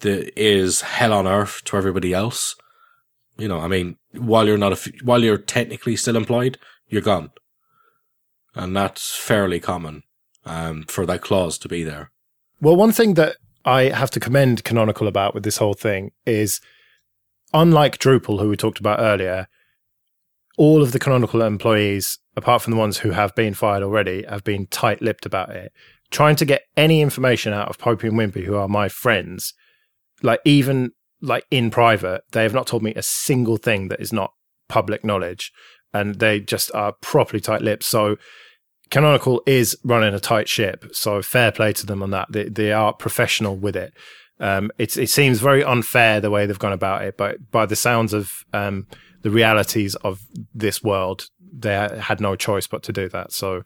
that 0.00 0.38
is 0.40 0.80
hell 0.80 1.12
on 1.12 1.26
earth 1.26 1.62
to 1.64 1.76
everybody 1.76 2.14
else, 2.14 2.54
you 3.36 3.48
know, 3.48 3.58
I 3.58 3.68
mean, 3.68 3.96
while 4.12 4.46
you're 4.46 4.56
not, 4.56 4.72
a, 4.72 4.92
while 5.02 5.22
you're 5.22 5.38
technically 5.38 5.96
still 5.96 6.16
employed, 6.16 6.58
you're 6.88 7.02
gone. 7.02 7.30
And 8.54 8.74
that's 8.74 9.14
fairly 9.14 9.60
common, 9.60 10.02
um, 10.46 10.84
for 10.84 11.04
that 11.04 11.20
clause 11.20 11.58
to 11.58 11.68
be 11.68 11.82
there. 11.82 12.10
Well, 12.60 12.76
one 12.76 12.92
thing 12.92 13.14
that 13.14 13.36
I 13.66 13.84
have 13.84 14.10
to 14.12 14.20
commend 14.20 14.64
Canonical 14.64 15.08
about 15.08 15.34
with 15.34 15.42
this 15.42 15.58
whole 15.58 15.74
thing 15.74 16.12
is 16.24 16.60
unlike 17.52 17.98
Drupal, 17.98 18.40
who 18.40 18.48
we 18.48 18.56
talked 18.56 18.80
about 18.80 19.00
earlier, 19.00 19.48
all 20.56 20.82
of 20.82 20.92
the 20.92 20.98
Canonical 20.98 21.42
employees, 21.42 22.18
apart 22.36 22.62
from 22.62 22.72
the 22.72 22.78
ones 22.78 22.98
who 22.98 23.10
have 23.10 23.34
been 23.34 23.54
fired 23.54 23.82
already, 23.82 24.24
have 24.28 24.44
been 24.44 24.66
tight 24.66 25.02
lipped 25.02 25.26
about 25.26 25.50
it. 25.50 25.72
Trying 26.10 26.36
to 26.36 26.44
get 26.44 26.62
any 26.76 27.00
information 27.00 27.52
out 27.52 27.68
of 27.68 27.78
Popey 27.78 28.08
and 28.08 28.18
Wimpy, 28.18 28.44
who 28.44 28.56
are 28.56 28.68
my 28.68 28.88
friends, 28.88 29.54
like 30.22 30.40
even 30.44 30.92
like 31.20 31.44
in 31.50 31.70
private, 31.70 32.22
they 32.32 32.42
have 32.42 32.54
not 32.54 32.66
told 32.66 32.82
me 32.82 32.94
a 32.94 33.02
single 33.02 33.56
thing 33.56 33.88
that 33.88 34.00
is 34.00 34.12
not 34.12 34.32
public 34.68 35.04
knowledge. 35.04 35.52
And 35.92 36.16
they 36.16 36.40
just 36.40 36.74
are 36.74 36.92
properly 37.00 37.40
tight 37.40 37.62
lipped. 37.62 37.84
So 37.84 38.16
Canonical 38.90 39.42
is 39.46 39.76
running 39.82 40.14
a 40.14 40.20
tight 40.20 40.48
ship. 40.48 40.84
So 40.92 41.22
fair 41.22 41.50
play 41.50 41.72
to 41.74 41.86
them 41.86 42.02
on 42.02 42.10
that. 42.10 42.28
They, 42.30 42.44
they 42.44 42.72
are 42.72 42.92
professional 42.92 43.56
with 43.56 43.76
it. 43.76 43.94
Um, 44.38 44.70
it's, 44.78 44.96
it 44.96 45.08
seems 45.08 45.40
very 45.40 45.64
unfair 45.64 46.20
the 46.20 46.30
way 46.30 46.46
they've 46.46 46.58
gone 46.58 46.72
about 46.72 47.02
it, 47.02 47.16
but 47.16 47.50
by 47.50 47.66
the 47.66 47.76
sounds 47.76 48.12
of 48.12 48.44
um, 48.52 48.86
the 49.22 49.30
realities 49.30 49.94
of 49.96 50.20
this 50.54 50.82
world, 50.82 51.28
they 51.52 51.72
had 52.00 52.20
no 52.20 52.36
choice 52.36 52.66
but 52.66 52.82
to 52.84 52.92
do 52.92 53.08
that. 53.08 53.32
So 53.32 53.62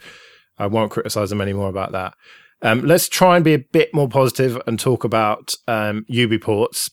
I 0.58 0.66
won't 0.66 0.92
criticize 0.92 1.30
them 1.30 1.40
anymore 1.40 1.68
about 1.68 1.92
that. 1.92 2.14
Um, 2.62 2.82
let's 2.82 3.08
try 3.08 3.36
and 3.36 3.44
be 3.44 3.54
a 3.54 3.58
bit 3.58 3.92
more 3.94 4.08
positive 4.08 4.60
and 4.66 4.78
talk 4.78 5.02
about 5.02 5.54
um, 5.66 6.04
UBports. 6.10 6.90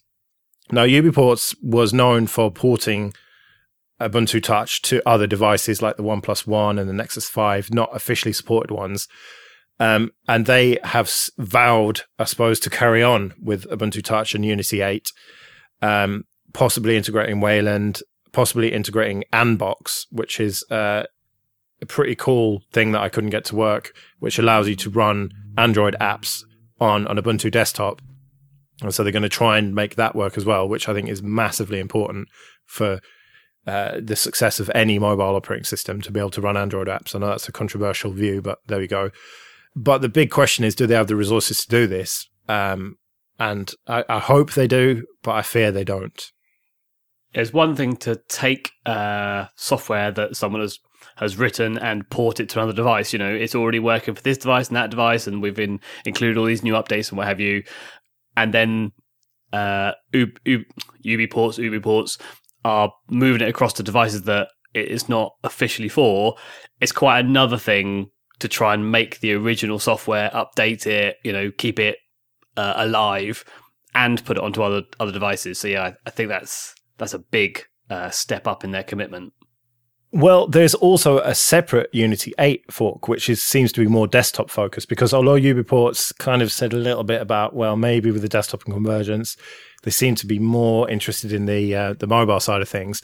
Now, 0.71 0.85
UBports 0.85 1.55
was 1.61 1.93
known 1.93 2.27
for 2.27 2.51
porting 2.51 3.13
Ubuntu 3.99 4.41
Touch 4.41 4.81
to 4.83 5.01
other 5.07 5.27
devices 5.27 5.81
like 5.81 5.97
the 5.97 6.03
OnePlus 6.03 6.47
One 6.47 6.79
and 6.79 6.89
the 6.89 6.93
Nexus 6.93 7.29
5, 7.29 7.73
not 7.73 7.95
officially 7.95 8.33
supported 8.33 8.71
ones. 8.71 9.07
Um, 9.79 10.11
and 10.27 10.45
they 10.45 10.79
have 10.83 11.13
vowed, 11.37 12.01
I 12.17 12.23
suppose, 12.23 12.59
to 12.61 12.69
carry 12.69 13.03
on 13.03 13.33
with 13.41 13.69
Ubuntu 13.69 14.03
Touch 14.03 14.33
and 14.33 14.43
Unity 14.43 14.81
8, 14.81 15.11
um, 15.81 16.23
possibly 16.53 16.97
integrating 16.97 17.39
Wayland, 17.39 18.01
possibly 18.31 18.73
integrating 18.73 19.23
Anbox, 19.31 20.05
which 20.11 20.39
is 20.39 20.63
uh, 20.71 21.03
a 21.81 21.85
pretty 21.85 22.15
cool 22.15 22.63
thing 22.73 22.91
that 22.91 23.01
I 23.01 23.09
couldn't 23.09 23.29
get 23.29 23.45
to 23.45 23.55
work, 23.55 23.93
which 24.19 24.39
allows 24.39 24.67
you 24.67 24.75
to 24.77 24.89
run 24.89 25.31
Android 25.57 25.95
apps 26.01 26.43
on 26.79 27.07
an 27.07 27.17
Ubuntu 27.17 27.51
desktop. 27.51 28.01
And 28.81 28.93
so 28.93 29.03
they're 29.03 29.11
going 29.11 29.23
to 29.23 29.29
try 29.29 29.57
and 29.57 29.73
make 29.73 29.95
that 29.95 30.15
work 30.15 30.37
as 30.37 30.45
well, 30.45 30.67
which 30.67 30.87
I 30.87 30.93
think 30.93 31.09
is 31.09 31.23
massively 31.23 31.79
important 31.79 32.29
for 32.65 32.99
uh, 33.65 33.99
the 34.01 34.15
success 34.15 34.59
of 34.59 34.71
any 34.73 34.97
mobile 34.99 35.35
operating 35.35 35.65
system 35.65 36.01
to 36.01 36.11
be 36.11 36.19
able 36.19 36.31
to 36.31 36.41
run 36.41 36.57
Android 36.57 36.87
apps. 36.87 37.15
I 37.15 37.19
know 37.19 37.27
that's 37.27 37.49
a 37.49 37.51
controversial 37.51 38.11
view, 38.11 38.41
but 38.41 38.59
there 38.67 38.79
we 38.79 38.87
go. 38.87 39.11
But 39.77 39.99
the 39.99 40.09
big 40.09 40.31
question 40.31 40.65
is, 40.65 40.73
do 40.73 40.87
they 40.87 40.95
have 40.95 41.05
the 41.05 41.15
resources 41.15 41.61
to 41.61 41.67
do 41.67 41.85
this? 41.85 42.27
Um, 42.49 42.95
and 43.39 43.71
I, 43.85 44.03
I, 44.09 44.17
hope 44.17 44.53
they 44.53 44.67
do, 44.67 45.05
but 45.21 45.35
I 45.35 45.43
fear 45.43 45.71
they 45.71 45.83
don't. 45.83 46.31
It's 47.31 47.53
one 47.53 47.75
thing 47.75 47.95
to 47.97 48.19
take 48.27 48.71
uh, 48.87 49.45
software 49.55 50.11
that 50.11 50.35
someone 50.35 50.61
has 50.61 50.79
has 51.17 51.37
written 51.37 51.77
and 51.77 52.09
port 52.09 52.39
it 52.39 52.49
to 52.49 52.59
another 52.59 52.73
device. 52.73 53.13
You 53.13 53.19
know, 53.19 53.31
it's 53.31 53.53
already 53.53 53.77
working 53.77 54.15
for 54.15 54.21
this 54.23 54.39
device 54.39 54.67
and 54.69 54.77
that 54.77 54.89
device, 54.89 55.27
and 55.27 55.43
we've 55.43 55.55
been 55.55 55.79
included 56.05 56.37
all 56.37 56.45
these 56.45 56.63
new 56.63 56.73
updates 56.73 57.09
and 57.09 57.17
what 57.19 57.27
have 57.27 57.39
you. 57.39 57.61
And 58.35 58.51
then 58.51 58.93
uh, 59.53 59.91
UBports, 60.11 60.89
UBports 61.05 62.19
are 62.65 62.91
moving 63.11 63.41
it 63.41 63.49
across 63.49 63.73
to 63.73 63.83
devices 63.83 64.23
that 64.23 64.47
it 64.73 64.87
is 64.87 65.07
not 65.07 65.33
officially 65.43 65.89
for, 65.89 66.35
it's 66.81 66.91
quite 66.91 67.19
another 67.19 67.57
thing 67.57 68.09
to 68.39 68.47
try 68.47 68.73
and 68.73 68.91
make 68.91 69.19
the 69.19 69.33
original 69.33 69.79
software, 69.79 70.29
update 70.31 70.85
it, 70.85 71.17
you 71.23 71.33
know, 71.33 71.51
keep 71.51 71.79
it 71.79 71.97
uh, 72.55 72.73
alive, 72.77 73.43
and 73.95 74.23
put 74.25 74.37
it 74.37 74.43
onto 74.43 74.61
other 74.61 74.83
other 74.99 75.11
devices. 75.11 75.59
So 75.59 75.67
yeah, 75.67 75.83
I, 75.83 75.93
I 76.05 76.09
think 76.09 76.29
that's 76.29 76.75
that's 76.97 77.13
a 77.13 77.19
big 77.19 77.63
uh, 77.89 78.09
step 78.09 78.47
up 78.47 78.63
in 78.63 78.71
their 78.71 78.83
commitment. 78.83 79.33
Well, 80.11 80.47
there's 80.47 80.73
also 80.73 81.19
a 81.19 81.35
separate 81.35 81.89
Unity 81.93 82.33
8 82.39 82.71
fork, 82.71 83.09
which 83.09 83.29
is, 83.29 83.43
seems 83.43 83.73
to 83.73 83.81
be 83.81 83.87
more 83.87 84.07
desktop 84.07 84.49
focused 84.49 84.87
because 84.87 85.13
although 85.13 85.33
UBports 85.33 86.17
kind 86.17 86.41
of 86.41 86.49
said 86.51 86.71
a 86.71 86.77
little 86.77 87.03
bit 87.03 87.21
about, 87.21 87.53
well, 87.53 87.75
maybe 87.75 88.09
with 88.09 88.21
the 88.21 88.29
desktop 88.29 88.63
and 88.63 88.73
convergence, 88.73 89.35
they 89.83 89.91
seem 89.91 90.15
to 90.15 90.25
be 90.25 90.39
more 90.39 90.89
interested 90.89 91.33
in 91.33 91.45
the 91.45 91.75
uh, 91.75 91.93
the 91.93 92.07
mobile 92.07 92.39
side 92.39 92.61
of 92.61 92.69
things. 92.69 93.01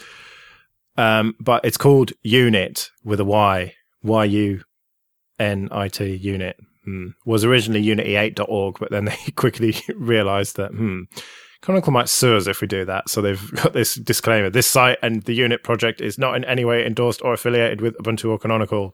Um, 0.95 1.35
but 1.39 1.65
it's 1.65 1.77
called 1.77 2.13
Unit 2.21 2.89
with 3.03 3.19
a 3.19 3.25
Y, 3.25 3.73
Y 4.01 4.23
U 4.23 4.63
N 5.39 5.69
I 5.71 5.87
T, 5.87 6.15
Unit. 6.15 6.57
Hmm. 6.85 7.09
Was 7.25 7.45
originally 7.45 7.83
unity8.org, 7.83 8.77
but 8.79 8.91
then 8.91 9.05
they 9.05 9.17
quickly 9.35 9.75
realized 9.95 10.57
that, 10.57 10.71
hmm, 10.71 11.03
Canonical 11.61 11.93
might 11.93 12.09
sue 12.09 12.35
us 12.35 12.45
if 12.47 12.59
we 12.59 12.67
do 12.67 12.83
that. 12.85 13.09
So 13.09 13.21
they've 13.21 13.51
got 13.55 13.73
this 13.73 13.95
disclaimer. 13.95 14.49
This 14.49 14.67
site 14.67 14.97
and 15.01 15.23
the 15.23 15.33
unit 15.33 15.63
project 15.63 16.01
is 16.01 16.17
not 16.17 16.35
in 16.35 16.43
any 16.43 16.65
way 16.65 16.85
endorsed 16.85 17.21
or 17.23 17.33
affiliated 17.33 17.79
with 17.81 17.97
Ubuntu 17.97 18.29
or 18.29 18.37
Canonical. 18.37 18.93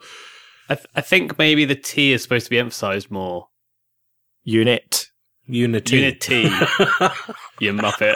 I, 0.69 0.75
th- 0.75 0.87
I 0.95 1.01
think 1.01 1.39
maybe 1.39 1.65
the 1.65 1.75
T 1.75 2.13
is 2.13 2.21
supposed 2.21 2.45
to 2.45 2.51
be 2.51 2.59
emphasized 2.59 3.09
more. 3.09 3.47
Unit. 4.43 5.07
Unity. 5.49 5.97
Unity. 5.97 6.43
you 7.59 7.73
muppet. 7.73 8.15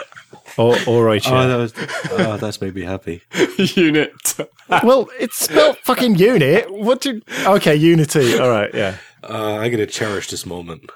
Or, 0.56 0.76
or 0.86 1.08
Oh, 1.10 1.18
that 1.18 1.56
was, 1.56 1.74
oh, 2.12 2.36
that's 2.36 2.60
made 2.60 2.74
me 2.76 2.82
happy. 2.82 3.22
Unit. 3.58 4.12
well, 4.84 5.08
it's 5.18 5.36
spelled 5.36 5.78
fucking 5.78 6.14
unit. 6.14 6.70
What 6.72 7.00
do? 7.00 7.20
Okay, 7.44 7.74
Unity. 7.74 8.38
All 8.38 8.50
right, 8.50 8.72
yeah. 8.72 8.98
Uh, 9.22 9.56
I'm 9.56 9.70
going 9.72 9.78
to 9.78 9.86
cherish 9.86 10.28
this 10.30 10.46
moment. 10.46 10.90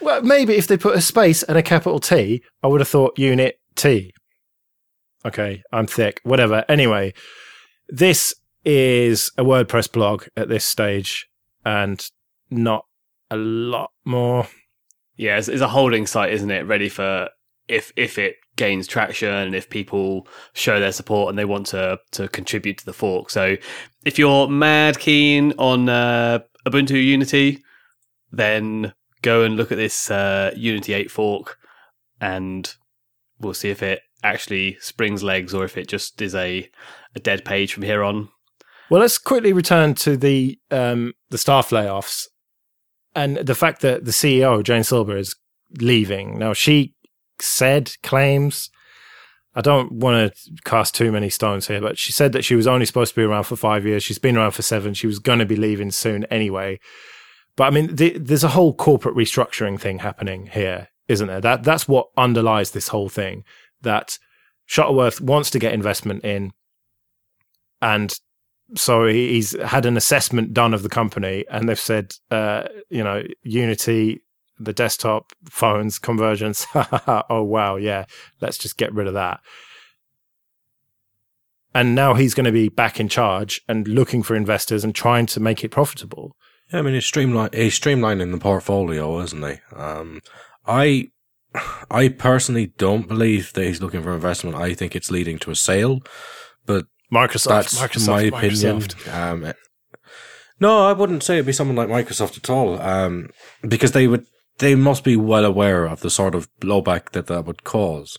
Well, 0.00 0.20
maybe 0.20 0.56
if 0.56 0.66
they 0.66 0.76
put 0.76 0.96
a 0.96 1.00
space 1.00 1.42
and 1.42 1.56
a 1.56 1.62
capital 1.62 2.00
T, 2.00 2.42
I 2.62 2.66
would 2.66 2.80
have 2.80 2.88
thought 2.88 3.18
unit 3.18 3.58
T. 3.74 4.12
Okay, 5.24 5.62
I'm 5.72 5.86
thick. 5.86 6.20
Whatever. 6.24 6.64
Anyway, 6.68 7.14
this 7.88 8.34
is 8.64 9.30
a 9.38 9.44
WordPress 9.44 9.90
blog 9.90 10.24
at 10.36 10.48
this 10.48 10.64
stage 10.64 11.28
and 11.64 12.04
not 12.50 12.84
a 13.30 13.36
lot 13.36 13.92
more. 14.04 14.48
Yeah, 15.22 15.38
it's, 15.38 15.46
it's 15.46 15.62
a 15.62 15.68
holding 15.68 16.08
site, 16.08 16.32
isn't 16.32 16.50
it? 16.50 16.66
Ready 16.66 16.88
for 16.88 17.28
if 17.68 17.92
if 17.94 18.18
it 18.18 18.34
gains 18.56 18.88
traction 18.88 19.32
and 19.32 19.54
if 19.54 19.70
people 19.70 20.26
show 20.52 20.80
their 20.80 20.90
support 20.90 21.28
and 21.28 21.38
they 21.38 21.44
want 21.44 21.68
to 21.68 22.00
to 22.10 22.26
contribute 22.26 22.78
to 22.78 22.84
the 22.84 22.92
fork. 22.92 23.30
So 23.30 23.56
if 24.04 24.18
you're 24.18 24.48
mad 24.48 24.98
keen 24.98 25.52
on 25.58 25.88
uh, 25.88 26.40
Ubuntu 26.66 27.00
Unity, 27.00 27.62
then 28.32 28.94
go 29.22 29.44
and 29.44 29.56
look 29.56 29.70
at 29.70 29.78
this 29.78 30.10
uh, 30.10 30.52
Unity 30.56 30.92
8 30.92 31.08
fork 31.08 31.56
and 32.20 32.74
we'll 33.38 33.54
see 33.54 33.70
if 33.70 33.80
it 33.80 34.00
actually 34.24 34.76
springs 34.80 35.22
legs 35.22 35.54
or 35.54 35.64
if 35.64 35.78
it 35.78 35.86
just 35.86 36.20
is 36.20 36.34
a, 36.34 36.68
a 37.14 37.20
dead 37.20 37.44
page 37.44 37.72
from 37.72 37.84
here 37.84 38.02
on. 38.02 38.28
Well, 38.90 39.00
let's 39.00 39.18
quickly 39.18 39.52
return 39.52 39.94
to 39.94 40.16
the 40.16 40.58
um, 40.72 41.14
the 41.30 41.38
staff 41.38 41.70
layoffs 41.70 42.26
and 43.14 43.36
the 43.36 43.54
fact 43.54 43.80
that 43.82 44.04
the 44.04 44.10
CEO 44.10 44.62
Jane 44.62 44.84
Silber 44.84 45.16
is 45.16 45.34
leaving. 45.78 46.38
Now, 46.38 46.52
she 46.52 46.94
said 47.40 47.92
claims. 48.02 48.70
I 49.54 49.60
don't 49.60 49.92
want 49.92 50.34
to 50.34 50.52
cast 50.64 50.94
too 50.94 51.12
many 51.12 51.28
stones 51.28 51.68
here, 51.68 51.80
but 51.80 51.98
she 51.98 52.10
said 52.10 52.32
that 52.32 52.44
she 52.44 52.54
was 52.54 52.66
only 52.66 52.86
supposed 52.86 53.14
to 53.14 53.20
be 53.20 53.24
around 53.24 53.44
for 53.44 53.56
five 53.56 53.84
years. 53.84 54.02
She's 54.02 54.18
been 54.18 54.38
around 54.38 54.52
for 54.52 54.62
seven. 54.62 54.94
She 54.94 55.06
was 55.06 55.18
going 55.18 55.40
to 55.40 55.44
be 55.44 55.56
leaving 55.56 55.90
soon 55.90 56.24
anyway. 56.24 56.80
But 57.56 57.64
I 57.64 57.70
mean, 57.70 57.94
the, 57.94 58.16
there's 58.18 58.44
a 58.44 58.48
whole 58.48 58.74
corporate 58.74 59.14
restructuring 59.14 59.78
thing 59.78 59.98
happening 59.98 60.46
here, 60.46 60.88
isn't 61.08 61.26
there? 61.26 61.40
That 61.40 61.64
that's 61.64 61.86
what 61.86 62.08
underlies 62.16 62.70
this 62.70 62.88
whole 62.88 63.10
thing. 63.10 63.44
That 63.82 64.18
Shuttleworth 64.64 65.20
wants 65.20 65.50
to 65.50 65.58
get 65.58 65.74
investment 65.74 66.24
in, 66.24 66.52
and 67.82 68.14
so 68.74 69.06
he's 69.06 69.58
had 69.62 69.86
an 69.86 69.96
assessment 69.96 70.54
done 70.54 70.74
of 70.74 70.82
the 70.82 70.88
company, 70.88 71.44
and 71.50 71.68
they've 71.68 71.78
said, 71.78 72.14
uh, 72.30 72.64
you 72.90 73.02
know, 73.02 73.22
Unity, 73.42 74.22
the 74.58 74.72
desktop, 74.72 75.32
phones, 75.48 75.98
convergence. 75.98 76.66
oh 76.74 77.42
wow, 77.42 77.76
yeah, 77.76 78.04
let's 78.40 78.58
just 78.58 78.76
get 78.76 78.92
rid 78.92 79.06
of 79.06 79.14
that. 79.14 79.40
And 81.74 81.94
now 81.94 82.14
he's 82.14 82.34
going 82.34 82.44
to 82.44 82.52
be 82.52 82.68
back 82.68 83.00
in 83.00 83.08
charge 83.08 83.62
and 83.66 83.88
looking 83.88 84.22
for 84.22 84.36
investors 84.36 84.84
and 84.84 84.94
trying 84.94 85.26
to 85.26 85.40
make 85.40 85.64
it 85.64 85.70
profitable. 85.70 86.36
Yeah, 86.72 86.80
I 86.80 86.82
mean, 86.82 86.94
he's 86.94 87.06
streamline 87.06 87.50
he's 87.52 87.78
streamlining 87.78 88.32
the 88.32 88.38
portfolio, 88.38 89.20
isn't 89.20 89.42
he? 89.42 89.56
Um, 89.74 90.20
I, 90.66 91.08
I 91.90 92.08
personally 92.08 92.72
don't 92.78 93.08
believe 93.08 93.52
that 93.54 93.64
he's 93.64 93.80
looking 93.80 94.02
for 94.02 94.14
investment. 94.14 94.56
I 94.56 94.74
think 94.74 94.94
it's 94.94 95.10
leading 95.10 95.38
to 95.40 95.50
a 95.50 95.56
sale, 95.56 96.00
but 96.66 96.86
Microsoft, 97.12 97.48
that's 97.48 97.78
Microsoft, 97.78 98.30
my 98.32 98.40
Microsoft. 98.40 99.06
opinion. 99.06 99.44
Um, 99.46 99.54
no, 100.60 100.86
I 100.86 100.92
wouldn't 100.92 101.22
say 101.22 101.34
it'd 101.34 101.46
be 101.46 101.52
someone 101.52 101.76
like 101.76 101.88
Microsoft 101.88 102.38
at 102.38 102.48
all, 102.48 102.80
um, 102.80 103.30
because 103.66 103.92
they 103.92 104.06
would 104.06 104.26
they 104.58 104.74
must 104.74 105.04
be 105.04 105.16
well 105.16 105.44
aware 105.44 105.86
of 105.86 106.00
the 106.00 106.10
sort 106.10 106.34
of 106.34 106.48
blowback 106.60 107.10
that 107.10 107.26
that 107.26 107.44
would 107.44 107.64
cause. 107.64 108.18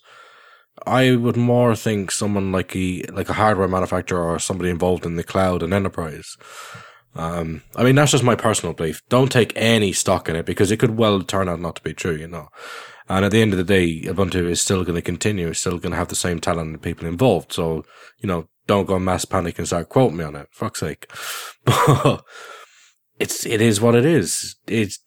I 0.85 1.15
would 1.15 1.37
more 1.37 1.75
think 1.75 2.11
someone 2.11 2.51
like 2.51 2.75
a 2.75 3.03
like 3.13 3.29
a 3.29 3.33
hardware 3.33 3.67
manufacturer 3.67 4.23
or 4.23 4.39
somebody 4.39 4.69
involved 4.69 5.05
in 5.05 5.15
the 5.15 5.23
cloud 5.23 5.63
and 5.63 5.73
enterprise. 5.73 6.35
Um, 7.15 7.61
I 7.75 7.83
mean, 7.83 7.95
that's 7.95 8.11
just 8.11 8.23
my 8.23 8.35
personal 8.35 8.73
belief. 8.73 9.01
Don't 9.07 9.31
take 9.31 9.53
any 9.55 9.93
stock 9.93 10.27
in 10.27 10.35
it 10.35 10.45
because 10.45 10.71
it 10.71 10.77
could 10.77 10.97
well 10.97 11.21
turn 11.21 11.47
out 11.47 11.61
not 11.61 11.75
to 11.75 11.81
be 11.83 11.93
true, 11.93 12.15
you 12.15 12.27
know. 12.27 12.49
And 13.07 13.23
at 13.23 13.31
the 13.31 13.41
end 13.41 13.53
of 13.53 13.57
the 13.57 13.63
day, 13.63 14.01
Ubuntu 14.01 14.49
is 14.49 14.61
still 14.61 14.83
going 14.83 14.95
to 14.95 15.01
continue. 15.01 15.49
It's 15.49 15.59
still 15.59 15.77
going 15.77 15.91
to 15.91 15.97
have 15.97 16.07
the 16.07 16.15
same 16.15 16.39
talent 16.39 16.69
and 16.69 16.81
people 16.81 17.07
involved. 17.07 17.53
So, 17.53 17.85
you 18.19 18.27
know, 18.27 18.47
don't 18.67 18.87
go 18.87 18.99
mass 18.99 19.25
panic 19.25 19.57
and 19.57 19.67
start 19.67 19.89
quoting 19.89 20.17
me 20.17 20.23
on 20.23 20.35
it. 20.35 20.47
Fuck's 20.51 20.79
sake. 20.79 21.09
But 21.65 22.23
it's, 23.19 23.45
it 23.45 23.61
is 23.61 23.79
what 23.79 23.95
it 23.95 24.05
is. 24.05 24.55
It's 24.67 24.99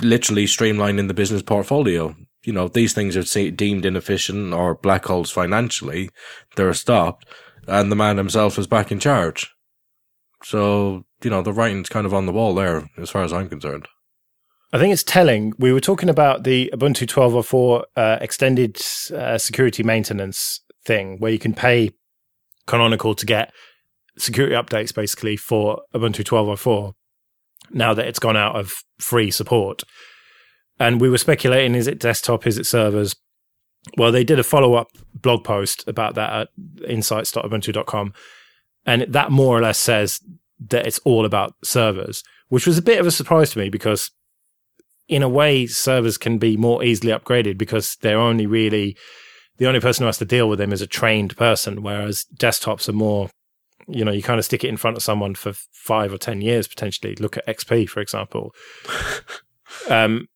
literally 0.00 0.46
streamlining 0.46 1.08
the 1.08 1.14
business 1.14 1.42
portfolio. 1.42 2.16
You 2.42 2.52
know, 2.52 2.68
these 2.68 2.94
things 2.94 3.16
are 3.16 3.50
deemed 3.50 3.84
inefficient 3.84 4.54
or 4.54 4.74
black 4.74 5.04
holes 5.04 5.30
financially. 5.30 6.08
They're 6.56 6.72
stopped 6.74 7.26
and 7.66 7.90
the 7.90 7.96
man 7.96 8.16
himself 8.16 8.58
is 8.58 8.66
back 8.66 8.90
in 8.90 8.98
charge. 8.98 9.54
So, 10.42 11.04
you 11.22 11.30
know, 11.30 11.42
the 11.42 11.52
writing's 11.52 11.88
kind 11.88 12.06
of 12.06 12.14
on 12.14 12.26
the 12.26 12.32
wall 12.32 12.54
there, 12.54 12.88
as 12.96 13.10
far 13.10 13.22
as 13.22 13.32
I'm 13.32 13.48
concerned. 13.48 13.86
I 14.72 14.78
think 14.78 14.92
it's 14.92 15.02
telling. 15.02 15.52
We 15.58 15.72
were 15.72 15.80
talking 15.80 16.08
about 16.08 16.44
the 16.44 16.70
Ubuntu 16.72 17.06
12.04 17.06 17.84
uh, 17.96 18.18
extended 18.20 18.80
uh, 19.14 19.36
security 19.36 19.82
maintenance 19.82 20.60
thing, 20.84 21.18
where 21.18 21.32
you 21.32 21.38
can 21.38 21.54
pay 21.54 21.90
Canonical 22.66 23.14
to 23.14 23.26
get 23.26 23.52
security 24.18 24.54
updates 24.54 24.94
basically 24.94 25.36
for 25.36 25.82
Ubuntu 25.94 26.24
12.04 26.24 26.94
now 27.72 27.94
that 27.94 28.06
it's 28.06 28.18
gone 28.18 28.36
out 28.36 28.56
of 28.56 28.82
free 28.98 29.30
support. 29.30 29.82
And 30.78 31.00
we 31.00 31.10
were 31.10 31.18
speculating 31.18 31.74
is 31.74 31.86
it 31.86 31.98
desktop, 31.98 32.46
is 32.46 32.58
it 32.58 32.66
servers? 32.66 33.14
Well, 33.96 34.12
they 34.12 34.24
did 34.24 34.38
a 34.38 34.44
follow 34.44 34.74
up 34.74 34.88
blog 35.14 35.44
post 35.44 35.86
about 35.86 36.14
that 36.14 36.32
at 36.32 36.48
insights.ubuntu.com. 36.88 38.12
And 38.86 39.02
that 39.02 39.30
more 39.30 39.58
or 39.58 39.62
less 39.62 39.78
says 39.78 40.20
that 40.68 40.86
it's 40.86 40.98
all 41.00 41.24
about 41.24 41.54
servers, 41.64 42.22
which 42.48 42.66
was 42.66 42.78
a 42.78 42.82
bit 42.82 43.00
of 43.00 43.06
a 43.06 43.10
surprise 43.10 43.50
to 43.50 43.58
me 43.58 43.68
because, 43.68 44.10
in 45.08 45.22
a 45.22 45.28
way, 45.28 45.66
servers 45.66 46.18
can 46.18 46.38
be 46.38 46.56
more 46.56 46.82
easily 46.82 47.12
upgraded 47.12 47.58
because 47.58 47.96
they're 48.00 48.18
only 48.18 48.46
really 48.46 48.96
the 49.60 49.68
only 49.68 49.78
person 49.78 50.02
who 50.02 50.06
has 50.06 50.16
to 50.16 50.24
deal 50.24 50.48
with 50.48 50.58
them 50.58 50.72
is 50.72 50.80
a 50.80 50.86
trained 50.86 51.36
person, 51.36 51.82
whereas 51.82 52.24
desktops 52.34 52.88
are 52.88 52.94
more, 52.94 53.28
you 53.86 54.06
know, 54.06 54.10
you 54.10 54.22
kind 54.22 54.38
of 54.38 54.44
stick 54.46 54.64
it 54.64 54.68
in 54.68 54.78
front 54.78 54.96
of 54.96 55.02
someone 55.02 55.34
for 55.34 55.52
five 55.70 56.14
or 56.14 56.16
10 56.16 56.40
years 56.40 56.66
potentially. 56.66 57.14
Look 57.16 57.36
at 57.36 57.46
XP, 57.46 57.86
for 57.90 58.00
example. 58.00 58.54
um, 59.90 60.28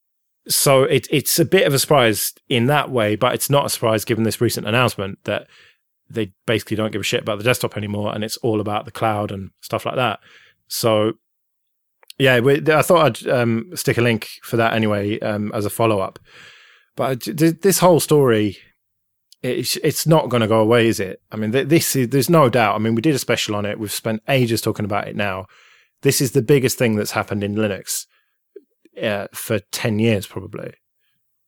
so 0.47 0.83
it, 0.83 1.09
it's 1.11 1.39
a 1.39 1.47
bit 1.47 1.67
of 1.67 1.73
a 1.73 1.79
surprise 1.79 2.35
in 2.51 2.67
that 2.67 2.91
way, 2.91 3.17
but 3.17 3.33
it's 3.33 3.49
not 3.49 3.65
a 3.65 3.71
surprise 3.71 4.05
given 4.05 4.25
this 4.25 4.43
recent 4.43 4.69
announcement 4.69 5.19
that 5.25 5.47
they 6.11 6.35
basically 6.45 6.77
don't 6.77 6.93
give 6.93 7.01
a 7.01 7.05
shit 7.05 7.23
about 7.23 7.39
the 7.39 7.45
desktop 7.45 7.79
anymore, 7.79 8.15
and 8.15 8.23
it's 8.23 8.37
all 8.39 8.61
about 8.61 8.85
the 8.85 8.93
cloud 8.93 9.33
and 9.33 9.53
stuff 9.63 9.87
like 9.87 9.97
that. 9.97 10.21
So, 10.69 11.15
yeah, 12.19 12.41
we, 12.41 12.57
I 12.71 12.83
thought 12.83 13.07
I'd 13.07 13.27
um, 13.31 13.71
stick 13.75 13.97
a 13.97 14.03
link 14.03 14.29
for 14.43 14.59
that 14.59 14.75
anyway 14.75 15.19
um, 15.21 15.51
as 15.55 15.65
a 15.65 15.71
follow 15.71 16.01
up. 16.01 16.19
But 16.95 17.23
this 17.23 17.79
whole 17.79 18.01
story, 18.01 18.59
it's 19.45 19.77
it's 19.77 20.07
not 20.07 20.31
going 20.31 20.41
to 20.41 20.49
go 20.49 20.59
away, 20.59 20.89
is 20.89 20.99
it? 20.99 21.21
I 21.31 21.37
mean, 21.37 21.51
this 21.51 21.95
is 21.95 22.09
there's 22.09 22.31
no 22.31 22.49
doubt. 22.49 22.75
I 22.75 22.79
mean, 22.79 22.95
we 22.95 23.03
did 23.03 23.15
a 23.15 23.19
special 23.19 23.55
on 23.55 23.67
it. 23.67 23.79
We've 23.79 23.93
spent 23.93 24.23
ages 24.27 24.63
talking 24.63 24.87
about 24.87 25.07
it 25.07 25.15
now. 25.15 25.47
This 26.01 26.23
is 26.23 26.33
the 26.33 26.43
biggest 26.43 26.79
thing 26.79 26.97
that's 26.97 27.11
happened 27.13 27.45
in 27.45 27.55
Linux 27.55 28.07
uh, 29.01 29.29
for 29.35 29.59
ten 29.71 29.99
years, 29.99 30.27
probably. 30.27 30.73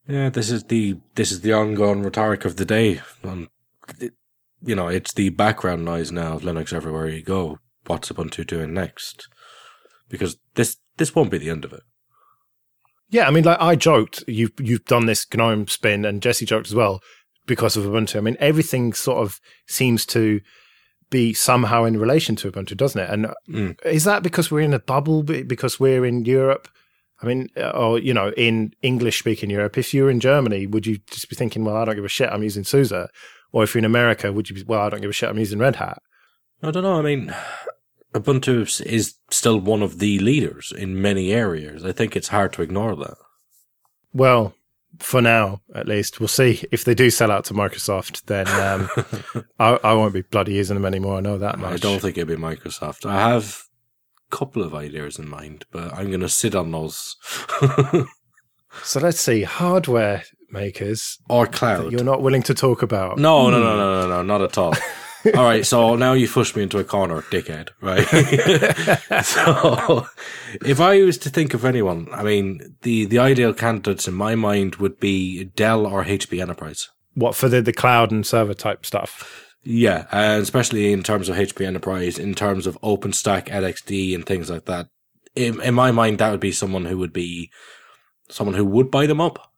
Yeah, 0.07 0.29
this 0.29 0.51
is 0.51 0.65
the 0.65 0.99
this 1.15 1.33
is 1.33 1.41
the 1.41 1.55
ongoing 1.55 2.03
rhetoric 2.03 2.45
of 2.45 2.57
the 2.57 2.67
day. 2.67 3.01
Um, 3.25 3.49
you 4.63 4.75
know, 4.75 4.89
it's 4.89 5.15
the 5.15 5.31
background 5.31 5.85
noise 5.87 6.13
now 6.13 6.35
of 6.35 6.43
Linux 6.43 6.75
everywhere 6.75 7.09
you 7.09 7.23
go. 7.23 7.59
What's 7.87 8.11
Ubuntu 8.11 8.47
doing 8.47 8.75
next? 8.75 9.27
Because 10.11 10.37
this 10.55 10.77
this 10.99 11.15
won't 11.15 11.31
be 11.31 11.39
the 11.39 11.51
end 11.51 11.65
of 11.65 11.73
it. 11.73 11.83
Yeah, 13.09 13.27
I 13.27 13.31
mean, 13.31 13.45
like 13.45 13.61
I 13.61 13.75
joked, 13.75 14.23
you've 14.29 14.53
you've 14.59 14.85
done 14.85 15.07
this 15.07 15.27
GNOME 15.33 15.69
spin, 15.69 16.05
and 16.05 16.21
Jesse 16.21 16.45
joked 16.45 16.67
as 16.67 16.75
well 16.75 17.01
because 17.47 17.77
of 17.77 17.85
Ubuntu. 17.85 18.17
I 18.17 18.21
mean, 18.21 18.37
everything 18.41 18.93
sort 18.93 19.19
of 19.19 19.41
seems 19.67 20.05
to 20.07 20.41
be 21.11 21.33
somehow 21.33 21.85
in 21.85 21.99
relation 21.99 22.35
to 22.37 22.51
Ubuntu, 22.51 22.77
doesn't 22.77 23.01
it? 23.01 23.09
And 23.11 23.27
Mm. 23.49 23.87
is 23.87 24.05
that 24.05 24.23
because 24.23 24.51
we're 24.51 24.61
in 24.61 24.75
a 24.75 24.79
bubble? 24.81 25.23
Because 25.23 25.79
we're 25.79 26.05
in 26.05 26.25
Europe? 26.25 26.69
I 27.23 27.27
mean, 27.27 27.49
uh, 27.57 27.71
or 27.71 27.99
you 27.99 28.13
know, 28.13 28.31
in 28.37 28.73
English-speaking 28.83 29.49
Europe. 29.49 29.79
If 29.79 29.95
you're 29.95 30.11
in 30.11 30.21
Germany, 30.21 30.67
would 30.67 30.87
you 30.87 30.99
just 31.11 31.31
be 31.31 31.37
thinking, 31.37 31.65
"Well, 31.65 31.77
I 31.77 31.85
don't 31.85 31.95
give 31.95 32.05
a 32.05 32.09
shit, 32.09 32.29
I'm 32.31 32.43
using 32.43 32.65
SUSE"? 32.65 33.09
Or 33.53 33.63
if 33.63 33.75
you're 33.75 33.79
in 33.81 33.85
America, 33.87 34.33
would 34.33 34.51
you 34.51 34.57
be, 34.57 34.65
"Well, 34.65 34.81
I 34.83 34.91
don't 34.91 35.01
give 35.01 35.11
a 35.11 35.15
shit, 35.15 35.29
I'm 35.31 35.39
using 35.39 35.59
Red 35.59 35.77
Hat"? 35.77 36.03
I 36.63 36.71
don't 36.71 36.83
know. 36.83 36.99
I 36.99 37.03
mean, 37.03 37.33
Ubuntu 38.15 38.63
is- 38.63 38.81
is 38.83 39.15
still 39.31 39.59
one 39.61 39.83
of 39.83 39.99
the 39.99 40.19
leaders 40.19 40.73
in 40.77 41.01
many 41.01 41.33
areas. 41.33 41.85
I 41.85 41.93
think 41.93 42.17
it's 42.17 42.29
hard 42.29 42.53
to 42.55 42.63
ignore 42.63 42.97
that. 42.97 43.17
Well, 44.13 44.55
for 44.99 45.21
now, 45.23 45.61
at 45.75 45.87
least, 45.89 46.21
we'll 46.21 46.29
see 46.29 46.65
if 46.73 46.85
they 46.85 46.95
do 46.95 47.11
sell 47.11 47.31
out 47.31 47.45
to 47.47 47.55
Microsoft. 47.55 48.25
Then 48.27 48.47
um, 48.49 49.45
I, 49.59 49.79
I 49.89 49.95
won't 49.95 50.15
be 50.15 50.23
bloody 50.23 50.55
using 50.55 50.75
them 50.77 50.85
anymore. 50.85 51.17
I 51.17 51.21
know 51.21 51.39
that 51.39 51.59
much. 51.59 51.73
I 51.73 51.77
don't 51.77 52.01
think 52.01 52.19
it'll 52.19 52.35
be 52.35 52.41
Microsoft. 52.41 53.07
I 53.07 53.31
have 53.31 53.63
a 54.31 54.37
couple 54.37 54.63
of 54.63 54.75
ideas 54.75 55.19
in 55.19 55.29
mind, 55.29 55.65
but 55.71 55.93
I'm 55.93 56.09
going 56.09 56.21
to 56.21 56.29
sit 56.29 56.55
on 56.55 56.71
those. 56.73 57.17
So 58.83 59.01
let's 59.01 59.21
see 59.21 59.43
hardware 59.43 60.25
makers 60.51 61.19
or 61.29 61.47
that 61.47 61.55
cloud. 61.55 61.93
you're 61.93 62.05
not 62.05 62.23
willing 62.23 62.43
to 62.45 62.55
talk 62.55 62.83
about. 62.83 63.19
No, 63.19 63.51
no, 63.51 63.59
no, 63.59 63.77
no, 63.77 64.03
no, 64.03 64.09
no, 64.09 64.23
not 64.23 64.43
at 64.43 64.59
all. 64.59 64.75
all 65.35 65.45
right, 65.45 65.65
so 65.65 65.97
now 65.97 66.13
you 66.13 66.29
pushed 66.29 66.57
me 66.57 66.63
into 66.63 66.79
a 66.79 66.85
corner, 66.85 67.23
dickhead, 67.23 67.71
right? 67.81 68.07
so, 69.25 70.07
if 70.65 70.81
I 70.81 71.03
was 71.03 71.19
to 71.19 71.31
think 71.31 71.55
of 71.55 71.65
anyone, 71.65 72.09
I 72.13 72.23
mean, 72.23 72.77
the, 72.83 73.07
the 73.07 73.19
ideal 73.19 73.53
candidates 73.55 74.07
in 74.07 74.15
my 74.15 74.35
mind 74.35 74.77
would 74.77 75.01
be 75.01 75.45
Dell 75.45 75.87
or 75.87 76.05
HP 76.05 76.41
Enterprise. 76.41 76.89
What 77.15 77.35
for 77.35 77.49
the, 77.49 77.63
the 77.63 77.73
cloud 77.73 78.13
and 78.13 78.27
server 78.27 78.55
type 78.55 78.85
stuff? 78.85 79.47
Yeah, 79.63 80.07
and 80.13 80.43
especially 80.43 80.93
in 80.93 81.03
terms 81.03 81.29
of 81.29 81.37
HP 81.37 81.67
Enterprise, 81.67 82.19
in 82.19 82.35
terms 82.35 82.67
of 82.67 82.81
OpenStack, 82.83 83.49
LXD, 83.49 84.15
and 84.15 84.25
things 84.25 84.51
like 84.51 84.67
that. 84.67 84.89
In, 85.35 85.61
in 85.61 85.75
my 85.75 85.91
mind, 85.91 86.19
that 86.19 86.31
would 86.31 86.41
be 86.41 86.53
someone 86.53 86.85
who 86.85 86.99
would 86.99 87.13
be 87.13 87.51
someone 88.29 88.55
who 88.55 88.65
would 88.65 88.91
buy 88.91 89.07
them 89.07 89.21
up 89.21 89.53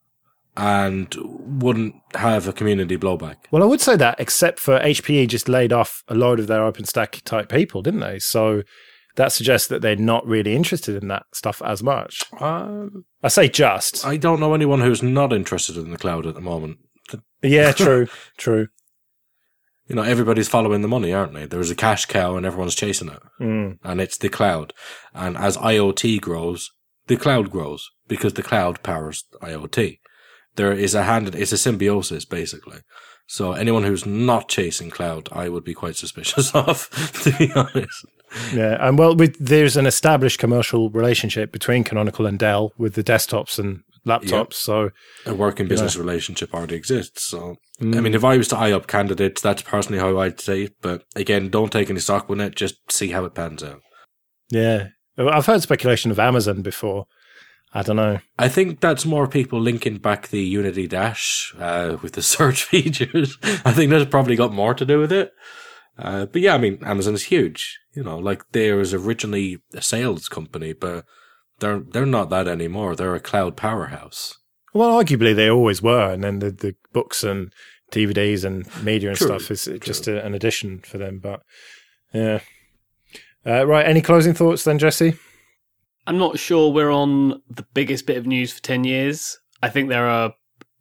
and 0.59 1.15
wouldn't 1.21 1.95
have 2.15 2.49
a 2.49 2.53
community 2.53 2.99
blowback. 2.99 3.37
Well, 3.53 3.63
I 3.63 3.67
would 3.67 3.81
say 3.81 3.97
that, 3.97 4.19
except 4.19 4.59
for 4.59 4.81
HPE 4.81 5.29
just 5.29 5.49
laid 5.49 5.73
off 5.73 6.03
a 6.09 6.17
load 6.17 6.41
of 6.41 6.49
their 6.49 6.61
OpenStack 6.61 7.23
type 7.23 7.49
people, 7.49 7.81
didn't 7.81 8.01
they? 8.01 8.19
So 8.19 8.65
that 9.15 9.31
suggests 9.31 9.69
that 9.69 9.83
they're 9.83 9.95
not 9.95 10.27
really 10.27 10.57
interested 10.57 11.01
in 11.01 11.09
that 11.09 11.27
stuff 11.33 11.63
as 11.65 11.81
much. 11.81 12.25
Um, 12.41 13.05
I 13.23 13.29
say 13.29 13.49
just. 13.49 14.05
I 14.05 14.17
don't 14.17 14.41
know 14.41 14.53
anyone 14.53 14.81
who's 14.81 15.03
not 15.03 15.33
interested 15.33 15.77
in 15.77 15.93
the 15.93 15.97
cloud 15.97 16.27
at 16.27 16.35
the 16.35 16.41
moment. 16.41 16.79
yeah, 17.41 17.71
true, 17.77 18.09
true. 18.37 18.67
You 19.87 19.95
know, 19.95 20.03
everybody's 20.03 20.49
following 20.49 20.83
the 20.83 20.89
money, 20.89 21.13
aren't 21.13 21.35
they? 21.35 21.47
There's 21.47 21.71
a 21.71 21.77
cash 21.77 22.05
cow 22.07 22.37
and 22.37 22.45
everyone's 22.45 22.75
chasing 22.75 23.09
it. 23.09 23.21
Mm. 23.41 23.79
And 23.85 24.01
it's 24.01 24.19
the 24.19 24.29
cloud. 24.29 24.75
And 25.15 25.37
as 25.37 25.57
IoT 25.57 26.21
grows, 26.21 26.73
the 27.07 27.17
cloud 27.17 27.51
grows 27.51 27.89
because 28.09 28.35
the 28.35 28.43
cloud 28.43 28.83
powers 28.83 29.25
IoT. 29.41 30.01
There 30.59 30.73
is 30.73 30.95
a 30.95 31.05
hand, 31.05 31.35
it's 31.35 31.53
a 31.53 31.57
symbiosis 31.59 32.27
basically. 32.27 32.81
So 33.27 33.53
anyone 33.53 33.85
who's 33.85 34.05
not 34.07 34.49
chasing 34.49 34.91
cloud, 34.91 35.29
I 35.33 35.49
would 35.49 35.65
be 35.65 35.75
quite 35.75 35.97
suspicious 35.97 36.55
of, 36.55 36.89
to 37.23 37.33
be 37.39 37.53
honest. 37.53 38.05
Yeah, 38.55 38.77
and 38.81 38.99
well, 38.99 39.15
with, 39.17 39.37
there's 39.39 39.77
an 39.77 39.87
established 39.87 40.39
commercial 40.39 40.91
relationship 40.91 41.53
between 41.53 41.85
Canonical 41.85 42.27
and 42.27 42.39
Dell 42.39 42.73
with 42.79 42.95
the 42.95 43.03
desktops 43.05 43.59
and 43.59 43.81
laptops. 44.07 44.55
So 44.55 44.91
A 45.27 45.35
working 45.35 45.69
business 45.69 45.97
relationship 45.97 46.53
already 46.55 46.75
exists. 46.77 47.23
So, 47.25 47.57
Mm. 47.81 47.97
I 47.97 48.01
mean, 48.01 48.15
if 48.15 48.25
I 48.25 48.37
was 48.37 48.49
to 48.49 48.57
eye 48.57 48.73
up 48.73 48.89
candidates, 48.89 49.41
that's 49.41 49.63
personally 49.63 50.01
how 50.01 50.19
I'd 50.19 50.41
say 50.41 50.65
it. 50.65 50.75
But 50.83 51.05
again, 51.15 51.49
don't 51.49 51.71
take 51.71 51.89
any 51.89 52.01
stock 52.01 52.29
with 52.29 52.41
it. 52.41 52.57
Just 52.57 52.75
see 52.91 53.11
how 53.13 53.25
it 53.25 53.35
pans 53.35 53.63
out. 53.63 53.83
yeah, 54.51 54.89
I've 55.17 55.47
heard 55.47 55.63
speculation 55.63 56.11
of 56.11 56.19
Amazon 56.19 56.61
before. 56.63 57.07
I 57.75 57.83
don't 57.83 57.97
know. 57.97 58.19
I 58.39 58.49
think 58.49 58.81
that's 58.81 59.05
more 59.05 59.29
people 59.29 59.61
linking 59.61 59.99
back 59.99 60.29
the 60.29 60.41
Unity 60.41 60.87
Dash 60.87 61.55
uh, 61.59 61.99
with 62.03 62.13
the 62.13 62.23
search 62.37 62.65
features. 62.65 63.39
I 63.43 63.73
think 63.73 63.91
that's 63.91 64.11
probably 64.11 64.37
got 64.37 64.53
more 64.53 64.75
to 64.75 64.87
do 64.87 64.99
with 64.99 65.13
it. 65.13 65.33
Uh, 65.99 66.27
but 66.27 66.41
yeah, 66.41 66.55
I 66.55 66.59
mean, 66.59 66.79
Amazon 66.85 67.15
is 67.15 67.25
huge. 67.25 67.79
You 67.95 68.05
know, 68.05 68.19
like 68.19 68.43
they 68.53 68.73
was 68.73 68.95
originally 68.95 69.59
a 69.75 69.83
sales 69.83 70.29
company, 70.29 70.73
but 70.73 71.05
they're 71.59 71.81
they're 71.81 72.07
not 72.07 72.31
that 72.31 72.47
anymore. 72.47 72.95
They're 72.95 73.17
a 73.17 73.21
cloud 73.21 73.57
powerhouse. 73.57 74.39
Well, 74.73 75.03
arguably 75.03 75.35
they 75.35 75.51
always 75.51 75.83
were, 75.83 76.13
and 76.13 76.23
then 76.23 76.39
the, 76.39 76.51
the 76.51 76.77
books 76.93 77.25
and 77.25 77.53
DVDs 77.91 78.45
and 78.45 78.67
media 78.85 79.11
and 79.11 79.19
True, 79.19 79.27
stuff 79.27 79.51
is 79.51 79.69
just 79.81 80.07
a, 80.07 80.25
an 80.25 80.35
addition 80.35 80.81
for 80.81 80.99
them. 80.99 81.19
But 81.19 81.43
yeah, 82.13 82.41
uh, 83.45 83.67
right. 83.67 83.87
Any 83.87 84.01
closing 84.01 84.35
thoughts 84.35 84.65
then, 84.65 84.79
Jesse? 84.79 85.15
I'm 86.09 86.17
not 86.17 86.39
sure 86.39 86.73
we're 86.73 86.91
on 86.91 87.43
the 87.51 87.67
biggest 87.75 88.07
bit 88.07 88.17
of 88.17 88.27
news 88.27 88.51
for 88.51 88.63
10 88.63 88.85
years. 88.85 89.39
I 89.63 89.69
think 89.69 89.91
there 89.91 90.07
are 90.07 90.33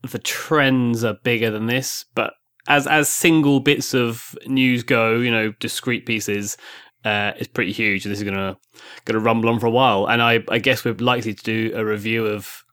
the 0.10 0.20
trends 0.20 1.04
are 1.04 1.18
bigger 1.22 1.52
than 1.52 1.66
this, 1.66 2.06
but 2.16 2.34
as 2.66 2.88
as 2.88 3.10
single 3.10 3.60
bits 3.60 3.94
of 3.94 4.38
news 4.46 4.84
go, 4.84 5.18
you 5.18 5.30
know, 5.30 5.52
discrete 5.60 6.06
pieces, 6.06 6.56
uh, 7.04 7.34
it's 7.38 7.50
pretty 7.50 7.74
huge. 7.74 8.06
This 8.06 8.20
is 8.20 8.24
gonna 8.24 8.58
gonna 9.04 9.20
rumble 9.20 9.50
on 9.50 9.60
for 9.60 9.66
a 9.66 9.72
while, 9.72 10.06
and 10.06 10.22
I 10.22 10.46
I 10.48 10.60
guess 10.60 10.86
we're 10.86 10.94
likely 10.94 11.34
to 11.34 11.44
do 11.44 11.74
a 11.76 11.84
review 11.84 12.26
of 12.26 12.64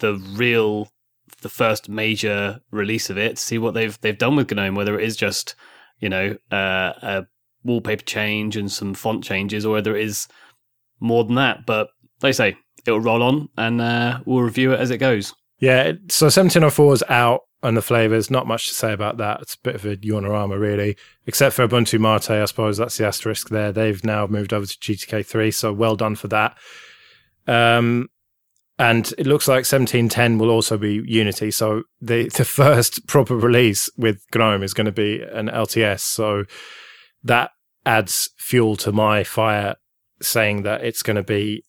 the 0.00 0.14
real 0.34 0.90
the 1.40 1.48
first 1.48 1.88
major 1.88 2.60
release 2.70 3.10
of 3.10 3.16
it 3.18 3.38
see 3.38 3.58
what 3.58 3.72
they've 3.72 3.98
they've 4.02 4.18
done 4.18 4.36
with 4.36 4.50
GNOME, 4.50 4.74
whether 4.74 4.98
it 4.98 5.06
is 5.06 5.16
just 5.16 5.54
you 6.00 6.10
know 6.10 6.36
uh, 6.52 6.92
a 7.00 7.26
wallpaper 7.64 8.04
change 8.04 8.58
and 8.58 8.70
some 8.70 8.92
font 8.92 9.24
changes, 9.24 9.64
or 9.64 9.72
whether 9.72 9.96
it 9.96 10.04
is 10.04 10.28
more 11.00 11.24
than 11.24 11.36
that. 11.36 11.66
But 11.66 11.88
they 12.20 12.32
say, 12.32 12.56
it'll 12.86 13.00
roll 13.00 13.22
on, 13.22 13.48
and 13.56 13.80
uh, 13.80 14.20
we'll 14.24 14.42
review 14.42 14.72
it 14.72 14.80
as 14.80 14.90
it 14.90 14.98
goes. 14.98 15.34
Yeah. 15.58 15.92
So 16.08 16.26
1704 16.26 16.94
is 16.94 17.04
out 17.08 17.40
and 17.62 17.76
the 17.76 17.82
flavors. 17.82 18.30
Not 18.30 18.46
much 18.46 18.68
to 18.68 18.74
say 18.74 18.92
about 18.92 19.16
that. 19.18 19.40
It's 19.42 19.54
a 19.54 19.60
bit 19.62 19.74
of 19.74 19.84
a 19.84 19.96
Unorama, 19.96 20.58
really, 20.58 20.96
except 21.26 21.54
for 21.56 21.66
Ubuntu 21.66 22.00
Mate. 22.00 22.30
I 22.30 22.44
suppose 22.44 22.76
that's 22.76 22.96
the 22.96 23.06
asterisk 23.06 23.48
there. 23.48 23.72
They've 23.72 24.02
now 24.04 24.26
moved 24.26 24.52
over 24.52 24.66
to 24.66 24.78
GTK3, 24.78 25.52
so 25.52 25.72
well 25.72 25.96
done 25.96 26.14
for 26.14 26.28
that. 26.28 26.56
Um, 27.46 28.08
and 28.78 29.12
it 29.18 29.26
looks 29.26 29.48
like 29.48 29.64
1710 29.64 30.38
will 30.38 30.50
also 30.50 30.78
be 30.78 31.02
Unity. 31.04 31.50
So 31.50 31.82
the 32.00 32.28
the 32.36 32.44
first 32.44 33.06
proper 33.06 33.36
release 33.36 33.90
with 33.96 34.22
GNOME 34.34 34.62
is 34.62 34.74
going 34.74 34.84
to 34.86 34.92
be 34.92 35.20
an 35.20 35.48
LTS. 35.48 36.00
So 36.00 36.44
that 37.24 37.50
adds 37.84 38.30
fuel 38.36 38.76
to 38.76 38.92
my 38.92 39.24
fire, 39.24 39.74
saying 40.20 40.62
that 40.62 40.84
it's 40.84 41.02
going 41.02 41.16
to 41.16 41.22
be 41.22 41.64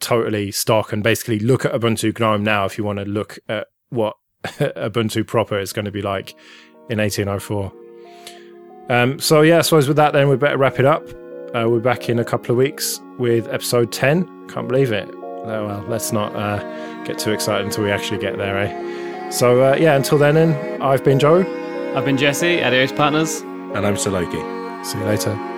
totally 0.00 0.50
stock 0.50 0.92
and 0.92 1.02
basically 1.02 1.38
look 1.38 1.64
at 1.64 1.72
Ubuntu 1.72 2.18
GNOME 2.18 2.42
now 2.42 2.64
if 2.64 2.76
you 2.76 2.84
want 2.84 2.98
to 2.98 3.04
look 3.04 3.38
at 3.48 3.68
what 3.90 4.16
Ubuntu 4.44 5.26
proper 5.26 5.58
is 5.58 5.72
going 5.72 5.84
to 5.84 5.92
be 5.92 6.02
like 6.02 6.34
in 6.90 6.98
1804. 6.98 7.72
Um, 8.90 9.18
so 9.18 9.42
yeah, 9.42 9.58
I 9.58 9.60
suppose 9.62 9.88
with 9.88 9.96
that 9.96 10.12
then 10.12 10.28
we 10.28 10.36
better 10.36 10.58
wrap 10.58 10.78
it 10.78 10.84
up. 10.84 11.08
Uh, 11.54 11.68
we're 11.68 11.80
back 11.80 12.08
in 12.08 12.18
a 12.18 12.24
couple 12.24 12.50
of 12.50 12.56
weeks 12.56 13.00
with 13.18 13.46
episode 13.48 13.92
10. 13.92 14.48
Can't 14.48 14.68
believe 14.68 14.90
it. 14.90 15.08
Oh, 15.12 15.66
well, 15.66 15.84
let's 15.88 16.12
not 16.12 16.34
uh, 16.34 17.04
get 17.04 17.18
too 17.18 17.32
excited 17.32 17.64
until 17.66 17.84
we 17.84 17.90
actually 17.90 18.18
get 18.18 18.38
there, 18.38 18.58
eh? 18.58 19.30
So 19.30 19.62
uh, 19.62 19.76
yeah, 19.76 19.96
until 19.96 20.18
then, 20.18 20.34
then 20.34 20.80
I've 20.80 21.04
been 21.04 21.18
Joe. 21.18 21.40
I've 21.94 22.04
been 22.04 22.16
Jesse, 22.16 22.58
at 22.60 22.72
Adios 22.72 22.92
Partners. 22.92 23.40
And 23.40 23.86
I'm 23.86 23.96
Salaki. 23.96 24.84
See 24.84 24.98
you 24.98 25.04
later. 25.04 25.51